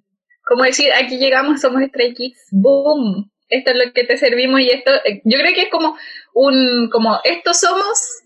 como 0.47 0.65
decir, 0.65 0.91
aquí 0.93 1.19
llegamos, 1.19 1.61
somos 1.61 1.83
Stray 1.83 2.15
Kids, 2.15 2.49
boom, 2.51 3.31
esto 3.49 3.73
es 3.73 3.77
lo 3.77 3.93
que 3.93 4.05
te 4.05 4.17
servimos 4.17 4.61
y 4.61 4.71
esto, 4.71 4.91
eh, 5.05 5.21
yo 5.25 5.39
creo 5.39 5.55
que 5.55 5.63
es 5.63 5.71
como 5.71 5.97
un, 6.39 6.91
como, 6.91 7.19
esto 7.25 7.55
somos, 7.55 8.23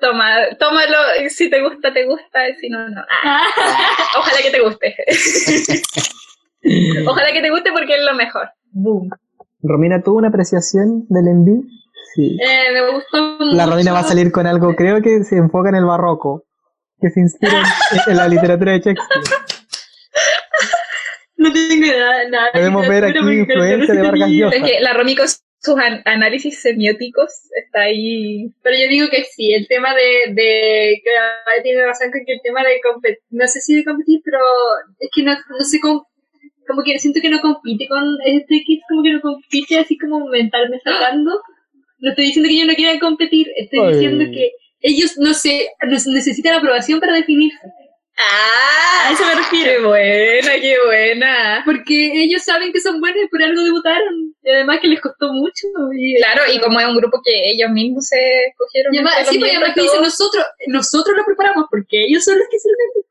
toma, 0.00 0.36
tómalo, 0.58 0.98
y 1.24 1.30
si 1.30 1.50
te 1.50 1.60
gusta, 1.60 1.92
te 1.92 2.06
gusta, 2.06 2.48
y 2.48 2.54
si 2.54 2.68
no, 2.68 2.88
no. 2.88 3.02
Ah, 3.24 3.42
ojalá 4.18 4.38
que 4.40 4.50
te 4.50 4.60
guste. 4.60 4.94
ojalá 7.08 7.32
que 7.32 7.42
te 7.42 7.50
guste 7.50 7.72
porque 7.72 7.96
es 7.96 8.02
lo 8.02 8.14
mejor. 8.14 8.48
Boom. 8.70 9.10
Romina, 9.64 10.00
¿tuvo 10.02 10.18
una 10.18 10.28
apreciación 10.28 11.06
del 11.08 11.26
enví? 11.28 11.60
Sí. 12.14 12.36
eh, 12.40 12.72
me 12.72 12.90
gustó 12.92 13.20
mucho. 13.40 13.56
La 13.56 13.66
Romina 13.66 13.92
va 13.92 14.00
a 14.00 14.04
salir 14.04 14.30
con 14.30 14.46
algo, 14.46 14.74
creo 14.76 15.02
que 15.02 15.24
se 15.24 15.36
enfoca 15.36 15.70
en 15.70 15.76
el 15.76 15.84
barroco, 15.84 16.44
que 17.00 17.10
se 17.10 17.18
inspira 17.20 17.58
en, 17.58 17.64
en 18.12 18.16
la 18.16 18.28
literatura 18.28 18.72
de 18.72 18.78
Shakespeare. 18.78 19.22
No 21.36 21.52
tengo 21.52 21.86
nada. 21.86 22.28
nada 22.28 22.52
Podemos 22.52 22.86
ver 22.86 23.04
aquí 23.06 23.18
influencia 23.18 23.94
de 23.94 24.02
Vargas 24.02 24.28
ni- 24.28 24.38
Llosa. 24.38 24.56
Es 24.56 24.62
que 24.62 24.80
la 24.80 24.92
Romy 24.92 25.16
con 25.16 25.26
sus 25.62 25.76
an- 25.78 26.02
análisis 26.04 26.60
semióticos 26.60 27.30
está 27.64 27.82
ahí. 27.82 28.46
Pero 28.62 28.76
yo 28.76 28.88
digo 28.88 29.06
que 29.10 29.24
sí, 29.24 29.52
el 29.52 29.68
tema 29.68 29.94
de, 29.94 30.32
de 30.34 31.00
que 31.04 31.10
Abad 31.16 31.62
tiene 31.62 31.84
razón 31.86 32.10
con 32.10 32.24
que 32.26 32.32
el 32.32 32.40
tema 32.42 32.62
de 32.64 32.80
competir, 32.80 33.18
no 33.30 33.46
sé 33.46 33.60
si 33.60 33.76
de 33.76 33.84
competir, 33.84 34.20
pero 34.24 34.38
es 34.98 35.08
que 35.14 35.22
no, 35.22 35.32
no 35.32 35.64
sé 35.64 35.78
cómo, 35.80 36.08
como 36.66 36.82
que 36.82 36.98
siento 36.98 37.20
que 37.20 37.30
no 37.30 37.40
compite 37.40 37.86
con 37.88 38.02
este 38.24 38.62
kit, 38.64 38.80
como 38.88 39.02
que 39.02 39.12
no 39.12 39.20
compite 39.20 39.78
así 39.78 39.96
como 39.98 40.26
mentalmente 40.26 40.88
hablando. 40.90 41.40
No 42.00 42.10
estoy 42.10 42.26
diciendo 42.26 42.48
que 42.48 42.54
ellos 42.56 42.66
no 42.66 42.74
quieran 42.74 42.98
competir, 42.98 43.46
estoy 43.56 43.78
Ay. 43.80 43.92
diciendo 43.94 44.24
que 44.32 44.50
ellos 44.80 45.16
no 45.18 45.32
se 45.32 45.68
no 45.88 45.96
se 45.98 46.10
necesitan 46.10 46.54
aprobación 46.54 46.98
para 46.98 47.14
definirse. 47.14 47.58
¡Ah! 48.18 49.08
A 49.08 49.12
eso 49.12 49.24
me 49.26 49.34
refiero. 49.34 49.72
¡Qué 49.72 49.78
buena, 49.86 50.52
qué 50.60 50.76
buena! 50.86 51.62
Porque 51.64 52.22
ellos 52.22 52.42
saben 52.44 52.72
que 52.72 52.80
son 52.80 53.00
buenos 53.00 53.24
y 53.24 53.28
por 53.28 53.42
algo 53.42 53.62
debutaron. 53.62 54.34
Y 54.42 54.50
además 54.50 54.78
que 54.80 54.88
les 54.88 55.00
costó 55.00 55.32
mucho. 55.32 55.66
Y, 55.96 56.16
Claro, 56.18 56.42
y 56.52 56.58
como 56.60 56.78
es 56.78 56.86
un 56.86 56.96
grupo 56.96 57.20
que 57.24 57.32
ellos 57.52 57.70
mismos 57.70 58.06
se 58.06 58.16
escogieron. 58.48 58.94
Y 58.94 58.98
además, 58.98 59.14
sí, 59.28 59.38
pues, 59.38 59.50
miembros 59.50 59.56
además 59.70 59.74
que 59.74 59.80
dicen 59.82 60.02
nosotros, 60.02 60.44
nosotros 60.68 61.16
lo 61.16 61.24
preparamos 61.24 61.66
porque 61.70 62.02
ellos 62.02 62.22
son 62.24 62.38
los 62.38 62.46
que 62.48 62.56
hicieron 62.56 62.76
el 62.96 63.02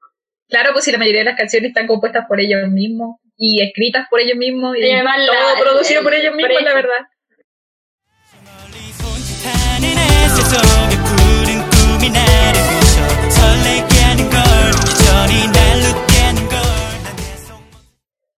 Claro, 0.50 0.74
pues 0.74 0.84
si 0.86 0.92
la 0.92 0.98
mayoría 0.98 1.22
de 1.22 1.26
las 1.32 1.38
canciones 1.38 1.70
están 1.70 1.88
compuestas 1.88 2.26
por 2.28 2.40
ellos 2.42 2.70
mismos 2.70 3.18
y 3.38 3.64
escritas 3.64 4.08
por 4.10 4.20
ellos 4.20 4.36
mismos 4.38 4.76
y, 4.78 4.82
Y 4.86 4.92
además 4.92 5.18
todo 5.26 5.54
la- 5.56 5.60
producido 5.62 6.00
el- 6.02 6.04
por 6.04 6.14
ellos 6.14 6.36
mismos, 6.36 6.54
por 6.54 6.64
la 6.64 6.74
verdad. 6.74 7.08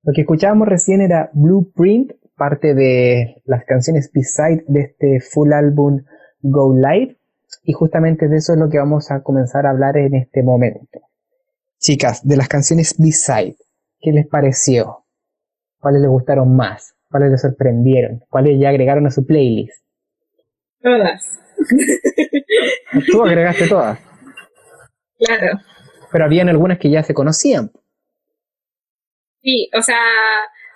Lo 0.04 0.14
que 0.14 0.22
escuchábamos 0.22 0.68
recién 0.68 1.02
era 1.02 1.30
Blueprint, 1.34 2.12
parte 2.36 2.74
de 2.74 3.42
las 3.46 3.64
canciones 3.66 4.12
B-side 4.14 4.66
de 4.68 4.82
este 4.82 5.20
full 5.22 5.54
álbum 5.54 6.02
Go 6.42 6.74
Live. 6.76 7.18
Y 7.64 7.74
justamente 7.74 8.28
de 8.28 8.38
eso 8.38 8.54
es 8.54 8.60
lo 8.60 8.70
que 8.70 8.80
vamos 8.80 9.12
a 9.12 9.22
comenzar 9.24 9.66
a 9.66 9.70
hablar 9.70 9.96
en 9.98 10.16
este 10.16 10.44
momento. 10.44 11.00
Chicas, 11.80 12.26
de 12.28 12.36
las 12.36 12.48
canciones 12.50 12.96
B-side, 12.98 13.56
¿qué 14.00 14.12
les 14.12 14.28
pareció? 14.28 15.06
¿Cuáles 15.80 16.02
les 16.02 16.10
gustaron 16.10 16.56
más? 16.56 16.96
¿Cuáles 17.10 17.32
les 17.32 17.42
sorprendieron? 17.42 18.24
¿Cuáles 18.30 18.60
ya 18.60 18.70
agregaron 18.70 19.06
a 19.06 19.12
su 19.12 19.26
playlist? 19.26 19.84
Todas. 20.82 21.40
Tú 23.12 23.24
agregaste 23.24 23.68
todas, 23.68 24.00
Claro. 25.20 25.60
pero 26.12 26.26
habían 26.26 26.50
algunas 26.50 26.78
que 26.80 26.90
ya 26.90 27.04
se 27.04 27.14
conocían. 27.14 27.72
Sí, 29.44 29.70
o 29.78 29.82
sea, 29.82 29.98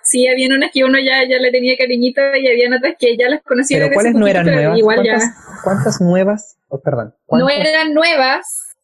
sí, 0.02 0.28
habían 0.28 0.52
unas 0.52 0.70
que 0.72 0.84
uno 0.84 0.98
ya, 0.98 1.26
ya 1.28 1.38
le 1.38 1.50
tenía 1.50 1.74
cariñito 1.78 2.20
y 2.36 2.46
habían 2.48 2.74
otras 2.74 2.94
que 2.98 3.16
ya 3.16 3.28
las 3.30 3.42
conocía 3.42 3.78
Pero 3.78 3.94
¿cuáles 3.94 4.14
no 4.14 4.26
eran 4.26 4.44
nuevas? 4.46 4.78
Igual 4.78 4.96
¿Cuántas, 5.02 5.22
ya. 5.24 5.60
cuántas 5.64 6.00
nuevas? 6.00 6.58
Oh, 6.68 6.80
perdón. 6.80 7.06
No 7.08 7.14
¿cuántas- 7.26 7.66
eran 7.66 7.94
nuevas. 7.94 8.74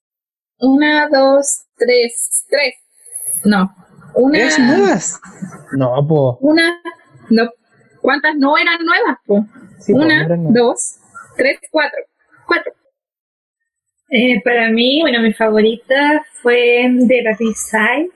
Una, 0.58 1.08
dos, 1.08 1.64
tres. 1.76 2.44
Tres. 2.48 2.74
No. 3.44 3.74
Una. 4.14 4.38
¿Tres 4.38 4.58
nuevas? 4.58 5.20
No, 5.76 6.06
po. 6.08 6.38
Una. 6.40 6.80
No. 7.30 7.50
¿Cuántas 8.00 8.36
no 8.36 8.56
eran 8.56 8.78
nuevas, 8.84 9.18
po? 9.26 9.44
Sí, 9.80 9.92
po, 9.92 9.98
no 9.98 10.04
Una, 10.06 10.24
eran 10.24 10.44
nuevas. 10.44 10.54
dos, 10.54 10.96
tres, 11.36 11.58
cuatro. 11.70 11.98
Cuatro. 12.46 12.72
Eh, 14.10 14.40
para 14.44 14.70
mí, 14.70 15.00
bueno, 15.02 15.20
mi 15.20 15.32
favorita 15.32 16.24
fue 16.42 16.86
de 16.90 17.22
la 17.22 17.30
B-Side. 17.38 18.10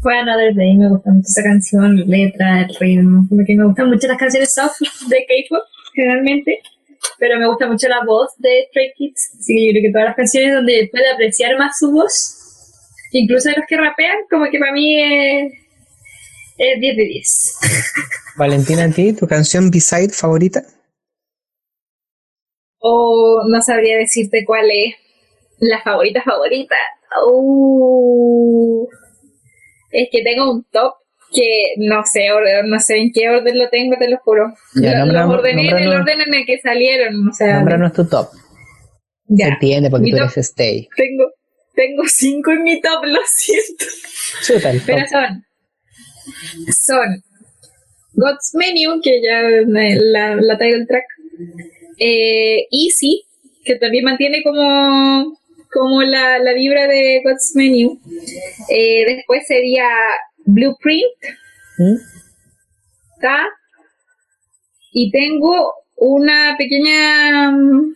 Fue 0.00 0.16
Another 0.16 0.54
Day, 0.54 0.76
me 0.76 0.88
gusta 0.88 1.10
mucho 1.10 1.26
esa 1.26 1.42
canción, 1.42 1.96
la 1.96 2.04
letra, 2.06 2.60
el 2.60 2.74
ritmo. 2.78 3.26
Como 3.28 3.44
que 3.44 3.56
me 3.56 3.64
gustan 3.64 3.88
mucho 3.88 4.06
las 4.06 4.18
canciones 4.18 4.54
soft 4.54 4.78
de 5.08 5.26
K-pop, 5.26 5.64
generalmente. 5.92 6.60
Pero 7.18 7.38
me 7.38 7.48
gusta 7.48 7.66
mucho 7.66 7.88
la 7.88 8.04
voz 8.04 8.30
de 8.38 8.66
Stray 8.68 8.92
Kids. 8.96 9.32
Así 9.40 9.56
que 9.56 9.66
yo 9.66 9.70
creo 9.72 9.82
que 9.82 9.92
todas 9.92 10.06
las 10.08 10.16
canciones 10.16 10.54
donde 10.54 10.88
puede 10.90 11.10
apreciar 11.10 11.58
más 11.58 11.78
su 11.78 11.90
voz, 11.90 12.38
incluso 13.12 13.48
de 13.48 13.56
los 13.56 13.66
que 13.66 13.76
rapean, 13.76 14.18
como 14.30 14.48
que 14.50 14.58
para 14.58 14.72
mí 14.72 15.02
es, 15.02 15.52
es 16.58 16.80
10 16.80 16.96
de 16.96 17.04
10. 17.04 17.58
Valentina, 18.36 18.84
¿a 18.84 18.90
ti 18.90 19.12
tu 19.12 19.26
canción 19.26 19.68
B-side 19.68 20.10
favorita? 20.10 20.62
O 22.78 23.42
no 23.48 23.60
sabría 23.62 23.98
decirte 23.98 24.44
cuál 24.46 24.66
es 24.70 24.94
la 25.58 25.82
favorita 25.82 26.22
favorita. 26.22 26.76
Uh, 27.32 28.86
es 29.90 30.08
que 30.10 30.22
tengo 30.22 30.50
un 30.52 30.64
top 30.70 30.94
que 31.32 31.74
no 31.76 32.02
sé, 32.04 32.28
no 32.64 32.80
sé 32.80 32.96
en 32.96 33.12
qué 33.12 33.28
orden 33.28 33.58
lo 33.58 33.68
tengo, 33.68 33.96
te 33.98 34.08
lo 34.08 34.16
juro. 34.18 34.52
Ya, 34.74 34.92
Lo- 34.92 35.06
nombra- 35.06 35.26
los 35.26 35.34
ordené 35.34 35.68
en 35.68 35.78
el 35.78 35.88
orden 35.88 36.20
en 36.22 36.34
el 36.34 36.46
que 36.46 36.58
salieron. 36.58 37.28
O 37.28 37.32
sea, 37.32 37.58
Nómbranos 37.58 37.92
tu 37.92 38.06
top. 38.08 38.28
ya. 39.26 39.46
Se 39.46 39.52
entiende 39.52 39.90
porque 39.90 40.04
Mi 40.04 40.10
tú 40.12 40.16
top- 40.18 40.24
eres 40.32 40.36
Stay. 40.38 40.88
Tengo, 40.96 41.24
tengo 41.74 42.02
cinco 42.06 42.50
en 42.52 42.62
mi 42.62 42.80
top, 42.80 43.04
lo 43.04 43.20
siento. 43.26 43.84
Chuta 44.42 44.70
el 44.70 44.78
top. 44.78 44.86
Pero 44.86 45.06
son, 45.08 45.44
son 46.86 47.22
God's 48.14 48.50
Menu, 48.54 49.00
que 49.02 49.20
ya 49.22 49.42
la, 49.66 50.34
la 50.36 50.58
title 50.58 50.86
track, 50.86 51.04
eh, 51.98 52.66
Easy, 52.70 53.24
que 53.64 53.76
también 53.76 54.04
mantiene 54.04 54.42
como, 54.42 55.38
como 55.78 56.02
la, 56.02 56.38
la 56.38 56.52
vibra 56.54 56.86
de 56.86 57.20
God's 57.24 57.52
Menu. 57.54 58.00
Eh, 58.68 59.04
después 59.14 59.46
sería 59.46 59.86
Blueprint, 60.44 61.04
¿Mm? 61.78 61.96
Ta, 63.20 63.46
y 64.92 65.10
tengo 65.10 65.72
una 65.96 66.56
pequeña, 66.58 67.50
mm, 67.52 67.94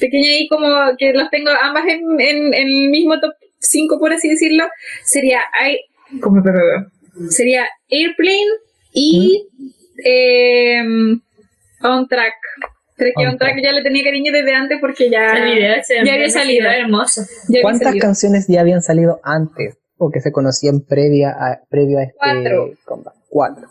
pequeña 0.00 0.30
ahí 0.30 0.48
como 0.48 0.66
que 0.98 1.12
los 1.12 1.28
tengo 1.30 1.50
ambas 1.62 1.84
en, 1.86 2.20
en- 2.20 2.54
en 2.54 2.68
el 2.68 2.90
mismo 2.90 3.18
top 3.20 3.32
5, 3.60 3.98
por 3.98 4.12
así 4.12 4.28
decirlo, 4.28 4.64
sería, 5.04 5.40
¿cómo 6.20 6.42
te 6.42 6.50
sería 7.30 7.66
Airplane 7.90 8.46
y 8.92 9.46
em, 10.04 11.20
On 11.82 12.06
Track. 12.08 12.34
Creo 12.98 13.12
que 13.16 13.22
On 13.26 13.32
On 13.32 13.38
Track 13.38 13.52
Track. 13.52 13.64
ya 13.64 13.72
le 13.72 13.82
tenía 13.82 14.04
cariño 14.04 14.32
desde 14.32 14.54
antes 14.54 14.78
porque 14.80 15.08
ya, 15.08 15.32
El 15.36 15.54
video 15.54 15.74
ese 15.76 15.94
ya 16.04 16.14
había 16.14 16.28
salido. 16.28 16.68
hermoso. 16.70 17.22
ya 17.48 17.62
¿Cuántas 17.62 17.88
salido. 17.88 18.02
canciones 18.02 18.46
ya 18.48 18.60
habían 18.60 18.82
salido 18.82 19.20
antes 19.22 19.78
o 19.96 20.10
que 20.10 20.20
se 20.20 20.30
conocían 20.32 20.80
previa 20.80 21.30
a, 21.30 21.60
previo 21.70 21.98
a 21.98 22.02
este 22.02 22.16
Cuatro. 22.18 22.70
combat? 22.84 23.14
Cuatro. 23.28 23.68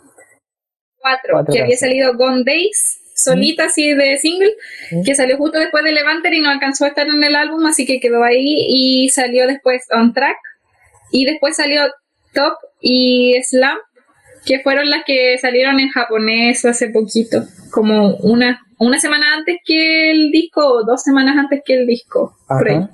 Cuatro, 1.00 1.30
Cuatro 1.34 1.54
que 1.54 1.62
había 1.62 1.78
salido 1.78 2.16
Gone 2.18 2.44
Days, 2.46 3.00
solita 3.16 3.66
así 3.66 3.94
de 3.94 4.18
single, 4.18 4.52
Mm. 4.92 5.04
que 5.04 5.16
salió 5.16 5.38
justo 5.38 5.58
después 5.60 5.84
de 5.84 5.92
Levanter 5.92 6.34
y 6.34 6.42
no 6.42 6.50
alcanzó 6.50 6.86
a 6.86 6.90
estar 6.90 7.08
en 7.08 7.24
el 7.24 7.36
álbum, 7.36 7.66
así 7.66 7.86
que 7.86 8.00
quedó 8.00 8.24
ahí 8.24 8.66
y 8.68 9.10
salió 9.10 9.48
después 9.48 9.84
On 9.92 10.14
Track 10.14 10.38
y 11.12 11.26
después 11.26 11.56
salió 11.56 11.82
Top 12.34 12.54
y 12.82 13.36
Slam, 13.44 13.78
que 14.48 14.62
fueron 14.62 14.90
las 14.90 15.04
que 15.06 15.38
salieron 15.38 15.80
en 15.80 15.90
japonés 15.90 16.64
hace 16.66 16.90
poquito, 16.90 17.44
como 17.72 18.16
una, 18.18 18.62
una 18.80 18.98
semana 19.00 19.26
antes 19.38 19.58
que 19.66 20.12
el 20.12 20.32
disco 20.32 20.66
o 20.66 20.86
dos 20.86 21.04
semanas 21.04 21.36
antes 21.38 21.62
que 21.66 21.74
el 21.74 21.86
disco. 21.86 22.36
por 22.48 22.70
ahí. 22.70 22.78
Ajá. 22.78 22.92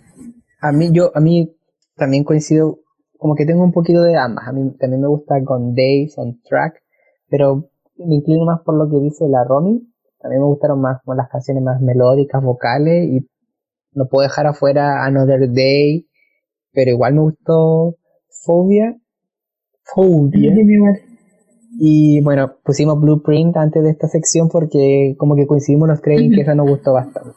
A 0.61 0.71
mí, 0.71 0.89
yo, 0.91 1.11
a 1.13 1.19
mí 1.19 1.53
también 1.95 2.23
coincido, 2.23 2.79
como 3.17 3.35
que 3.35 3.45
tengo 3.45 3.63
un 3.63 3.71
poquito 3.71 4.01
de 4.01 4.17
ambas. 4.17 4.47
A 4.47 4.53
mí 4.53 4.75
también 4.79 5.01
me 5.01 5.07
gusta 5.07 5.35
con 5.43 5.75
Days, 5.75 6.17
on 6.17 6.41
track, 6.43 6.81
pero 7.29 7.69
me 7.97 8.15
inclino 8.15 8.45
más 8.45 8.61
por 8.61 8.75
lo 8.77 8.89
que 8.89 9.03
dice 9.03 9.25
la 9.29 9.43
Romy. 9.43 9.81
Mí 10.29 10.37
me 10.37 10.45
gustaron 10.45 10.79
más 10.79 11.01
como 11.03 11.15
las 11.15 11.29
canciones 11.29 11.63
más 11.63 11.81
melódicas, 11.81 12.41
vocales, 12.41 13.09
y 13.09 13.27
no 13.91 14.07
puedo 14.07 14.23
dejar 14.23 14.47
afuera 14.47 15.05
Another 15.05 15.51
Day, 15.51 16.07
pero 16.71 16.91
igual 16.91 17.13
me 17.15 17.21
gustó 17.21 17.97
Phobia. 18.45 18.97
Phobia. 19.83 20.55
Y 21.85 22.21
bueno, 22.21 22.59
pusimos 22.63 22.97
Blueprint 22.97 23.57
antes 23.57 23.83
de 23.83 23.89
esta 23.89 24.07
sección 24.07 24.47
porque 24.47 25.15
como 25.17 25.35
que 25.35 25.45
coincidimos 25.45 25.89
los 25.89 26.01
tres 26.01 26.21
en 26.21 26.31
que 26.31 26.39
esa 26.39 26.55
nos 26.55 26.69
gustó 26.69 26.93
bastante. 26.93 27.31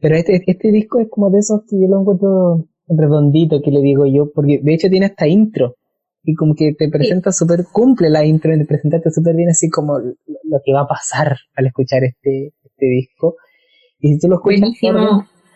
Pero 0.00 0.14
este, 0.14 0.40
este 0.46 0.70
disco 0.70 1.00
es 1.00 1.08
como 1.10 1.28
de 1.28 1.40
esos 1.40 1.62
que 1.68 1.80
yo 1.80 1.88
lo 1.88 2.02
encuentro 2.02 2.68
redondito, 2.86 3.60
que 3.62 3.72
le 3.72 3.80
digo 3.80 4.06
yo, 4.06 4.30
porque 4.32 4.60
de 4.62 4.74
hecho 4.74 4.88
tiene 4.88 5.06
hasta 5.06 5.26
intro. 5.26 5.74
Y 6.22 6.36
como 6.36 6.54
que 6.54 6.72
te 6.74 6.88
presenta 6.88 7.32
súper, 7.32 7.64
cumple 7.72 8.10
la 8.10 8.24
intro 8.24 8.56
de 8.56 8.64
presentarte 8.64 9.10
súper 9.10 9.34
bien 9.34 9.48
así 9.48 9.68
como 9.68 9.98
lo 9.98 10.60
que 10.64 10.72
va 10.72 10.82
a 10.82 10.86
pasar 10.86 11.36
al 11.56 11.66
escuchar 11.66 12.04
este, 12.04 12.52
este 12.62 12.86
disco. 12.86 13.34
Y 13.98 14.12
si 14.12 14.18
tú 14.20 14.28
lo 14.28 14.36
escuchas, 14.36 14.70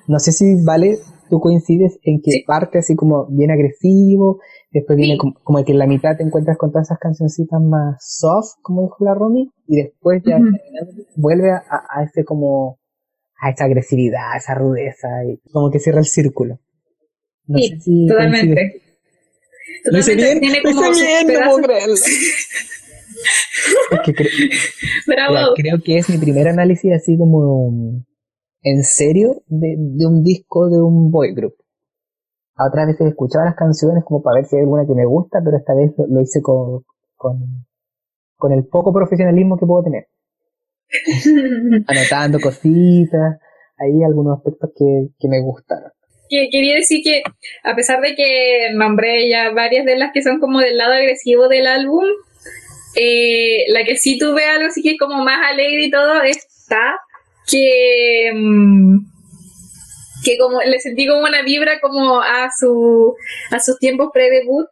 no 0.09 0.19
sé 0.19 0.33
si 0.33 0.57
vale, 0.65 0.99
tú 1.31 1.41
coincides 1.41 1.99
en 2.03 2.21
que 2.21 2.31
Sí. 2.33 2.45
parte 2.47 2.79
así 2.79 2.97
como 2.97 3.27
bien 3.27 3.51
agresivo, 3.51 4.41
después 4.73 4.97
viene 4.97 5.15
Sí. 5.15 5.19
como, 5.19 5.35
como 5.45 5.65
que 5.65 5.73
en 5.73 5.79
la 5.79 5.87
mitad 5.87 6.17
te 6.17 6.25
encuentras 6.25 6.57
con 6.59 6.73
todas 6.73 6.89
esas 6.89 6.99
cancioncitas 6.99 7.61
más 7.61 7.97
soft, 8.05 8.55
como 8.63 8.83
dijo 8.83 8.97
la 9.05 9.15
Romy, 9.15 9.51
y 9.69 9.77
después 9.83 10.23
ya 10.27 10.39
vuelve 11.17 11.51
a, 11.53 11.63
a 11.69 12.03
ese 12.05 12.25
como, 12.25 12.79
a 13.41 13.51
esa 13.51 13.65
agresividad, 13.65 14.33
a 14.33 14.39
esa 14.39 14.55
rudeza, 14.55 15.09
y 15.27 15.39
como 15.53 15.71
que 15.71 15.79
cierra 15.79 16.01
el 16.01 16.07
círculo. 16.07 16.59
No 17.47 17.59
Sí, 17.59 17.69
sé 17.69 17.81
si 17.81 18.07
coincides. 18.09 18.09
Totalmente. 18.09 18.83
Lo 19.85 19.99
hice 19.99 20.15
bien, 20.17 20.41
tiene 20.41 20.61
lo 20.65 20.71
hice 20.91 21.05
bien, 21.05 21.27
no 21.41 21.51
puedo 21.51 21.63
creerlo. 21.63 21.95
Es 21.95 22.03
que 24.05 24.15
cre- 24.15 24.31
Bravo. 25.07 25.35
ya, 25.35 25.47
creo 25.63 25.83
que 25.83 25.99
es 25.99 26.09
mi 26.09 26.19
primer 26.19 26.49
análisis 26.49 26.93
así 26.93 27.17
como 27.17 28.03
en 28.63 28.83
serio 28.83 29.43
de, 29.47 29.77
de 29.79 30.07
un 30.07 30.23
disco 30.23 30.69
de 30.69 30.81
un 30.81 31.11
boy 31.11 31.35
group. 31.35 31.55
A 32.57 32.67
otras 32.67 32.89
veces 32.89 33.09
escuchaba 33.09 33.45
las 33.45 33.55
canciones 33.55 34.03
como 34.05 34.23
para 34.23 34.41
ver 34.41 34.47
si 34.47 34.57
hay 34.57 34.63
alguna 34.63 34.87
que 34.87 34.95
me 34.95 35.07
gusta, 35.07 35.41
pero 35.45 35.57
esta 35.57 35.75
vez 35.75 35.93
lo, 35.97 36.07
lo 36.09 36.21
hice 36.21 36.43
con, 36.43 36.85
con, 37.17 37.67
con 38.37 38.53
el 38.53 38.67
poco 38.67 38.93
profesionalismo 38.93 39.57
que 39.59 39.67
puedo 39.67 39.85
tener. 39.85 40.07
Anotando 41.87 42.41
cositas, 42.41 43.39
ahí 43.79 44.03
algunos 44.03 44.39
aspectos 44.39 44.71
que, 44.77 45.09
que 45.19 45.29
me 45.29 45.41
gustaron. 45.41 45.93
que 46.29 46.49
quería 46.51 46.77
decir 46.77 47.01
que 47.05 47.23
a 47.63 47.77
pesar 47.77 48.01
de 48.01 48.15
que 48.15 48.71
nombré 48.75 49.29
ya 49.29 49.51
varias 49.51 49.85
de 49.85 49.97
las 49.97 50.13
que 50.13 50.23
son 50.23 50.41
como 50.41 50.61
del 50.61 50.77
lado 50.77 50.95
agresivo 50.95 51.49
del 51.49 51.67
álbum, 51.67 52.05
eh, 52.97 53.65
la 53.69 53.85
que 53.85 53.97
sí 53.97 54.19
tuve 54.19 54.45
algo 54.47 54.67
así 54.67 54.83
que 54.83 54.97
como 54.97 55.23
más 55.23 55.39
alegre 55.49 55.85
y 55.85 55.91
todo 55.91 56.23
está 56.23 56.99
que 57.51 58.31
mm, 58.35 58.99
que 60.25 60.37
como 60.39 60.61
le 60.61 60.79
sentí 60.81 61.07
como 61.07 61.23
una 61.23 61.43
vibra 61.43 61.81
como 61.81 62.21
a 62.21 62.51
su 62.59 63.15
a 63.51 63.61
sus 63.61 63.79
tiempos 63.79 64.11
pre-debut 64.13 64.69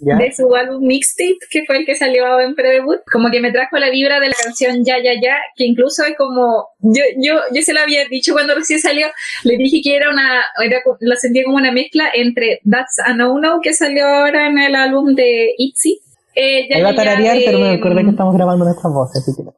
de 0.00 0.32
su 0.32 0.54
álbum 0.54 0.86
Mixtape, 0.86 1.38
que 1.50 1.64
fue 1.66 1.78
el 1.78 1.86
que 1.86 1.94
salió 1.94 2.40
en 2.40 2.54
pre-debut, 2.54 3.00
como 3.12 3.30
que 3.30 3.40
me 3.40 3.52
trajo 3.52 3.76
la 3.76 3.90
vibra 3.90 4.18
de 4.18 4.28
la 4.28 4.34
canción 4.42 4.82
Ya 4.84 4.96
Ya 4.98 5.12
Ya, 5.22 5.36
que 5.56 5.66
incluso 5.66 6.04
es 6.04 6.16
como, 6.16 6.68
yo, 6.80 7.02
yo, 7.18 7.34
yo 7.52 7.62
se 7.62 7.74
lo 7.74 7.80
había 7.80 8.06
dicho 8.08 8.32
cuando 8.32 8.54
recién 8.54 8.80
salió, 8.80 9.08
le 9.44 9.56
dije 9.56 9.80
que 9.82 9.96
era 9.96 10.10
una, 10.10 10.42
era, 10.64 10.80
la 11.00 11.16
sentía 11.16 11.44
como 11.44 11.56
una 11.56 11.72
mezcla 11.72 12.08
entre 12.14 12.60
That's 12.68 12.98
a 13.04 13.12
No 13.12 13.38
No, 13.38 13.60
que 13.60 13.74
salió 13.74 14.06
ahora 14.06 14.46
en 14.48 14.58
el 14.58 14.74
álbum 14.74 15.14
de 15.14 15.54
ITZY. 15.58 16.00
Eh, 16.34 16.68
Ya 16.70 16.78
Iba 16.78 16.88
a 16.88 16.92
Ya 16.92 16.96
tararear, 16.96 17.38
pero 17.44 17.58
me 17.58 17.70
acordé 17.70 18.02
que 18.04 18.10
estamos 18.10 18.34
grabando 18.34 18.64
nuestras 18.64 18.92
voces, 18.92 19.22
así 19.22 19.36
que 19.36 19.42
no. 19.42 19.54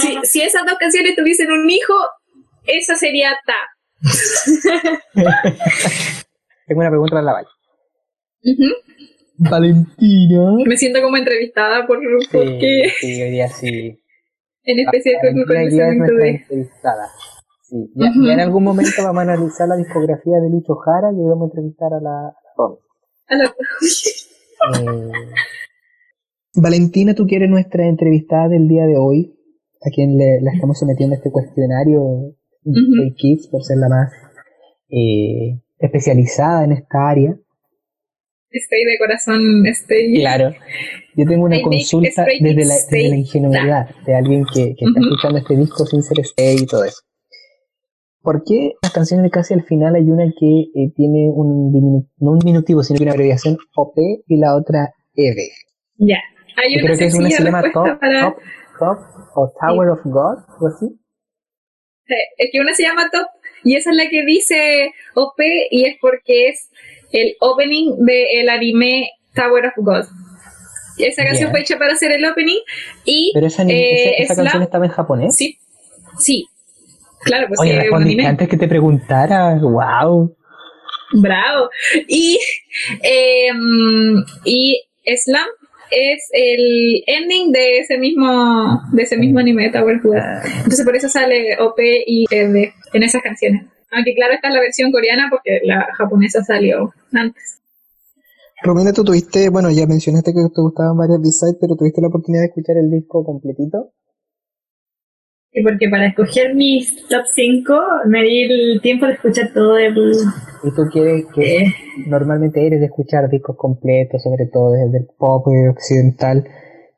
Si, 0.00 0.18
si 0.24 0.42
esas 0.42 0.64
dos 0.66 0.76
canciones 0.78 1.14
tuviesen 1.16 1.50
un 1.50 1.68
hijo, 1.68 1.94
esa 2.66 2.94
sería 2.96 3.30
Ta. 3.46 3.54
Tengo 6.66 6.80
una 6.80 6.90
pregunta 6.90 7.10
para 7.12 7.22
la 7.22 7.32
Val. 7.32 7.46
Valentina. 9.38 10.52
Me 10.64 10.76
siento 10.76 11.00
como 11.02 11.16
entrevistada 11.16 11.86
por, 11.86 11.98
porque 12.32 12.92
Sí, 13.00 13.14
sí, 13.14 13.22
hoy 13.22 13.30
día 13.30 13.48
sí. 13.48 14.00
en 14.64 14.78
especial 14.80 15.16
con 15.20 15.38
el 15.38 15.46
conocimiento 15.46 15.94
nuestra 15.98 16.24
de... 16.24 16.30
entrevistada. 16.30 17.08
Sí. 17.62 17.76
Ya, 17.96 18.32
en 18.32 18.40
algún 18.40 18.64
momento 18.64 18.92
vamos 19.02 19.18
a 19.18 19.22
analizar 19.22 19.68
la 19.68 19.76
discografía 19.76 20.38
de 20.42 20.50
Lucho 20.50 20.74
Jara 20.76 21.08
y 21.12 21.16
vamos 21.28 21.42
a 21.42 21.54
entrevistar 21.54 21.92
a 21.92 22.00
la, 22.00 22.32
a 23.28 23.34
la 23.36 23.54
a 24.60 24.70
la- 24.70 24.92
Eh, 24.92 25.10
Valentina, 26.56 27.14
tú 27.14 27.26
que 27.26 27.36
eres 27.36 27.50
nuestra 27.50 27.86
entrevistada 27.86 28.48
del 28.48 28.66
día 28.68 28.86
de 28.86 28.96
hoy, 28.96 29.34
a 29.82 29.90
quien 29.90 30.16
le, 30.16 30.40
la 30.40 30.52
estamos 30.52 30.78
sometiendo 30.78 31.14
a 31.14 31.18
este 31.18 31.30
cuestionario 31.30 32.34
de 32.62 33.14
Kids 33.14 33.48
por 33.48 33.62
ser 33.62 33.76
la 33.78 33.88
más 33.88 34.12
eh, 34.88 35.60
especializada 35.78 36.64
en 36.64 36.72
esta 36.72 37.08
área. 37.08 37.36
Estoy 38.50 38.84
de 38.84 38.98
corazón, 38.98 39.66
estoy... 39.66 40.14
Claro. 40.20 40.54
Yo 41.14 41.24
tengo 41.26 41.44
una 41.44 41.58
I 41.58 41.62
consulta 41.62 42.24
desde 42.24 42.64
la, 42.64 42.74
desde 42.74 43.08
la 43.08 43.16
ingenuidad 43.16 43.88
de 44.06 44.14
alguien 44.14 44.44
que, 44.52 44.74
que 44.74 44.84
está 44.84 45.00
Ujú. 45.00 45.08
escuchando 45.08 45.38
este 45.38 45.56
disco 45.56 45.84
sin 45.86 46.02
ser 46.02 46.20
stay 46.20 46.56
y 46.62 46.66
todo 46.66 46.84
eso. 46.84 47.00
¿Por 48.22 48.42
qué 48.44 48.72
las 48.82 48.92
canciones 48.92 49.24
de 49.24 49.30
casi 49.30 49.54
al 49.54 49.62
final 49.62 49.94
hay 49.94 50.10
una 50.10 50.24
que 50.38 50.62
eh, 50.74 50.92
tiene 50.96 51.30
un 51.32 52.08
no 52.18 52.30
un 52.32 52.38
diminutivo, 52.38 52.82
sino 52.82 52.98
que 52.98 53.04
una 53.04 53.12
abreviación 53.12 53.56
OP 53.76 53.96
y 54.26 54.36
la 54.38 54.56
otra 54.56 54.92
EV? 55.14 55.36
Ya. 55.98 56.18
Hay 56.56 56.74
Yo 56.74 56.78
una 56.78 56.86
creo 56.86 56.98
que 56.98 57.04
es 57.06 57.14
una 57.14 57.28
que 57.28 57.34
se 57.34 57.44
llama 57.44 57.62
Top, 57.72 58.00
para... 58.00 58.20
Top, 58.20 58.38
Top 58.78 58.98
o 59.34 59.52
Tower 59.60 59.90
of 59.90 60.00
God, 60.04 60.38
o 60.60 60.66
así. 60.66 60.86
Sí, 62.06 62.14
Es 62.38 62.50
que 62.52 62.60
una 62.60 62.74
se 62.74 62.82
llama 62.82 63.08
Top 63.10 63.26
y 63.64 63.76
esa 63.76 63.90
es 63.90 63.96
la 63.96 64.08
que 64.08 64.24
dice 64.24 64.92
OP 65.14 65.40
y 65.70 65.86
es 65.86 65.96
porque 66.00 66.48
es 66.48 66.70
el 67.12 67.34
opening 67.40 67.96
del 67.98 68.48
anime 68.48 69.10
Tower 69.34 69.66
of 69.66 69.74
God. 69.76 70.04
Esa 70.98 71.24
canción 71.24 71.50
fue 71.50 71.60
hecha 71.60 71.76
para 71.78 71.92
hacer 71.92 72.12
el 72.12 72.24
opening 72.24 72.60
y... 73.04 73.32
Pero 73.34 73.46
esa, 73.48 73.64
eh, 73.64 74.22
esa, 74.22 74.34
canción 74.34 74.62
estaba 74.62 74.86
en 74.86 74.92
japonés. 74.92 75.34
Sí, 75.34 75.58
sí. 76.18 76.46
Claro, 77.20 77.48
pues 77.48 77.60
Oye, 77.60 77.80
sí, 77.82 77.88
un 77.88 78.02
anime. 78.02 78.26
antes 78.26 78.48
que 78.48 78.56
te 78.56 78.68
preguntara. 78.68 79.58
¡Wow! 79.60 80.34
Bravo. 81.12 81.70
Y, 82.08 82.38
eh, 83.02 83.50
y 84.44 84.80
Slam 85.16 85.48
es 85.90 86.28
el 86.32 87.02
ending 87.06 87.52
de 87.52 87.78
ese 87.78 87.98
mismo 87.98 88.80
de 88.92 89.02
ese 89.02 89.16
mismo 89.16 89.38
anime 89.38 89.70
Tower 89.70 89.96
of 89.96 90.02
God. 90.02 90.16
Entonces 90.56 90.84
por 90.84 90.96
eso 90.96 91.08
sale 91.08 91.56
OP 91.60 91.78
y 92.06 92.26
ED 92.30 92.72
en 92.92 93.02
esas 93.02 93.22
canciones. 93.22 93.66
Aunque 93.92 94.14
claro, 94.14 94.34
esta 94.34 94.48
es 94.48 94.54
la 94.54 94.60
versión 94.60 94.92
coreana 94.92 95.28
porque 95.30 95.60
la 95.64 95.86
japonesa 95.96 96.42
salió 96.42 96.92
antes. 97.12 97.60
Romina, 98.62 98.92
tú 98.92 99.04
tuviste, 99.04 99.50
bueno, 99.50 99.70
ya 99.70 99.86
mencionaste 99.86 100.32
que 100.32 100.40
te 100.52 100.60
gustaban 100.60 100.96
varias 100.96 101.20
B-sides, 101.20 101.56
pero 101.60 101.76
tuviste 101.76 102.00
la 102.00 102.08
oportunidad 102.08 102.42
de 102.42 102.48
escuchar 102.48 102.76
el 102.78 102.90
disco 102.90 103.22
completito. 103.24 103.92
Y 105.58 105.62
porque 105.62 105.88
para 105.88 106.08
escoger 106.08 106.54
mis 106.54 107.08
top 107.08 107.24
5 107.24 107.74
me 108.06 108.22
di 108.22 108.42
el 108.42 108.80
tiempo 108.82 109.06
de 109.06 109.14
escuchar 109.14 109.52
todo 109.54 109.78
el... 109.78 109.94
Y 109.94 110.74
tú 110.74 110.82
quieres 110.92 111.24
que 111.34 111.56
eh, 111.56 111.74
normalmente 112.06 112.66
eres 112.66 112.80
de 112.80 112.86
escuchar 112.86 113.30
discos 113.30 113.56
completos, 113.56 114.22
sobre 114.22 114.46
todo 114.52 114.72
desde 114.72 114.98
el 114.98 115.06
pop 115.18 115.46
occidental. 115.70 116.44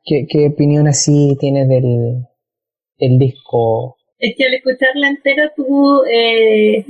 ¿Qué, 0.03 0.27
qué 0.29 0.47
opinión 0.47 0.87
así 0.87 1.37
tienes 1.39 1.69
del, 1.69 2.25
del 2.99 3.17
disco? 3.17 3.95
es 4.19 4.35
que 4.37 4.45
al 4.45 4.53
escucharla 4.53 5.07
entera 5.07 5.51
tú 5.55 6.03
eh, 6.03 6.85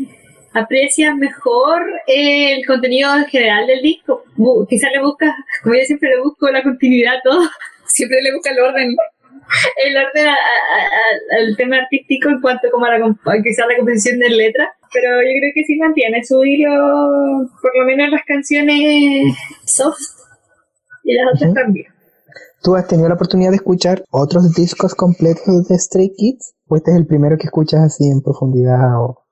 aprecias 0.53 1.15
mejor 1.15 1.83
el 2.07 2.65
contenido 2.65 3.15
en 3.15 3.25
general 3.25 3.67
del 3.67 3.81
disco. 3.81 4.23
Quizás 4.67 4.91
le 4.91 5.01
buscas, 5.01 5.35
como 5.63 5.75
yo 5.75 5.81
siempre 5.81 6.09
le 6.09 6.21
busco 6.21 6.49
la 6.49 6.63
continuidad 6.63 7.17
a 7.17 7.21
todo, 7.21 7.41
Siempre 7.85 8.21
le 8.21 8.33
busca 8.33 8.51
el 8.51 8.59
orden. 8.59 8.95
el 9.85 9.97
orden 9.97 10.27
a- 10.27 10.31
a- 10.31 10.35
a- 10.35 11.37
al 11.39 11.57
tema 11.57 11.77
artístico 11.77 12.29
en 12.29 12.41
cuanto 12.41 12.69
como 12.71 12.85
a 12.85 12.97
la, 12.97 13.15
quizás 13.43 13.65
la 13.67 13.75
composición 13.77 14.19
de 14.19 14.29
letras, 14.29 14.69
pero 14.93 15.21
yo 15.21 15.39
creo 15.39 15.51
que 15.53 15.63
sí 15.65 15.75
mantiene 15.77 16.23
su 16.23 16.43
hilo, 16.43 16.69
por 17.61 17.71
lo 17.77 17.85
menos 17.85 18.09
las 18.11 18.23
canciones 18.25 19.35
soft 19.65 19.99
y 21.03 21.13
las 21.15 21.35
otras 21.35 21.53
también. 21.53 21.87
¿Tú 22.61 22.75
has 22.75 22.87
tenido 22.87 23.07
la 23.07 23.15
oportunidad 23.15 23.51
de 23.51 23.55
escuchar 23.57 24.03
otros 24.11 24.53
discos 24.53 24.93
completos 24.93 25.67
de 25.69 25.77
Stray 25.79 26.11
Kids? 26.15 26.55
¿O 26.67 26.75
este 26.75 26.91
es 26.91 26.97
el 26.97 27.07
primero 27.07 27.37
que 27.37 27.45
escuchas 27.47 27.79
así 27.81 28.05
en 28.09 28.21
profundidad 28.21 28.99
o 29.01 29.23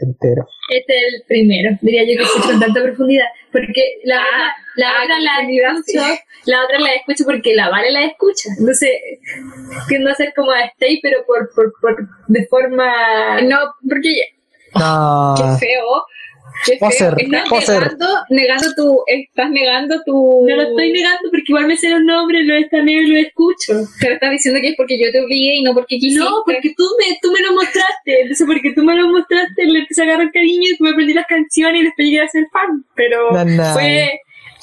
entero? 0.00 0.46
Este 0.70 0.92
es 0.96 1.14
el 1.14 1.22
primero, 1.28 1.76
diría 1.82 2.02
yo 2.04 2.16
que 2.18 2.24
escucho 2.24 2.48
con 2.50 2.60
tanta 2.60 2.82
profundidad, 2.82 3.26
porque 3.60 3.82
la, 4.04 4.16
Ah, 4.20 4.26
otra, 4.26 4.54
la 4.76 4.88
ah, 4.90 5.04
otra 5.04 5.18
la 5.20 5.30
profundidad, 5.36 5.70
escucho, 5.76 6.04
sí. 6.04 6.50
la 6.50 6.64
otra 6.64 6.78
la 6.78 6.94
escucho 6.94 7.24
porque 7.24 7.54
la 7.54 7.70
Vale 7.70 7.90
la 7.90 8.04
escucha, 8.04 8.48
entonces 8.58 8.90
tiendo 9.88 10.10
a 10.10 10.12
hacer 10.12 10.32
como 10.36 10.50
a 10.50 10.60
Stay, 10.66 11.00
pero 11.02 11.24
por, 11.26 11.50
por, 11.54 11.72
por 11.80 12.08
de 12.28 12.46
forma 12.46 13.40
No, 13.42 13.58
porque 13.88 14.34
No. 14.74 15.34
qué 15.36 15.66
feo. 15.66 16.04
Poser, 16.80 17.14
Estás 17.18 17.48
poser. 17.48 17.80
negando, 17.82 18.06
negando 18.30 18.74
tu, 18.74 19.02
estás 19.06 19.50
negando 19.50 20.02
tu. 20.04 20.46
no 20.48 20.56
lo 20.56 20.62
estoy 20.62 20.92
negando 20.92 21.30
porque 21.30 21.44
igual 21.48 21.66
me 21.66 21.76
sé 21.76 21.90
los 21.90 22.02
nombres, 22.02 22.44
lo 22.46 22.54
escaneo 22.56 23.02
y 23.02 23.06
lo 23.08 23.18
escucho. 23.18 23.84
Pero 24.00 24.14
estás 24.14 24.30
diciendo 24.30 24.60
que 24.60 24.68
es 24.70 24.76
porque 24.76 24.98
yo 24.98 25.10
te 25.12 25.20
obligué 25.22 25.56
y 25.56 25.62
no 25.62 25.74
porque 25.74 25.98
quisiste. 25.98 26.24
No, 26.24 26.42
porque 26.44 26.72
tú 26.76 26.84
me, 26.98 27.18
tú 27.22 27.30
me 27.32 27.40
lo 27.40 27.52
mostraste, 27.54 28.20
entonces 28.22 28.46
porque 28.46 28.72
tú 28.72 28.82
me 28.82 28.94
lo 28.96 29.08
mostraste, 29.08 29.64
le 29.64 29.78
empecé 29.80 30.02
a 30.02 30.04
agarrar 30.06 30.32
cariño 30.32 30.70
y 30.78 30.82
me 30.82 30.90
aprendí 30.90 31.12
las 31.14 31.26
canciones 31.26 31.82
y 31.82 31.84
después 31.84 32.06
llegué 32.08 32.20
a 32.20 32.28
ser 32.28 32.46
fan, 32.52 32.84
pero 32.94 33.32
Na, 33.32 33.44
na. 33.44 33.72
fue, 33.74 34.20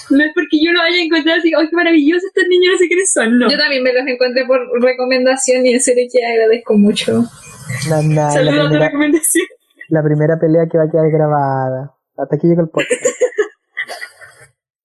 no 0.10 0.24
es 0.24 0.32
porque 0.34 0.60
yo 0.64 0.72
lo 0.72 0.82
haya 0.82 1.02
encontrado 1.02 1.40
así, 1.40 1.52
¡ay, 1.58 1.68
qué 1.70 1.76
maravilloso 1.76 2.26
estos 2.28 2.44
niños, 2.50 2.74
no 2.74 2.78
sé 2.80 2.88
quiénes 2.88 3.12
son! 3.12 3.38
No. 3.40 3.50
Yo 3.50 3.58
también 3.58 3.84
me 3.84 3.94
los 3.94 4.06
encontré 4.08 4.46
por 4.46 4.60
recomendación 4.82 5.66
y 5.66 5.74
en 5.74 5.80
serio 5.82 6.08
que 6.12 6.26
agradezco 6.26 6.74
mucho. 6.78 7.24
Na, 7.90 8.02
la, 8.02 8.32
Saludos 8.32 8.68
a 8.68 8.70
tu 8.70 8.78
recomendación. 8.80 9.46
La 9.94 10.02
primera 10.02 10.40
pelea 10.40 10.66
que 10.70 10.78
va 10.80 10.86
a 10.86 10.90
quedar 10.90 11.10
grabada. 11.12 11.94
Hasta 12.18 12.36
aquí 12.36 12.48
llega 12.48 12.64
el 12.64 12.70
podcast. 12.70 12.92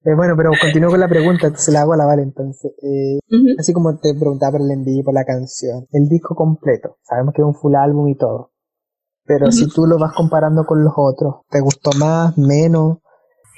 Eh, 0.04 0.14
bueno, 0.16 0.34
pero 0.38 0.52
continúo 0.58 0.90
con 0.90 1.00
la 1.00 1.08
pregunta, 1.08 1.54
se 1.56 1.70
la 1.70 1.82
hago 1.82 1.92
a 1.92 1.96
la 1.98 2.06
Vale 2.06 2.22
entonces. 2.22 2.72
Eh, 2.80 3.18
así 3.58 3.74
como 3.74 3.98
te 3.98 4.14
preguntaba 4.14 4.52
por 4.52 4.62
el 4.62 4.70
envío, 4.70 5.04
por 5.04 5.12
la 5.12 5.24
canción. 5.24 5.86
El 5.92 6.08
disco 6.08 6.34
completo, 6.34 6.96
sabemos 7.02 7.34
que 7.34 7.42
es 7.42 7.46
un 7.46 7.54
full 7.54 7.74
álbum 7.74 8.08
y 8.08 8.16
todo. 8.16 8.52
Pero 9.26 9.50
si 9.50 9.68
tú 9.68 9.86
lo 9.86 9.98
vas 9.98 10.14
comparando 10.14 10.64
con 10.64 10.82
los 10.82 10.94
otros, 10.96 11.44
¿te 11.50 11.60
gustó 11.60 11.90
más, 11.98 12.38
menos? 12.38 12.98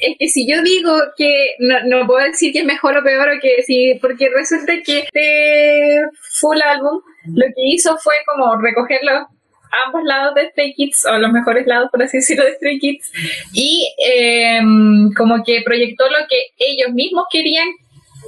Es 0.01 0.16
que 0.18 0.28
si 0.28 0.51
yo 0.51 0.60
digo 0.62 0.90
que 1.16 1.51
no, 1.60 1.77
no 1.86 2.06
puedo 2.09 2.24
decir 2.24 2.52
que 2.52 2.60
es 2.60 2.66
mejor 2.66 2.97
o 2.97 3.05
peor 3.05 3.28
o 3.28 3.40
que 3.40 3.62
sí, 3.62 3.97
porque 4.01 4.28
resulta 4.35 4.72
que 4.85 5.01
este 5.01 6.01
full 6.40 6.59
álbum 6.64 7.01
lo 7.27 7.47
que 7.55 7.62
hizo 7.68 7.97
fue 7.98 8.14
como 8.27 8.56
recoger 8.56 9.01
los 9.05 9.28
ambos 9.86 10.02
lados 10.05 10.34
de 10.34 10.48
Stray 10.51 10.74
Kids, 10.74 11.05
o 11.06 11.18
los 11.18 11.30
mejores 11.32 11.66
lados, 11.66 11.88
por 11.90 12.02
así 12.02 12.18
decirlo, 12.18 12.44
de 12.44 12.55
Stray 12.55 12.78
Kids, 12.78 13.10
y 13.55 13.92
em, 14.05 15.12
como 15.16 15.42
que 15.44 15.62
proyectó 15.64 16.09
lo 16.09 16.18
que 16.28 16.36
ellos 16.59 16.92
mismos 16.92 17.24
querían 17.30 17.68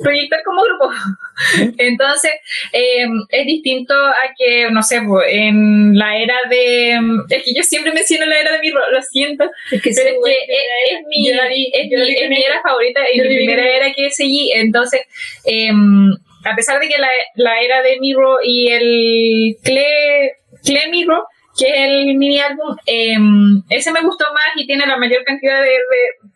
proyectar 0.02 0.42
como 0.44 0.62
grupo. 0.62 0.90
Entonces, 1.78 2.30
eh, 2.72 3.04
es 3.28 3.46
distinto 3.46 3.94
a 3.94 4.14
que, 4.38 4.70
no 4.70 4.82
sé, 4.82 5.00
en 5.28 5.96
la 5.98 6.16
era 6.16 6.34
de... 6.48 6.98
Es 7.28 7.42
que 7.44 7.54
yo 7.54 7.62
siempre 7.62 7.92
menciono 7.92 8.24
la 8.26 8.40
era 8.40 8.52
de 8.52 8.58
mi... 8.60 8.70
Lo 8.70 9.02
siento, 9.10 9.44
Es 9.70 9.82
que 9.82 9.90
pero 9.94 10.08
es 10.08 10.24
que 10.24 10.32
es, 10.32 10.98
es 10.98 11.06
mi, 11.08 11.28
vi- 11.30 11.70
es 11.74 11.88
mi, 12.30 12.36
es 12.38 12.44
era 12.46 12.62
favorita 12.62 13.00
y 13.12 13.20
mi 13.20 13.28
vi 13.28 13.36
primera 13.36 13.68
era 13.68 13.92
que 13.92 14.10
seguí. 14.10 14.50
Entonces, 14.52 15.02
em, 15.44 16.10
a 16.44 16.56
pesar 16.56 16.80
de 16.80 16.88
que 16.88 16.98
la, 16.98 17.08
la 17.34 17.60
era 17.60 17.82
de 17.82 18.00
Miro 18.00 18.38
y 18.42 18.68
el 18.72 19.56
Cle, 19.62 20.32
Cle 20.64 20.88
Miro, 20.90 21.26
que 21.58 21.66
es 21.68 21.88
el 21.90 22.14
mini 22.16 22.40
álbum, 22.40 22.76
em, 22.86 23.62
ese 23.68 23.92
me 23.92 24.00
gustó 24.02 24.24
más 24.32 24.44
y 24.56 24.66
tiene 24.66 24.86
la 24.86 24.96
mayor 24.96 25.22
cantidad 25.24 25.60
de, 25.60 25.68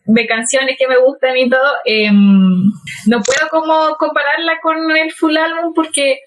de- 0.06 0.26
canciones 0.26 0.76
que 0.78 0.86
me 0.88 0.98
gustan 0.98 1.36
y 1.36 1.48
todo. 1.48 1.72
em, 1.84 2.64
no 3.06 3.22
puedo 3.22 3.48
como 3.50 3.96
compararla 3.98 4.58
con 4.62 4.90
el 4.96 5.12
full 5.12 5.36
álbum 5.36 5.72
porque 5.74 6.20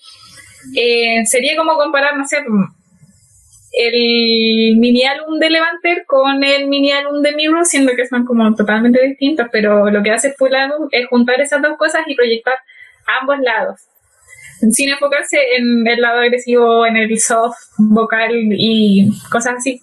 eh, 0.75 1.25
sería 1.25 1.55
como 1.55 1.75
comparar, 1.75 2.17
no 2.17 2.25
sé, 2.25 2.37
el 3.71 4.77
mini 4.77 5.03
álbum 5.03 5.37
de 5.39 5.49
Levanter 5.49 6.05
con 6.07 6.43
el 6.43 6.67
mini 6.67 6.91
álbum 6.91 7.21
de 7.21 7.33
Mirror, 7.33 7.65
siendo 7.65 7.93
que 7.95 8.07
son 8.07 8.25
como 8.25 8.53
totalmente 8.55 9.05
distintos, 9.05 9.47
pero 9.51 9.89
lo 9.91 10.01
que 10.01 10.11
hace 10.11 10.33
Full 10.33 10.53
Álbum 10.53 10.87
es 10.91 11.07
juntar 11.07 11.39
esas 11.39 11.61
dos 11.61 11.77
cosas 11.77 12.01
y 12.07 12.15
proyectar 12.15 12.55
ambos 13.21 13.37
lados, 13.39 13.81
sin 14.71 14.89
enfocarse 14.89 15.37
en 15.57 15.87
el 15.87 16.01
lado 16.01 16.19
agresivo, 16.19 16.85
en 16.85 16.97
el 16.97 17.19
soft, 17.19 17.57
vocal 17.77 18.31
y 18.33 19.09
cosas 19.31 19.55
así. 19.57 19.79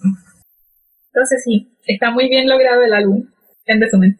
Entonces 1.13 1.41
sí, 1.43 1.75
está 1.85 2.11
muy 2.11 2.29
bien 2.29 2.47
logrado 2.47 2.83
el 2.83 2.93
álbum, 2.93 3.23
en 3.65 3.81
resumen. 3.81 4.19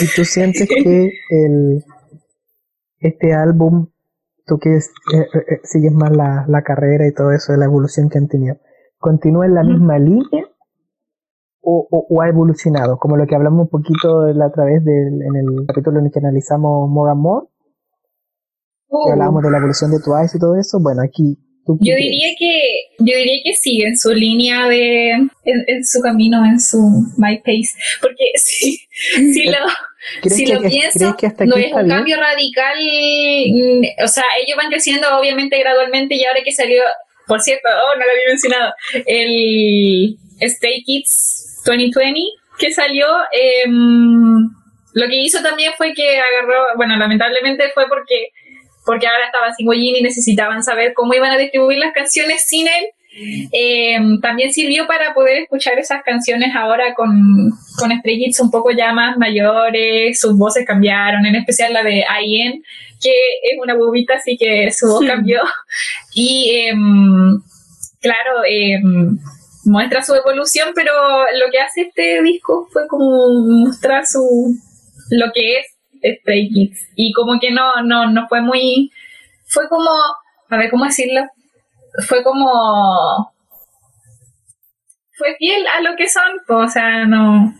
¿Y 0.00 0.06
tú 0.14 0.24
sientes 0.24 0.68
que 0.68 1.12
el, 1.30 1.84
este 2.98 3.32
álbum, 3.32 3.88
tú 4.46 4.58
que 4.58 4.74
es- 4.76 4.90
eh, 5.14 5.18
eh, 5.20 5.38
eh, 5.54 5.60
sigues 5.64 5.92
más 5.92 6.10
la, 6.14 6.44
la 6.48 6.62
carrera 6.62 7.06
y 7.06 7.12
todo 7.14 7.30
eso, 7.32 7.52
la 7.54 7.66
evolución 7.66 8.08
que 8.08 8.18
han 8.18 8.28
tenido, 8.28 8.56
continúa 8.98 9.46
en 9.46 9.54
la 9.54 9.62
misma 9.62 9.98
línea 9.98 10.46
o, 11.60 11.86
o- 11.90 12.06
o 12.08 12.22
ha 12.22 12.28
evolucionado? 12.28 12.98
Como 12.98 13.16
lo 13.16 13.26
que 13.26 13.36
hablamos 13.36 13.62
un 13.62 13.68
poquito 13.70 14.26
la 14.32 14.48
otra 14.48 14.64
vez 14.64 14.84
del, 14.84 15.22
en 15.22 15.36
el 15.36 15.66
capítulo 15.66 16.00
en 16.00 16.06
el 16.06 16.12
que 16.12 16.18
analizamos 16.18 16.88
More 16.90 17.12
and 17.12 17.20
More, 17.20 17.46
que 19.06 19.12
hablábamos 19.12 19.42
de 19.42 19.50
la 19.50 19.58
evolución 19.58 19.90
de 19.90 19.98
Twice 20.00 20.36
y 20.36 20.40
todo 20.40 20.56
eso. 20.58 20.78
Bueno, 20.80 21.02
aquí 21.02 21.36
Yo 21.66 21.94
diría 21.96 22.28
que 22.38 22.52
yo 22.98 23.16
diría 23.16 23.40
que 23.44 23.54
sigue 23.54 23.86
en 23.88 23.96
su 23.96 24.12
línea 24.12 24.68
de 24.68 25.10
en, 25.10 25.30
en 25.66 25.84
su 25.84 26.00
camino, 26.00 26.44
en 26.44 26.60
su 26.60 26.78
my 27.16 27.38
pace, 27.38 27.70
porque 28.00 28.24
si, 28.36 28.76
si 29.32 29.44
lo 29.46 29.58
¿Crees 30.20 30.36
si 30.36 30.44
que- 30.44 30.54
lo 30.54 30.60
que- 30.62 30.68
pienso, 30.68 30.98
crees 30.98 31.14
que 31.16 31.26
hasta 31.26 31.44
no 31.46 31.56
es 31.56 31.72
un 31.72 31.84
bien? 31.84 31.88
cambio 31.88 32.16
radical. 32.18 32.76
mm, 32.78 34.04
O 34.04 34.08
sea, 34.08 34.24
ellos 34.44 34.56
van 34.56 34.68
creciendo 34.70 35.06
obviamente 35.18 35.58
gradualmente 35.58 36.16
y 36.16 36.24
ahora 36.24 36.40
que 36.44 36.50
salió, 36.52 36.82
por 37.28 37.40
cierto, 37.40 37.68
oh, 37.68 37.96
no 37.98 38.04
lo 38.04 38.10
había 38.12 38.28
mencionado, 38.28 38.72
el 39.06 40.16
Stay 40.40 40.82
Kids 40.84 41.62
2020 41.64 42.20
que 42.58 42.72
salió, 42.72 43.06
em, 43.32 44.48
lo 44.94 45.06
que 45.08 45.22
hizo 45.22 45.40
también 45.42 45.72
fue 45.78 45.94
que 45.94 46.18
agarró, 46.18 46.76
bueno, 46.76 46.96
lamentablemente 46.96 47.70
fue 47.74 47.84
porque 47.88 48.28
porque 48.84 49.06
ahora 49.06 49.26
estaban 49.26 49.54
sin 49.54 49.68
Wojin 49.68 49.96
y 49.96 50.02
necesitaban 50.02 50.62
saber 50.62 50.92
cómo 50.94 51.14
iban 51.14 51.32
a 51.32 51.38
distribuir 51.38 51.78
las 51.78 51.92
canciones 51.92 52.44
sin 52.46 52.66
él. 52.66 52.86
Eh, 53.52 53.98
también 54.22 54.52
sirvió 54.52 54.86
para 54.86 55.12
poder 55.12 55.42
escuchar 55.42 55.78
esas 55.78 56.02
canciones 56.02 56.54
ahora 56.56 56.94
con, 56.94 57.50
con 57.76 57.90
Kids 58.02 58.40
un 58.40 58.50
poco 58.50 58.70
ya 58.70 58.92
más 58.92 59.18
mayores, 59.18 60.18
sus 60.18 60.36
voces 60.36 60.64
cambiaron, 60.66 61.26
en 61.26 61.36
especial 61.36 61.74
la 61.74 61.82
de 61.82 62.04
IN, 62.24 62.64
que 63.00 63.10
es 63.10 63.58
una 63.62 63.74
bobita, 63.74 64.14
así 64.14 64.36
que 64.38 64.70
su 64.72 64.86
voz 64.86 65.04
cambió. 65.06 65.40
Y 66.14 66.66
em, 66.66 67.42
claro, 68.00 68.44
em, 68.48 69.18
muestra 69.64 70.02
su 70.02 70.14
evolución, 70.14 70.70
pero 70.74 70.92
lo 70.92 71.50
que 71.50 71.60
hace 71.60 71.82
este 71.82 72.22
disco 72.22 72.68
fue 72.72 72.86
como 72.88 73.28
mostrar 73.64 74.06
su 74.06 74.56
lo 75.10 75.30
que 75.32 75.58
es 75.58 75.66
Stray 76.02 76.48
Kids. 76.50 76.88
Y 76.96 77.12
como 77.12 77.38
que 77.40 77.50
no, 77.50 77.82
no, 77.82 78.10
no 78.10 78.26
fue 78.28 78.40
muy, 78.40 78.90
fue 79.46 79.68
como, 79.68 79.90
a 80.48 80.56
ver 80.56 80.70
cómo 80.70 80.84
decirlo, 80.84 81.22
fue 82.06 82.22
como, 82.22 83.32
fue 85.16 85.36
fiel 85.36 85.64
a 85.66 85.80
lo 85.82 85.96
que 85.96 86.08
son, 86.08 86.32
o 86.48 86.68
sea, 86.68 87.04
no, 87.04 87.54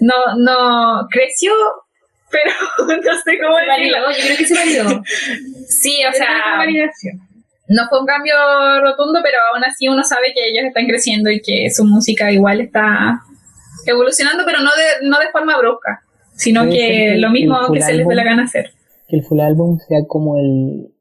no, 0.00 0.14
no, 0.36 1.06
creció, 1.10 1.52
pero 2.30 2.52
no 2.78 3.12
sé 3.24 3.38
cómo 3.38 3.56
Se 3.58 3.66
decirlo. 3.66 4.02
validó, 4.02 4.10
yo 4.10 4.24
creo 4.24 4.36
que 4.36 4.46
se 4.46 4.54
validó. 4.54 5.02
Sí, 5.68 6.00
o 6.08 6.12
sea, 6.12 6.64
no 7.68 7.88
fue 7.88 8.00
un 8.00 8.06
cambio 8.06 8.34
rotundo, 8.80 9.20
pero 9.22 9.38
aún 9.52 9.64
así 9.64 9.88
uno 9.88 10.04
sabe 10.04 10.32
que 10.32 10.48
ellos 10.48 10.64
están 10.64 10.86
creciendo 10.86 11.30
y 11.30 11.40
que 11.42 11.68
su 11.70 11.84
música 11.84 12.30
igual 12.30 12.60
está 12.60 13.20
evolucionando, 13.86 14.44
pero 14.44 14.60
no 14.60 14.70
de, 14.74 15.08
no 15.08 15.18
de 15.18 15.30
forma 15.30 15.58
brusca, 15.58 16.02
sino 16.36 16.64
Puede 16.64 16.76
que 16.76 16.88
que 16.88 17.16
lo 17.18 17.30
mismo 17.30 17.56
que 17.72 17.80
se 17.82 17.94
les 17.94 18.06
dé 18.06 18.14
la 18.14 18.24
gana 18.24 18.44
hacer. 18.44 18.70
que 19.08 19.16
el 19.16 19.22
full 19.24 19.40
álbum 19.40 19.78
sea 19.78 20.00
como 20.06 20.36
el 20.36 20.92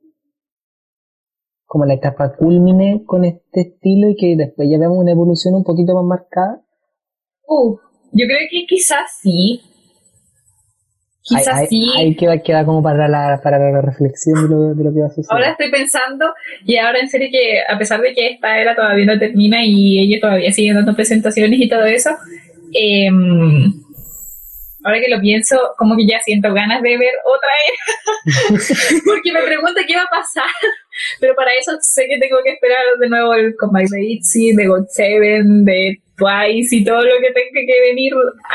como 1.65 1.85
la 1.85 1.95
etapa 1.95 2.33
culmine 2.37 3.03
con 3.05 3.25
este 3.25 3.61
estilo 3.61 4.09
y 4.09 4.15
que 4.15 4.35
después 4.37 4.69
ya 4.71 4.77
veamos 4.77 4.97
una 4.97 5.11
evolución 5.11 5.55
un 5.55 5.63
poquito 5.63 5.93
más 5.95 6.05
marcada. 6.05 6.61
Uh, 7.47 7.75
yo 8.11 8.25
creo 8.27 8.39
que 8.49 8.65
quizás 8.65 9.19
sí. 9.21 9.61
Quizás 11.21 11.57
ahí, 11.57 11.67
sí. 11.67 11.83
ahí 11.97 12.15
queda, 12.15 12.37
queda 12.43 12.63
como 12.65 12.83
para 12.83 13.07
la, 13.07 13.41
para 13.43 13.57
la 13.57 13.81
reflexión 13.81 14.43
de 14.43 14.49
lo, 14.55 14.75
de 14.75 14.83
lo 14.83 14.93
que 14.93 14.99
va 14.99 15.07
a 15.07 15.09
suceder. 15.09 15.27
Ahora 15.31 15.51
estoy 15.51 15.71
pensando, 15.71 16.25
y 16.65 16.77
ahora 16.77 16.99
en 16.99 17.09
serio 17.09 17.29
que 17.31 17.59
a 17.67 17.77
pesar 17.79 17.99
de 17.99 18.13
que 18.13 18.27
esta 18.29 18.59
era 18.59 18.75
todavía 18.75 19.05
no 19.07 19.17
termina 19.19 19.65
y 19.65 19.99
ellos 19.99 20.21
todavía 20.21 20.51
siguen 20.51 20.75
dando 20.75 20.95
presentaciones 20.95 21.59
y 21.59 21.67
todo 21.67 21.83
eso, 21.85 22.11
em, 22.73 23.73
ahora 24.85 25.01
que 25.01 25.09
lo 25.09 25.19
pienso, 25.19 25.57
como 25.77 25.97
que 25.97 26.05
ya 26.05 26.19
siento 26.19 26.53
ganas 26.53 26.81
de 26.83 26.95
ver 26.95 27.13
otra 27.25 27.49
era, 27.65 29.01
porque 29.05 29.33
me 29.33 29.41
pregunto 29.41 29.81
qué 29.87 29.95
va 29.95 30.03
a 30.03 30.09
pasar, 30.09 30.45
pero 31.19 31.33
para 31.35 31.51
eso 31.59 31.71
sé 31.81 32.05
que 32.07 32.19
tengo 32.19 32.37
que 32.43 32.51
esperar 32.51 32.79
de 32.99 33.09
nuevo 33.09 33.33
el 33.33 33.55
Combine 33.55 33.89
de 33.89 34.05
ITZY, 34.05 34.55
de 34.55 34.67
God 34.67 34.85
Seven, 34.89 35.65
de 35.65 35.97
Twice 36.15 36.75
y 36.75 36.85
todo 36.85 37.01
lo 37.01 37.17
que 37.19 37.33
tenga 37.33 37.61
que 37.65 37.81
venir 37.89 38.13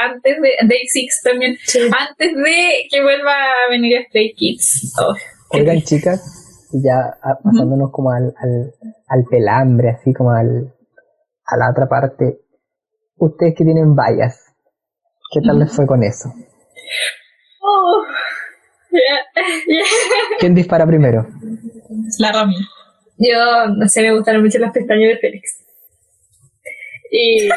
antes 0.08 0.40
de 0.40 0.50
Day 0.68 0.86
Six 0.86 1.20
también, 1.24 1.58
antes 1.98 2.34
de 2.36 2.86
que 2.88 3.02
vuelva 3.02 3.34
a 3.34 3.70
venir 3.70 4.00
Stray 4.06 4.32
Kids. 4.32 4.94
Oh, 5.00 5.14
Oigan, 5.50 5.82
chicas, 5.82 6.68
ya 6.72 7.18
pasándonos 7.42 7.90
como 7.90 8.12
al, 8.12 8.32
al, 8.38 8.72
al 9.08 9.24
pelambre, 9.28 9.90
así 9.90 10.14
como 10.14 10.30
al, 10.30 10.72
a 11.44 11.56
la 11.56 11.70
otra 11.70 11.88
parte, 11.88 12.38
ustedes 13.16 13.54
que 13.56 13.64
tienen 13.64 13.96
vallas, 13.96 14.49
¿qué 15.30 15.40
tal 15.40 15.58
les 15.58 15.74
fue 15.74 15.86
con 15.86 16.02
eso? 16.02 16.32
Oh. 17.60 18.04
¿Quién 20.40 20.54
dispara 20.54 20.86
primero? 20.86 21.26
La 22.18 22.32
Rami. 22.32 22.56
Yo, 23.18 23.68
no 23.76 23.88
sé, 23.88 24.02
me 24.02 24.12
gustaron 24.12 24.42
mucho 24.42 24.58
las 24.58 24.72
pestañas 24.72 25.10
de 25.10 25.18
Félix. 25.18 25.60
Y 27.12 27.48
lo 27.48 27.54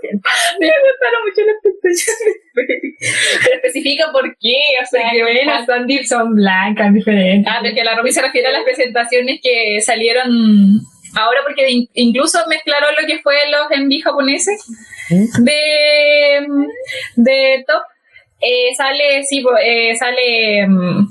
siento. 0.00 0.28
Me 0.60 0.66
gustaron 0.66 1.22
mucho 1.24 1.42
las 1.46 1.56
pestañas. 1.62 2.18
Pero 2.54 3.54
especifica 3.56 4.10
por 4.10 4.24
qué, 4.38 4.56
o 4.82 4.86
sea, 4.86 5.10
que 5.12 5.22
ven, 5.22 5.48
ah, 5.48 5.64
son, 6.06 6.34
blancas, 6.34 6.92
diferentes. 6.92 7.52
Ah, 7.52 7.60
porque 7.62 7.84
la 7.84 7.94
Romy 7.96 8.12
se 8.12 8.22
refiere 8.22 8.48
a 8.48 8.52
las 8.52 8.64
presentaciones 8.64 9.40
que 9.42 9.80
salieron 9.82 10.80
ahora, 11.16 11.40
porque 11.46 11.68
in- 11.70 11.88
incluso 11.94 12.38
mezclaron 12.48 12.90
lo 13.00 13.06
que 13.06 13.18
fue 13.20 13.34
los 13.50 13.70
enví 13.70 14.00
japoneses 14.00 14.60
de, 15.38 16.46
de 17.16 17.64
Top. 17.66 17.82
Eh, 18.40 18.74
sale, 18.76 19.22
sí, 19.24 19.42
eh, 19.62 19.96
sale 19.96 20.66
mm, 20.68 21.06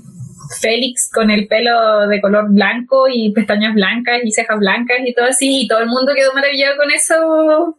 Félix 0.61 1.09
con 1.11 1.31
el 1.31 1.47
pelo 1.47 2.07
de 2.07 2.21
color 2.21 2.45
blanco 2.49 3.07
y 3.11 3.31
pestañas 3.31 3.73
blancas 3.73 4.19
y 4.23 4.31
cejas 4.31 4.59
blancas 4.59 4.97
y 5.05 5.13
todo 5.13 5.25
así, 5.25 5.61
y 5.61 5.67
todo 5.67 5.79
el 5.79 5.87
mundo 5.87 6.13
quedó 6.15 6.33
maravillado 6.33 6.77
con 6.77 6.91
eso. 6.91 7.77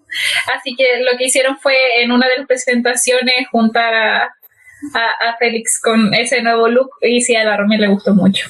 Así 0.56 0.74
que 0.76 0.84
lo 1.08 1.16
que 1.16 1.26
hicieron 1.26 1.56
fue 1.58 1.74
en 2.02 2.10
una 2.10 2.26
de 2.28 2.38
las 2.38 2.46
presentaciones 2.46 3.46
juntar 3.50 3.94
a, 3.94 4.22
a, 4.94 5.28
a 5.28 5.36
Félix 5.38 5.80
con 5.80 6.12
ese 6.14 6.42
nuevo 6.42 6.68
look 6.68 6.90
y 7.02 7.20
sí, 7.20 7.36
a 7.36 7.44
la 7.44 7.56
Romy 7.56 7.76
le 7.78 7.88
gustó 7.88 8.12
mucho. 8.14 8.48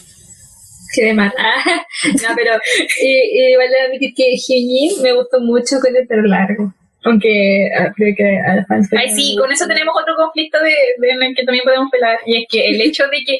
Mal. 1.14 1.32
Ah, 1.38 1.84
no, 2.22 2.28
pero 2.36 2.52
y, 3.02 3.08
y 3.08 3.52
de 3.52 3.80
admitir 3.86 4.12
que 4.14 4.34
Hyunjin 4.36 5.02
me 5.02 5.12
gustó 5.12 5.40
mucho 5.40 5.76
con 5.80 5.94
el 5.96 6.06
pelo 6.06 6.22
largo. 6.22 6.72
Aunque 7.04 7.68
ah, 7.78 7.92
creo 7.94 8.14
que 8.16 8.38
a 8.38 8.56
la 8.56 8.64
fans 8.66 8.88
Ay, 8.96 9.10
sí, 9.10 9.36
con 9.38 9.50
eso 9.52 9.66
tenemos 9.66 9.94
otro 10.00 10.14
conflicto 10.16 10.58
de- 10.60 11.10
en 11.10 11.22
el 11.22 11.34
que 11.34 11.44
también 11.44 11.64
podemos 11.64 11.90
pelar, 11.90 12.18
y 12.26 12.38
es 12.42 12.44
que 12.50 12.66
el 12.66 12.80
hecho 12.80 13.04
de 13.08 13.18
que 13.26 13.38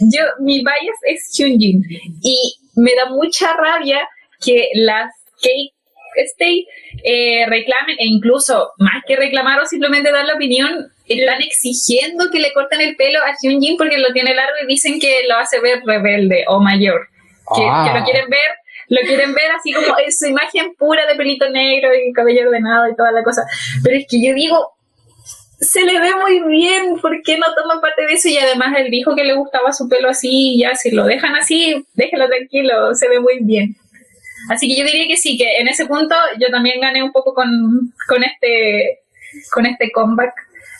yo, 0.00 0.22
mi 0.40 0.60
bias 0.60 0.98
es 1.06 1.28
Hyunjin, 1.36 1.82
y 2.22 2.54
me 2.76 2.94
da 2.94 3.10
mucha 3.10 3.52
rabia 3.56 4.08
que 4.44 4.68
las 4.74 5.12
K 5.42 5.48
Stay 6.18 6.66
eh, 7.04 7.46
reclamen, 7.46 7.96
e 7.98 8.06
incluso 8.06 8.72
más 8.78 9.02
que 9.06 9.16
reclamar 9.16 9.60
o 9.60 9.66
simplemente 9.66 10.10
dar 10.10 10.24
la 10.24 10.34
opinión, 10.34 10.90
están 11.06 11.40
exigiendo 11.40 12.30
que 12.30 12.40
le 12.40 12.52
corten 12.52 12.80
el 12.80 12.96
pelo 12.96 13.20
a 13.20 13.34
Hyunjin 13.40 13.76
porque 13.76 13.98
lo 13.98 14.12
tiene 14.12 14.34
largo 14.34 14.54
y 14.62 14.66
dicen 14.66 15.00
que 15.00 15.22
lo 15.28 15.36
hace 15.36 15.60
ver 15.60 15.80
rebelde 15.86 16.44
o 16.48 16.60
mayor. 16.60 17.08
Que, 17.56 17.62
Ah. 17.66 17.90
que 17.90 17.98
lo 17.98 18.04
quieren 18.04 18.28
ver, 18.28 18.50
lo 18.88 19.00
quieren 19.06 19.32
ver 19.34 19.50
así 19.52 19.72
como 19.72 19.98
en 19.98 20.12
su 20.12 20.26
imagen 20.26 20.74
pura 20.74 21.06
de 21.06 21.14
pelito 21.14 21.48
negro 21.48 21.90
y 21.94 22.12
cabello 22.12 22.48
ordenado 22.48 22.88
y 22.88 22.96
toda 22.96 23.10
la 23.12 23.22
cosa. 23.22 23.42
Pero 23.82 23.96
es 23.96 24.06
que 24.08 24.22
yo 24.22 24.34
digo, 24.34 24.72
se 25.60 25.82
le 25.82 25.98
ve 25.98 26.10
muy 26.14 26.40
bien, 26.48 27.00
¿por 27.00 27.20
qué 27.22 27.36
no 27.36 27.46
toma 27.54 27.80
parte 27.80 28.06
de 28.06 28.12
eso? 28.12 28.28
Y 28.28 28.38
además 28.38 28.74
él 28.78 28.90
dijo 28.90 29.16
que 29.16 29.24
le 29.24 29.34
gustaba 29.34 29.72
su 29.72 29.88
pelo 29.88 30.08
así, 30.08 30.54
y 30.54 30.60
ya 30.60 30.74
si 30.74 30.90
lo 30.90 31.04
dejan 31.04 31.34
así, 31.34 31.84
déjelo 31.94 32.28
tranquilo, 32.28 32.94
se 32.94 33.08
ve 33.08 33.18
muy 33.18 33.38
bien. 33.40 33.74
Así 34.50 34.68
que 34.68 34.76
yo 34.76 34.84
diría 34.84 35.06
que 35.06 35.16
sí, 35.16 35.36
que 35.36 35.58
en 35.58 35.68
ese 35.68 35.86
punto 35.86 36.14
yo 36.40 36.48
también 36.50 36.80
gané 36.80 37.02
un 37.02 37.12
poco 37.12 37.34
con, 37.34 37.92
con 38.06 38.24
este 38.24 39.00
con 39.52 39.66
este 39.66 39.90
comeback 39.92 40.32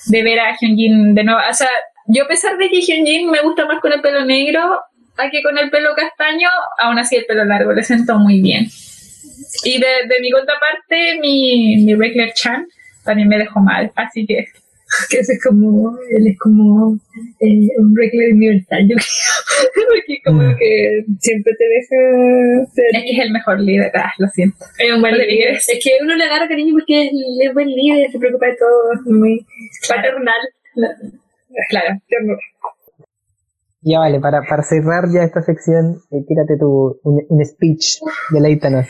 de 0.06 0.22
ver 0.22 0.40
a 0.40 0.56
Hyunjin 0.56 1.14
de 1.14 1.24
nuevo. 1.24 1.40
O 1.48 1.54
sea, 1.54 1.68
yo 2.06 2.24
a 2.24 2.28
pesar 2.28 2.56
de 2.56 2.68
que 2.68 2.80
Hyunjin 2.80 3.30
me 3.30 3.42
gusta 3.42 3.66
más 3.66 3.80
con 3.80 3.92
el 3.92 4.00
pelo 4.00 4.24
negro 4.24 4.80
a 5.16 5.30
que 5.30 5.42
con 5.42 5.58
el 5.58 5.70
pelo 5.70 5.94
castaño, 5.94 6.48
aún 6.78 6.98
así 6.98 7.16
el 7.16 7.26
pelo 7.26 7.44
largo 7.44 7.72
le 7.72 7.82
sentó 7.82 8.18
muy 8.18 8.40
bien. 8.40 8.66
Y 9.64 9.80
de, 9.80 9.86
de 10.08 10.20
mi 10.20 10.30
contraparte, 10.30 11.18
mi, 11.20 11.78
mi 11.84 11.94
Regular 11.94 12.32
Chan 12.34 12.66
también 13.04 13.28
me 13.28 13.38
dejó 13.38 13.60
mal, 13.60 13.90
así 13.96 14.26
que 14.26 14.46
Que 15.10 15.18
ese 15.18 15.34
es 15.34 15.44
como, 15.44 15.96
él 16.16 16.26
es 16.28 16.38
como 16.38 16.94
eh, 17.40 17.68
un 17.78 17.94
reclamo 17.96 18.34
universal, 18.36 18.88
yo 18.88 18.96
creo. 18.96 19.84
Porque 19.88 20.20
como 20.24 20.42
Mm. 20.42 20.56
que 20.56 21.04
siempre 21.20 21.52
te 21.58 21.64
deja 21.64 22.66
ser 22.72 22.84
es 22.94 23.02
que 23.04 23.10
es 23.12 23.18
el 23.26 23.32
mejor 23.32 23.60
líder, 23.60 23.90
ah, 23.96 24.12
lo 24.18 24.26
siento. 24.28 24.56
Es 24.78 24.92
un 24.94 25.00
buen 25.00 25.14
líder. 25.16 25.54
es- 25.54 25.66
que 25.82 25.90
uno 26.02 26.14
le 26.16 26.24
agarra 26.24 26.48
cariño 26.48 26.72
porque 26.74 27.06
es, 27.06 27.12
es 27.46 27.54
buen 27.54 27.68
líder, 27.68 28.10
se 28.10 28.18
preocupa 28.18 28.46
de 28.46 28.56
todo, 28.56 28.92
es 28.94 29.00
muy 29.12 29.46
paternal. 29.88 30.42
La- 30.76 30.96
Claro. 31.70 32.00
ternura. 32.08 32.38
Ya 33.80 33.98
vale, 34.00 34.20
para, 34.20 34.42
para 34.42 34.62
cerrar 34.62 35.04
ya 35.12 35.22
esta 35.22 35.40
sección, 35.42 36.00
eh, 36.10 36.22
tírate 36.26 36.56
tu, 36.58 36.98
un, 37.04 37.24
un 37.28 37.44
speech, 37.44 37.98
deleítanos. 38.32 38.86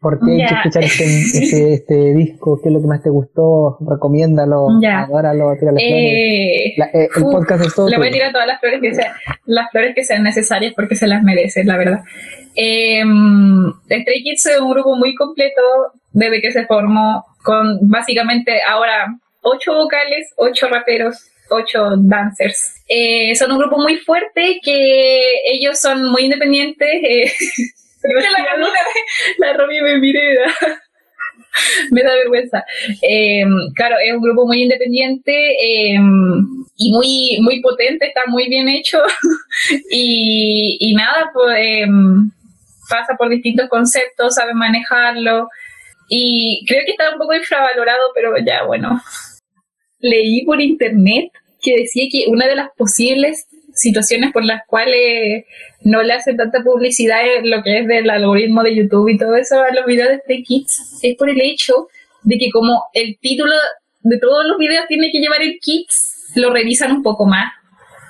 ¿Por 0.00 0.20
qué 0.20 0.32
hay 0.32 0.46
que 0.46 0.54
escuchar 0.54 0.84
este, 0.84 1.04
este, 1.42 1.72
este 1.74 2.14
disco? 2.14 2.60
¿Qué 2.62 2.68
es 2.68 2.74
lo 2.74 2.80
que 2.80 2.86
más 2.86 3.02
te 3.02 3.10
gustó? 3.10 3.78
Recomiéndalo, 3.80 4.68
Ya. 4.80 5.00
adóralo, 5.02 5.54
tírale 5.58 5.78
flores. 5.80 6.12
Eh, 6.12 6.74
La- 6.76 6.86
eh, 6.92 7.08
el 7.16 7.22
podcast 7.24 7.64
es 7.64 7.74
todo 7.74 7.88
Le 7.88 7.96
voy 7.96 8.08
a 8.08 8.12
tirar 8.12 8.32
todas 8.32 8.46
las 8.46 8.60
flores 8.60 8.80
que 8.82 8.94
sean, 8.94 9.12
las 9.46 9.70
flores 9.70 9.94
que 9.94 10.04
sean 10.04 10.22
necesarias 10.22 10.74
porque 10.76 10.94
se 10.96 11.06
las 11.06 11.22
merecen, 11.22 11.66
la 11.66 11.76
verdad. 11.76 12.00
Eh, 12.54 13.02
Stray 13.84 14.22
Kids 14.22 14.46
es 14.46 14.60
un 14.60 14.70
grupo 14.70 14.94
muy 14.96 15.14
completo 15.14 15.60
desde 16.12 16.40
que 16.40 16.52
se 16.52 16.66
formó, 16.66 17.24
con 17.42 17.78
básicamente 17.88 18.60
ahora 18.68 19.06
ocho 19.42 19.74
vocales, 19.74 20.32
ocho 20.36 20.68
raperos, 20.68 21.30
ocho 21.50 21.90
dancers. 21.98 22.82
Eh, 22.88 23.34
son 23.34 23.52
un 23.52 23.58
grupo 23.58 23.78
muy 23.78 23.96
fuerte 23.96 24.58
que 24.62 25.20
ellos 25.52 25.78
son 25.80 26.10
muy 26.10 26.24
independientes. 26.24 27.32
la, 28.02 28.20
la, 28.58 28.68
la 29.38 29.52
Romy 29.56 29.80
me 29.80 29.98
mire, 29.98 30.20
me 30.30 30.34
da- 30.36 30.80
me 31.90 32.02
da 32.02 32.14
vergüenza. 32.14 32.64
Eh, 33.02 33.44
claro, 33.74 33.96
es 34.04 34.12
un 34.14 34.20
grupo 34.22 34.46
muy 34.46 34.62
independiente 34.62 35.32
eh, 35.32 35.98
y 36.76 36.92
muy, 36.92 37.38
muy 37.40 37.60
potente, 37.60 38.06
está 38.06 38.22
muy 38.26 38.48
bien 38.48 38.68
hecho. 38.68 39.00
y, 39.90 40.76
y 40.80 40.94
nada, 40.94 41.30
pues 41.32 41.56
eh, 41.58 41.86
pasa 42.88 43.14
por 43.16 43.28
distintos 43.30 43.68
conceptos, 43.68 44.34
sabe 44.34 44.54
manejarlo. 44.54 45.48
Y 46.08 46.64
creo 46.68 46.82
que 46.84 46.92
está 46.92 47.10
un 47.12 47.18
poco 47.18 47.34
infravalorado, 47.34 48.12
pero 48.14 48.34
ya 48.44 48.62
bueno. 48.64 49.00
Leí 49.98 50.44
por 50.44 50.60
internet 50.60 51.30
que 51.62 51.74
decía 51.76 52.06
que 52.10 52.26
una 52.28 52.46
de 52.46 52.54
las 52.56 52.68
posibles 52.76 53.46
situaciones 53.76 54.32
por 54.32 54.44
las 54.44 54.62
cuales 54.66 55.44
no 55.82 56.02
le 56.02 56.12
hacen 56.14 56.36
tanta 56.36 56.62
publicidad 56.64 57.20
en 57.36 57.50
lo 57.50 57.62
que 57.62 57.78
es 57.80 57.86
del 57.86 58.10
algoritmo 58.10 58.62
de 58.62 58.74
YouTube 58.74 59.08
y 59.10 59.18
todo 59.18 59.36
eso 59.36 59.62
a 59.62 59.72
los 59.72 59.86
videos 59.86 60.08
de 60.08 60.18
Stray 60.18 60.42
Kids 60.42 60.98
es 61.02 61.14
por 61.16 61.30
el 61.30 61.40
hecho 61.40 61.88
de 62.22 62.38
que 62.38 62.50
como 62.50 62.82
el 62.92 63.18
título 63.20 63.54
de 64.00 64.18
todos 64.18 64.46
los 64.46 64.58
videos 64.58 64.86
tiene 64.88 65.10
que 65.12 65.18
llevar 65.20 65.42
el 65.42 65.58
Kids, 65.60 66.32
lo 66.36 66.52
revisan 66.52 66.90
un 66.92 67.02
poco 67.02 67.26
más 67.26 67.52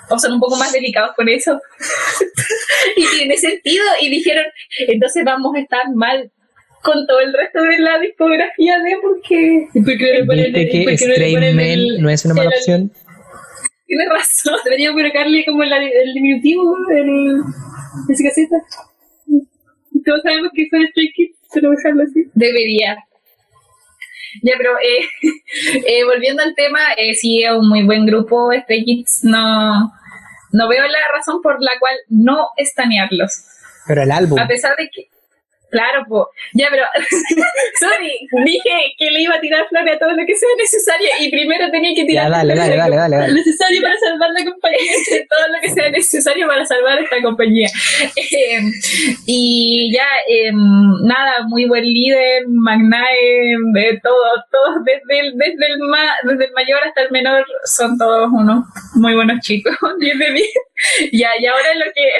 o 0.08 0.18
son 0.18 0.34
un 0.34 0.40
poco 0.40 0.56
más 0.56 0.72
delicados 0.72 1.10
con 1.16 1.28
eso. 1.28 1.60
y 2.96 3.04
tiene 3.16 3.36
sentido 3.36 3.84
y 4.00 4.08
dijeron, 4.08 4.44
entonces 4.86 5.24
vamos 5.24 5.54
a 5.56 5.60
estar 5.60 5.82
mal 5.94 6.30
con 6.82 7.06
todo 7.06 7.18
el 7.20 7.32
resto 7.32 7.60
de 7.62 7.78
la 7.80 7.98
discografía 7.98 8.78
de 8.78 8.96
porque 9.02 9.66
¿Y 9.74 9.80
por 9.80 9.98
qué 9.98 10.04
no 10.04 10.18
le 10.20 10.24
ponen 10.24 10.44
¿Viste 10.44 10.60
el- 10.60 10.70
que 10.70 10.78
por 10.84 10.96
qué 10.96 11.98
no 12.00 12.10
es 12.10 12.24
una 12.24 12.34
mala 12.34 12.50
opción? 12.50 12.92
Tiene 13.86 14.04
razón. 14.08 14.54
Debería 14.64 14.92
colocarle 14.92 15.44
como 15.44 15.62
el 15.62 16.14
diminutivo 16.14 16.76
el, 16.90 17.40
esa 18.08 18.24
caseta. 18.24 18.56
Todos 20.04 20.22
sabemos 20.22 20.50
que 20.54 20.68
son 20.68 20.86
Stray 20.86 21.12
Kids, 21.12 21.36
pero 21.52 21.70
dejarlo 21.70 22.02
así. 22.02 22.24
Debería. 22.34 22.96
Ya, 24.42 24.54
pero 24.58 24.72
eh, 24.78 25.08
eh, 25.86 26.04
volviendo 26.04 26.42
al 26.42 26.54
tema, 26.54 26.80
eh, 26.96 27.14
sí 27.14 27.42
es 27.42 27.52
un 27.52 27.68
muy 27.68 27.84
buen 27.84 28.06
grupo, 28.06 28.50
Stray 28.52 28.84
Kids. 28.84 29.20
No, 29.24 29.92
no 30.52 30.68
veo 30.68 30.86
la 30.86 30.98
razón 31.12 31.40
por 31.42 31.60
la 31.60 31.72
cual 31.78 31.94
no 32.08 32.48
estanearlos. 32.56 33.44
Pero 33.86 34.02
el 34.02 34.10
álbum. 34.10 34.38
A 34.38 34.46
pesar 34.46 34.76
de 34.76 34.88
que, 34.88 35.08
claro, 35.76 36.04
po, 36.08 36.28
ya, 36.54 36.68
pero, 36.70 36.84
sorry, 37.80 38.12
dije 38.44 38.94
que 38.98 39.10
le 39.10 39.20
iba 39.22 39.34
a 39.34 39.40
tirar 39.40 39.66
flores 39.68 39.96
a 39.96 39.98
todo 39.98 40.10
lo 40.12 40.24
que 40.26 40.34
sea 40.34 40.48
necesario 40.58 41.08
y 41.20 41.30
primero 41.30 41.70
tenía 41.70 41.94
que 41.94 42.04
tirar 42.04 42.24
Ya, 42.24 42.30
dale, 42.36 42.54
dale, 42.54 42.76
dale, 42.76 42.96
dale, 42.96 43.16
dale. 43.16 43.32
necesario 43.34 43.82
para 43.82 43.96
salvar 43.98 44.30
la 44.38 44.44
compañía, 44.50 44.78
todo 45.30 45.44
lo 45.52 45.60
que 45.60 45.68
sea 45.70 45.90
necesario 45.90 46.46
para 46.46 46.64
salvar 46.66 46.98
esta 47.00 47.20
compañía. 47.22 47.68
Eh, 48.16 48.60
y 49.26 49.92
ya, 49.94 50.08
eh, 50.28 50.50
nada, 51.04 51.42
muy 51.48 51.66
buen 51.66 51.84
líder, 51.84 52.44
Magnae, 52.48 53.56
de 53.74 54.00
todo, 54.02 54.24
todos, 54.50 54.84
desde 54.84 55.20
el, 55.20 55.36
desde, 55.36 55.66
el 55.72 55.78
ma- 55.90 56.16
desde 56.24 56.44
el 56.46 56.52
mayor 56.52 56.80
hasta 56.86 57.02
el 57.02 57.10
menor, 57.10 57.44
son 57.64 57.96
todos 57.98 58.28
unos 58.32 58.64
muy 58.94 59.14
buenos 59.14 59.40
chicos, 59.40 59.74
10 60.00 60.18
de 60.18 60.32
10. 60.32 60.46
Ya, 61.12 61.30
y 61.40 61.46
ahora 61.46 61.74
lo 61.74 61.86
que, 61.94 62.10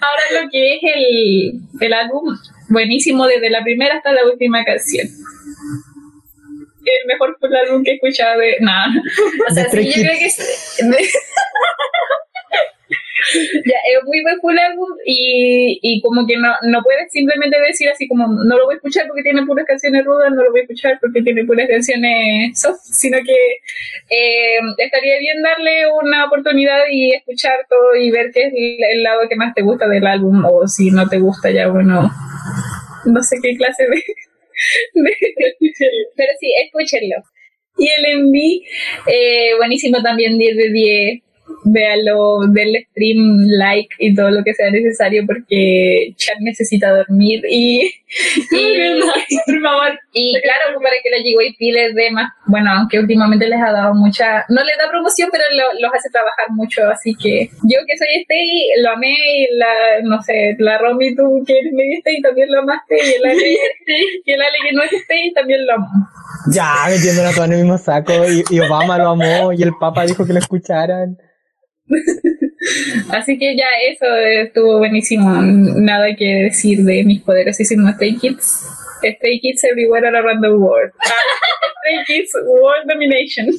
ahora 0.00 0.42
lo 0.42 0.50
que 0.50 0.74
es 0.76 0.80
el, 0.94 1.52
el 1.80 1.92
álbum, 1.92 2.34
buenísimo 2.68 3.26
desde 3.26 3.50
la 3.50 3.62
primera 3.62 3.96
hasta 3.96 4.12
la 4.12 4.24
última 4.24 4.64
canción. 4.64 5.06
El 6.84 7.06
mejor 7.06 7.36
full 7.38 7.54
álbum 7.54 7.84
que 7.84 7.90
he 7.90 7.94
escuchado 7.94 8.40
de. 8.40 8.56
Nada. 8.60 8.88
O 9.48 9.52
sea, 9.52 9.68
sí, 9.68 9.86
yo 9.86 9.92
creo 9.92 10.18
que 10.18 10.26
es. 10.26 10.38
ya, 13.64 13.78
es 13.92 14.04
muy 14.04 14.22
buen 14.40 14.58
álbum 14.58 14.88
y, 15.04 15.78
y 15.82 16.00
como 16.00 16.26
que 16.26 16.36
no, 16.36 16.48
no 16.62 16.82
puedes 16.82 17.10
simplemente 17.10 17.60
decir 17.60 17.88
así 17.88 18.08
como 18.08 18.26
no 18.26 18.56
lo 18.56 18.64
voy 18.64 18.74
a 18.74 18.76
escuchar 18.76 19.06
porque 19.06 19.22
tiene 19.22 19.44
puras 19.44 19.66
canciones 19.66 20.04
rudas, 20.04 20.30
no 20.30 20.42
lo 20.42 20.50
voy 20.50 20.60
a 20.60 20.62
escuchar 20.62 20.98
porque 21.00 21.22
tiene 21.22 21.44
puras 21.44 21.68
canciones 21.68 22.58
soft, 22.58 22.80
sino 22.82 23.18
que 23.18 23.32
eh, 24.10 24.58
estaría 24.78 25.18
bien 25.18 25.42
darle 25.42 25.84
una 26.02 26.26
oportunidad 26.26 26.84
y 26.90 27.14
escuchar 27.14 27.58
todo 27.68 27.94
y 27.96 28.10
ver 28.10 28.30
qué 28.32 28.46
es 28.46 28.52
el, 28.54 29.02
lado 29.02 29.28
que 29.28 29.36
más 29.36 29.54
te 29.54 29.62
gusta 29.62 29.88
del 29.88 30.06
álbum 30.06 30.44
o 30.44 30.66
si 30.66 30.90
no 30.90 31.08
te 31.08 31.18
gusta 31.18 31.50
ya, 31.50 31.68
bueno, 31.68 32.10
no 33.04 33.22
sé 33.22 33.36
qué 33.42 33.56
clase 33.56 33.84
de... 33.84 33.96
de- 34.94 35.16
pero 36.16 36.32
sí, 36.40 36.52
escúchenlo. 36.64 37.16
Y 37.78 37.88
el 37.88 38.24
MV, 38.24 38.36
eh, 39.06 39.56
buenísimo 39.56 40.02
también, 40.02 40.36
10 40.36 40.56
de 40.56 40.70
10. 40.72 41.22
Véalo, 41.64 42.40
denle 42.48 42.86
stream, 42.90 43.46
like 43.58 43.88
y 43.98 44.14
todo 44.14 44.30
lo 44.30 44.42
que 44.44 44.54
sea 44.54 44.70
necesario 44.70 45.24
porque 45.26 46.12
Chan 46.16 46.36
necesita 46.40 46.90
dormir 46.90 47.42
y, 47.48 47.82
y, 48.52 49.00
Por 49.46 49.60
favor. 49.62 49.98
y 50.12 50.40
claro, 50.40 50.62
pues, 50.74 50.82
para 50.82 50.96
que 51.02 51.10
la 51.10 51.18
GYP 51.18 51.72
les 51.74 51.94
dé 51.94 52.10
más, 52.10 52.32
bueno, 52.46 52.70
aunque 52.72 52.98
últimamente 52.98 53.46
les 53.48 53.60
ha 53.60 53.72
dado 53.72 53.94
mucha, 53.94 54.44
no 54.48 54.62
les 54.64 54.78
da 54.78 54.88
promoción, 54.90 55.28
pero 55.30 55.44
lo- 55.56 55.80
los 55.80 55.94
hace 55.94 56.08
trabajar 56.10 56.46
mucho, 56.50 56.88
así 56.88 57.14
que 57.14 57.48
yo 57.64 57.78
que 57.86 57.98
soy 57.98 58.22
Stay, 58.22 58.82
lo 58.82 58.90
amé 58.90 59.10
y 59.12 59.56
la, 59.56 60.00
no 60.04 60.22
sé, 60.22 60.56
la 60.58 60.78
Romy 60.78 61.14
tú 61.14 61.42
que 61.46 61.58
eres 61.58 61.72
medio 61.72 61.98
Stay 61.98 62.20
también 62.22 62.48
lo 62.50 62.60
amaste 62.60 62.96
y 62.96 63.12
el 63.14 63.24
Ale, 63.30 63.56
y 64.24 64.32
el 64.32 64.40
Ale 64.40 64.58
que 64.68 64.74
no 64.74 64.82
es 64.84 64.92
Stay 64.92 65.32
también 65.32 65.66
lo 65.66 65.74
amó. 65.74 65.88
Ya, 66.52 66.72
metiéndola 66.88 67.32
todo 67.32 67.44
en 67.44 67.52
el 67.52 67.58
mismo 67.58 67.76
saco. 67.78 68.12
Y, 68.26 68.44
y 68.50 68.60
Obama 68.60 68.96
lo 68.96 69.08
amó 69.10 69.52
y 69.52 69.62
el 69.62 69.72
Papa 69.78 70.06
dijo 70.06 70.24
que 70.26 70.32
lo 70.32 70.38
escucharan. 70.38 71.18
Así 73.10 73.38
que 73.38 73.56
ya 73.56 73.66
eso 73.90 74.06
estuvo 74.16 74.78
buenísimo. 74.78 75.40
Nada 75.42 76.14
que 76.16 76.44
decir 76.44 76.80
de 76.80 77.04
mis 77.04 77.22
poderosísimos 77.22 77.94
Stray 77.94 78.16
Kids. 78.16 78.66
Stray 78.98 79.40
Kids 79.40 79.64
everywhere 79.64 80.06
all 80.06 80.16
around 80.16 80.42
the 80.42 80.50
world. 80.50 80.92
Ah, 81.00 81.10
Stray 81.80 82.04
Kids 82.06 82.32
World 82.44 82.88
Domination. 82.88 83.46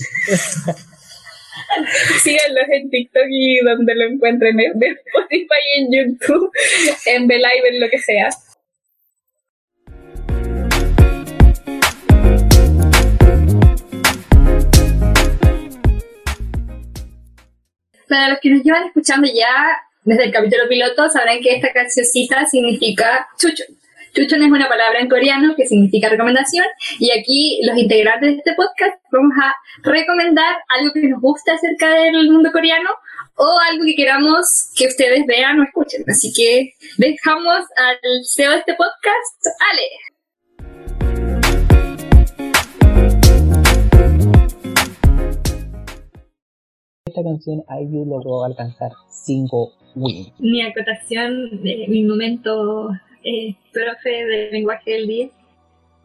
Síganlos 2.23 2.65
en 2.72 2.89
TikTok 2.89 3.27
y 3.30 3.60
donde 3.60 3.95
lo 3.95 4.06
encuentren, 4.06 4.60
en 4.60 4.72
Spotify, 4.84 5.61
en 5.77 5.91
YouTube, 5.91 6.51
en 7.06 7.27
The 7.27 7.35
Live, 7.35 7.68
en 7.72 7.80
lo 7.80 7.89
que 7.89 7.99
sea. 7.99 8.30
Para 18.10 18.30
los 18.30 18.40
que 18.40 18.49
nos 18.49 18.64
llevan 18.64 18.88
escuchando 18.88 19.27
ya 19.34 19.77
desde 20.03 20.26
el 20.26 20.31
capítulo 20.31 20.68
piloto, 20.68 21.10
sabrán 21.10 21.40
que 21.40 21.56
esta 21.56 21.72
cancioncita 21.72 22.45
significa 22.45 23.27
chucho. 23.38 23.64
Chuchon 24.14 24.41
es 24.41 24.52
una 24.52 24.68
palabra 24.68 24.99
en 24.99 25.07
coreano 25.07 25.53
que 25.56 25.68
significa 25.68 26.10
recomendación 26.10 26.65
y 26.98 27.11
aquí 27.11 27.61
los 27.64 27.77
integrantes 27.77 28.31
de 28.31 28.38
este 28.38 28.53
podcast 28.56 28.98
vamos 29.11 29.34
a 29.40 29.53
recomendar 29.84 30.57
algo 30.69 30.91
que 30.94 31.07
nos 31.07 31.22
guste 31.22 31.52
acerca 31.52 31.90
del 31.91 32.31
mundo 32.31 32.52
coreano 32.52 32.90
o 33.36 33.60
algo 33.69 33.86
que 33.86 33.95
queramos 33.95 34.72
que 34.76 34.88
ustedes 34.88 35.26
vean 35.27 35.60
o 35.60 35.64
escuchen. 35.64 36.03
Así 36.07 36.34
que 36.34 36.73
dejamos 36.98 37.65
al 37.77 37.99
CEO 38.26 38.52
de 38.52 38.57
este 38.57 38.73
podcast, 38.73 39.45
Ale. 39.72 40.19
Canción 47.24 47.64
IU 47.70 48.06
logró 48.06 48.44
alcanzar 48.44 48.91
5 49.10 49.74
wins. 49.96 50.32
Mi 50.40 50.62
acotación 50.62 51.62
de 51.64 51.86
mi 51.88 52.04
momento 52.04 52.90
eh, 53.24 53.56
profe 53.72 54.10
de 54.10 54.52
lenguaje 54.52 54.91
del 54.91 55.08
día, 55.08 55.30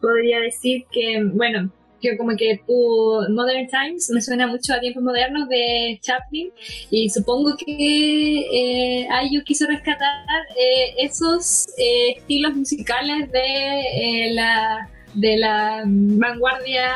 podría 0.01 0.39
decir 0.39 0.85
que, 0.91 1.23
bueno, 1.23 1.71
que 2.01 2.17
como 2.17 2.35
que 2.35 2.59
tu 2.67 3.21
Modern 3.29 3.67
Times 3.67 4.09
me 4.11 4.21
suena 4.21 4.47
mucho 4.47 4.73
a 4.73 4.79
tiempos 4.79 5.01
modernos 5.01 5.47
de 5.49 5.97
Chaplin 6.01 6.51
y 6.91 7.09
supongo 7.09 7.55
que 7.57 8.39
eh, 8.39 9.07
Ayu 9.09 9.43
quiso 9.43 9.65
rescatar 9.67 10.23
eh, 10.59 10.93
esos 10.99 11.67
eh, 11.77 12.15
estilos 12.17 12.55
musicales 12.55 13.31
de 13.31 13.39
eh, 13.39 14.33
la 14.33 14.89
de 15.13 15.37
la 15.37 15.83
vanguardia 15.85 16.91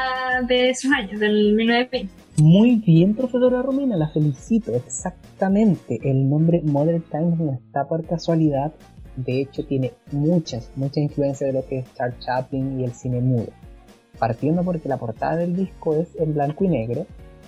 de 0.48 0.72
esos 0.72 0.91
años, 0.91 1.20
del 1.20 1.54
1920. 1.54 2.19
Muy 2.40 2.78
bien, 2.78 3.16
profesora 3.16 3.61
Romina, 3.61 3.98
la 3.98 4.07
felicito. 4.07 4.74
Exactamente. 4.74 5.99
El 6.10 6.30
nombre 6.30 6.61
Modern 6.64 7.02
Times 7.02 7.38
no 7.38 7.52
está 7.52 7.86
por 7.86 8.06
casualidad. 8.06 8.72
De 9.18 9.41
hecho, 9.41 9.66
tiene 9.66 9.91
muchas, 10.14 10.72
muchas 10.78 10.99
influencias 10.99 11.52
de 11.52 11.60
lo 11.60 11.68
que 11.68 11.80
es 11.80 11.94
Charles 11.95 12.20
Chaplin 12.20 12.80
y 12.80 12.86
el 12.86 12.94
cine 12.94 13.20
mudo. 13.20 13.48
Partiendo 14.18 14.64
porque 14.64 14.88
la 14.88 14.95
portada 14.95 15.36
del 15.36 15.53
disco 15.53 15.95
es 15.95 16.16
en 16.16 16.34
blanco 16.34 16.64
y 16.64 16.70
negro. 16.70 17.06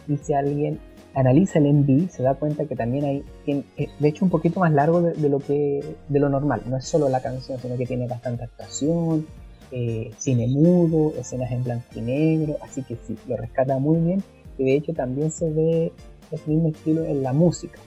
Y 0.09 0.17
si 0.17 0.33
alguien 0.33 0.77
analiza 1.13 1.59
el 1.59 1.73
MV, 1.73 2.09
se 2.09 2.21
da 2.21 2.35
cuenta 2.35 2.65
que 2.65 2.75
también 2.75 3.05
hay, 3.05 3.23
eh, 3.47 3.63
de 3.97 4.07
hecho, 4.09 4.25
un 4.25 4.31
poquito 4.31 4.59
más 4.59 4.73
largo 4.73 5.01
de, 5.01 5.13
de 5.13 5.29
lo 5.29 5.39
que 5.39 5.85
de 6.09 6.19
lo 6.19 6.27
normal. 6.27 6.63
No 6.65 6.75
es 6.75 6.83
solo 6.83 7.07
la 7.07 7.21
canción, 7.21 7.57
sino 7.59 7.77
que 7.77 7.85
tiene 7.85 8.07
bastante 8.07 8.43
actuación, 8.43 9.25
eh, 9.71 10.11
cine 10.17 10.47
mudo, 10.47 11.13
escenas 11.17 11.49
en 11.53 11.63
blanco 11.63 11.85
y 11.95 12.01
negro. 12.01 12.57
Así 12.61 12.83
que 12.83 12.97
sí, 12.97 13.15
lo 13.25 13.37
rescata 13.37 13.79
muy 13.79 13.97
bien 14.01 14.21
y 14.61 14.63
de 14.63 14.75
hecho 14.75 14.93
también 14.93 15.31
se 15.31 15.49
ve 15.49 15.91
el 16.31 16.39
mismo 16.45 16.69
estilo 16.69 17.03
en 17.03 17.23
la 17.23 17.33
música. 17.33 17.79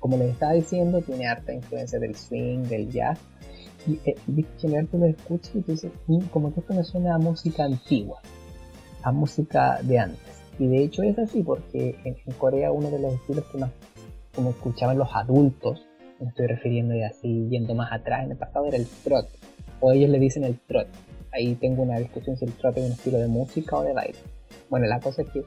Como 0.00 0.16
les 0.16 0.32
estaba 0.32 0.52
diciendo, 0.52 1.00
tiene 1.02 1.28
harta 1.28 1.52
influencia 1.52 2.00
del 2.00 2.16
swing, 2.16 2.64
del 2.64 2.90
jazz. 2.90 3.20
Y 3.86 3.92
eh, 4.04 4.16
en 4.26 4.44
general 4.58 4.88
tú 4.88 4.98
lo 4.98 5.06
escuchas 5.06 5.54
y 5.54 5.60
tú 5.60 5.70
dices, 5.70 5.92
"Mm, 6.08 6.24
como 6.32 6.52
que 6.52 6.60
esto 6.60 6.74
me 6.74 6.82
suena 6.82 7.14
a 7.14 7.18
música 7.18 7.64
antigua, 7.64 8.20
a 9.02 9.12
música 9.12 9.78
de 9.82 10.00
antes. 10.00 10.42
Y 10.58 10.66
de 10.66 10.82
hecho 10.82 11.04
es 11.04 11.16
así 11.16 11.44
porque 11.44 11.94
en, 12.04 12.16
en 12.26 12.34
Corea 12.38 12.72
uno 12.72 12.90
de 12.90 12.98
los 12.98 13.14
estilos 13.14 13.44
que 13.52 13.58
más 13.58 13.70
como 14.34 14.50
escuchaban 14.50 14.98
los 14.98 15.08
adultos, 15.14 15.86
me 16.18 16.28
estoy 16.28 16.48
refiriendo 16.48 16.92
ya 16.96 17.06
así 17.06 17.46
yendo 17.50 17.76
más 17.76 17.92
atrás 17.92 18.24
en 18.24 18.32
el 18.32 18.36
pasado, 18.36 18.66
era 18.66 18.78
el 18.78 18.86
trot. 19.04 19.28
O 19.80 19.92
ellos 19.92 20.10
le 20.10 20.18
dicen 20.18 20.42
el 20.42 20.58
trot. 20.58 20.88
Ahí 21.32 21.54
tengo 21.54 21.84
una 21.84 21.98
discusión 21.98 22.36
si 22.36 22.46
el 22.46 22.52
trot 22.52 22.76
es 22.78 22.84
un 22.86 22.92
estilo 22.92 23.18
de 23.18 23.28
música 23.28 23.76
o 23.76 23.84
de 23.84 23.92
baile. 23.92 24.18
Bueno, 24.70 24.86
la 24.86 24.98
cosa 24.98 25.22
es 25.22 25.28
que 25.28 25.44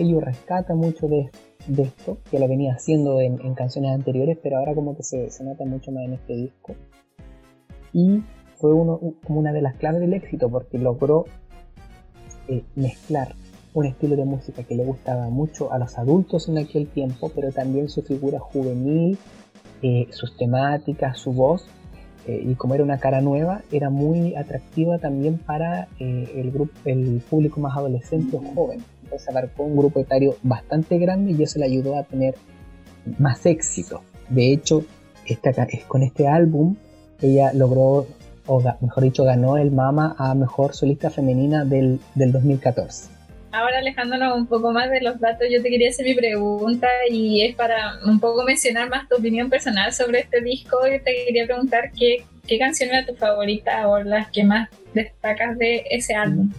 IU 0.00 0.20
rescata 0.20 0.74
mucho 0.74 1.08
de, 1.08 1.30
esto, 1.78 2.18
que 2.30 2.38
lo 2.38 2.48
venía 2.48 2.74
haciendo 2.74 3.20
en, 3.20 3.54
canciones 3.54 3.92
anteriores, 3.92 4.38
pero 4.42 4.58
ahora 4.58 4.74
como 4.74 4.96
que 4.96 5.02
se, 5.02 5.28
nota 5.42 5.64
mucho 5.64 5.92
más 5.92 6.04
en 6.04 6.14
este 6.14 6.34
disco. 6.34 6.74
Y 7.92 8.22
fue 8.56 8.72
uno, 8.72 8.98
un- 9.00 9.12
como 9.24 9.40
una 9.40 9.52
de 9.52 9.62
las 9.62 9.76
claves 9.76 10.00
del 10.00 10.14
éxito, 10.14 10.48
porque 10.50 10.78
logró 10.78 11.26
eh, 12.48 12.64
mezclar 12.74 13.34
un 13.74 13.86
estilo 13.86 14.16
de 14.16 14.24
música 14.24 14.62
que 14.64 14.74
le 14.74 14.84
gustaba 14.84 15.28
mucho 15.30 15.72
a 15.72 15.78
los 15.78 15.98
adultos 15.98 16.48
en 16.48 16.58
aquel 16.58 16.88
tiempo, 16.88 17.30
pero 17.34 17.52
también 17.52 17.88
su 17.88 18.02
figura 18.02 18.38
juvenil, 18.38 19.18
eh, 19.82 20.06
sus 20.10 20.36
temáticas, 20.36 21.18
su 21.18 21.32
voz, 21.32 21.66
eh, 22.26 22.40
y 22.44 22.54
como 22.54 22.74
era 22.74 22.84
una 22.84 22.98
cara 22.98 23.20
nueva, 23.20 23.62
era 23.72 23.90
muy 23.90 24.34
atractiva 24.36 24.98
también 24.98 25.38
para 25.38 25.88
eh, 25.98 26.32
el, 26.36 26.52
grupo, 26.52 26.72
el 26.84 27.22
público 27.28 27.60
más 27.60 27.76
adolescente 27.76 28.36
o 28.36 28.42
joven. 28.54 28.80
Entonces 29.12 29.28
abarcó 29.28 29.64
un 29.64 29.76
grupo 29.76 30.00
etario 30.00 30.38
bastante 30.42 30.96
grande 30.96 31.32
y 31.32 31.42
eso 31.42 31.58
le 31.58 31.66
ayudó 31.66 31.98
a 31.98 32.04
tener 32.04 32.34
más 33.18 33.44
éxito. 33.44 34.02
De 34.30 34.54
hecho, 34.54 34.86
esta, 35.26 35.52
con 35.86 36.02
este 36.02 36.26
álbum 36.26 36.76
ella 37.20 37.52
logró, 37.52 38.06
o 38.46 38.62
mejor 38.80 39.02
dicho, 39.04 39.24
ganó 39.24 39.58
el 39.58 39.70
MAMA 39.70 40.16
a 40.18 40.34
Mejor 40.34 40.74
Solista 40.74 41.10
Femenina 41.10 41.66
del, 41.66 42.00
del 42.14 42.32
2014. 42.32 43.10
Ahora 43.52 43.80
alejándonos 43.80 44.34
un 44.34 44.46
poco 44.46 44.72
más 44.72 44.90
de 44.90 45.02
los 45.02 45.20
datos, 45.20 45.46
yo 45.50 45.62
te 45.62 45.68
quería 45.68 45.90
hacer 45.90 46.06
mi 46.06 46.14
pregunta 46.14 46.88
y 47.10 47.44
es 47.44 47.54
para 47.54 47.98
un 48.06 48.18
poco 48.18 48.44
mencionar 48.44 48.88
más 48.88 49.06
tu 49.10 49.16
opinión 49.16 49.50
personal 49.50 49.92
sobre 49.92 50.20
este 50.20 50.40
disco. 50.40 50.78
Yo 50.86 51.02
te 51.04 51.26
quería 51.26 51.44
preguntar 51.44 51.92
qué, 51.92 52.24
qué 52.46 52.58
canción 52.58 52.88
era 52.88 53.04
tu 53.04 53.14
favorita 53.14 53.86
o 53.88 54.02
las 54.02 54.30
que 54.30 54.42
más 54.42 54.70
destacas 54.94 55.58
de 55.58 55.84
ese 55.90 56.14
álbum. 56.14 56.50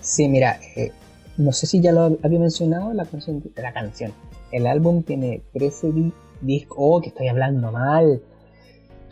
Sí, 0.00 0.28
mira, 0.28 0.60
eh, 0.76 0.92
no 1.36 1.52
sé 1.52 1.66
si 1.66 1.80
ya 1.80 1.92
lo 1.92 2.16
había 2.22 2.38
mencionado, 2.38 2.92
la 2.92 3.04
canción, 3.04 3.42
la 3.56 3.72
canción. 3.72 4.12
El 4.52 4.66
álbum 4.66 5.02
tiene 5.02 5.42
13 5.52 5.92
di- 5.92 6.12
discos. 6.40 6.76
Oh, 6.80 7.00
que 7.00 7.08
estoy 7.08 7.28
hablando 7.28 7.72
mal. 7.72 8.22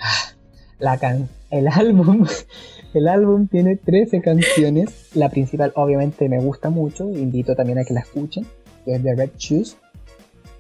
Ah, 0.01 0.35
La 0.79 0.99
can 0.99 1.29
el 1.51 1.69
álbum, 1.69 2.27
el 2.95 3.09
álbum 3.09 3.47
tiene 3.49 3.77
13 3.77 4.21
canciones. 4.23 5.11
La 5.15 5.29
principal, 5.29 5.73
obviamente, 5.77 6.29
me 6.29 6.41
gusta 6.41 6.71
mucho. 6.71 7.11
Invito 7.11 7.55
también 7.55 7.79
a 7.79 7.85
que 7.85 7.93
la 7.95 8.01
escuchen. 8.01 8.47
Es 8.87 9.03
The 9.03 9.15
Red 9.15 9.31
Shoes. 9.37 9.77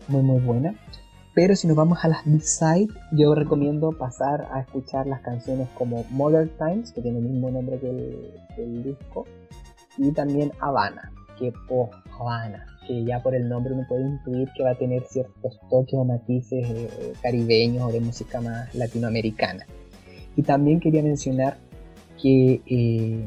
Muy, 0.08 0.22
muy 0.22 0.40
buena. 0.40 0.74
Pero 1.34 1.56
si 1.56 1.66
nos 1.66 1.76
vamos 1.76 1.98
a 2.04 2.08
las 2.08 2.26
B-side, 2.26 2.88
yo 3.12 3.34
recomiendo 3.34 3.92
pasar 3.92 4.48
a 4.52 4.60
escuchar 4.60 5.06
las 5.06 5.22
canciones 5.22 5.66
como 5.78 6.04
Modern 6.10 6.50
Times, 6.58 6.92
que 6.92 7.00
tiene 7.00 7.20
el 7.20 7.24
mismo 7.24 7.50
nombre 7.50 7.78
que 7.78 7.88
el, 7.88 8.34
que 8.54 8.62
el 8.64 8.82
disco 8.84 9.24
y 9.96 10.10
también 10.12 10.52
Habana, 10.60 11.10
que 11.42 11.52
Habana, 12.18 12.66
que 12.86 13.04
ya 13.04 13.20
por 13.20 13.34
el 13.34 13.48
nombre 13.48 13.72
uno 13.72 13.84
puede 13.88 14.06
intuir 14.06 14.48
que 14.56 14.62
va 14.62 14.70
a 14.70 14.74
tener 14.74 15.02
ciertos 15.04 15.58
toques 15.68 15.94
o 15.94 16.04
matices 16.04 16.64
eh, 16.64 16.88
eh, 17.00 17.12
caribeños 17.20 17.88
o 17.88 17.92
de 17.92 18.00
música 18.00 18.40
más 18.40 18.72
latinoamericana. 18.74 19.66
Y 20.36 20.42
también 20.42 20.78
quería 20.78 21.02
mencionar 21.02 21.58
que 22.20 22.60
eh, 22.66 23.24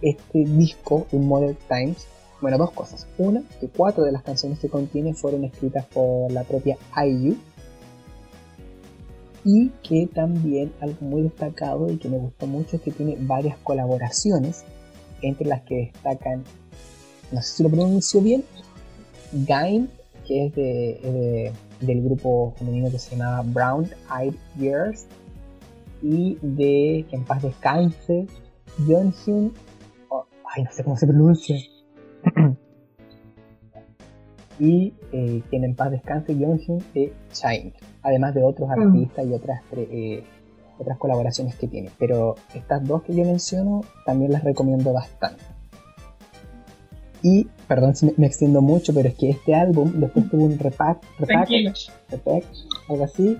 este 0.00 0.44
disco, 0.44 1.06
Un 1.12 1.26
Modern 1.26 1.56
Times, 1.68 2.06
bueno, 2.40 2.56
dos 2.56 2.70
cosas. 2.70 3.06
Una, 3.18 3.42
que 3.60 3.68
cuatro 3.68 4.04
de 4.04 4.12
las 4.12 4.22
canciones 4.22 4.60
que 4.60 4.68
contiene 4.68 5.12
fueron 5.14 5.44
escritas 5.44 5.84
por 5.86 6.30
la 6.32 6.44
propia 6.44 6.78
IU. 7.04 7.36
Y 9.44 9.70
que 9.82 10.06
también 10.06 10.72
algo 10.80 10.98
muy 11.00 11.22
destacado 11.22 11.90
y 11.90 11.96
que 11.96 12.08
me 12.08 12.18
gustó 12.18 12.46
mucho 12.46 12.76
es 12.76 12.82
que 12.82 12.90
tiene 12.90 13.16
varias 13.18 13.56
colaboraciones 13.58 14.64
entre 15.22 15.46
las 15.46 15.62
que 15.62 15.76
destacan, 15.92 16.44
no 17.32 17.42
sé 17.42 17.56
si 17.56 17.62
lo 17.62 17.70
pronuncio 17.70 18.20
bien, 18.20 18.44
Gain, 19.32 19.88
que 20.26 20.46
es 20.46 20.54
de, 20.54 20.62
de- 21.02 21.52
del 21.86 22.02
grupo 22.02 22.52
femenino 22.58 22.90
que 22.90 22.98
se 22.98 23.16
llamaba 23.16 23.42
Brown 23.42 23.88
Eyed 24.20 24.34
Girls, 24.58 25.06
y 26.02 26.38
de 26.42 27.04
que 27.08 27.16
en 27.16 27.24
paz 27.24 27.42
descanse, 27.42 28.26
Yeonhyun, 28.86 29.52
oh, 30.08 30.24
ay, 30.54 30.62
no 30.64 30.70
sé 30.72 30.82
cómo 30.84 30.96
se 30.96 31.06
pronuncia, 31.06 31.56
y 34.58 34.92
eh, 35.12 35.42
quien 35.48 35.64
en 35.64 35.74
paz 35.74 35.90
descanse, 35.90 36.34
Yeonhyun 36.36 36.84
de 36.94 37.12
Shine, 37.32 37.72
además 38.02 38.34
de 38.34 38.42
otros 38.44 38.68
Mm. 38.68 38.72
artistas 38.82 39.26
y 39.26 39.32
otras 39.32 39.62
eh, 39.76 40.22
otras 40.78 40.98
colaboraciones 40.98 41.54
que 41.56 41.68
tiene. 41.68 41.90
Pero 41.98 42.36
estas 42.54 42.86
dos 42.86 43.02
que 43.02 43.14
yo 43.14 43.24
menciono 43.24 43.82
también 44.06 44.32
las 44.32 44.42
recomiendo 44.44 44.92
bastante. 44.92 45.42
Y, 47.22 47.48
perdón 47.68 47.94
si 47.94 48.06
me, 48.06 48.14
me 48.16 48.26
extiendo 48.26 48.62
mucho, 48.62 48.94
pero 48.94 49.08
es 49.08 49.14
que 49.14 49.30
este 49.30 49.54
álbum 49.54 49.92
después 49.96 50.28
tuvo 50.30 50.44
un 50.44 50.58
repack, 50.58 51.02
repack, 51.18 51.48
repack, 52.10 52.44
algo 52.88 53.04
así. 53.04 53.36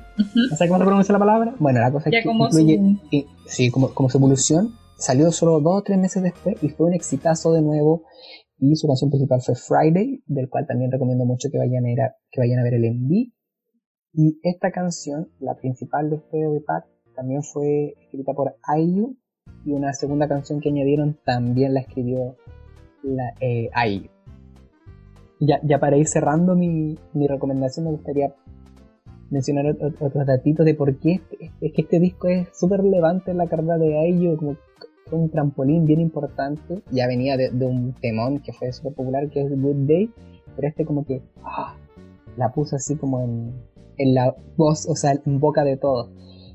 No 0.51 0.57
sé 0.57 0.69
cómo 0.69 0.79
se 0.79 0.85
pronuncia 0.85 1.13
la 1.15 1.19
palabra. 1.19 1.55
Bueno, 1.59 1.81
la 1.81 1.91
cosa 1.91 2.11
Ya 2.11 2.19
es 2.19 2.25
que 2.25 2.29
como 2.29 2.47
incluye, 2.47 2.77
su- 2.77 2.99
y- 3.11 3.27
sí, 3.47 3.71
como, 3.71 3.95
como 3.95 4.09
su 4.11 4.19
evolución. 4.19 4.71
Salió 4.99 5.31
solo 5.33 5.61
dos 5.61 5.79
o 5.81 5.83
tres 5.83 5.99
meses 5.99 6.23
después 6.23 6.63
y 6.63 6.69
fue 6.69 6.89
un 6.89 6.95
exitazo 6.95 7.53
de 7.55 7.63
nuevo. 7.63 8.03
Y 8.59 8.77
su 8.77 8.87
canción 8.87 9.09
principal 9.09 9.41
fue 9.41 9.55
Friday, 9.55 10.23
del 10.27 10.51
cual 10.51 10.67
también 10.67 10.93
recomiendo 10.93 11.25
mucho 11.25 11.49
que 11.51 11.57
vayan 11.57 11.87
a, 11.87 11.91
ir 11.91 12.01
a- 12.03 12.15
que 12.31 12.41
vayan 12.41 12.59
a 12.59 12.63
ver 12.63 12.75
el 12.75 12.85
MV. 12.85 13.33
Y 14.13 14.39
esta 14.43 14.71
canción, 14.73 15.29
la 15.39 15.55
principal 15.55 16.11
de 16.11 16.17
este 16.17 16.47
repack, 16.47 16.85
también 17.17 17.43
fue 17.43 17.95
escrita 18.03 18.35
por 18.35 18.57
IU. 18.79 19.17
Y 19.65 19.73
una 19.73 19.95
segunda 19.95 20.29
canción 20.29 20.61
que 20.61 20.69
añadieron 20.69 21.19
también 21.25 21.73
la 21.73 21.81
escribió 21.81 22.37
la, 23.03 23.35
eh, 23.41 23.71
ya, 25.41 25.61
ya 25.63 25.79
para 25.81 25.97
ir 25.97 26.07
cerrando 26.07 26.55
mi, 26.55 26.99
mi 27.15 27.27
recomendación, 27.27 27.87
me 27.87 27.93
gustaría 27.93 28.35
mencionar 29.31 29.65
ot- 29.67 29.79
ot- 29.81 29.97
otros 30.01 30.27
datitos 30.27 30.67
de 30.67 30.75
por 30.75 30.99
qué 30.99 31.13
este- 31.15 31.51
es 31.61 31.73
que 31.73 31.83
este 31.83 32.01
disco 32.01 32.29
es 32.29 32.49
súper 32.53 32.83
relevante 32.83 33.31
en 33.31 33.39
la 33.39 33.47
carrera 33.47 33.79
de 33.79 33.99
Ayo, 33.99 34.37
como 34.37 34.57
un 35.13 35.31
trampolín 35.31 35.87
bien 35.87 36.01
importante. 36.01 36.83
Ya 36.93 37.07
venía 37.07 37.37
de, 37.37 37.51
un 37.67 37.95
temón 38.01 38.41
que 38.41 38.53
fue 38.53 38.73
súper 38.73 38.95
popular, 38.95 39.29
que 39.31 39.43
es 39.43 39.51
Good 39.51 39.87
Day, 39.89 40.11
pero 40.57 40.69
este 40.69 40.85
como 40.85 41.05
que 41.05 41.23
ah, 41.43 41.75
la 42.37 42.53
puso 42.53 42.77
así 42.77 42.97
como 42.97 43.21
en, 43.21 43.53
en 43.99 44.15
la 44.15 44.37
voz, 44.57 44.87
o 44.89 44.95
sea, 44.95 45.13
en 45.25 45.41
boca 45.41 45.65
de 45.65 45.77
todos. 45.77 46.11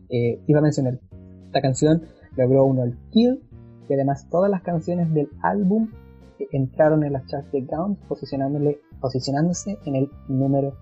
Eh, 0.10 0.40
iba 0.48 0.60
a 0.60 0.62
mencionar, 0.62 1.00
esta 1.46 1.62
canción 1.62 2.04
logró 2.38 2.66
uno 2.66 2.84
el 2.84 2.96
Kill, 3.12 3.42
y 3.90 3.94
además 3.94 4.28
todas 4.30 4.50
las 4.50 4.62
canciones 4.62 5.14
del 5.14 5.30
álbum 5.42 5.90
entraron 6.52 7.04
en 7.04 7.14
las 7.14 7.26
charts 7.28 7.52
de 7.52 7.62
Gaunt, 7.62 8.00
posicionándole, 8.08 8.82
posicionándose 9.00 9.78
en 9.86 9.96
el 9.96 10.10
número 10.28 10.74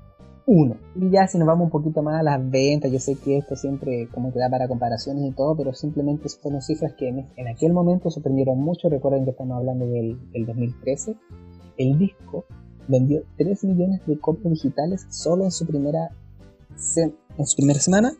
uno. 0.45 0.77
Y 0.95 1.09
ya 1.09 1.27
si 1.27 1.37
nos 1.37 1.47
vamos 1.47 1.65
un 1.65 1.71
poquito 1.71 2.01
más 2.01 2.19
a 2.19 2.23
las 2.23 2.49
ventas, 2.49 2.91
yo 2.91 2.99
sé 2.99 3.15
que 3.15 3.37
esto 3.37 3.55
siempre 3.55 4.07
como 4.13 4.33
que 4.33 4.39
da 4.39 4.49
para 4.49 4.67
comparaciones 4.67 5.23
y 5.25 5.31
todo, 5.31 5.55
pero 5.55 5.73
simplemente 5.73 6.27
fueron 6.41 6.61
cifras 6.61 6.93
que 6.93 7.09
en, 7.09 7.27
en 7.35 7.47
aquel 7.47 7.73
momento 7.73 8.09
sorprendieron 8.09 8.59
mucho. 8.59 8.89
Recuerden 8.89 9.23
que 9.25 9.31
estamos 9.31 9.57
hablando 9.57 9.87
del, 9.87 10.19
del 10.31 10.45
2013. 10.45 11.15
El 11.77 11.97
disco 11.97 12.45
vendió 12.87 13.23
3 13.37 13.63
millones 13.63 14.01
de 14.05 14.19
copias 14.19 14.53
digitales 14.53 15.05
solo 15.09 15.45
en 15.45 15.51
su 15.51 15.65
primera, 15.65 16.09
en 17.37 17.45
su 17.45 17.55
primera 17.55 17.79
semana. 17.79 18.13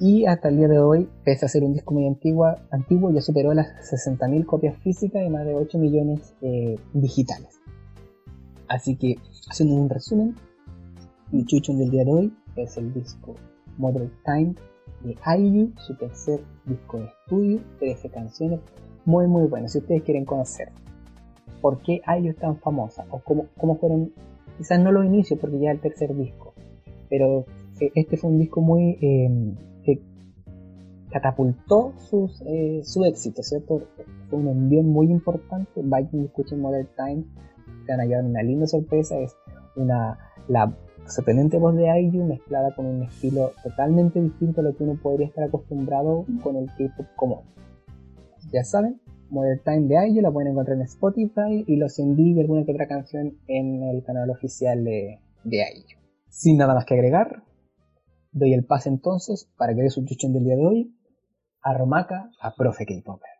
Y 0.00 0.24
hasta 0.24 0.48
el 0.48 0.56
día 0.56 0.66
de 0.66 0.78
hoy, 0.78 1.10
pese 1.24 1.44
a 1.44 1.48
ser 1.50 1.62
un 1.62 1.74
disco 1.74 1.92
muy 1.92 2.06
antigua, 2.06 2.56
antiguo, 2.70 3.10
ya 3.10 3.20
superó 3.20 3.52
las 3.52 3.68
60.000 3.92 4.46
copias 4.46 4.78
físicas 4.78 5.22
y 5.22 5.28
más 5.28 5.44
de 5.44 5.54
8 5.54 5.78
millones 5.78 6.34
eh, 6.40 6.78
digitales. 6.94 7.60
Así 8.66 8.96
que, 8.96 9.16
haciendo 9.50 9.74
un 9.74 9.90
resumen, 9.90 10.36
mi 11.30 11.44
chuchón 11.44 11.78
del 11.78 11.90
día 11.90 12.04
de 12.06 12.12
hoy 12.12 12.34
es 12.56 12.78
el 12.78 12.94
disco 12.94 13.34
Modern 13.76 14.10
Time 14.24 14.54
de 15.04 15.18
IU, 15.38 15.72
su 15.76 15.94
tercer 15.96 16.40
disco 16.64 17.00
de 17.00 17.04
estudio, 17.04 17.60
13 17.78 18.08
canciones, 18.08 18.60
muy 19.04 19.26
muy 19.26 19.48
bueno. 19.48 19.68
Si 19.68 19.78
ustedes 19.80 20.02
quieren 20.02 20.24
conocer 20.24 20.70
por 21.60 21.82
qué 21.82 22.00
IU 22.06 22.30
es 22.30 22.36
tan 22.36 22.56
famosa 22.56 23.04
o 23.10 23.18
cómo, 23.18 23.48
cómo 23.58 23.76
fueron, 23.76 24.14
quizás 24.56 24.80
no 24.80 24.92
los 24.92 25.04
inicios 25.04 25.38
porque 25.38 25.58
ya 25.58 25.72
es 25.72 25.74
el 25.74 25.82
tercer 25.82 26.16
disco, 26.16 26.54
pero 27.10 27.44
eh, 27.80 27.92
este 27.94 28.16
fue 28.16 28.30
un 28.30 28.38
disco 28.38 28.62
muy 28.62 28.96
eh, 29.02 29.54
catapultó 31.10 31.92
sus, 31.98 32.42
eh, 32.46 32.80
su 32.84 33.04
éxito, 33.04 33.42
¿cierto? 33.42 33.82
Fue 34.28 34.38
un 34.38 34.48
envío 34.48 34.82
muy 34.82 35.10
importante. 35.10 35.82
Y 36.12 36.24
escuchen 36.24 36.60
Modern 36.60 36.88
Time, 36.96 37.24
se 37.86 37.92
a 37.92 38.04
llevar 38.04 38.24
una 38.24 38.42
linda 38.42 38.66
sorpresa. 38.66 39.18
Es 39.18 39.36
una 39.76 40.18
la 40.48 40.76
sorprendente 41.06 41.58
voz 41.58 41.76
de 41.76 41.86
IU 42.00 42.24
mezclada 42.24 42.74
con 42.74 42.86
un 42.86 43.02
estilo 43.02 43.52
totalmente 43.62 44.20
distinto 44.20 44.60
a 44.60 44.64
lo 44.64 44.76
que 44.76 44.84
uno 44.84 44.98
podría 45.02 45.26
estar 45.26 45.44
acostumbrado 45.44 46.24
con 46.42 46.56
el 46.56 46.66
K-pop 46.66 47.06
común. 47.16 47.40
Ya 48.52 48.64
saben, 48.64 49.00
Modern 49.30 49.60
Time 49.64 49.88
de 49.88 50.08
IU 50.08 50.22
la 50.22 50.30
pueden 50.30 50.52
encontrar 50.52 50.76
en 50.76 50.82
Spotify 50.82 51.64
y 51.66 51.76
los 51.76 51.98
envío 51.98 52.36
y 52.36 52.40
alguna 52.40 52.64
que 52.64 52.72
otra 52.72 52.88
canción 52.88 53.38
en 53.46 53.82
el 53.82 54.02
canal 54.04 54.30
oficial 54.30 54.84
de, 54.84 55.20
de 55.44 55.56
IU. 55.56 55.98
Sin 56.28 56.58
nada 56.58 56.74
más 56.74 56.84
que 56.84 56.94
agregar, 56.94 57.42
doy 58.32 58.52
el 58.52 58.64
pase 58.64 58.88
entonces 58.88 59.50
para 59.56 59.74
que 59.74 59.82
dé 59.82 59.90
su 59.90 60.04
chuchón 60.04 60.32
del 60.32 60.44
día 60.44 60.56
de 60.56 60.66
hoy 60.66 60.94
a 61.62 61.74
Romaka, 61.74 62.30
a 62.40 62.54
Profe 62.54 62.86
K-Popper. 62.86 63.30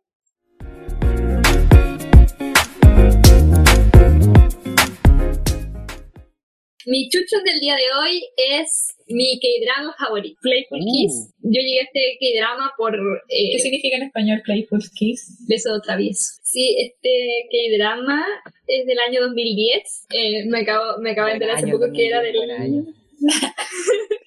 Mi 6.87 7.09
chucho 7.09 7.37
del 7.45 7.61
día 7.61 7.75
de 7.77 7.83
hoy 7.99 8.23
es 8.37 8.97
mi 9.09 9.39
K-drama 9.39 9.95
favorito, 9.99 10.39
Playful 10.43 10.81
Uh. 10.81 10.93
Kiss. 10.93 11.35
Yo 11.43 11.61
llegué 11.61 11.81
a 11.81 11.85
este 11.85 12.17
K-drama 12.19 12.73
por 12.77 12.95
eh, 12.97 13.53
¿Qué 13.53 13.59
significa 13.59 13.97
en 13.97 14.05
español 14.05 14.43
Playful 14.45 14.83
Kiss? 14.95 15.47
Beso 15.49 15.79
Travieso. 15.83 16.41
Sí, 16.43 16.77
este 16.79 17.47
K-drama 17.51 18.25
es 18.67 18.87
del 18.87 18.99
año 18.99 19.21
2010. 19.23 20.07
Eh, 20.11 20.47
me 20.47 20.61
acabo, 20.61 20.99
me 21.01 21.13
acabo 21.13 21.29
de 21.29 21.35
enterar 21.35 21.57
hace 21.57 21.69
poco 21.69 21.93
que 21.93 22.07
era 22.07 22.23
del... 22.23 22.35
2010, 22.35 22.59
buen 22.59 22.63
año. 22.63 22.85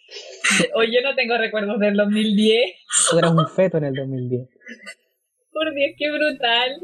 O 0.75 0.83
yo 0.83 1.01
no 1.03 1.15
tengo 1.15 1.37
recuerdos 1.37 1.79
del 1.79 1.95
2010. 1.95 2.71
Tú 3.11 3.17
eras 3.19 3.31
un 3.31 3.47
feto 3.47 3.77
en 3.77 3.85
el 3.85 3.93
2010. 3.95 4.47
Por 5.53 5.71
Dios, 5.75 5.91
qué 5.99 6.11
brutal. 6.11 6.81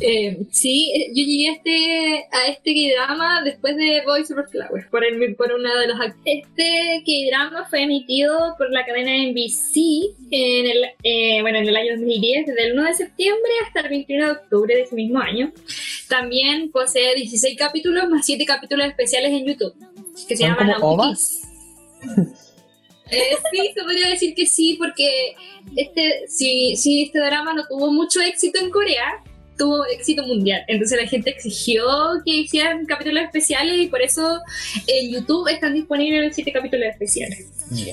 Eh, 0.00 0.38
sí, 0.50 0.90
eh, 0.94 1.08
yo 1.14 1.22
llegué 1.24 1.48
a 1.48 1.52
este, 1.52 2.26
a 2.32 2.46
este 2.48 2.74
K-drama 2.74 3.42
después 3.44 3.76
de 3.76 4.00
Voice 4.06 4.32
Over 4.32 4.46
Flowers, 4.48 4.86
por, 4.90 5.04
el, 5.04 5.36
por 5.36 5.52
uno 5.52 5.68
de 5.78 5.86
los 5.86 5.98
act- 5.98 6.16
Este 6.24 7.02
K-drama 7.04 7.66
fue 7.68 7.82
emitido 7.82 8.54
por 8.56 8.70
la 8.72 8.86
cadena 8.86 9.12
NBC 9.12 9.76
en 10.30 10.66
el, 10.66 10.84
eh, 11.02 11.42
bueno, 11.42 11.58
en 11.58 11.68
el 11.68 11.76
año 11.76 11.92
2010, 11.96 12.46
desde 12.46 12.66
el 12.68 12.72
1 12.72 12.84
de 12.86 12.94
septiembre 12.94 13.50
hasta 13.66 13.80
el 13.80 13.88
21 13.90 14.24
de 14.24 14.32
octubre 14.32 14.74
de 14.74 14.82
ese 14.82 14.94
mismo 14.94 15.20
año. 15.20 15.52
También 16.08 16.70
posee 16.70 17.14
16 17.14 17.56
capítulos 17.58 18.08
más 18.08 18.24
7 18.24 18.44
capítulos 18.46 18.86
especiales 18.86 19.30
en 19.32 19.46
YouTube, 19.46 19.74
que 20.26 20.36
se 20.36 20.44
¿Son 20.46 20.56
llaman 20.56 20.74
ovas? 20.80 21.42
Eh, 23.12 23.34
sí, 23.50 23.72
se 23.74 23.82
podría 23.82 24.08
decir 24.10 24.36
que 24.36 24.46
sí, 24.46 24.76
porque 24.78 25.34
este, 25.74 26.28
si, 26.28 26.76
si 26.76 27.02
este 27.02 27.18
drama 27.18 27.52
no 27.54 27.66
tuvo 27.66 27.90
mucho 27.90 28.20
éxito 28.20 28.60
en 28.60 28.70
Corea, 28.70 29.24
tuvo 29.58 29.84
éxito 29.86 30.24
mundial. 30.24 30.62
Entonces 30.68 30.96
la 30.96 31.08
gente 31.08 31.30
exigió 31.30 31.82
que 32.24 32.30
hicieran 32.32 32.86
capítulos 32.86 33.24
especiales 33.24 33.78
y 33.80 33.88
por 33.88 34.00
eso 34.00 34.38
en 34.86 35.10
YouTube 35.12 35.48
están 35.48 35.74
disponibles 35.74 36.36
siete 36.36 36.52
capítulos 36.52 36.86
especiales. 36.88 37.46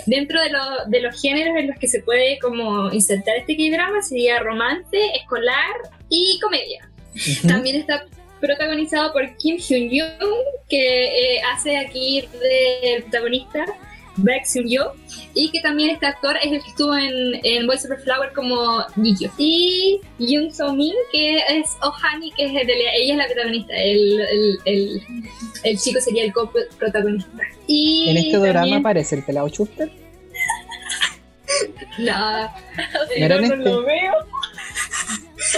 Dentro 0.05 0.39
de, 0.39 0.51
lo- 0.51 0.85
de 0.85 0.99
los 1.01 1.19
géneros 1.19 1.57
en 1.57 1.69
los 1.69 1.79
que 1.79 1.87
se 1.87 2.03
puede 2.03 2.37
como 2.37 2.93
insertar 2.93 3.37
este 3.37 3.57
K-drama 3.57 4.03
sería 4.03 4.37
romance, 4.37 4.99
escolar 5.19 5.73
y 6.09 6.39
comedia. 6.39 6.91
También 7.47 7.77
está 7.77 8.05
protagonizado 8.39 9.11
por 9.13 9.35
Kim 9.37 9.57
Hyun-young, 9.57 10.29
que 10.69 11.05
eh, 11.37 11.41
hace 11.51 11.75
aquí 11.77 12.21
del 12.39 13.01
protagonista, 13.01 13.65
Baek 14.17 14.45
Seung-yo, 14.45 14.93
y 15.33 15.49
que 15.51 15.61
también 15.61 15.89
este 15.91 16.05
actor 16.07 16.35
es 16.37 16.51
el 16.51 16.61
que 16.63 16.69
estuvo 16.69 16.95
en, 16.95 17.39
en 17.43 17.67
Voice 17.67 17.87
Over 17.87 17.99
Flower 17.99 18.33
como 18.33 18.83
Gikyo. 19.01 19.31
Y 19.37 19.99
Yoon 20.19 20.53
So-min, 20.53 20.93
que 21.11 21.37
es 21.37 21.77
Ohani, 21.81 22.31
que 22.31 22.45
es 22.45 22.53
de 22.53 22.65
la- 22.65 22.93
ella 22.95 23.13
es 23.13 23.17
la 23.17 23.25
protagonista, 23.25 23.73
el, 23.75 24.19
el, 24.21 24.59
el, 24.65 25.01
el 25.63 25.77
chico 25.79 25.99
sería 26.01 26.23
el 26.23 26.33
coprotagonista. 26.33 27.29
Y 27.67 28.09
En 28.09 28.17
este 28.17 28.37
drama 28.37 28.77
aparece 28.77 29.15
el 29.15 29.23
pelado 29.23 29.47
Schuster. 29.49 29.91
No, 31.97 32.41
¿No 32.43 32.49
este? 33.09 33.55
lo 33.57 33.81
veo. 33.83 34.13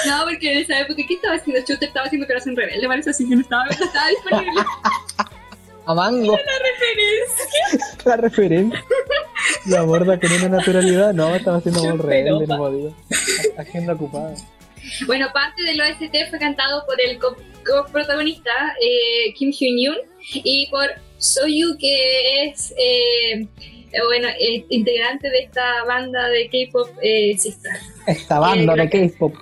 no, 0.08 0.24
porque 0.24 0.54
en 0.54 0.60
esa 0.60 0.80
época, 0.82 1.02
¿qué 1.06 1.16
estaba 1.16 1.36
haciendo? 1.36 1.62
Chuter 1.66 1.90
estaba 1.90 2.06
haciendo 2.06 2.28
Corazón 2.28 2.56
Rebelde, 2.56 2.88
parece 2.88 3.10
así 3.10 3.28
que 3.28 3.36
no 3.36 3.42
estaba, 3.42 3.66
no 3.66 3.72
estaba 3.72 4.08
disponible. 4.08 4.62
A 5.90 5.94
mango. 5.96 6.38
La 8.06 8.16
referencia. 8.16 8.84
La 9.66 9.80
aborda 9.80 10.20
con 10.20 10.32
una 10.32 10.50
naturalidad. 10.50 11.14
No, 11.14 11.34
estaba 11.36 11.58
haciendo 11.58 11.84
muy 11.84 11.98
rebelde, 11.98 12.46
no 12.48 12.58
podía. 12.58 12.92
Agenda 13.58 13.94
ocupada. 13.94 14.36
Bueno, 15.08 15.28
parte 15.34 15.64
del 15.64 15.82
OST 15.82 16.30
fue 16.30 16.38
cantado 16.40 16.86
por 16.86 16.96
el 17.02 17.18
co- 17.18 17.36
coprotagonista 17.66 18.52
eh, 18.82 19.34
Kim 19.34 19.52
Hyun-yoon 19.52 19.98
y 20.34 20.68
por 20.70 20.88
Soyu, 21.18 21.76
que 21.80 22.46
es 22.46 22.72
eh, 22.78 23.48
eh, 23.92 24.04
bueno, 24.06 24.28
eh, 24.40 24.66
integrante 24.70 25.30
de 25.30 25.40
esta 25.40 25.84
banda 25.86 26.28
de 26.30 26.50
K-pop 26.50 26.88
eh. 27.02 27.36
Esta 28.08 28.40
banda 28.40 28.76
de 28.76 28.90
K-pop. 28.90 29.34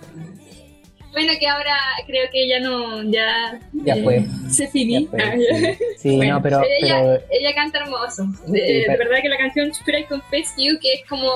Bueno, 1.17 1.33
que 1.39 1.47
ahora 1.47 1.75
creo 2.05 2.29
que 2.31 2.47
ya 2.47 2.59
no, 2.59 3.01
ya, 3.09 3.59
Ya 3.73 3.95
eh, 3.95 4.03
fue. 4.03 4.25
se 4.51 4.65
Ya 4.65 4.71
finí. 4.71 5.07
fue, 5.07 5.19
sí. 5.79 5.83
Sí, 5.97 6.15
Bueno, 6.17 6.35
no, 6.35 6.41
pero, 6.43 6.61
ella, 6.79 6.99
pero 7.01 7.23
ella 7.31 7.55
canta 7.55 7.79
hermoso. 7.79 8.23
De, 8.45 8.59
Sí, 8.67 8.73
de 8.73 8.83
pero- 8.85 8.99
verdad 8.99 9.21
que 9.23 9.29
la 9.29 9.37
canción 9.37 9.71
Should 9.71 9.97
I 9.99 10.03
Confess 10.03 10.53
You, 10.57 10.77
que 10.79 10.93
es 10.93 11.05
como 11.09 11.27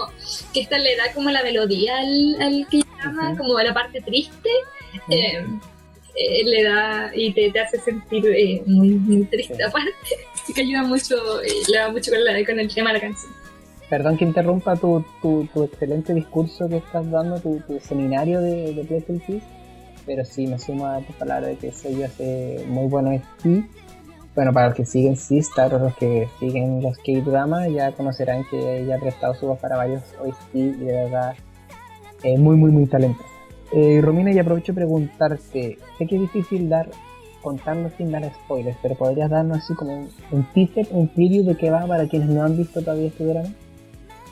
que 0.53 0.61
esta 0.61 0.77
le 0.77 0.95
da 0.97 1.11
como 1.15 1.31
la 1.31 1.41
melodía 1.41 1.97
al, 1.97 2.37
al 2.41 2.67
que 2.69 2.81
llama, 3.03 3.29
Ujú. 3.29 3.37
como 3.39 3.59
la 3.59 3.73
parte 3.73 4.01
triste, 4.01 4.49
eh, 5.09 5.43
eh, 6.15 6.43
le 6.45 6.63
da 6.63 7.09
y 7.15 7.33
te, 7.33 7.49
te 7.49 7.59
hace 7.59 7.79
sentir 7.79 8.23
eh, 8.27 8.61
muy, 8.67 8.89
muy 8.89 9.23
triste 9.25 9.55
Sí. 9.55 9.61
aparte. 9.63 9.91
Así 10.43 10.53
que 10.53 10.61
ayuda 10.61 10.83
mucho, 10.83 11.41
eh, 11.41 11.47
le 11.71 11.77
da 11.77 11.89
mucho 11.89 12.11
con, 12.11 12.23
la- 12.23 12.45
con 12.45 12.59
el 12.59 12.71
tema 12.71 12.89
de 12.89 12.99
la 12.99 13.01
canción. 13.01 13.31
perdón 13.89 14.17
que 14.17 14.25
interrumpa 14.25 14.75
tu, 14.75 15.03
tu, 15.23 15.47
tu 15.53 15.63
excelente 15.63 16.13
discurso 16.13 16.69
que 16.69 16.77
estás 16.77 17.09
dando, 17.09 17.39
tu, 17.39 17.59
tu 17.67 17.79
seminario 17.79 18.39
de, 18.41 18.73
de 18.73 19.03
Kiss, 19.25 19.41
pero 20.05 20.25
sí 20.25 20.47
me 20.47 20.59
sumo 20.59 20.87
a 20.87 20.99
tus 21.01 21.15
palabras 21.15 21.51
de 21.51 21.57
que 21.57 21.71
soy 21.71 22.03
hace 22.03 22.65
muy 22.67 22.87
bueno 22.87 23.11
sí. 23.41 23.65
Bueno, 24.33 24.53
para 24.53 24.67
los 24.67 24.75
que 24.75 24.85
siguen 24.85 25.17
Sistar 25.17 25.73
o 25.73 25.79
los 25.79 25.95
que 25.95 26.29
siguen 26.39 26.81
los 26.81 26.97
K-Drama 26.99 27.67
ya 27.67 27.91
conocerán 27.91 28.45
que 28.49 28.81
ella 28.81 28.95
ha 28.95 28.99
prestado 28.99 29.33
su 29.35 29.47
voz 29.47 29.59
para 29.59 29.75
varios 29.75 30.03
OST 30.21 30.55
y 30.55 30.71
de 30.71 30.93
verdad 30.93 31.35
es 32.23 32.39
muy, 32.39 32.55
muy, 32.55 32.71
muy 32.71 32.85
talentosa. 32.85 33.27
Eh, 33.73 33.99
Romina, 34.01 34.31
y 34.31 34.39
aprovecho 34.39 34.73
preguntarte, 34.73 35.77
sé 35.97 36.07
que 36.07 36.15
es 36.15 36.21
difícil 36.21 36.69
dar 36.69 36.89
contarnos 37.41 37.91
sin 37.97 38.11
dar 38.11 38.23
spoilers, 38.43 38.77
pero 38.81 38.95
podrías 38.95 39.29
darnos 39.29 39.57
así 39.57 39.73
como 39.73 39.97
un, 39.97 40.09
un 40.31 40.43
teaser, 40.53 40.87
un 40.91 41.07
preview 41.07 41.43
de 41.43 41.55
qué 41.55 41.69
va 41.71 41.85
para 41.87 42.07
quienes 42.07 42.29
no 42.29 42.43
han 42.43 42.55
visto 42.55 42.81
todavía 42.81 43.07
este 43.07 43.25
drama. 43.25 43.49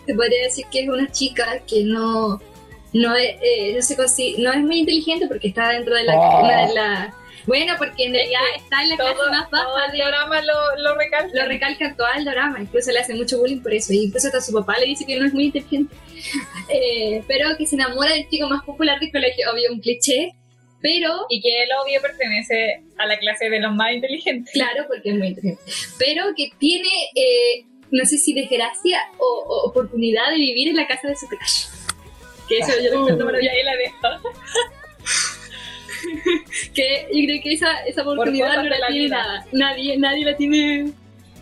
Te 0.06 0.16
podría 0.16 0.44
decir 0.44 0.66
que 0.72 0.84
es 0.84 0.90
una 0.90 1.10
chica 1.12 1.46
que 1.68 1.84
no, 1.84 2.40
no, 2.94 3.16
es, 3.16 3.36
eh, 3.42 3.74
no, 3.76 3.82
se 3.82 3.96
no 4.40 4.52
es 4.52 4.60
muy 4.60 4.80
inteligente 4.80 5.28
porque 5.28 5.50
está 5.50 5.70
dentro 5.70 5.96
de 5.96 6.04
la, 6.04 6.16
Oh. 6.20 6.44
una 6.44 6.68
de 6.68 6.74
la- 6.74 7.14
Bueno, 7.46 7.74
porque 7.78 8.06
en 8.06 8.14
realidad 8.14 8.42
está 8.58 8.82
en 8.84 8.90
la 8.90 8.96
clase 8.98 9.14
más 9.32 9.50
todo 9.50 9.74
baja 9.74 9.86
el 9.86 9.92
de, 9.94 9.98
lo, 10.44 10.76
lo 10.84 10.96
recalca. 10.96 11.30
lo 11.34 11.46
recalca 11.48 11.96
todo 11.96 12.08
el 12.18 12.26
drama, 12.26 12.60
incluso 12.62 12.92
le 12.92 13.00
hace 13.00 13.14
mucho 13.16 13.40
bullying 13.40 13.62
por 13.62 13.74
eso, 13.74 13.92
y 13.94 14.04
incluso 14.06 14.28
hasta 14.28 14.42
su 14.42 14.52
papá 14.54 14.78
le 14.80 14.86
dice 14.88 15.06
que 15.06 15.16
no 15.20 15.26
es 15.26 15.34
muy 15.34 15.46
inteligente, 15.46 15.96
Eh, 16.72 17.24
pero 17.28 17.56
que 17.58 17.66
se 17.66 17.76
enamora 17.76 18.14
del 18.14 18.28
chico 18.30 18.48
más 18.48 18.64
popular 18.64 19.00
del 19.00 19.12
colegio, 19.12 19.50
obvio, 19.52 19.72
un 19.72 19.80
cliché, 19.80 20.34
pero, 20.82 21.26
Y 21.30 21.42
que 21.42 21.64
el 21.64 21.70
obvio 21.84 22.02
pertenece 22.02 22.84
a 22.98 23.06
la 23.08 23.18
clase 23.18 23.50
de 23.50 23.60
los 23.60 23.74
más 23.74 23.94
inteligentes. 23.94 24.54
claro, 24.54 24.86
porque 24.88 25.10
es 25.10 25.16
muy 25.18 25.28
inteligente, 25.28 25.62
pero 25.98 26.26
que 26.36 26.52
tiene, 26.60 26.90
eh, 27.16 27.64
no 27.92 28.06
sé 28.06 28.18
si 28.18 28.34
desgracia 28.34 29.00
o, 29.18 29.26
o 29.26 29.70
oportunidad 29.70 30.30
de 30.30 30.36
vivir 30.38 30.68
en 30.70 30.76
la 30.76 30.86
casa 30.88 31.08
de 31.08 31.16
su 31.16 31.26
crush. 31.28 31.66
Que 32.50 32.58
eso 32.60 32.72
yo 32.84 32.90
lo 32.92 33.02
encuentro 33.02 33.24
Y 33.24 33.26
maravilloso. 33.28 33.56
ahí 33.56 33.64
la 33.64 33.76
dejo. 33.78 34.34
que 36.74 37.08
yo 37.14 37.26
creo 37.26 37.42
que 37.44 37.54
esa, 37.54 37.80
esa 37.86 38.02
oportunidad 38.02 38.58
no 38.58 38.64
la 38.64 38.80
la 38.80 38.88
tiene 38.88 39.10
nada. 39.10 39.46
Nadie, 39.52 39.98
nadie 39.98 40.26
la 40.26 40.36
tiene 40.36 40.92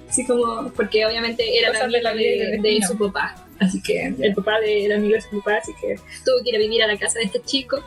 así 0.09 0.25
como, 0.25 0.71
porque 0.73 1.05
obviamente 1.05 1.57
era 1.57 1.69
la 1.71 1.79
de 1.79 1.85
amiga 1.85 2.01
la 2.13 2.21
y 2.21 2.59
de, 2.59 2.81
su 2.87 2.97
papá. 2.97 3.35
Así 3.59 3.81
que 3.81 4.13
el 4.19 4.35
papá 4.35 4.59
de, 4.59 4.85
era 4.85 4.95
amigo 4.97 5.15
de 5.15 5.21
su 5.21 5.39
papá, 5.41 5.55
así 5.57 5.73
que 5.81 5.95
tuvo 6.23 6.43
que 6.43 6.49
ir 6.51 6.55
a 6.55 6.59
vivir 6.59 6.83
a 6.83 6.87
la 6.87 6.97
casa 6.97 7.19
de 7.19 7.25
este 7.25 7.41
chico. 7.41 7.83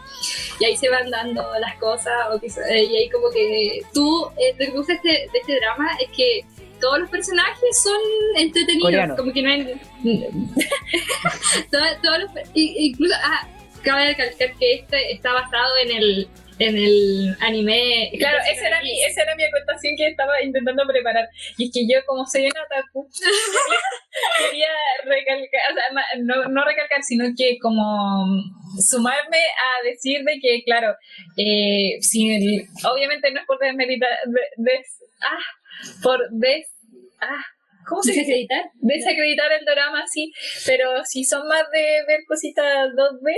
Y 0.59 0.65
ahí 0.65 0.77
se 0.77 0.89
van 0.89 1.09
dando 1.11 1.45
las 1.61 1.77
cosas. 1.77 2.13
O 2.33 2.41
quizá- 2.41 2.69
eh, 2.69 2.85
y 2.85 2.97
ahí 2.97 3.09
como 3.09 3.31
que 3.31 3.81
tú, 3.95 4.27
eh, 4.37 4.55
lo 4.59 4.67
que 4.67 4.71
gusta 4.73 4.93
de 4.95 4.97
este, 4.97 5.09
de 5.33 5.39
este 5.39 5.57
drama 5.61 5.89
es 6.01 6.09
que 6.17 6.45
todos 6.81 6.99
los 7.01 7.11
personajes 7.11 7.83
son 7.83 8.01
entretenidos. 8.37 8.83
Coreano. 8.85 9.17
Como 9.17 9.33
que 9.33 9.43
no 9.43 9.51
hay... 9.51 9.81
Todo- 11.71 11.97
todos 12.03 12.19
los, 12.21 12.31
incluso, 12.55 13.15
ah, 13.23 13.49
cabe 13.83 14.09
recalcar 14.09 14.57
que 14.59 14.75
este 14.75 15.13
está 15.13 15.33
basado 15.33 15.77
en 15.85 15.91
el, 15.97 16.29
en 16.59 16.77
el 16.77 17.37
anime. 17.41 18.11
Claro, 18.19 18.39
esa 18.51 18.69
era, 18.69 18.83
mi, 18.83 19.03
esa 19.05 19.23
era 19.23 19.35
mi 19.37 19.45
acotación 19.45 19.95
que 19.97 20.07
estaba 20.09 20.43
intentando 20.43 20.83
preparar. 20.87 21.29
Y 21.57 21.67
es 21.67 21.71
que 21.73 21.87
yo, 21.89 22.05
como 22.07 22.27
soy 22.27 22.43
una 22.47 22.63
otaku, 22.65 23.09
quería 24.39 24.69
recalcar, 25.05 25.61
o 25.71 25.75
sea, 25.75 25.85
ma- 25.93 26.05
no, 26.19 26.49
no 26.49 26.65
recalcar, 26.65 27.03
sino 27.03 27.25
que 27.37 27.59
como 27.61 28.27
sumarme 28.89 29.39
a 29.39 29.85
decir 29.85 30.23
de 30.25 30.39
que, 30.41 30.63
claro, 30.65 30.95
eh, 31.37 31.99
si 32.01 32.31
el- 32.35 32.67
obviamente 32.91 33.31
no 33.31 33.41
es 33.41 33.47
por 33.47 33.59
desmeritar, 33.59 34.11
de- 34.27 34.51
des- 34.73 35.03
ah, 35.23 35.39
por 36.03 36.19
des, 36.31 36.67
ah, 37.21 37.45
¿cómo 37.87 38.03
se 38.03 38.13
dice? 38.13 38.33
editar? 38.33 38.65
desacreditar 38.81 39.53
el 39.53 39.65
drama, 39.65 40.05
sí, 40.07 40.33
pero 40.67 41.05
si 41.05 41.25
son 41.25 41.47
más 41.49 41.65
de 41.73 42.05
ver 42.07 42.21
cositas 42.27 42.89
2D, 42.91 43.37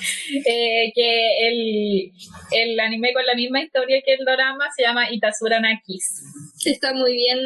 eh, 0.46 0.92
que 0.94 1.48
el, 1.48 2.12
el 2.52 2.80
anime 2.80 3.12
con 3.12 3.24
la 3.26 3.34
misma 3.34 3.62
historia 3.62 4.02
que 4.04 4.14
el 4.14 4.24
drama 4.24 4.68
se 4.74 4.82
llama 4.82 5.10
Itasura 5.10 5.60
Nakis. 5.60 6.22
Está 6.64 6.92
muy 6.94 7.14
bien 7.14 7.38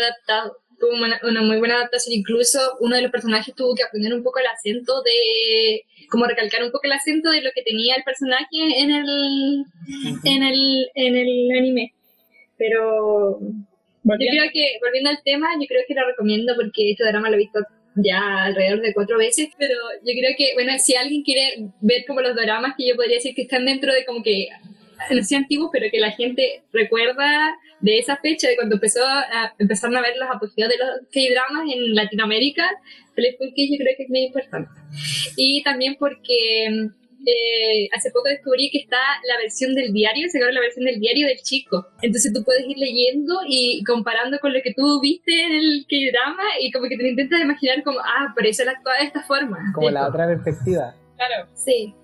adaptado. 0.00 0.58
Tuvo 0.78 0.94
una, 0.94 1.20
una 1.22 1.42
muy 1.42 1.58
buena 1.58 1.76
adaptación. 1.76 2.14
Incluso 2.14 2.58
uno 2.80 2.96
de 2.96 3.02
los 3.02 3.12
personajes 3.12 3.54
tuvo 3.54 3.74
que 3.74 3.84
aprender 3.84 4.12
un 4.14 4.22
poco 4.22 4.40
el 4.40 4.46
acento 4.46 5.02
de. 5.02 5.82
como 6.10 6.26
recalcar 6.26 6.62
un 6.64 6.72
poco 6.72 6.84
el 6.84 6.92
acento 6.92 7.30
de 7.30 7.42
lo 7.42 7.50
que 7.54 7.62
tenía 7.62 7.94
el 7.94 8.02
personaje 8.02 8.46
en 8.52 8.90
el. 8.90 9.64
en 10.24 10.42
el, 10.42 10.88
en 10.94 11.16
el 11.16 11.48
anime. 11.56 11.94
Pero. 12.56 13.38
Yo 14.04 14.16
creo 14.16 14.50
que, 14.52 14.78
volviendo 14.80 15.10
al 15.10 15.22
tema, 15.24 15.48
yo 15.60 15.66
creo 15.66 15.82
que 15.86 15.94
lo 15.94 16.06
recomiendo 16.06 16.54
porque 16.56 16.90
este 16.90 17.04
drama 17.04 17.30
lo 17.30 17.36
he 17.36 17.38
visto 17.38 17.60
ya 17.94 18.44
alrededor 18.44 18.80
de 18.80 18.94
cuatro 18.94 19.18
veces, 19.18 19.50
pero 19.58 19.74
yo 20.04 20.12
creo 20.18 20.34
que, 20.36 20.54
bueno, 20.54 20.72
si 20.78 20.96
alguien 20.96 21.22
quiere 21.22 21.68
ver 21.80 22.04
como 22.06 22.20
los 22.20 22.34
dramas 22.34 22.74
que 22.76 22.88
yo 22.88 22.96
podría 22.96 23.16
decir 23.16 23.34
que 23.34 23.42
están 23.42 23.64
dentro 23.64 23.92
de 23.92 24.04
como 24.04 24.22
que, 24.22 24.48
no 25.10 25.22
sé 25.22 25.36
antiguos, 25.36 25.70
pero 25.72 25.86
que 25.90 26.00
la 26.00 26.10
gente 26.10 26.62
recuerda 26.72 27.54
de 27.80 27.98
esa 27.98 28.16
fecha, 28.16 28.48
de 28.48 28.56
cuando 28.56 28.76
empezó 28.76 29.04
a, 29.04 29.54
empezaron 29.58 29.96
a 29.96 30.02
ver 30.02 30.16
los 30.16 30.28
apogeos 30.28 30.68
de 30.68 30.78
los 30.78 31.08
K-dramas 31.12 31.72
en 31.72 31.94
Latinoamérica, 31.94 32.68
Kids 33.14 33.70
yo 33.70 33.78
creo 33.78 33.94
que 33.96 34.02
es 34.04 34.08
muy 34.08 34.20
importante. 34.20 34.70
Y 35.36 35.62
también 35.62 35.96
porque 35.98 36.88
eh, 37.26 37.88
hace 37.92 38.10
poco 38.10 38.28
descubrí 38.28 38.70
que 38.70 38.78
está 38.78 38.98
la 39.28 39.36
versión 39.38 39.74
del 39.74 39.92
diario, 39.92 40.28
sacaron 40.30 40.54
la 40.54 40.60
versión 40.60 40.84
del 40.84 40.98
diario 41.00 41.26
del 41.28 41.38
chico. 41.42 41.86
Entonces 42.02 42.32
tú 42.32 42.42
puedes 42.44 42.66
ir 42.68 42.76
leyendo 42.78 43.40
y 43.48 43.82
comparando 43.84 44.38
con 44.40 44.52
lo 44.52 44.60
que 44.62 44.74
tú 44.74 45.00
viste 45.00 45.32
en 45.32 45.52
el 45.52 45.86
K-drama 45.88 46.42
y 46.60 46.70
como 46.72 46.88
que 46.88 46.96
te 46.96 47.08
intentas 47.08 47.40
imaginar 47.40 47.82
como, 47.82 47.98
ah, 48.00 48.32
por 48.34 48.46
eso 48.46 48.62
él 48.62 48.68
actuaba 48.70 48.98
de 48.98 49.04
esta 49.06 49.22
forma. 49.22 49.58
Como 49.74 49.90
la 49.90 50.08
otra 50.08 50.26
perspectiva. 50.26 50.94
Claro, 51.16 51.48
Sí. 51.54 51.94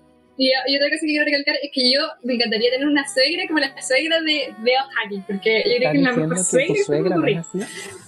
Y, 0.41 0.47
y 0.67 0.75
otra 0.77 0.87
cosa 0.87 1.01
que 1.01 1.07
quiero 1.07 1.25
recalcar 1.25 1.55
es 1.61 1.69
que 1.73 1.91
yo 1.91 1.99
me 2.23 2.35
encantaría 2.35 2.69
tener 2.71 2.87
una 2.87 3.05
suegra 3.13 3.45
como 3.47 3.59
la 3.59 3.75
suegra 3.81 4.21
de, 4.21 4.53
de 4.63 4.71
Ohani, 4.77 5.21
porque 5.27 5.63
yo 5.65 5.75
creo 5.75 5.75
¿Estás 5.75 5.91
que 5.91 5.97
es 5.97 6.03
la 6.03 6.11
mejor 6.13 6.37
que 6.37 6.43
suegra 6.43 6.67
tu 6.67 6.73
que 6.75 6.83
suegra 6.85 7.15
no 7.17 7.27
es 7.27 7.37
así? 7.39 7.59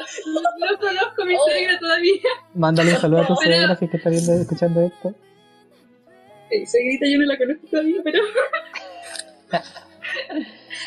No 0.00 0.78
conozco 0.78 1.22
a 1.22 1.24
mi 1.26 1.34
Oh. 1.36 1.44
suegra 1.44 1.78
todavía. 1.78 2.20
Mándale 2.54 2.94
un 2.94 3.00
saludo 3.00 3.20
a 3.20 3.26
tu 3.26 3.36
suegra 3.36 3.76
si 3.76 3.84
es 3.84 3.90
que 3.90 3.96
está 3.98 4.08
viendo, 4.08 4.32
escuchando 4.32 4.80
esto. 4.80 5.14
Sí, 6.50 6.66
suegrita 6.66 7.06
yo 7.08 7.18
no 7.18 7.24
la 7.26 7.38
conozco 7.38 7.66
todavía, 7.70 8.00
pero, 8.04 8.22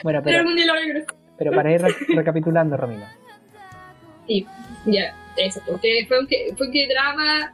Bueno, 0.04 0.22
pero 0.24 0.24
pero, 0.24 0.44
día 0.56 0.66
la 0.66 0.74
para 1.52 1.72
ir 1.74 1.82
re- 1.82 1.96
recapitulando, 2.16 2.78
Romina. 2.78 3.16
Sí, 4.28 4.46
ya, 4.86 5.16
eso, 5.38 5.62
porque 5.66 6.06
fue 6.08 6.20
un, 6.20 6.28
que- 6.28 6.54
fue 6.58 6.68
un 6.68 6.74
drama 6.88 7.54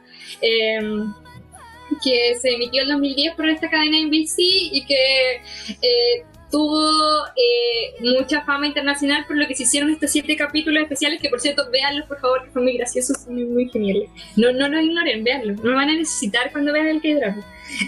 que 2.02 2.34
se 2.38 2.54
emitió 2.54 2.82
en 2.82 2.88
2010 2.88 3.34
por 3.34 3.48
esta 3.48 3.68
cadena 3.68 3.98
NBC 3.98 4.34
y 4.38 4.84
que 4.86 5.34
eh, 5.82 6.24
tuvo 6.50 7.26
eh, 7.36 7.94
mucha 8.00 8.42
fama 8.44 8.66
internacional 8.66 9.24
por 9.26 9.36
lo 9.36 9.46
que 9.46 9.54
se 9.54 9.62
hicieron 9.64 9.90
estos 9.90 10.10
siete 10.10 10.36
capítulos 10.36 10.82
especiales, 10.82 11.20
que 11.20 11.28
por 11.28 11.40
cierto, 11.40 11.70
véanlos 11.70 12.06
por 12.06 12.20
favor, 12.20 12.44
que 12.44 12.52
son 12.52 12.64
muy 12.64 12.76
graciosos 12.76 13.16
y 13.28 13.30
muy, 13.32 13.44
muy 13.44 13.68
geniales. 13.68 14.10
No, 14.36 14.52
no 14.52 14.68
los 14.68 14.82
ignoren, 14.82 15.22
véanlos, 15.24 15.62
no 15.62 15.74
van 15.76 15.88
a 15.90 15.94
necesitar 15.94 16.50
cuando 16.52 16.72
vean 16.72 16.88
el 16.88 17.00
K-drama. 17.00 17.44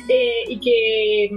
Eh, 0.09 0.45
y 0.49 0.61
que 0.61 1.37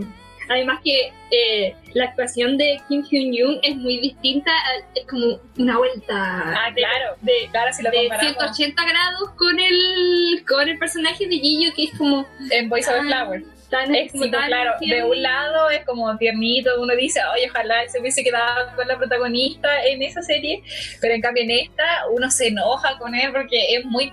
además 0.49 0.80
que 0.84 1.11
eh, 1.31 1.76
la 1.93 2.06
actuación 2.06 2.57
de 2.57 2.80
Kim 2.88 3.02
Hyun-yoon 3.02 3.60
es 3.64 3.76
muy 3.77 3.97
distinta, 3.99 4.52
es 4.93 5.06
como 5.07 5.39
una 5.57 5.77
vuelta 5.80 6.14
ah, 6.14 6.69
de- 6.76 6.81
claro, 6.81 7.15
de, 7.22 7.34
claro, 7.49 7.73
si 7.73 7.81
lo 7.81 7.89
de 7.89 7.97
comparamos 8.07 8.35
180 8.38 8.84
grados 8.85 9.31
con 9.35 9.60
el 9.60 10.45
con 10.47 10.69
el 10.69 10.77
personaje 10.77 11.27
de 11.27 11.39
Gillo 11.39 11.72
que 11.76 11.85
es 11.85 11.97
como 11.97 12.27
en 12.52 12.69
Voice 12.69 12.88
of 12.91 12.97
Ah, 12.99 13.03
Flower. 13.07 13.43
Tan 13.69 13.93
Es 13.95 14.11
como 14.11 14.25
tipo, 14.25 14.37
tan 14.37 14.47
claro, 14.47 14.71
de 14.79 15.03
un 15.03 15.21
lado 15.21 15.69
es 15.69 15.83
como 15.85 16.15
tiernito, 16.17 16.69
uno 16.81 16.95
dice, 16.95 17.19
oye, 17.33 17.49
ojalá 17.49 17.87
se 17.87 17.99
hubiese 17.99 18.23
quedado 18.23 18.75
con 18.75 18.87
la 18.87 18.97
protagonista 18.97 19.85
en 19.85 20.01
esa 20.03 20.21
serie, 20.21 20.61
pero 21.01 21.13
en 21.13 21.21
cambio 21.21 21.43
en 21.43 21.51
esta 21.51 21.83
uno 22.11 22.29
se 22.29 22.47
enoja 22.47 22.97
con 22.97 23.15
él 23.15 23.31
porque 23.31 23.75
es 23.75 23.85
muy 23.85 24.11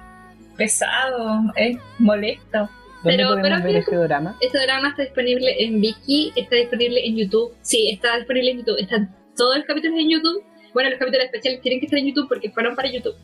pesado, 0.57 1.41
es 1.57 1.77
molesto. 1.99 2.69
¿Dónde 3.03 3.17
Pero- 3.17 3.29
podemos 3.31 3.51
pero 3.51 3.63
ver 3.65 3.77
este 3.77 3.97
drama? 3.97 4.37
Este 4.41 4.59
drama 4.61 4.89
está 4.91 5.03
disponible 5.03 5.57
en 5.65 5.81
Viki, 5.81 6.33
está 6.37 6.55
disponible 6.57 7.05
en 7.05 7.17
YouTube. 7.17 7.53
Sí, 7.63 7.91
está 7.91 8.17
disponible 8.17 8.53
en 8.53 8.59
YouTube. 8.59 8.79
Están 8.79 9.17
todos 9.37 9.57
los 9.57 9.67
capítulos 9.67 9.99
en 9.99 10.09
YouTube. 10.11 10.45
Bueno, 10.73 10.91
los 10.91 10.99
capítulos 10.99 11.27
especiales 11.27 11.61
tienen 11.61 11.81
que 11.81 11.87
estar 11.87 11.99
en 11.99 12.07
YouTube 12.07 12.29
porque 12.29 12.51
fueron 12.51 12.75
para 12.75 12.91
YouTube. 12.91 13.15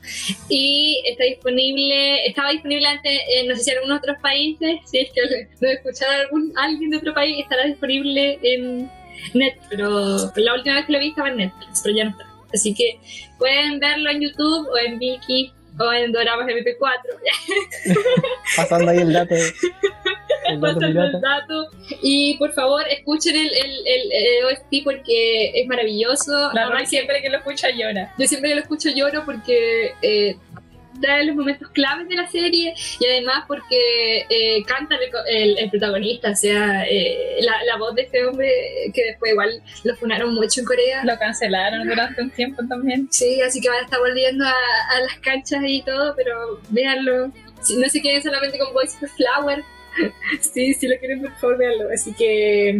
Y 0.48 1.02
está 1.06 1.24
disponible, 1.24 2.26
estaba 2.26 2.50
disponible 2.50 2.86
antes, 2.86 3.20
en, 3.34 3.48
no 3.48 3.56
sé 3.56 3.64
si 3.64 3.70
en 3.70 3.78
algunos 3.78 3.98
otros 3.98 4.16
países. 4.20 4.80
Si 4.84 4.98
es 4.98 5.10
que 5.12 5.20
no 5.60 5.68
escuchar 5.68 6.10
a 6.10 6.20
algún, 6.22 6.52
alguien 6.56 6.90
de 6.90 6.98
otro 6.98 7.14
país, 7.14 7.38
estará 7.40 7.64
disponible 7.64 8.38
en 8.42 8.90
Netflix. 9.34 9.66
Pero 9.70 10.16
la 10.36 10.54
última 10.54 10.76
vez 10.76 10.86
que 10.86 10.92
lo 10.92 10.98
vi 10.98 11.08
estaba 11.08 11.28
en 11.28 11.36
Netflix, 11.38 11.80
pero 11.82 11.96
ya 11.96 12.04
no 12.04 12.10
está. 12.10 12.24
Así 12.52 12.74
que 12.74 12.98
pueden 13.38 13.78
verlo 13.78 14.10
en 14.10 14.20
YouTube 14.20 14.68
o 14.68 14.78
en 14.78 14.98
Viki 14.98 15.52
o 15.78 15.92
en 15.92 16.12
Doramas 16.12 16.46
MP4. 16.46 17.96
Pasando 18.56 18.90
ahí 18.90 18.98
el 18.98 19.12
dato. 19.12 19.34
El 20.54 20.60
dato 20.60 20.80
el. 20.86 21.98
Y 22.02 22.36
por 22.38 22.52
favor, 22.52 22.82
escuchen 22.88 23.36
el, 23.36 23.48
el, 23.48 23.70
el, 23.86 24.12
el 24.12 24.44
OST 24.46 24.84
porque 24.84 25.50
es 25.60 25.66
maravilloso. 25.66 26.32
La 26.52 26.62
Además 26.62 26.88
siempre 26.88 27.20
que 27.22 27.28
lo 27.30 27.38
escucha 27.38 27.70
llora. 27.70 28.12
yo 28.18 28.26
siempre 28.26 28.50
que 28.50 28.56
lo 28.56 28.62
escucho 28.62 28.90
lloro 28.90 29.24
porque 29.24 29.92
eh, 30.02 30.36
trae 31.00 31.24
los 31.26 31.36
momentos 31.36 31.68
claves 31.70 32.08
de 32.08 32.16
la 32.16 32.26
serie 32.26 32.74
y 32.98 33.06
además 33.06 33.44
porque 33.46 34.26
eh, 34.28 34.64
canta 34.66 34.96
el, 34.96 35.10
el- 35.52 35.58
el 35.58 35.70
protagonista, 35.70 36.30
o 36.32 36.34
sea, 36.34 36.84
eh, 36.90 37.36
la, 37.40 37.62
la 37.64 37.76
voz 37.76 37.94
de 37.94 38.02
este 38.02 38.26
hombre 38.26 38.50
que 38.92 39.04
después 39.04 39.30
igual 39.30 39.62
lo 39.84 39.94
funaron 39.94 40.34
mucho 40.34 40.60
en 40.60 40.66
Corea. 40.66 41.04
Lo 41.04 41.16
cancelaron 41.16 41.86
durante 41.88 42.20
un 42.20 42.30
tiempo 42.30 42.62
también. 42.68 43.06
Sí, 43.12 43.40
así 43.42 43.60
que 43.60 43.68
van 43.68 43.78
a 43.78 43.84
estar 43.84 44.00
volviendo 44.00 44.44
a, 44.44 44.50
a 44.50 45.00
las 45.02 45.18
canchas 45.20 45.60
y 45.64 45.82
todo, 45.82 46.14
pero 46.16 46.60
véanlo. 46.70 47.26
No 47.28 47.88
se 47.88 48.00
queden 48.02 48.22
solamente 48.22 48.58
con 48.58 48.72
Voice 48.72 48.96
of 49.04 49.10
Flower. 49.16 49.62
Sí, 50.40 50.74
si 50.74 50.88
lo 50.88 50.98
quieren, 50.98 51.22
por 51.22 51.32
favor, 51.38 51.58
véanlo. 51.58 51.88
Así 51.92 52.12
que 52.14 52.70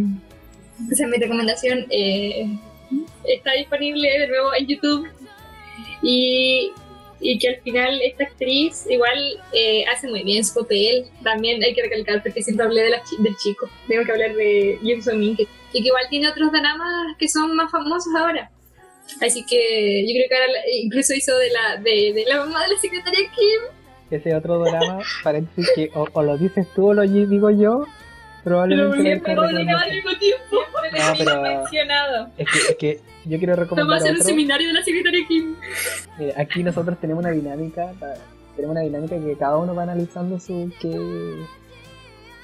Esa 0.91 1.05
es 1.05 1.11
mi 1.11 1.17
recomendación. 1.19 1.87
eh, 1.91 2.47
está 3.27 3.53
disponible 3.53 4.09
de 4.19 4.29
nuevo 4.29 4.55
en 4.55 4.67
YouTube. 4.67 5.09
Y, 6.03 6.71
y 7.21 7.39
que 7.39 7.49
al 7.49 7.61
final 7.63 8.01
esta 8.03 8.25
actriz 8.25 8.87
igual 8.89 9.19
eh, 9.53 9.85
hace 9.87 10.09
muy 10.09 10.23
bien 10.23 10.45
su 10.45 10.55
papel. 10.55 11.07
También 11.25 11.63
hay 11.63 11.75
que 11.75 11.83
recalcar, 11.83 12.23
porque 12.23 12.43
siempre 12.43 12.67
hablé 12.67 12.83
de 12.83 12.91
la 12.91 13.03
del 13.19 13.37
chico. 13.37 13.69
Tengo 13.89 14.05
que 14.05 14.13
hablar 14.13 14.35
de 14.35 14.79
So 15.03 15.15
Min, 15.15 15.37
que, 15.37 15.45
que 15.45 15.79
igual 15.79 16.05
tiene 16.11 16.29
otros 16.29 16.53
dramas 16.53 17.17
que 17.19 17.29
son 17.29 17.55
más 17.57 17.71
famosos 17.71 18.15
ahora. 18.17 18.51
Así 19.23 19.45
que 19.45 20.05
yo 20.07 20.13
creo 20.15 20.29
que 20.29 20.35
ahora 20.35 20.53
incluso 20.83 21.15
hizo 21.15 21.37
de 21.39 21.51
la, 21.51 21.77
de, 21.77 22.13
de 22.13 22.25
la 22.29 22.39
mamá 22.41 22.63
de 22.65 22.75
la 22.75 22.79
secretaria 22.81 23.21
Kim. 23.35 23.78
Ese 24.11 24.35
otro 24.35 24.59
drama, 24.61 25.01
paréntesis, 25.23 25.71
que 25.75 25.91
o, 25.95 26.07
o 26.13 26.23
lo 26.23 26.39
dices 26.39 26.67
tú 26.75 26.89
o 26.89 26.95
lo 26.95 27.03
digo 27.03 27.51
yo, 27.51 27.85
probablemente 28.43 29.23
que 29.23 29.35
va 29.35 29.47
recomendar. 29.47 29.85
al 29.85 29.91
mismo 29.91 30.11
tiempo. 30.19 30.57
No, 30.93 31.15
pero 31.19 31.43
mencionado. 31.43 32.29
es 32.39 32.51
que, 32.51 32.59
es 32.59 32.77
que 32.77 33.01
yo 33.27 33.39
quiero 33.39 33.55
Vamos 33.55 33.59
a 33.59 33.63
recomendar 33.65 33.99
hacer 33.99 34.13
un 34.13 34.23
seminario 34.23 34.69
de 34.69 34.73
la 34.73 34.83
secretaria 34.83 35.27
Kim. 35.29 35.55
Mira, 36.19 36.35
aquí 36.37 36.63
nosotros 36.63 36.99
tenemos 37.01 37.23
una 37.23 37.33
dinámica, 37.33 37.93
tenemos 38.57 38.75
una 38.75 38.81
dinámica 38.81 39.19
que 39.19 39.37
cada 39.37 39.59
uno 39.59 39.75
va 39.75 39.83
analizando 39.83 40.41
su 40.41 40.73
qué, 40.81 41.45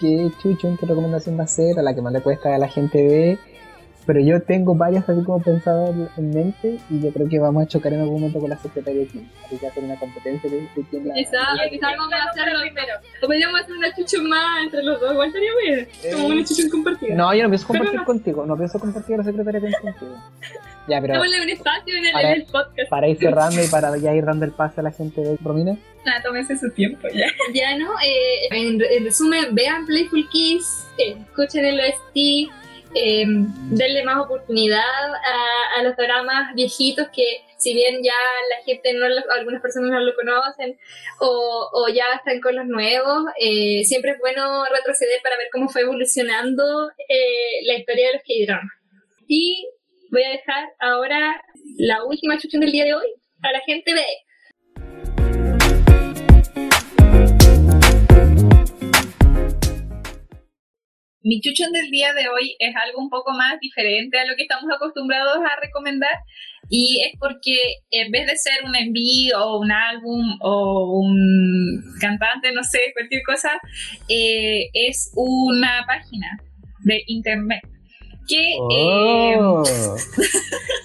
qué 0.01 0.31
chucho, 0.43 0.77
qué 0.79 0.87
recomendación 0.87 1.39
va 1.39 1.43
a 1.43 1.45
hacer, 1.45 1.79
a 1.79 1.83
la 1.83 1.95
que 1.95 2.03
más 2.03 2.13
le 2.13 2.21
cuesta 2.21 2.55
a 2.55 2.59
la 2.59 2.69
gente 2.69 3.03
ver. 3.07 3.54
Pero 4.07 4.21
yo 4.21 4.43
tengo 4.43 4.75
varias 4.75 5.09
así 5.09 5.23
como 5.25 5.41
pensadas 5.43 5.91
en 6.19 6.31
mente 6.31 6.79
y 6.91 7.01
yo 7.01 7.11
creo 7.13 7.29
que 7.29 7.39
vamos 7.39 7.63
a 7.65 7.67
chocar 7.67 7.93
en 7.95 8.01
algún 8.01 8.21
momento 8.21 8.39
con 8.39 8.51
la 8.51 8.59
secretaria 8.59 9.01
de 9.01 9.07
Kim. 9.07 9.27
Así 9.47 9.57
que 9.57 9.67
hacer 9.67 9.83
una 9.83 9.99
competencia 9.99 10.51
de, 10.51 10.57
de 10.61 10.85
quién 10.91 11.09
la... 11.09 11.19
Exacto, 11.19 11.63
quizás 11.71 11.91
vamos 11.97 12.13
a 12.13 12.31
hacerlo 12.31 12.61
primero. 12.61 12.95
O 13.23 13.27
podríamos 13.27 13.61
hacer 13.61 13.75
una 13.77 13.95
chucho 13.95 14.23
más 14.25 14.65
entre 14.65 14.83
los 14.83 15.01
dos, 15.01 15.13
igual 15.13 15.29
estaría 15.29 15.51
bien. 15.65 15.89
Como 16.13 16.27
una 16.29 16.45
chucho 16.45 16.63
compartida. 16.71 17.15
No, 17.15 17.35
yo 17.35 17.43
no 17.45 17.49
pienso 17.49 17.67
Pero 17.69 17.79
compartir 17.79 18.01
no. 18.01 18.05
contigo, 18.07 18.47
no 18.47 18.57
pienso 18.59 18.79
compartir 18.79 19.15
a 19.15 19.19
la 19.19 19.25
secretaria 19.25 19.61
de 19.61 19.69
Kim 19.69 19.81
contigo. 19.81 20.17
Ya, 20.87 21.01
pero 21.01 21.15
Démosle 21.15 21.41
un 21.41 21.49
espacio 21.49 21.97
en 21.97 22.05
el, 22.05 22.13
Para- 22.13 22.33
en 22.33 22.41
el 22.43 22.47
podcast. 22.47 22.91
para 22.91 23.09
ir 23.09 23.17
cerrando 23.17 23.65
y 23.65 23.67
para 23.69 23.97
ya 23.97 24.15
ir 24.15 24.25
dando 24.27 24.45
el 24.45 24.53
pase 24.53 24.81
a 24.81 24.83
la 24.83 24.93
gente 24.93 25.23
de 25.23 25.39
Romina. 25.43 25.79
Nada, 26.05 26.23
tómese 26.23 26.59
su 26.59 26.71
tiempo 26.73 27.09
ya. 27.09 27.25
Ya, 27.55 27.79
¿no? 27.79 27.87
Eh, 28.05 28.49
en, 28.51 28.79
en 28.83 29.05
resumen, 29.05 29.55
vean 29.55 29.87
Playful 29.87 30.29
Kiss, 30.29 30.85
eh, 30.99 31.17
escuchen 31.19 31.65
el 31.65 31.81
OST, 31.81 32.51
eh, 32.95 33.25
denle 33.27 34.05
más 34.05 34.25
oportunidad 34.25 34.83
a, 35.77 35.83
los 35.83 35.97
dramas 35.97 36.55
viejitos 36.55 37.09
que 37.09 37.43
si 37.59 37.75
bien 37.75 38.03
ya 38.03 38.13
la 38.51 38.65
gente, 38.65 38.93
no 38.95 39.09
lo- 39.09 39.31
algunas 39.33 39.61
personas 39.61 39.91
no 39.91 40.01
lo 40.01 40.15
conocen 40.15 40.79
o, 41.21 41.89
ya 41.95 42.05
están 42.17 42.41
con 42.41 42.57
los 42.57 42.67
nuevos, 42.67 43.25
eh, 43.41 43.83
siempre 43.85 44.13
es 44.13 44.19
bueno 44.19 44.65
retroceder 44.67 45.21
para 45.23 45.37
ver 45.37 45.49
cómo 45.53 45.69
fue 45.69 45.83
evolucionando 45.83 46.91
eh, 47.09 47.65
la 47.67 47.75
historia 47.79 48.09
de 48.09 48.13
los 48.15 48.23
K-dramas. 48.23 48.73
Y 49.27 49.69
voy 50.11 50.23
a 50.25 50.31
dejar 50.31 50.69
ahora 50.79 51.43
la 51.79 52.05
última 52.05 52.39
chucha 52.39 52.59
del 52.59 52.73
día 52.73 52.85
de 52.85 52.95
hoy 52.95 53.07
a 53.43 53.53
la 53.53 53.61
gente 53.61 53.95
de 53.95 54.05
Mi 61.25 61.41
chuchón 61.41 61.73
del 61.73 61.91
día 61.91 62.13
de 62.13 62.29
hoy 62.29 62.55
es 62.59 62.75
algo 62.77 63.01
un 63.01 63.09
poco 63.09 63.33
más 63.33 63.59
diferente 63.59 64.19
a 64.19 64.27
lo 64.27 64.37
que 64.37 64.43
estamos 64.43 64.71
acostumbrados 64.71 65.39
a 65.39 65.59
recomendar 65.59 66.11
y 66.69 67.01
es 67.01 67.19
porque 67.19 67.57
en 67.91 68.11
vez 68.11 68.27
de 68.27 68.37
ser 68.37 68.63
un 68.67 68.77
envío 68.77 69.43
o 69.43 69.61
un 69.61 69.73
álbum 69.73 70.37
o 70.43 71.01
un 71.01 71.83
cantante, 71.99 72.53
no 72.53 72.63
sé, 72.63 72.93
cualquier 72.93 73.23
cosa, 73.23 73.59
eh, 74.11 74.69
es 74.75 75.11
una 75.17 75.85
página 75.87 76.27
de 76.81 77.03
internet 77.07 77.63
que 78.29 78.53
eh, 78.53 79.37
Oh. 79.39 79.63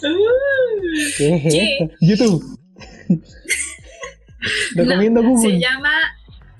¿Qué 1.18 1.36
es. 1.36 1.92
YouTube. 2.00 2.42
Recomiendo 4.76 5.22
No, 5.22 5.32
Google. 5.32 5.52
Se 5.52 5.60
llama 5.60 5.92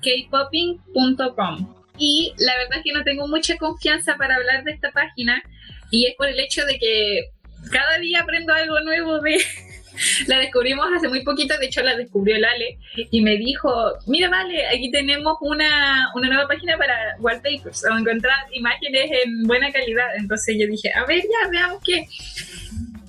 kpopping.com. 0.02 1.79
Y 2.00 2.32
la 2.38 2.56
verdad 2.56 2.78
es 2.78 2.82
que 2.84 2.92
no 2.92 3.04
tengo 3.04 3.28
mucha 3.28 3.58
confianza 3.58 4.16
para 4.16 4.36
hablar 4.36 4.64
de 4.64 4.72
esta 4.72 4.90
página. 4.90 5.42
Y 5.90 6.06
es 6.06 6.16
por 6.16 6.28
el 6.28 6.40
hecho 6.40 6.64
de 6.64 6.78
que 6.78 7.26
cada 7.70 7.98
día 7.98 8.22
aprendo 8.22 8.52
algo 8.54 8.80
nuevo 8.80 9.20
de... 9.20 9.38
La 10.28 10.38
descubrimos 10.38 10.86
hace 10.96 11.08
muy 11.08 11.22
poquito, 11.24 11.58
de 11.58 11.66
hecho 11.66 11.82
la 11.82 11.94
descubrió 11.94 12.36
el 12.36 12.44
Ale 12.44 12.78
y 13.10 13.20
me 13.20 13.36
dijo, 13.36 13.68
mira 14.06 14.30
Vale, 14.30 14.66
aquí 14.68 14.90
tenemos 14.90 15.36
una, 15.42 16.10
una 16.14 16.28
nueva 16.28 16.48
página 16.48 16.78
para 16.78 17.16
wallpapers 17.18 17.84
o 17.84 17.98
encontrar 17.98 18.36
imágenes 18.52 19.10
en 19.24 19.42
buena 19.42 19.70
calidad. 19.70 20.06
Entonces 20.16 20.56
yo 20.58 20.66
dije, 20.68 20.90
a 20.94 21.04
ver, 21.04 21.22
ya 21.22 21.50
veamos 21.50 21.82
qué. 21.84 22.06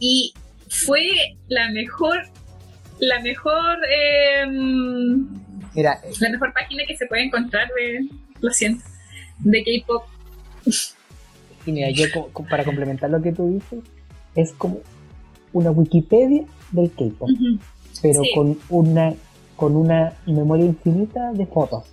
Y 0.02 0.34
fue 0.68 1.08
la 1.48 1.70
mejor, 1.70 2.24
la 3.00 3.22
mejor 3.22 3.78
Mira, 5.74 6.02
eh, 6.04 6.12
la 6.20 6.30
mejor 6.30 6.52
página 6.52 6.84
que 6.86 6.98
se 6.98 7.06
puede 7.06 7.24
encontrar 7.24 7.70
de, 7.78 8.02
lo 8.42 8.52
siento, 8.52 8.84
de 9.40 9.64
K-pop. 9.64 10.04
y 11.66 11.72
mira, 11.72 11.90
yo 11.92 12.06
para 12.50 12.64
complementar 12.64 13.10
lo 13.10 13.22
que 13.22 13.32
tú 13.32 13.48
dices, 13.54 13.80
es 14.36 14.52
como 14.54 14.80
una 15.54 15.72
Wikipedia 15.72 16.44
del 16.72 16.92
K-pop, 16.92 17.30
pero 18.02 18.24
Sí. 18.24 18.32
con 18.36 18.58
una 18.70 19.14
con 19.56 19.76
una 19.76 20.14
memoria 20.26 20.66
infinita 20.66 21.32
de 21.34 21.46
fotos. 21.46 21.84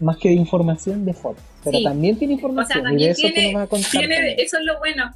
Más 0.00 0.18
que 0.18 0.28
de 0.28 0.34
información, 0.34 1.06
de 1.06 1.14
fotos. 1.14 1.42
Pero 1.64 1.78
Sí. 1.78 1.84
también 1.84 2.16
tiene 2.18 2.34
O 2.34 2.36
sea, 2.36 2.42
información 2.42 2.78
y 2.78 2.82
de 2.82 2.88
también 2.88 3.10
eso 3.10 3.28
que 3.34 3.42
nos 3.52 3.54
va 3.56 3.62
a 3.62 3.66
contar. 3.68 3.90
tiene- 3.90 4.14
también. 4.16 4.36
eso 4.38 4.58
es 4.58 4.64
lo 4.66 4.78
bueno, 4.80 5.10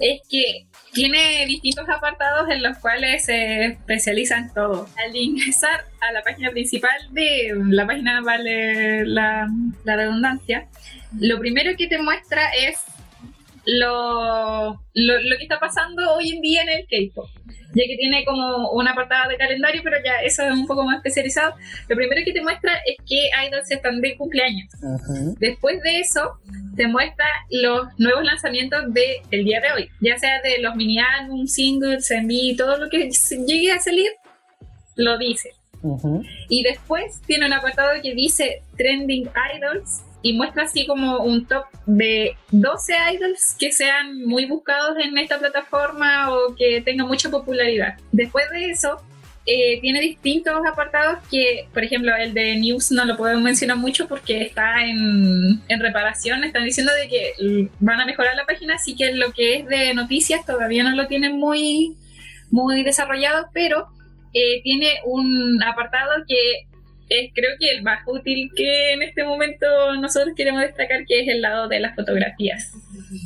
es 0.00 0.20
que 0.28 0.66
tiene 0.94 1.44
distintos 1.46 1.88
apartados 1.88 2.48
en 2.48 2.62
los 2.62 2.78
cuales 2.78 3.24
se 3.24 3.64
especializa 3.66 4.38
en 4.38 4.54
todo. 4.54 4.88
Al 5.04 5.14
ingresar 5.14 5.84
a 6.00 6.12
la 6.12 6.22
página 6.22 6.50
principal 6.50 6.96
de 7.10 7.52
la 7.68 7.86
página 7.86 8.20
vale 8.22 9.04
la, 9.04 9.48
la 9.84 9.96
redundancia, 9.96 10.68
lo 11.18 11.38
primero 11.38 11.76
que 11.76 11.88
te 11.88 11.98
muestra 11.98 12.50
es 12.54 12.78
lo, 13.66 14.80
lo, 14.94 15.20
lo 15.20 15.36
que 15.36 15.42
está 15.42 15.58
pasando 15.58 16.14
hoy 16.14 16.32
en 16.32 16.40
día 16.40 16.62
en 16.62 16.68
el 16.68 16.86
K-pop. 16.86 17.28
Ya 17.76 17.82
que 17.88 17.96
tiene 17.96 18.24
como 18.24 18.70
una 18.70 18.92
apartado 18.92 19.30
de 19.30 19.36
calendario, 19.36 19.80
pero 19.82 19.96
ya 20.04 20.20
eso 20.22 20.44
es 20.44 20.52
un 20.52 20.66
poco 20.66 20.84
más 20.84 20.98
especializado. 20.98 21.54
Lo 21.88 21.96
primero 21.96 22.22
que 22.24 22.32
te 22.32 22.40
muestra 22.40 22.72
es 22.86 22.96
que 23.04 23.30
idols 23.46 23.70
están 23.70 24.00
de 24.00 24.16
cumpleaños. 24.16 24.68
Ujú. 24.80 25.34
Después 25.40 25.82
de 25.82 25.98
eso, 25.98 26.38
te 26.76 26.86
muestra 26.86 27.26
los 27.50 27.88
nuevos 27.98 28.24
lanzamientos 28.24 28.84
del 28.92 29.44
día 29.44 29.60
de 29.60 29.72
hoy, 29.72 29.88
ya 30.00 30.16
sea 30.18 30.40
de 30.42 30.60
los 30.60 30.76
mini 30.76 31.00
álbum, 31.00 31.46
singles, 31.46 32.10
MV, 32.10 32.56
todo 32.56 32.78
lo 32.78 32.88
que 32.88 33.10
llegue 33.10 33.72
a 33.72 33.80
salir, 33.80 34.10
lo 34.96 35.18
dice. 35.18 35.50
Y 36.48 36.62
después 36.62 37.20
tiene 37.26 37.46
un 37.46 37.52
apartado 37.52 37.90
que 38.02 38.14
dice 38.14 38.62
Trending 38.76 39.28
Idols 39.56 40.02
y 40.24 40.32
muestra 40.32 40.62
así 40.62 40.86
como 40.86 41.18
un 41.18 41.44
top 41.44 41.66
de 41.84 42.34
12 42.50 42.94
idols 43.12 43.54
que 43.58 43.70
sean 43.70 44.24
muy 44.24 44.46
buscados 44.46 44.96
en 44.98 45.18
esta 45.18 45.38
plataforma 45.38 46.32
o 46.32 46.54
que 46.56 46.80
tengan 46.80 47.06
mucha 47.08 47.30
popularidad. 47.30 47.98
Después 48.10 48.48
de 48.50 48.70
eso, 48.70 49.02
eh, 49.44 49.78
tiene 49.82 50.00
distintos 50.00 50.54
apartados 50.66 51.18
que, 51.30 51.68
por 51.74 51.84
ejemplo, 51.84 52.16
el 52.16 52.32
de 52.32 52.56
News 52.56 52.90
no 52.90 53.04
lo 53.04 53.18
puedo 53.18 53.38
mencionar 53.38 53.76
mucho 53.76 54.08
porque 54.08 54.40
está 54.40 54.86
en, 54.86 55.60
en 55.68 55.80
reparación. 55.80 56.42
Están 56.42 56.64
diciendo 56.64 56.92
de 56.94 57.06
que 57.06 57.68
van 57.80 58.00
a 58.00 58.06
mejorar 58.06 58.34
la 58.34 58.46
página, 58.46 58.76
así 58.76 58.96
que 58.96 59.12
lo 59.12 59.30
que 59.32 59.56
es 59.56 59.66
de 59.66 59.92
noticias 59.92 60.46
todavía 60.46 60.84
no 60.84 60.96
lo 60.96 61.06
tienen 61.06 61.38
muy, 61.38 61.98
muy 62.50 62.82
desarrollado, 62.82 63.48
pero 63.52 63.88
eh, 64.32 64.62
tiene 64.62 64.88
un 65.04 65.62
apartado 65.62 66.24
que 66.26 66.66
es 67.08 67.30
creo 67.34 67.50
que 67.58 67.70
el 67.76 67.82
más 67.82 68.00
útil 68.06 68.50
que 68.56 68.92
en 68.92 69.02
este 69.02 69.24
momento 69.24 69.66
nosotros 70.00 70.34
queremos 70.36 70.62
destacar, 70.62 71.04
que 71.06 71.20
es 71.22 71.28
el 71.28 71.40
lado 71.42 71.68
de 71.68 71.80
las 71.80 71.94
fotografías. 71.94 72.72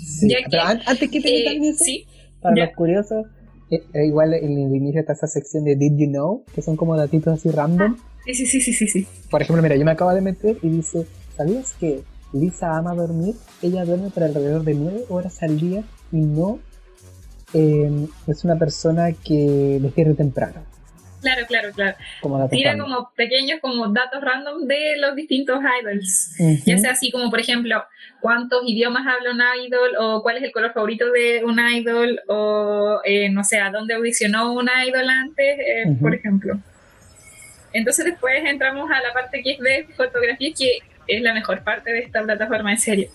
Sí. 0.05 0.29
Ya 0.31 0.39
que, 0.39 0.45
Pero 0.51 0.63
antes 0.65 1.11
que 1.11 1.21
te 1.21 1.29
Eh, 1.29 1.59
eso, 1.69 1.85
sí, 1.85 2.07
para 2.41 2.57
ya. 2.57 2.65
los 2.67 2.75
curiosos, 2.75 3.27
eh, 3.71 3.83
eh, 3.95 4.07
igual 4.07 4.35
en 4.35 4.53
el 4.53 4.75
inicio 4.77 5.01
está 5.01 5.13
esa 5.13 5.27
sección 5.27 5.65
de 5.65 5.77
Did 5.77 5.97
You 5.99 6.09
Know, 6.09 6.45
que 6.55 6.63
son 6.63 6.77
como 6.77 6.97
datitos 6.97 7.35
así 7.39 7.51
random. 7.51 7.97
sí, 8.25 8.35
sí, 8.35 8.47
sí, 8.47 8.61
sí, 8.61 8.73
sí, 8.73 8.87
sí. 8.89 9.07
Por 9.31 9.43
ejemplo, 9.43 9.63
mira, 9.63 9.77
yo 9.77 9.85
me 9.85 9.91
acabo 9.93 10.13
de 10.15 10.21
meter 10.21 10.57
y 10.63 10.69
dice, 10.69 11.07
¿sabías 11.37 11.75
que 11.79 12.03
Lisa 12.33 12.77
ama 12.77 12.95
dormir? 12.95 13.35
Ella 13.63 13.85
duerme 13.85 14.11
por 14.11 14.23
alrededor 14.23 14.65
de 14.65 14.75
9 14.75 15.05
horas 15.09 15.43
al 15.43 15.59
día 15.59 15.83
y 16.13 16.17
no 16.19 16.59
eh, 17.55 18.07
es 18.27 18.45
una 18.45 18.59
persona 18.59 19.13
que 19.13 19.79
despierta 19.81 20.15
temprano. 20.15 20.63
Claro, 21.21 21.47
claro, 21.47 21.73
claro. 21.73 21.97
Como 22.21 22.49
Tira 22.49 22.79
como 22.79 23.11
pequeños 23.17 23.61
como 23.61 23.89
datos 23.89 24.21
random 24.23 24.67
de 24.67 24.97
los 24.99 25.17
distintos 25.17 25.59
idols. 25.81 26.37
Ya 26.65 26.79
sea 26.79 26.93
así 26.93 27.11
como, 27.11 27.31
por 27.31 27.41
ejemplo, 27.41 27.83
cuántos 28.21 28.63
idiomas 28.67 29.07
habla 29.07 29.33
un 29.33 29.67
idol, 29.67 29.91
o 29.99 30.23
cuál 30.23 30.37
es 30.39 30.43
el 30.45 30.53
color 30.53 30.73
favorito 30.73 31.11
de 31.11 31.45
un 31.45 31.59
idol, 31.59 32.21
o 32.29 33.01
eh, 33.05 33.29
no 33.31 33.45
sé, 33.45 33.59
a 33.59 33.71
dónde 33.71 33.95
audicionó 33.95 34.53
un 34.53 34.69
idol 34.87 35.09
antes, 35.09 35.59
eh, 35.59 35.97
por 36.01 36.15
ejemplo. 36.15 36.59
Entonces 37.73 38.05
después 38.05 38.43
entramos 38.45 38.91
a 38.91 39.01
la 39.01 39.13
parte 39.13 39.43
que 39.43 39.53
es 39.53 39.59
de 39.59 39.87
fotografía, 39.95 40.51
que 40.57 40.79
es 41.07 41.23
la 41.23 41.35
mejor 41.35 41.63
parte 41.63 41.93
de 41.93 42.01
esta 42.01 42.23
plataforma, 42.23 42.73
en 42.73 42.79
serio. 42.79 43.11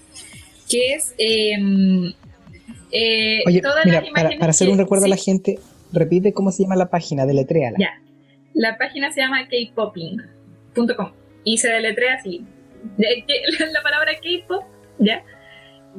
que 0.69 0.93
es 0.93 1.13
em, 1.17 2.13
eh, 2.91 3.41
Oye, 3.45 3.61
todas 3.61 3.85
mira, 3.85 4.01
las 4.01 4.09
imágenes 4.09 4.39
para 4.39 4.51
hacer 4.51 4.69
un 4.69 4.77
recuerdo 4.77 5.05
a 5.05 5.09
la 5.09 5.17
gente, 5.17 5.59
repite 5.93 6.33
cómo 6.33 6.51
se 6.51 6.63
llama 6.63 6.75
la 6.75 6.89
página, 6.89 7.25
deletréala. 7.25 7.77
Ya. 7.79 8.01
La 8.53 8.77
página 8.77 9.11
se 9.11 9.21
llama 9.21 9.47
kpopping.com 9.47 11.11
y 11.43 11.57
se 11.57 11.69
deletrea 11.69 12.15
así. 12.15 12.45
La 12.97 13.81
palabra 13.81 14.11
K-pop, 14.15 14.63
¿ya? 14.99 15.23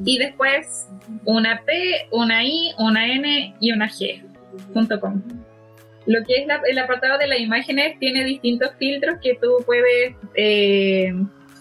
Y 0.03 0.17
después 0.17 0.87
una 1.25 1.61
P, 1.65 2.07
una 2.11 2.43
I, 2.43 2.73
una 2.77 3.11
N 3.11 3.55
y 3.59 3.71
una 3.71 3.87
G.com. 3.87 5.23
Lo 6.05 6.23
que 6.23 6.35
es 6.35 6.47
el 6.69 6.77
apartado 6.77 7.17
de 7.17 7.27
las 7.27 7.39
imágenes 7.39 7.97
tiene 7.99 8.23
distintos 8.25 8.71
filtros 8.77 9.15
que 9.21 9.35
tú 9.41 9.63
puedes 9.65 10.15
eh, 10.35 11.11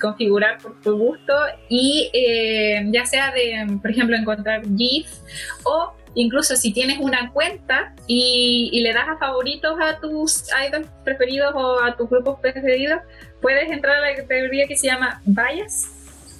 configurar 0.00 0.58
por 0.58 0.78
tu 0.82 0.98
gusto 0.98 1.32
y 1.68 2.10
eh, 2.12 2.84
ya 2.90 3.06
sea 3.06 3.32
de, 3.32 3.78
por 3.80 3.90
ejemplo, 3.90 4.16
encontrar 4.16 4.62
GIFs 4.76 5.24
o 5.64 5.94
incluso 6.14 6.56
si 6.56 6.72
tienes 6.72 6.98
una 7.00 7.32
cuenta 7.32 7.94
y, 8.06 8.70
y 8.72 8.80
le 8.80 8.92
das 8.92 9.08
a 9.08 9.16
favoritos 9.18 9.76
a 9.80 9.98
tus 10.00 10.44
idols 10.68 10.86
preferidos 11.04 11.52
o 11.54 11.80
a 11.82 11.96
tus 11.96 12.08
grupos 12.10 12.38
preferidos, 12.40 13.00
puedes 13.40 13.70
entrar 13.70 13.96
a 13.96 14.10
la 14.10 14.14
categoría 14.16 14.66
que 14.66 14.76
se 14.76 14.86
llama 14.86 15.20
Bias 15.24 15.86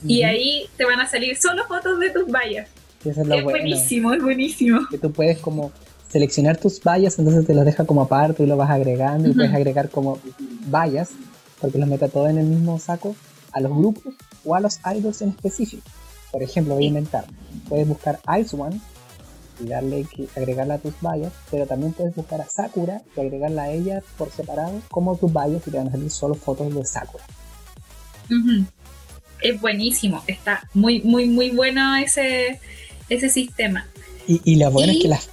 y 0.06 0.20
Ujú. 0.20 0.28
ahí 0.28 0.66
te 0.76 0.84
van 0.84 1.00
a 1.00 1.08
salir 1.08 1.36
solo 1.36 1.64
fotos 1.66 1.98
de 1.98 2.10
tus 2.10 2.26
Bias. 2.26 2.68
Y 3.04 3.08
eso 3.10 3.20
es 3.22 3.26
lo 3.26 3.34
Es 3.34 3.44
bueno. 3.44 3.58
buenísimo, 3.58 4.12
es 4.14 4.22
buenísimo. 4.22 4.80
Que 4.90 4.98
tú 4.98 5.12
puedes 5.12 5.38
como 5.38 5.72
seleccionar 6.08 6.56
tus 6.58 6.80
vallas, 6.82 7.18
entonces 7.18 7.46
te 7.46 7.54
los 7.54 7.64
deja 7.64 7.84
como 7.84 8.02
aparte 8.02 8.42
y 8.42 8.46
lo 8.46 8.56
vas 8.56 8.70
agregando 8.70 9.28
y 9.28 9.32
puedes 9.32 9.52
agregar 9.52 9.90
como 9.90 10.20
vallas, 10.70 11.10
porque 11.60 11.78
los 11.78 11.88
meta 11.88 12.08
todo 12.08 12.28
en 12.28 12.38
el 12.38 12.46
mismo 12.46 12.78
saco, 12.78 13.16
a 13.52 13.60
los 13.60 13.72
grupos 13.76 14.14
o 14.44 14.54
a 14.54 14.60
los 14.60 14.78
idols 14.96 15.22
en 15.22 15.30
específico. 15.30 15.82
Por 16.30 16.42
ejemplo, 16.42 16.74
voy 16.74 16.84
a 16.84 16.88
inventar. 16.88 17.24
Puedes 17.68 17.86
buscar 17.88 18.20
Ice 18.40 18.54
One 18.56 18.80
y 19.60 19.66
darle 19.66 20.04
que 20.04 20.26
agregarla 20.36 20.74
a 20.74 20.78
tus 20.78 20.94
vallas, 21.00 21.32
pero 21.50 21.66
también 21.66 21.92
puedes 21.92 22.14
buscar 22.14 22.40
a 22.40 22.48
Sakura 22.48 23.02
y 23.16 23.20
agregarla 23.20 23.64
a 23.64 23.70
ella 23.70 24.02
por 24.18 24.30
separado 24.30 24.80
como 24.90 25.16
tus 25.16 25.32
vallas 25.32 25.62
y 25.66 25.70
te 25.70 25.76
van 25.76 25.88
a 25.88 25.92
salir 25.92 26.10
solo 26.10 26.34
fotos 26.34 26.74
de 26.74 26.84
Sakura. 26.84 27.24
Es 29.40 29.60
buenísimo, 29.60 30.22
está 30.26 30.68
muy, 30.72 31.02
muy, 31.02 31.28
muy 31.28 31.50
bueno 31.50 31.96
ese, 31.96 32.58
ese 33.08 33.28
sistema. 33.28 33.86
Y, 34.26 34.40
y 34.44 34.56
lo 34.56 34.70
bueno 34.70 34.92
Y- 34.92 34.96
es 34.96 35.02
que 35.02 35.08
las 35.08 35.28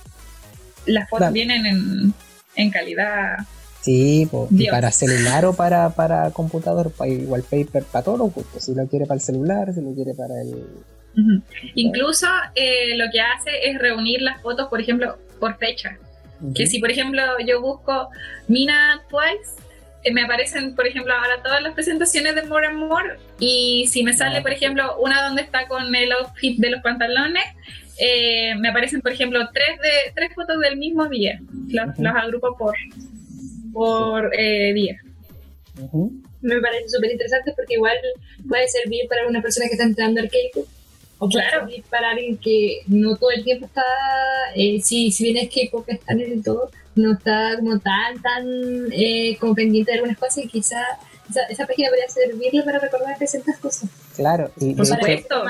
Las 0.85 1.09
fotos 1.09 1.31
vienen 1.31 1.65
en, 1.65 2.13
en 2.55 2.69
calidad. 2.71 3.37
Sí, 3.81 4.27
po, 4.29 4.47
y 4.51 4.69
para 4.69 4.91
celular 4.91 5.45
o 5.45 5.53
para, 5.53 5.89
para 5.95 6.29
computador, 6.31 6.91
para 6.91 7.11
wallpaper, 7.11 7.83
para 7.85 8.03
todos 8.03 8.19
los 8.19 8.33
gustos. 8.33 8.63
Si 8.65 8.75
lo 8.75 8.85
quiere 8.87 9.05
para 9.07 9.15
el 9.15 9.21
celular, 9.21 9.73
si 9.73 9.81
lo 9.81 9.93
quiere 9.95 10.13
para 10.13 10.39
el... 10.41 10.67
Ujú. 11.17 11.41
Incluso 11.75 12.27
eh, 12.55 12.95
lo 12.95 13.05
que 13.11 13.19
hace 13.19 13.51
es 13.69 13.77
reunir 13.79 14.21
las 14.21 14.41
fotos, 14.41 14.67
por 14.69 14.79
ejemplo, 14.81 15.17
por 15.39 15.57
fecha. 15.57 15.97
Que 16.55 16.65
si, 16.65 16.79
por 16.79 16.89
ejemplo, 16.89 17.21
yo 17.45 17.61
busco 17.61 18.09
Mina 18.47 19.03
Twice, 19.09 19.61
eh, 20.03 20.11
me 20.11 20.23
aparecen, 20.23 20.73
por 20.75 20.87
ejemplo, 20.87 21.13
ahora 21.13 21.43
todas 21.43 21.61
las 21.61 21.73
presentaciones 21.73 22.33
de 22.33 22.43
More 22.43 22.65
and 22.67 22.77
More. 22.79 23.17
Y 23.39 23.85
si 23.89 24.03
me 24.03 24.13
sale, 24.13 24.39
Ah. 24.39 24.41
por 24.41 24.51
ejemplo, 24.51 24.97
una 24.99 25.21
donde 25.23 25.43
está 25.43 25.67
con 25.67 25.93
el 25.93 26.11
outfit 26.13 26.57
de 26.59 26.71
los 26.71 26.81
pantalones, 26.81 27.43
eh, 27.99 28.55
me 28.55 28.69
aparecen, 28.69 29.01
por 29.01 29.11
ejemplo, 29.11 29.39
tres, 29.53 29.79
de, 29.81 30.11
tres 30.15 30.33
fotos 30.33 30.59
del 30.59 30.77
mismo 30.77 31.07
día. 31.07 31.39
Los, 31.69 31.99
los 31.99 32.15
agrupo 32.15 32.57
por, 32.57 32.73
por 33.71 34.31
eh, 34.33 34.73
día. 34.73 34.97
Me 36.41 36.59
parece 36.59 36.89
súper 36.89 37.11
interesante 37.11 37.53
porque 37.55 37.75
igual 37.75 37.97
puede 38.47 38.67
servir 38.67 39.01
para 39.07 39.27
una 39.27 39.41
persona 39.41 39.67
que 39.67 39.73
está 39.73 39.83
entrando 39.83 40.19
al 40.21 40.29
K-pop. 40.29 40.65
Claro. 41.29 41.67
para 41.89 42.11
alguien 42.11 42.37
que 42.37 42.81
no 42.87 43.15
todo 43.15 43.31
el 43.31 43.43
tiempo 43.43 43.65
está, 43.65 43.83
eh, 44.55 44.81
si, 44.81 45.11
si 45.11 45.25
bien 45.25 45.37
es 45.37 45.49
K-pop 45.53 45.85
está 45.87 46.13
en 46.13 46.21
el 46.21 46.43
todo, 46.43 46.71
no 46.95 47.13
está 47.13 47.55
como 47.57 47.79
tan, 47.79 48.21
tan 48.21 48.45
eh, 48.91 49.37
como 49.39 49.53
pendiente 49.53 49.91
de 49.91 49.97
algunas 49.97 50.17
cosas 50.17 50.39
y 50.39 50.47
quizá 50.47 50.81
esa, 51.29 51.41
esa 51.49 51.67
página 51.67 51.89
podría 51.89 52.09
servirle 52.09 52.63
para 52.63 52.79
recordar 52.79 53.17
de 53.17 53.27
ciertas 53.27 53.57
cosas. 53.57 53.89
Claro, 54.15 54.51
y 54.57 54.73
Por 54.73 54.85
supuesto. 54.85 55.43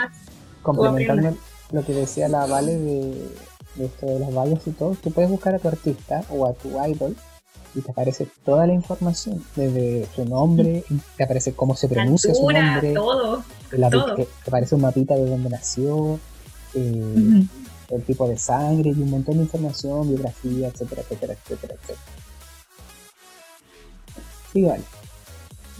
complementando 0.61 1.37
lo 1.71 1.85
que 1.85 1.93
decía 1.93 2.27
la 2.27 2.45
Vale 2.45 2.77
de, 2.77 3.27
de 3.75 3.85
esto 3.85 4.05
de 4.05 4.19
las 4.19 4.33
vallas 4.33 4.67
y 4.67 4.71
todo, 4.71 4.95
tú 5.01 5.11
puedes 5.11 5.29
buscar 5.31 5.55
a 5.55 5.59
tu 5.59 5.69
artista 5.69 6.23
o 6.29 6.45
a 6.45 6.53
tu 6.53 6.69
idol 6.85 7.15
y 7.73 7.81
te 7.81 7.91
aparece 7.91 8.27
toda 8.43 8.67
la 8.67 8.73
información, 8.73 9.43
desde 9.55 10.05
su 10.13 10.25
nombre, 10.25 10.83
te 11.15 11.23
aparece 11.23 11.53
cómo 11.53 11.75
se 11.75 11.87
pronuncia 11.87 12.33
su 12.35 12.49
nombre, 12.49 12.93
todo. 12.93 13.43
La- 13.77 13.89
todo. 13.89 14.15
te 14.15 14.27
aparece 14.47 14.75
un 14.75 14.81
mapita 14.81 15.15
de 15.15 15.25
dónde 15.29 15.49
nació, 15.49 16.19
eh, 16.73 17.13
Ujú. 17.15 17.95
el 17.95 18.03
tipo 18.03 18.27
de 18.27 18.37
sangre 18.37 18.89
y 18.91 19.01
un 19.01 19.09
montón 19.09 19.37
de 19.37 19.43
información, 19.43 20.07
biografía, 20.09 20.67
etcétera, 20.69 21.01
etcétera, 21.01 21.33
etcétera, 21.33 21.73
etcétera. 21.75 21.99
Sí, 24.53 24.61
vale. 24.63 24.83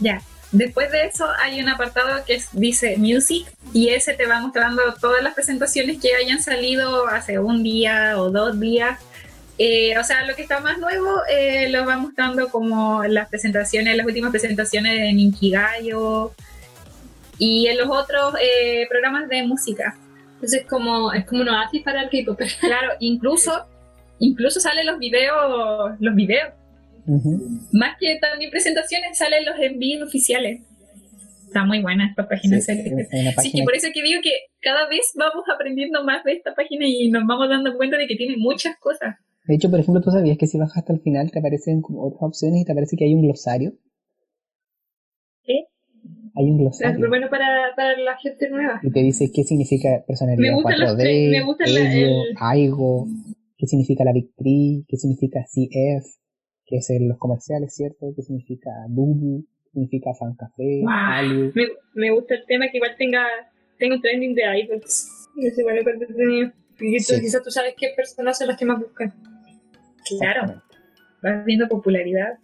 Ya. 0.00 0.22
Después 0.50 0.92
de 0.92 1.06
eso 1.06 1.26
hay 1.40 1.60
un 1.62 1.68
apartado 1.70 2.24
que 2.26 2.42
dice 2.52 2.98
Music 2.98 3.46
y 3.72 3.88
ese 3.88 4.12
te 4.12 4.26
va 4.26 4.38
mostrando 4.40 4.82
todas 5.00 5.22
las 5.22 5.32
presentaciones 5.34 5.98
que 5.98 6.14
hayan 6.14 6.42
salido 6.42 7.06
hace 7.06 7.38
un 7.38 7.62
día 7.62 8.20
o 8.20 8.30
dos 8.30 8.60
días. 8.60 8.98
Eh, 9.56 9.96
o 9.98 10.04
sea, 10.04 10.26
lo 10.26 10.34
que 10.34 10.42
está 10.42 10.60
más 10.60 10.78
nuevo 10.78 11.08
eh, 11.30 11.68
lo 11.70 11.86
va 11.86 11.96
mostrando 11.96 12.50
como 12.50 13.02
las 13.04 13.28
presentaciones, 13.30 13.96
las 13.96 14.04
últimas 14.04 14.30
presentaciones 14.30 14.98
de 14.98 15.12
Ninkigayo 15.14 16.32
y 17.44 17.66
en 17.66 17.76
los 17.76 17.88
otros 17.88 18.34
eh, 18.40 18.86
programas 18.88 19.28
de 19.28 19.42
música. 19.42 19.98
Entonces 20.34 20.64
como, 20.64 21.12
es 21.12 21.24
como 21.26 21.42
un 21.42 21.48
oasis 21.48 21.82
para 21.82 22.02
el 22.02 22.08
K-pop. 22.08 22.38
Claro, 22.60 22.92
incluso, 23.00 23.66
incluso 24.20 24.60
salen 24.60 24.86
los 24.86 25.00
videos, 25.00 25.96
los 25.98 26.14
videos. 26.14 26.50
Ujú. 27.04 27.42
Más 27.72 27.96
que 27.98 28.16
también 28.20 28.48
presentaciones, 28.52 29.18
salen 29.18 29.44
los 29.44 29.58
envíos 29.58 30.06
oficiales. 30.06 30.60
Está 31.48 31.64
muy 31.64 31.82
buena 31.82 32.06
esta 32.06 32.28
página. 32.28 32.60
Sí, 32.60 32.70
una 32.72 33.02
Sí, 33.02 33.34
página 33.34 33.52
que 33.58 33.64
por 33.64 33.74
eso 33.74 33.88
que 33.92 34.02
digo 34.04 34.20
que 34.22 34.30
cada 34.60 34.88
vez 34.88 35.10
vamos 35.16 35.42
aprendiendo 35.52 36.04
más 36.04 36.22
de 36.22 36.34
esta 36.34 36.54
página 36.54 36.86
y 36.86 37.10
nos 37.10 37.26
vamos 37.26 37.48
dando 37.48 37.76
cuenta 37.76 37.98
de 37.98 38.06
que 38.06 38.14
tiene 38.14 38.36
muchas 38.36 38.76
cosas. 38.78 39.16
De 39.46 39.56
hecho, 39.56 39.68
por 39.68 39.80
ejemplo, 39.80 40.00
tú 40.00 40.12
sabías 40.12 40.38
que 40.38 40.46
si 40.46 40.58
bajas 40.58 40.76
hasta 40.78 40.92
el 40.92 41.00
final 41.00 41.32
te 41.32 41.40
aparecen 41.40 41.82
como 41.82 42.06
otras 42.06 42.22
opciones 42.22 42.60
y 42.60 42.64
te 42.64 42.70
aparece 42.70 42.96
que 42.96 43.04
hay 43.04 43.14
un 43.14 43.22
glosario. 43.22 43.72
Hay 46.34 46.44
un 46.50 46.58
glosario. 46.58 47.08
bueno 47.08 47.28
para, 47.30 47.74
para 47.76 47.96
la 47.98 48.16
gente 48.18 48.48
nueva. 48.48 48.80
Y 48.82 48.90
te 48.90 49.00
dice 49.00 49.30
qué 49.34 49.42
significa 49.44 50.02
personalidad 50.06 50.38
Me 50.40 50.54
gustan 50.54 50.80
los 50.80 50.94
4D, 50.96 51.02
tre- 51.02 51.30
me 51.30 51.42
gusta 51.44 51.64
ello, 51.64 52.06
el- 52.22 52.34
aigo, 52.40 53.06
qué 53.58 53.66
significa 53.66 54.04
la 54.04 54.12
Tree, 54.12 54.84
qué 54.88 54.96
significa 54.96 55.40
CF, 55.44 56.06
que 56.64 56.76
es 56.76 56.90
en 56.90 57.08
los 57.08 57.18
comerciales, 57.18 57.74
¿cierto? 57.74 58.12
¿Qué 58.16 58.22
significa 58.22 58.70
Bubu? 58.88 59.44
¿Qué 59.64 59.70
significa 59.72 60.14
Fan 60.14 60.34
Café? 60.36 60.80
Wow. 60.82 61.52
Me, 61.54 61.64
me 61.94 62.10
gusta 62.12 62.34
el 62.34 62.44
tema 62.46 62.66
que 62.70 62.78
igual 62.78 62.94
tenga, 62.96 63.26
tenga 63.78 63.96
un 63.96 64.00
trending 64.02 64.34
de 64.34 64.42
idols. 64.60 65.28
Es 65.36 65.58
igual. 65.58 65.78
Y 65.78 66.96
tú, 66.98 67.02
Sí. 67.14 67.20
quizás 67.20 67.42
tú 67.42 67.50
sabes 67.50 67.74
qué 67.78 67.88
personas 67.96 68.38
son 68.38 68.48
las 68.48 68.56
que 68.58 68.64
más 68.64 68.78
buscan. 68.80 69.12
Claro, 70.18 70.62
vas 71.22 71.44
viendo 71.44 71.68
popularidad. 71.68 72.38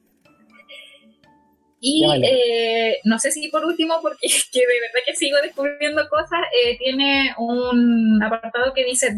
Y 1.80 2.04
eh, 2.24 2.98
no 3.04 3.18
sé 3.18 3.30
si 3.30 3.48
por 3.48 3.64
último, 3.64 3.94
porque 4.02 4.26
es 4.26 4.48
que 4.50 4.60
de 4.60 4.80
verdad 4.80 5.00
que 5.06 5.14
sigo 5.14 5.36
descubriendo 5.42 6.08
cosas, 6.08 6.40
eh, 6.64 6.76
tiene 6.78 7.34
un 7.38 8.22
apartado 8.22 8.72
que 8.74 8.84
dice, 8.84 9.14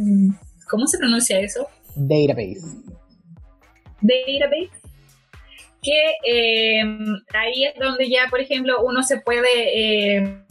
¿cómo 0.69 0.87
se 0.87 0.99
pronuncia 0.99 1.41
eso? 1.41 1.69
Database. 1.97 2.61
database 4.01 4.81
que 5.83 6.15
eh, 6.27 6.83
ahí 7.33 7.65
es 7.65 7.75
donde 7.79 8.09
ya 8.09 8.27
por 8.29 8.41
ejemplo 8.41 8.83
uno 8.85 9.03
se 9.03 9.21
puede 9.21 10.19
eh, 10.19 10.43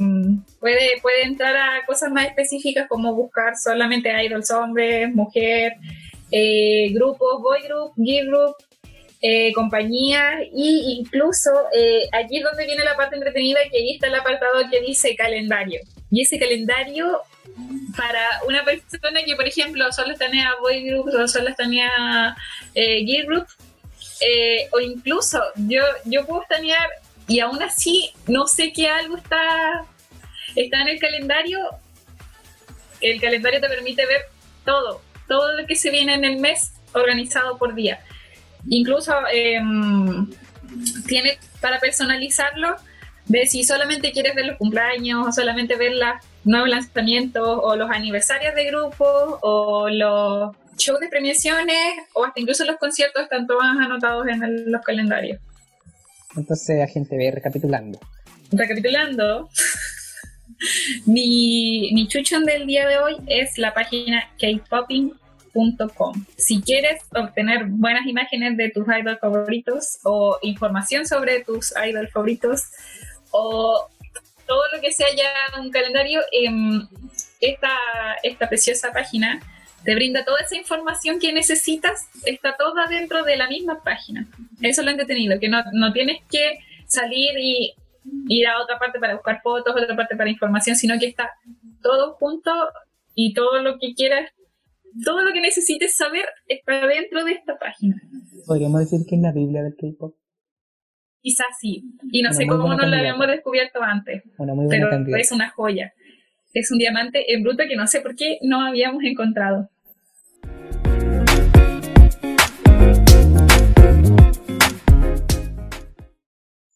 puede 0.59 0.99
puede 1.01 1.23
entrar 1.23 1.55
a 1.55 1.85
cosas 1.85 2.11
más 2.11 2.25
específicas 2.27 2.87
como 2.87 3.13
buscar 3.13 3.55
solamente 3.55 4.11
idols 4.23 4.49
hombres 4.51 5.13
mujer 5.13 5.73
eh, 6.31 6.91
grupos 6.93 7.41
boy 7.41 7.61
group 7.67 7.93
girl 7.97 8.27
group 8.27 8.55
eh, 9.21 9.51
compañías 9.53 10.43
y 10.53 10.97
incluso 10.99 11.49
eh, 11.75 12.07
aquí 12.13 12.37
es 12.37 12.43
donde 12.43 12.65
viene 12.65 12.83
la 12.83 12.95
parte 12.95 13.15
entretenida 13.15 13.59
que 13.69 13.77
ahí 13.77 13.91
está 13.95 14.07
el 14.07 14.15
apartado 14.15 14.63
que 14.71 14.81
dice 14.81 15.15
calendario. 15.15 15.81
Y 16.11 16.21
ese 16.21 16.39
calendario 16.39 17.21
para 17.97 18.41
una 18.47 18.63
persona 18.63 19.23
que 19.25 19.35
por 19.35 19.47
ejemplo 19.47 19.91
solo 19.91 20.15
tenía 20.15 20.51
boy 20.61 20.83
group 20.83 21.09
o 21.13 21.27
solo 21.27 21.53
tenía 21.55 22.35
eh, 22.75 23.03
girl 23.05 23.25
group 23.25 23.47
eh, 24.21 24.69
o 24.71 24.79
incluso 24.79 25.41
yo 25.67 25.81
yo 26.05 26.25
puedo 26.25 26.43
estanear 26.43 26.87
y 27.27 27.39
aún 27.39 27.61
así 27.61 28.11
no 28.27 28.47
sé 28.47 28.71
que 28.71 28.87
algo 28.87 29.17
está 29.17 29.85
está 30.55 30.81
en 30.81 30.87
el 30.89 30.99
calendario 30.99 31.59
el 33.01 33.19
calendario 33.19 33.61
te 33.61 33.67
permite 33.67 34.05
ver 34.05 34.21
todo 34.65 35.01
todo 35.27 35.57
lo 35.57 35.65
que 35.67 35.75
se 35.75 35.89
viene 35.89 36.13
en 36.13 36.25
el 36.25 36.37
mes 36.37 36.73
organizado 36.93 37.57
por 37.57 37.75
día 37.75 37.99
incluso 38.67 39.13
em, 39.33 40.27
tiene 41.07 41.37
para 41.61 41.79
personalizarlo 41.79 42.75
de 43.25 43.45
si 43.45 43.63
solamente 43.63 44.11
quieres 44.11 44.33
ver 44.35 44.45
los 44.47 44.57
cumpleaños 44.57 45.27
o 45.27 45.31
solamente 45.31 45.75
ver 45.75 45.93
las 45.93 46.23
nuevos 46.43 46.69
lanzamientos 46.69 47.47
o 47.61 47.75
los 47.75 47.89
aniversarios 47.91 48.55
de 48.55 48.65
grupos 48.65 49.37
o 49.41 49.87
los 49.89 50.55
shows 50.77 50.99
de 50.99 51.09
premiaciones 51.09 51.77
o 52.13 52.25
hasta 52.25 52.39
incluso 52.39 52.65
los 52.65 52.77
conciertos 52.77 53.23
están 53.23 53.45
todos 53.45 53.61
anotados 53.63 54.25
en 54.27 54.41
el- 54.43 54.71
los 54.71 54.81
calendarios. 54.81 55.39
Entonces, 56.35 56.81
agente 56.81 57.17
B, 57.17 57.29
recapitulando. 57.31 57.99
Recapitulando, 58.51 59.49
mi, 61.05 61.91
mi 61.93 62.07
chuchon 62.07 62.45
del 62.45 62.65
día 62.65 62.87
de 62.87 62.97
hoy 62.97 63.15
es 63.27 63.57
la 63.57 63.73
página 63.73 64.29
kpopping.com. 65.59 66.25
Si 66.37 66.61
quieres 66.61 67.01
obtener 67.15 67.65
buenas 67.65 68.05
imágenes 68.07 68.57
de 68.57 68.69
tus 68.69 68.85
idols 68.87 69.19
favoritos 69.19 69.99
o 70.03 70.37
información 70.41 71.05
sobre 71.05 71.43
tus 71.43 71.73
idols 71.85 72.11
favoritos 72.11 72.63
o 73.31 73.87
todo 74.47 74.63
lo 74.73 74.81
que 74.81 74.91
sea 74.91 75.07
ya 75.15 75.59
un 75.59 75.69
calendario, 75.69 76.21
em, 76.31 76.87
esta, 77.39 77.69
esta 78.23 78.49
preciosa 78.49 78.91
página 78.91 79.39
te 79.83 79.95
brinda 79.95 80.25
toda 80.25 80.39
esa 80.41 80.57
información 80.57 81.19
que 81.19 81.31
necesitas, 81.31 82.07
está 82.25 82.57
toda 82.57 82.87
dentro 82.87 83.23
de 83.23 83.37
la 83.37 83.47
misma 83.47 83.81
página. 83.83 84.27
Eso 84.61 84.81
es 84.81 84.85
lo 84.85 84.91
entretenido, 84.91 85.39
que 85.39 85.47
no, 85.47 85.63
no 85.73 85.93
tienes 85.93 86.21
que 86.29 86.59
salir 86.87 87.37
y 87.37 87.75
ir 88.27 88.47
a 88.47 88.61
otra 88.61 88.79
parte 88.79 88.99
para 88.99 89.13
buscar 89.13 89.41
fotos, 89.41 89.75
otra 89.75 89.95
parte 89.95 90.15
para 90.15 90.29
información, 90.29 90.75
sino 90.75 90.97
que 90.99 91.05
está 91.05 91.31
todo 91.81 92.13
junto 92.13 92.51
y 93.13 93.33
todo 93.33 93.61
lo 93.61 93.77
que 93.79 93.93
quieras, 93.93 94.31
todo 95.03 95.23
lo 95.23 95.31
que 95.33 95.41
necesites 95.41 95.95
saber 95.95 96.25
está 96.47 96.85
dentro 96.87 97.23
de 97.23 97.33
esta 97.33 97.57
página. 97.57 97.95
Podríamos 98.45 98.79
decir 98.81 98.99
que 99.07 99.15
es 99.15 99.21
la 99.21 99.31
Biblia 99.31 99.63
del 99.63 99.75
K-pop. 99.75 100.15
Quizás 101.21 101.47
sí, 101.59 101.83
y 102.11 102.21
no 102.21 102.29
Una 102.29 102.37
sé 102.37 102.47
cómo 102.47 102.63
no 102.63 102.77
candidata. 102.77 102.97
habíamos 102.99 103.27
descubierto 103.27 103.81
antes, 103.83 104.23
Una 104.37 104.53
muy 104.53 104.65
buena 104.65 104.85
pero 104.85 104.89
candidata. 104.89 105.21
es 105.21 105.31
una 105.31 105.49
joya. 105.49 105.93
Es 106.53 106.71
un 106.71 106.79
diamante 106.79 107.33
en 107.33 107.43
bruto 107.43 107.63
que 107.67 107.75
no 107.75 107.85
sé 107.87 108.01
por 108.01 108.15
qué 108.15 108.39
no 108.41 108.61
habíamos 108.65 109.03
encontrado. 109.03 109.69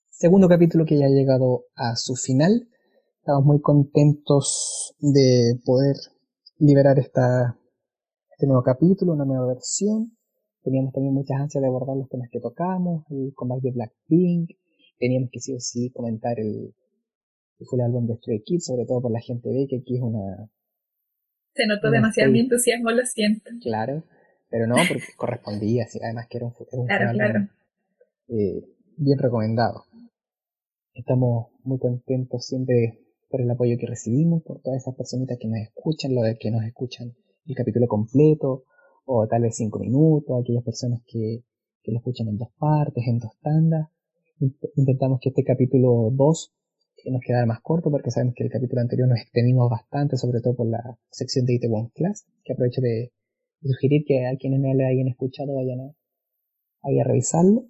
Segundo 0.09 0.47
capítulo 0.47 0.85
que 0.85 0.97
ya 0.97 1.05
ha 1.05 1.09
llegado 1.09 1.65
a 1.75 1.95
su 1.95 2.15
final. 2.15 2.67
Estamos 3.19 3.45
muy 3.45 3.61
contentos 3.61 4.95
de 4.99 5.59
poder 5.65 5.95
liberar 6.59 6.99
esta, 6.99 7.57
este 8.43 8.49
nuevo 8.51 8.63
capítulo, 8.63 9.13
una 9.13 9.23
nueva 9.23 9.47
versión. 9.47 10.17
Teníamos 10.63 10.91
también 10.91 11.13
muchas 11.13 11.39
ansias 11.39 11.61
de 11.61 11.67
abordar 11.69 11.95
los 11.95 12.09
temas 12.09 12.27
que 12.29 12.41
tocamos, 12.41 13.05
el 13.09 13.31
comeback 13.33 13.61
de 13.63 13.71
Blackpink. 13.71 14.49
Teníamos 14.99 15.29
que 15.31 15.39
sí 15.39 15.53
o 15.53 15.59
sí 15.61 15.89
comentar 15.91 16.37
el, 16.41 16.75
que 17.57 17.63
fue 17.63 17.79
el 17.79 17.85
álbum 17.85 18.05
de 18.05 18.17
Stray 18.17 18.41
Kids, 18.43 18.65
sobre 18.65 18.85
todo 18.85 19.01
por 19.01 19.11
la 19.13 19.21
gente 19.21 19.47
ve 19.47 19.65
que 19.69 19.77
aquí 19.77 19.95
es 19.95 20.01
una, 20.01 20.49
Se 21.55 21.65
notó 21.67 21.87
No 21.87 21.93
demasiado 21.93 22.33
mi 22.33 22.41
entusiasmo, 22.41 22.91
lo 22.91 23.05
siento. 23.05 23.49
claro, 23.61 24.03
pero 24.49 24.67
no, 24.67 24.75
porque 24.75 25.03
correspondía, 25.15 25.87
sí, 25.87 25.99
además 26.03 26.27
que 26.29 26.39
era 26.39 26.47
un, 26.47 26.53
era 26.69 26.81
un 26.81 26.87
Claro, 26.87 27.09
álbum, 27.11 27.17
claro. 27.17 27.47
eh, 28.27 28.61
bien 28.97 29.19
recomendado. 29.19 29.85
Estamos 30.93 31.47
muy 31.63 31.79
contentos 31.79 32.45
siempre 32.45 32.99
por 33.29 33.39
el 33.39 33.49
apoyo 33.49 33.77
que 33.79 33.87
recibimos, 33.87 34.43
por 34.43 34.59
todas 34.61 34.81
esas 34.81 34.95
personitas 34.95 35.37
que 35.39 35.47
nos 35.47 35.59
escuchan, 35.59 36.13
lo 36.13 36.23
de 36.23 36.35
que 36.37 36.51
nos 36.51 36.65
escuchan 36.65 37.15
el 37.45 37.55
capítulo 37.55 37.87
completo, 37.87 38.63
o 39.05 39.27
tal 39.27 39.41
vez 39.43 39.55
cinco 39.55 39.79
minutos, 39.79 40.39
aquellas 40.41 40.63
personas 40.63 41.01
que, 41.05 41.43
que 41.83 41.91
lo 41.91 41.97
escuchan 41.99 42.27
en 42.29 42.37
dos 42.37 42.49
partes, 42.57 43.03
en 43.07 43.19
dos 43.19 43.31
tandas. 43.41 43.89
Int- 44.39 44.69
Intentamos 44.75 45.19
que 45.21 45.29
este 45.29 45.43
capítulo 45.43 46.09
2 46.11 46.53
nos 47.05 47.21
quedara 47.21 47.45
más 47.45 47.59
corto, 47.61 47.91
porque 47.91 48.11
sabemos 48.11 48.33
que 48.35 48.43
el 48.45 48.49
capítulo 48.49 48.81
anterior 48.81 49.07
nos 49.09 49.19
extendimos 49.19 49.69
bastante, 49.69 50.15
sobre 50.17 50.39
todo 50.41 50.55
por 50.55 50.67
la 50.67 50.97
sección 51.11 51.45
de 51.45 51.55
Itaewon 51.55 51.89
Class, 51.89 52.25
que 52.45 52.53
aprovecho 52.53 52.79
de, 52.81 53.11
de 53.61 53.69
sugerir 53.69 54.03
que 54.07 54.25
a 54.25 54.37
quienes 54.37 54.61
no 54.61 54.73
le 54.73 54.85
hayan 54.85 55.09
escuchado 55.09 55.55
vayan 55.55 55.81
a, 55.81 55.95
ahí 56.83 56.99
a 56.99 57.03
revisarlo. 57.03 57.65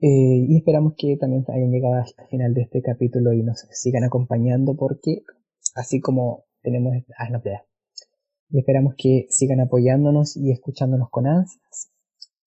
Eh, 0.00 0.46
y 0.48 0.56
esperamos 0.56 0.94
que 0.96 1.16
también 1.16 1.44
hayan 1.48 1.72
llegado 1.72 1.94
al 1.94 2.28
final 2.28 2.54
de 2.54 2.62
este 2.62 2.82
capítulo 2.82 3.32
y 3.32 3.42
nos 3.42 3.66
sigan 3.72 4.04
acompañando 4.04 4.76
porque 4.76 5.22
así 5.74 6.00
como 6.00 6.44
tenemos... 6.62 6.94
Ah, 7.16 7.28
no, 7.30 7.38
espera. 7.38 7.64
Y 8.50 8.58
esperamos 8.58 8.94
que 8.96 9.26
sigan 9.30 9.60
apoyándonos 9.60 10.36
y 10.36 10.50
escuchándonos 10.50 11.10
con 11.10 11.26
ansias. 11.26 11.90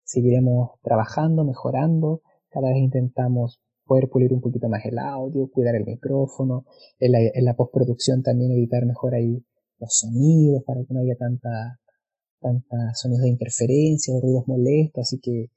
Seguiremos 0.04 0.80
trabajando, 0.82 1.44
mejorando. 1.44 2.22
Cada 2.50 2.68
vez 2.68 2.78
intentamos 2.78 3.60
poder 3.84 4.08
pulir 4.08 4.32
un 4.32 4.40
poquito 4.40 4.68
más 4.68 4.84
el 4.84 4.98
audio, 4.98 5.50
cuidar 5.50 5.74
el 5.74 5.84
micrófono. 5.84 6.66
En 6.98 7.12
la, 7.12 7.18
en 7.20 7.44
la 7.44 7.54
postproducción 7.54 8.22
también 8.22 8.52
editar 8.52 8.86
mejor 8.86 9.14
ahí 9.14 9.44
los 9.78 9.90
sonidos 9.92 10.62
para 10.64 10.84
que 10.84 10.94
no 10.94 11.00
haya 11.00 11.16
tanta, 11.16 11.80
tanta 12.40 12.94
sonidos 12.94 13.22
de 13.22 13.30
interferencia 13.30 14.14
o 14.14 14.20
ruidos 14.20 14.46
molestos. 14.46 15.02
Así 15.02 15.18
que 15.18 15.50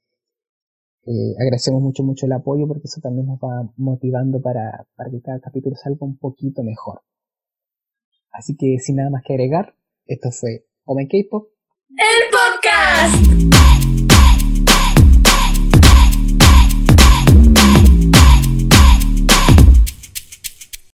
eh, 1.04 1.34
agradecemos 1.38 1.82
mucho, 1.82 2.02
mucho 2.02 2.26
el 2.26 2.32
apoyo 2.32 2.66
porque 2.66 2.86
eso 2.86 3.00
también 3.00 3.26
nos 3.26 3.38
va 3.38 3.70
motivando 3.76 4.40
para, 4.40 4.86
para 4.96 5.10
que 5.10 5.20
cada 5.20 5.40
capítulo 5.40 5.76
salga 5.76 6.04
un 6.06 6.16
poquito 6.16 6.62
mejor. 6.62 7.00
Así 8.32 8.56
que 8.56 8.78
sin 8.78 8.96
nada 8.96 9.10
más 9.10 9.22
que 9.24 9.34
agregar, 9.34 9.74
esto 10.06 10.30
fue 10.30 10.64
Omen 10.84 11.06
K-Pop 11.06 11.48
¡El 11.90 12.30
podcast! 12.30 13.91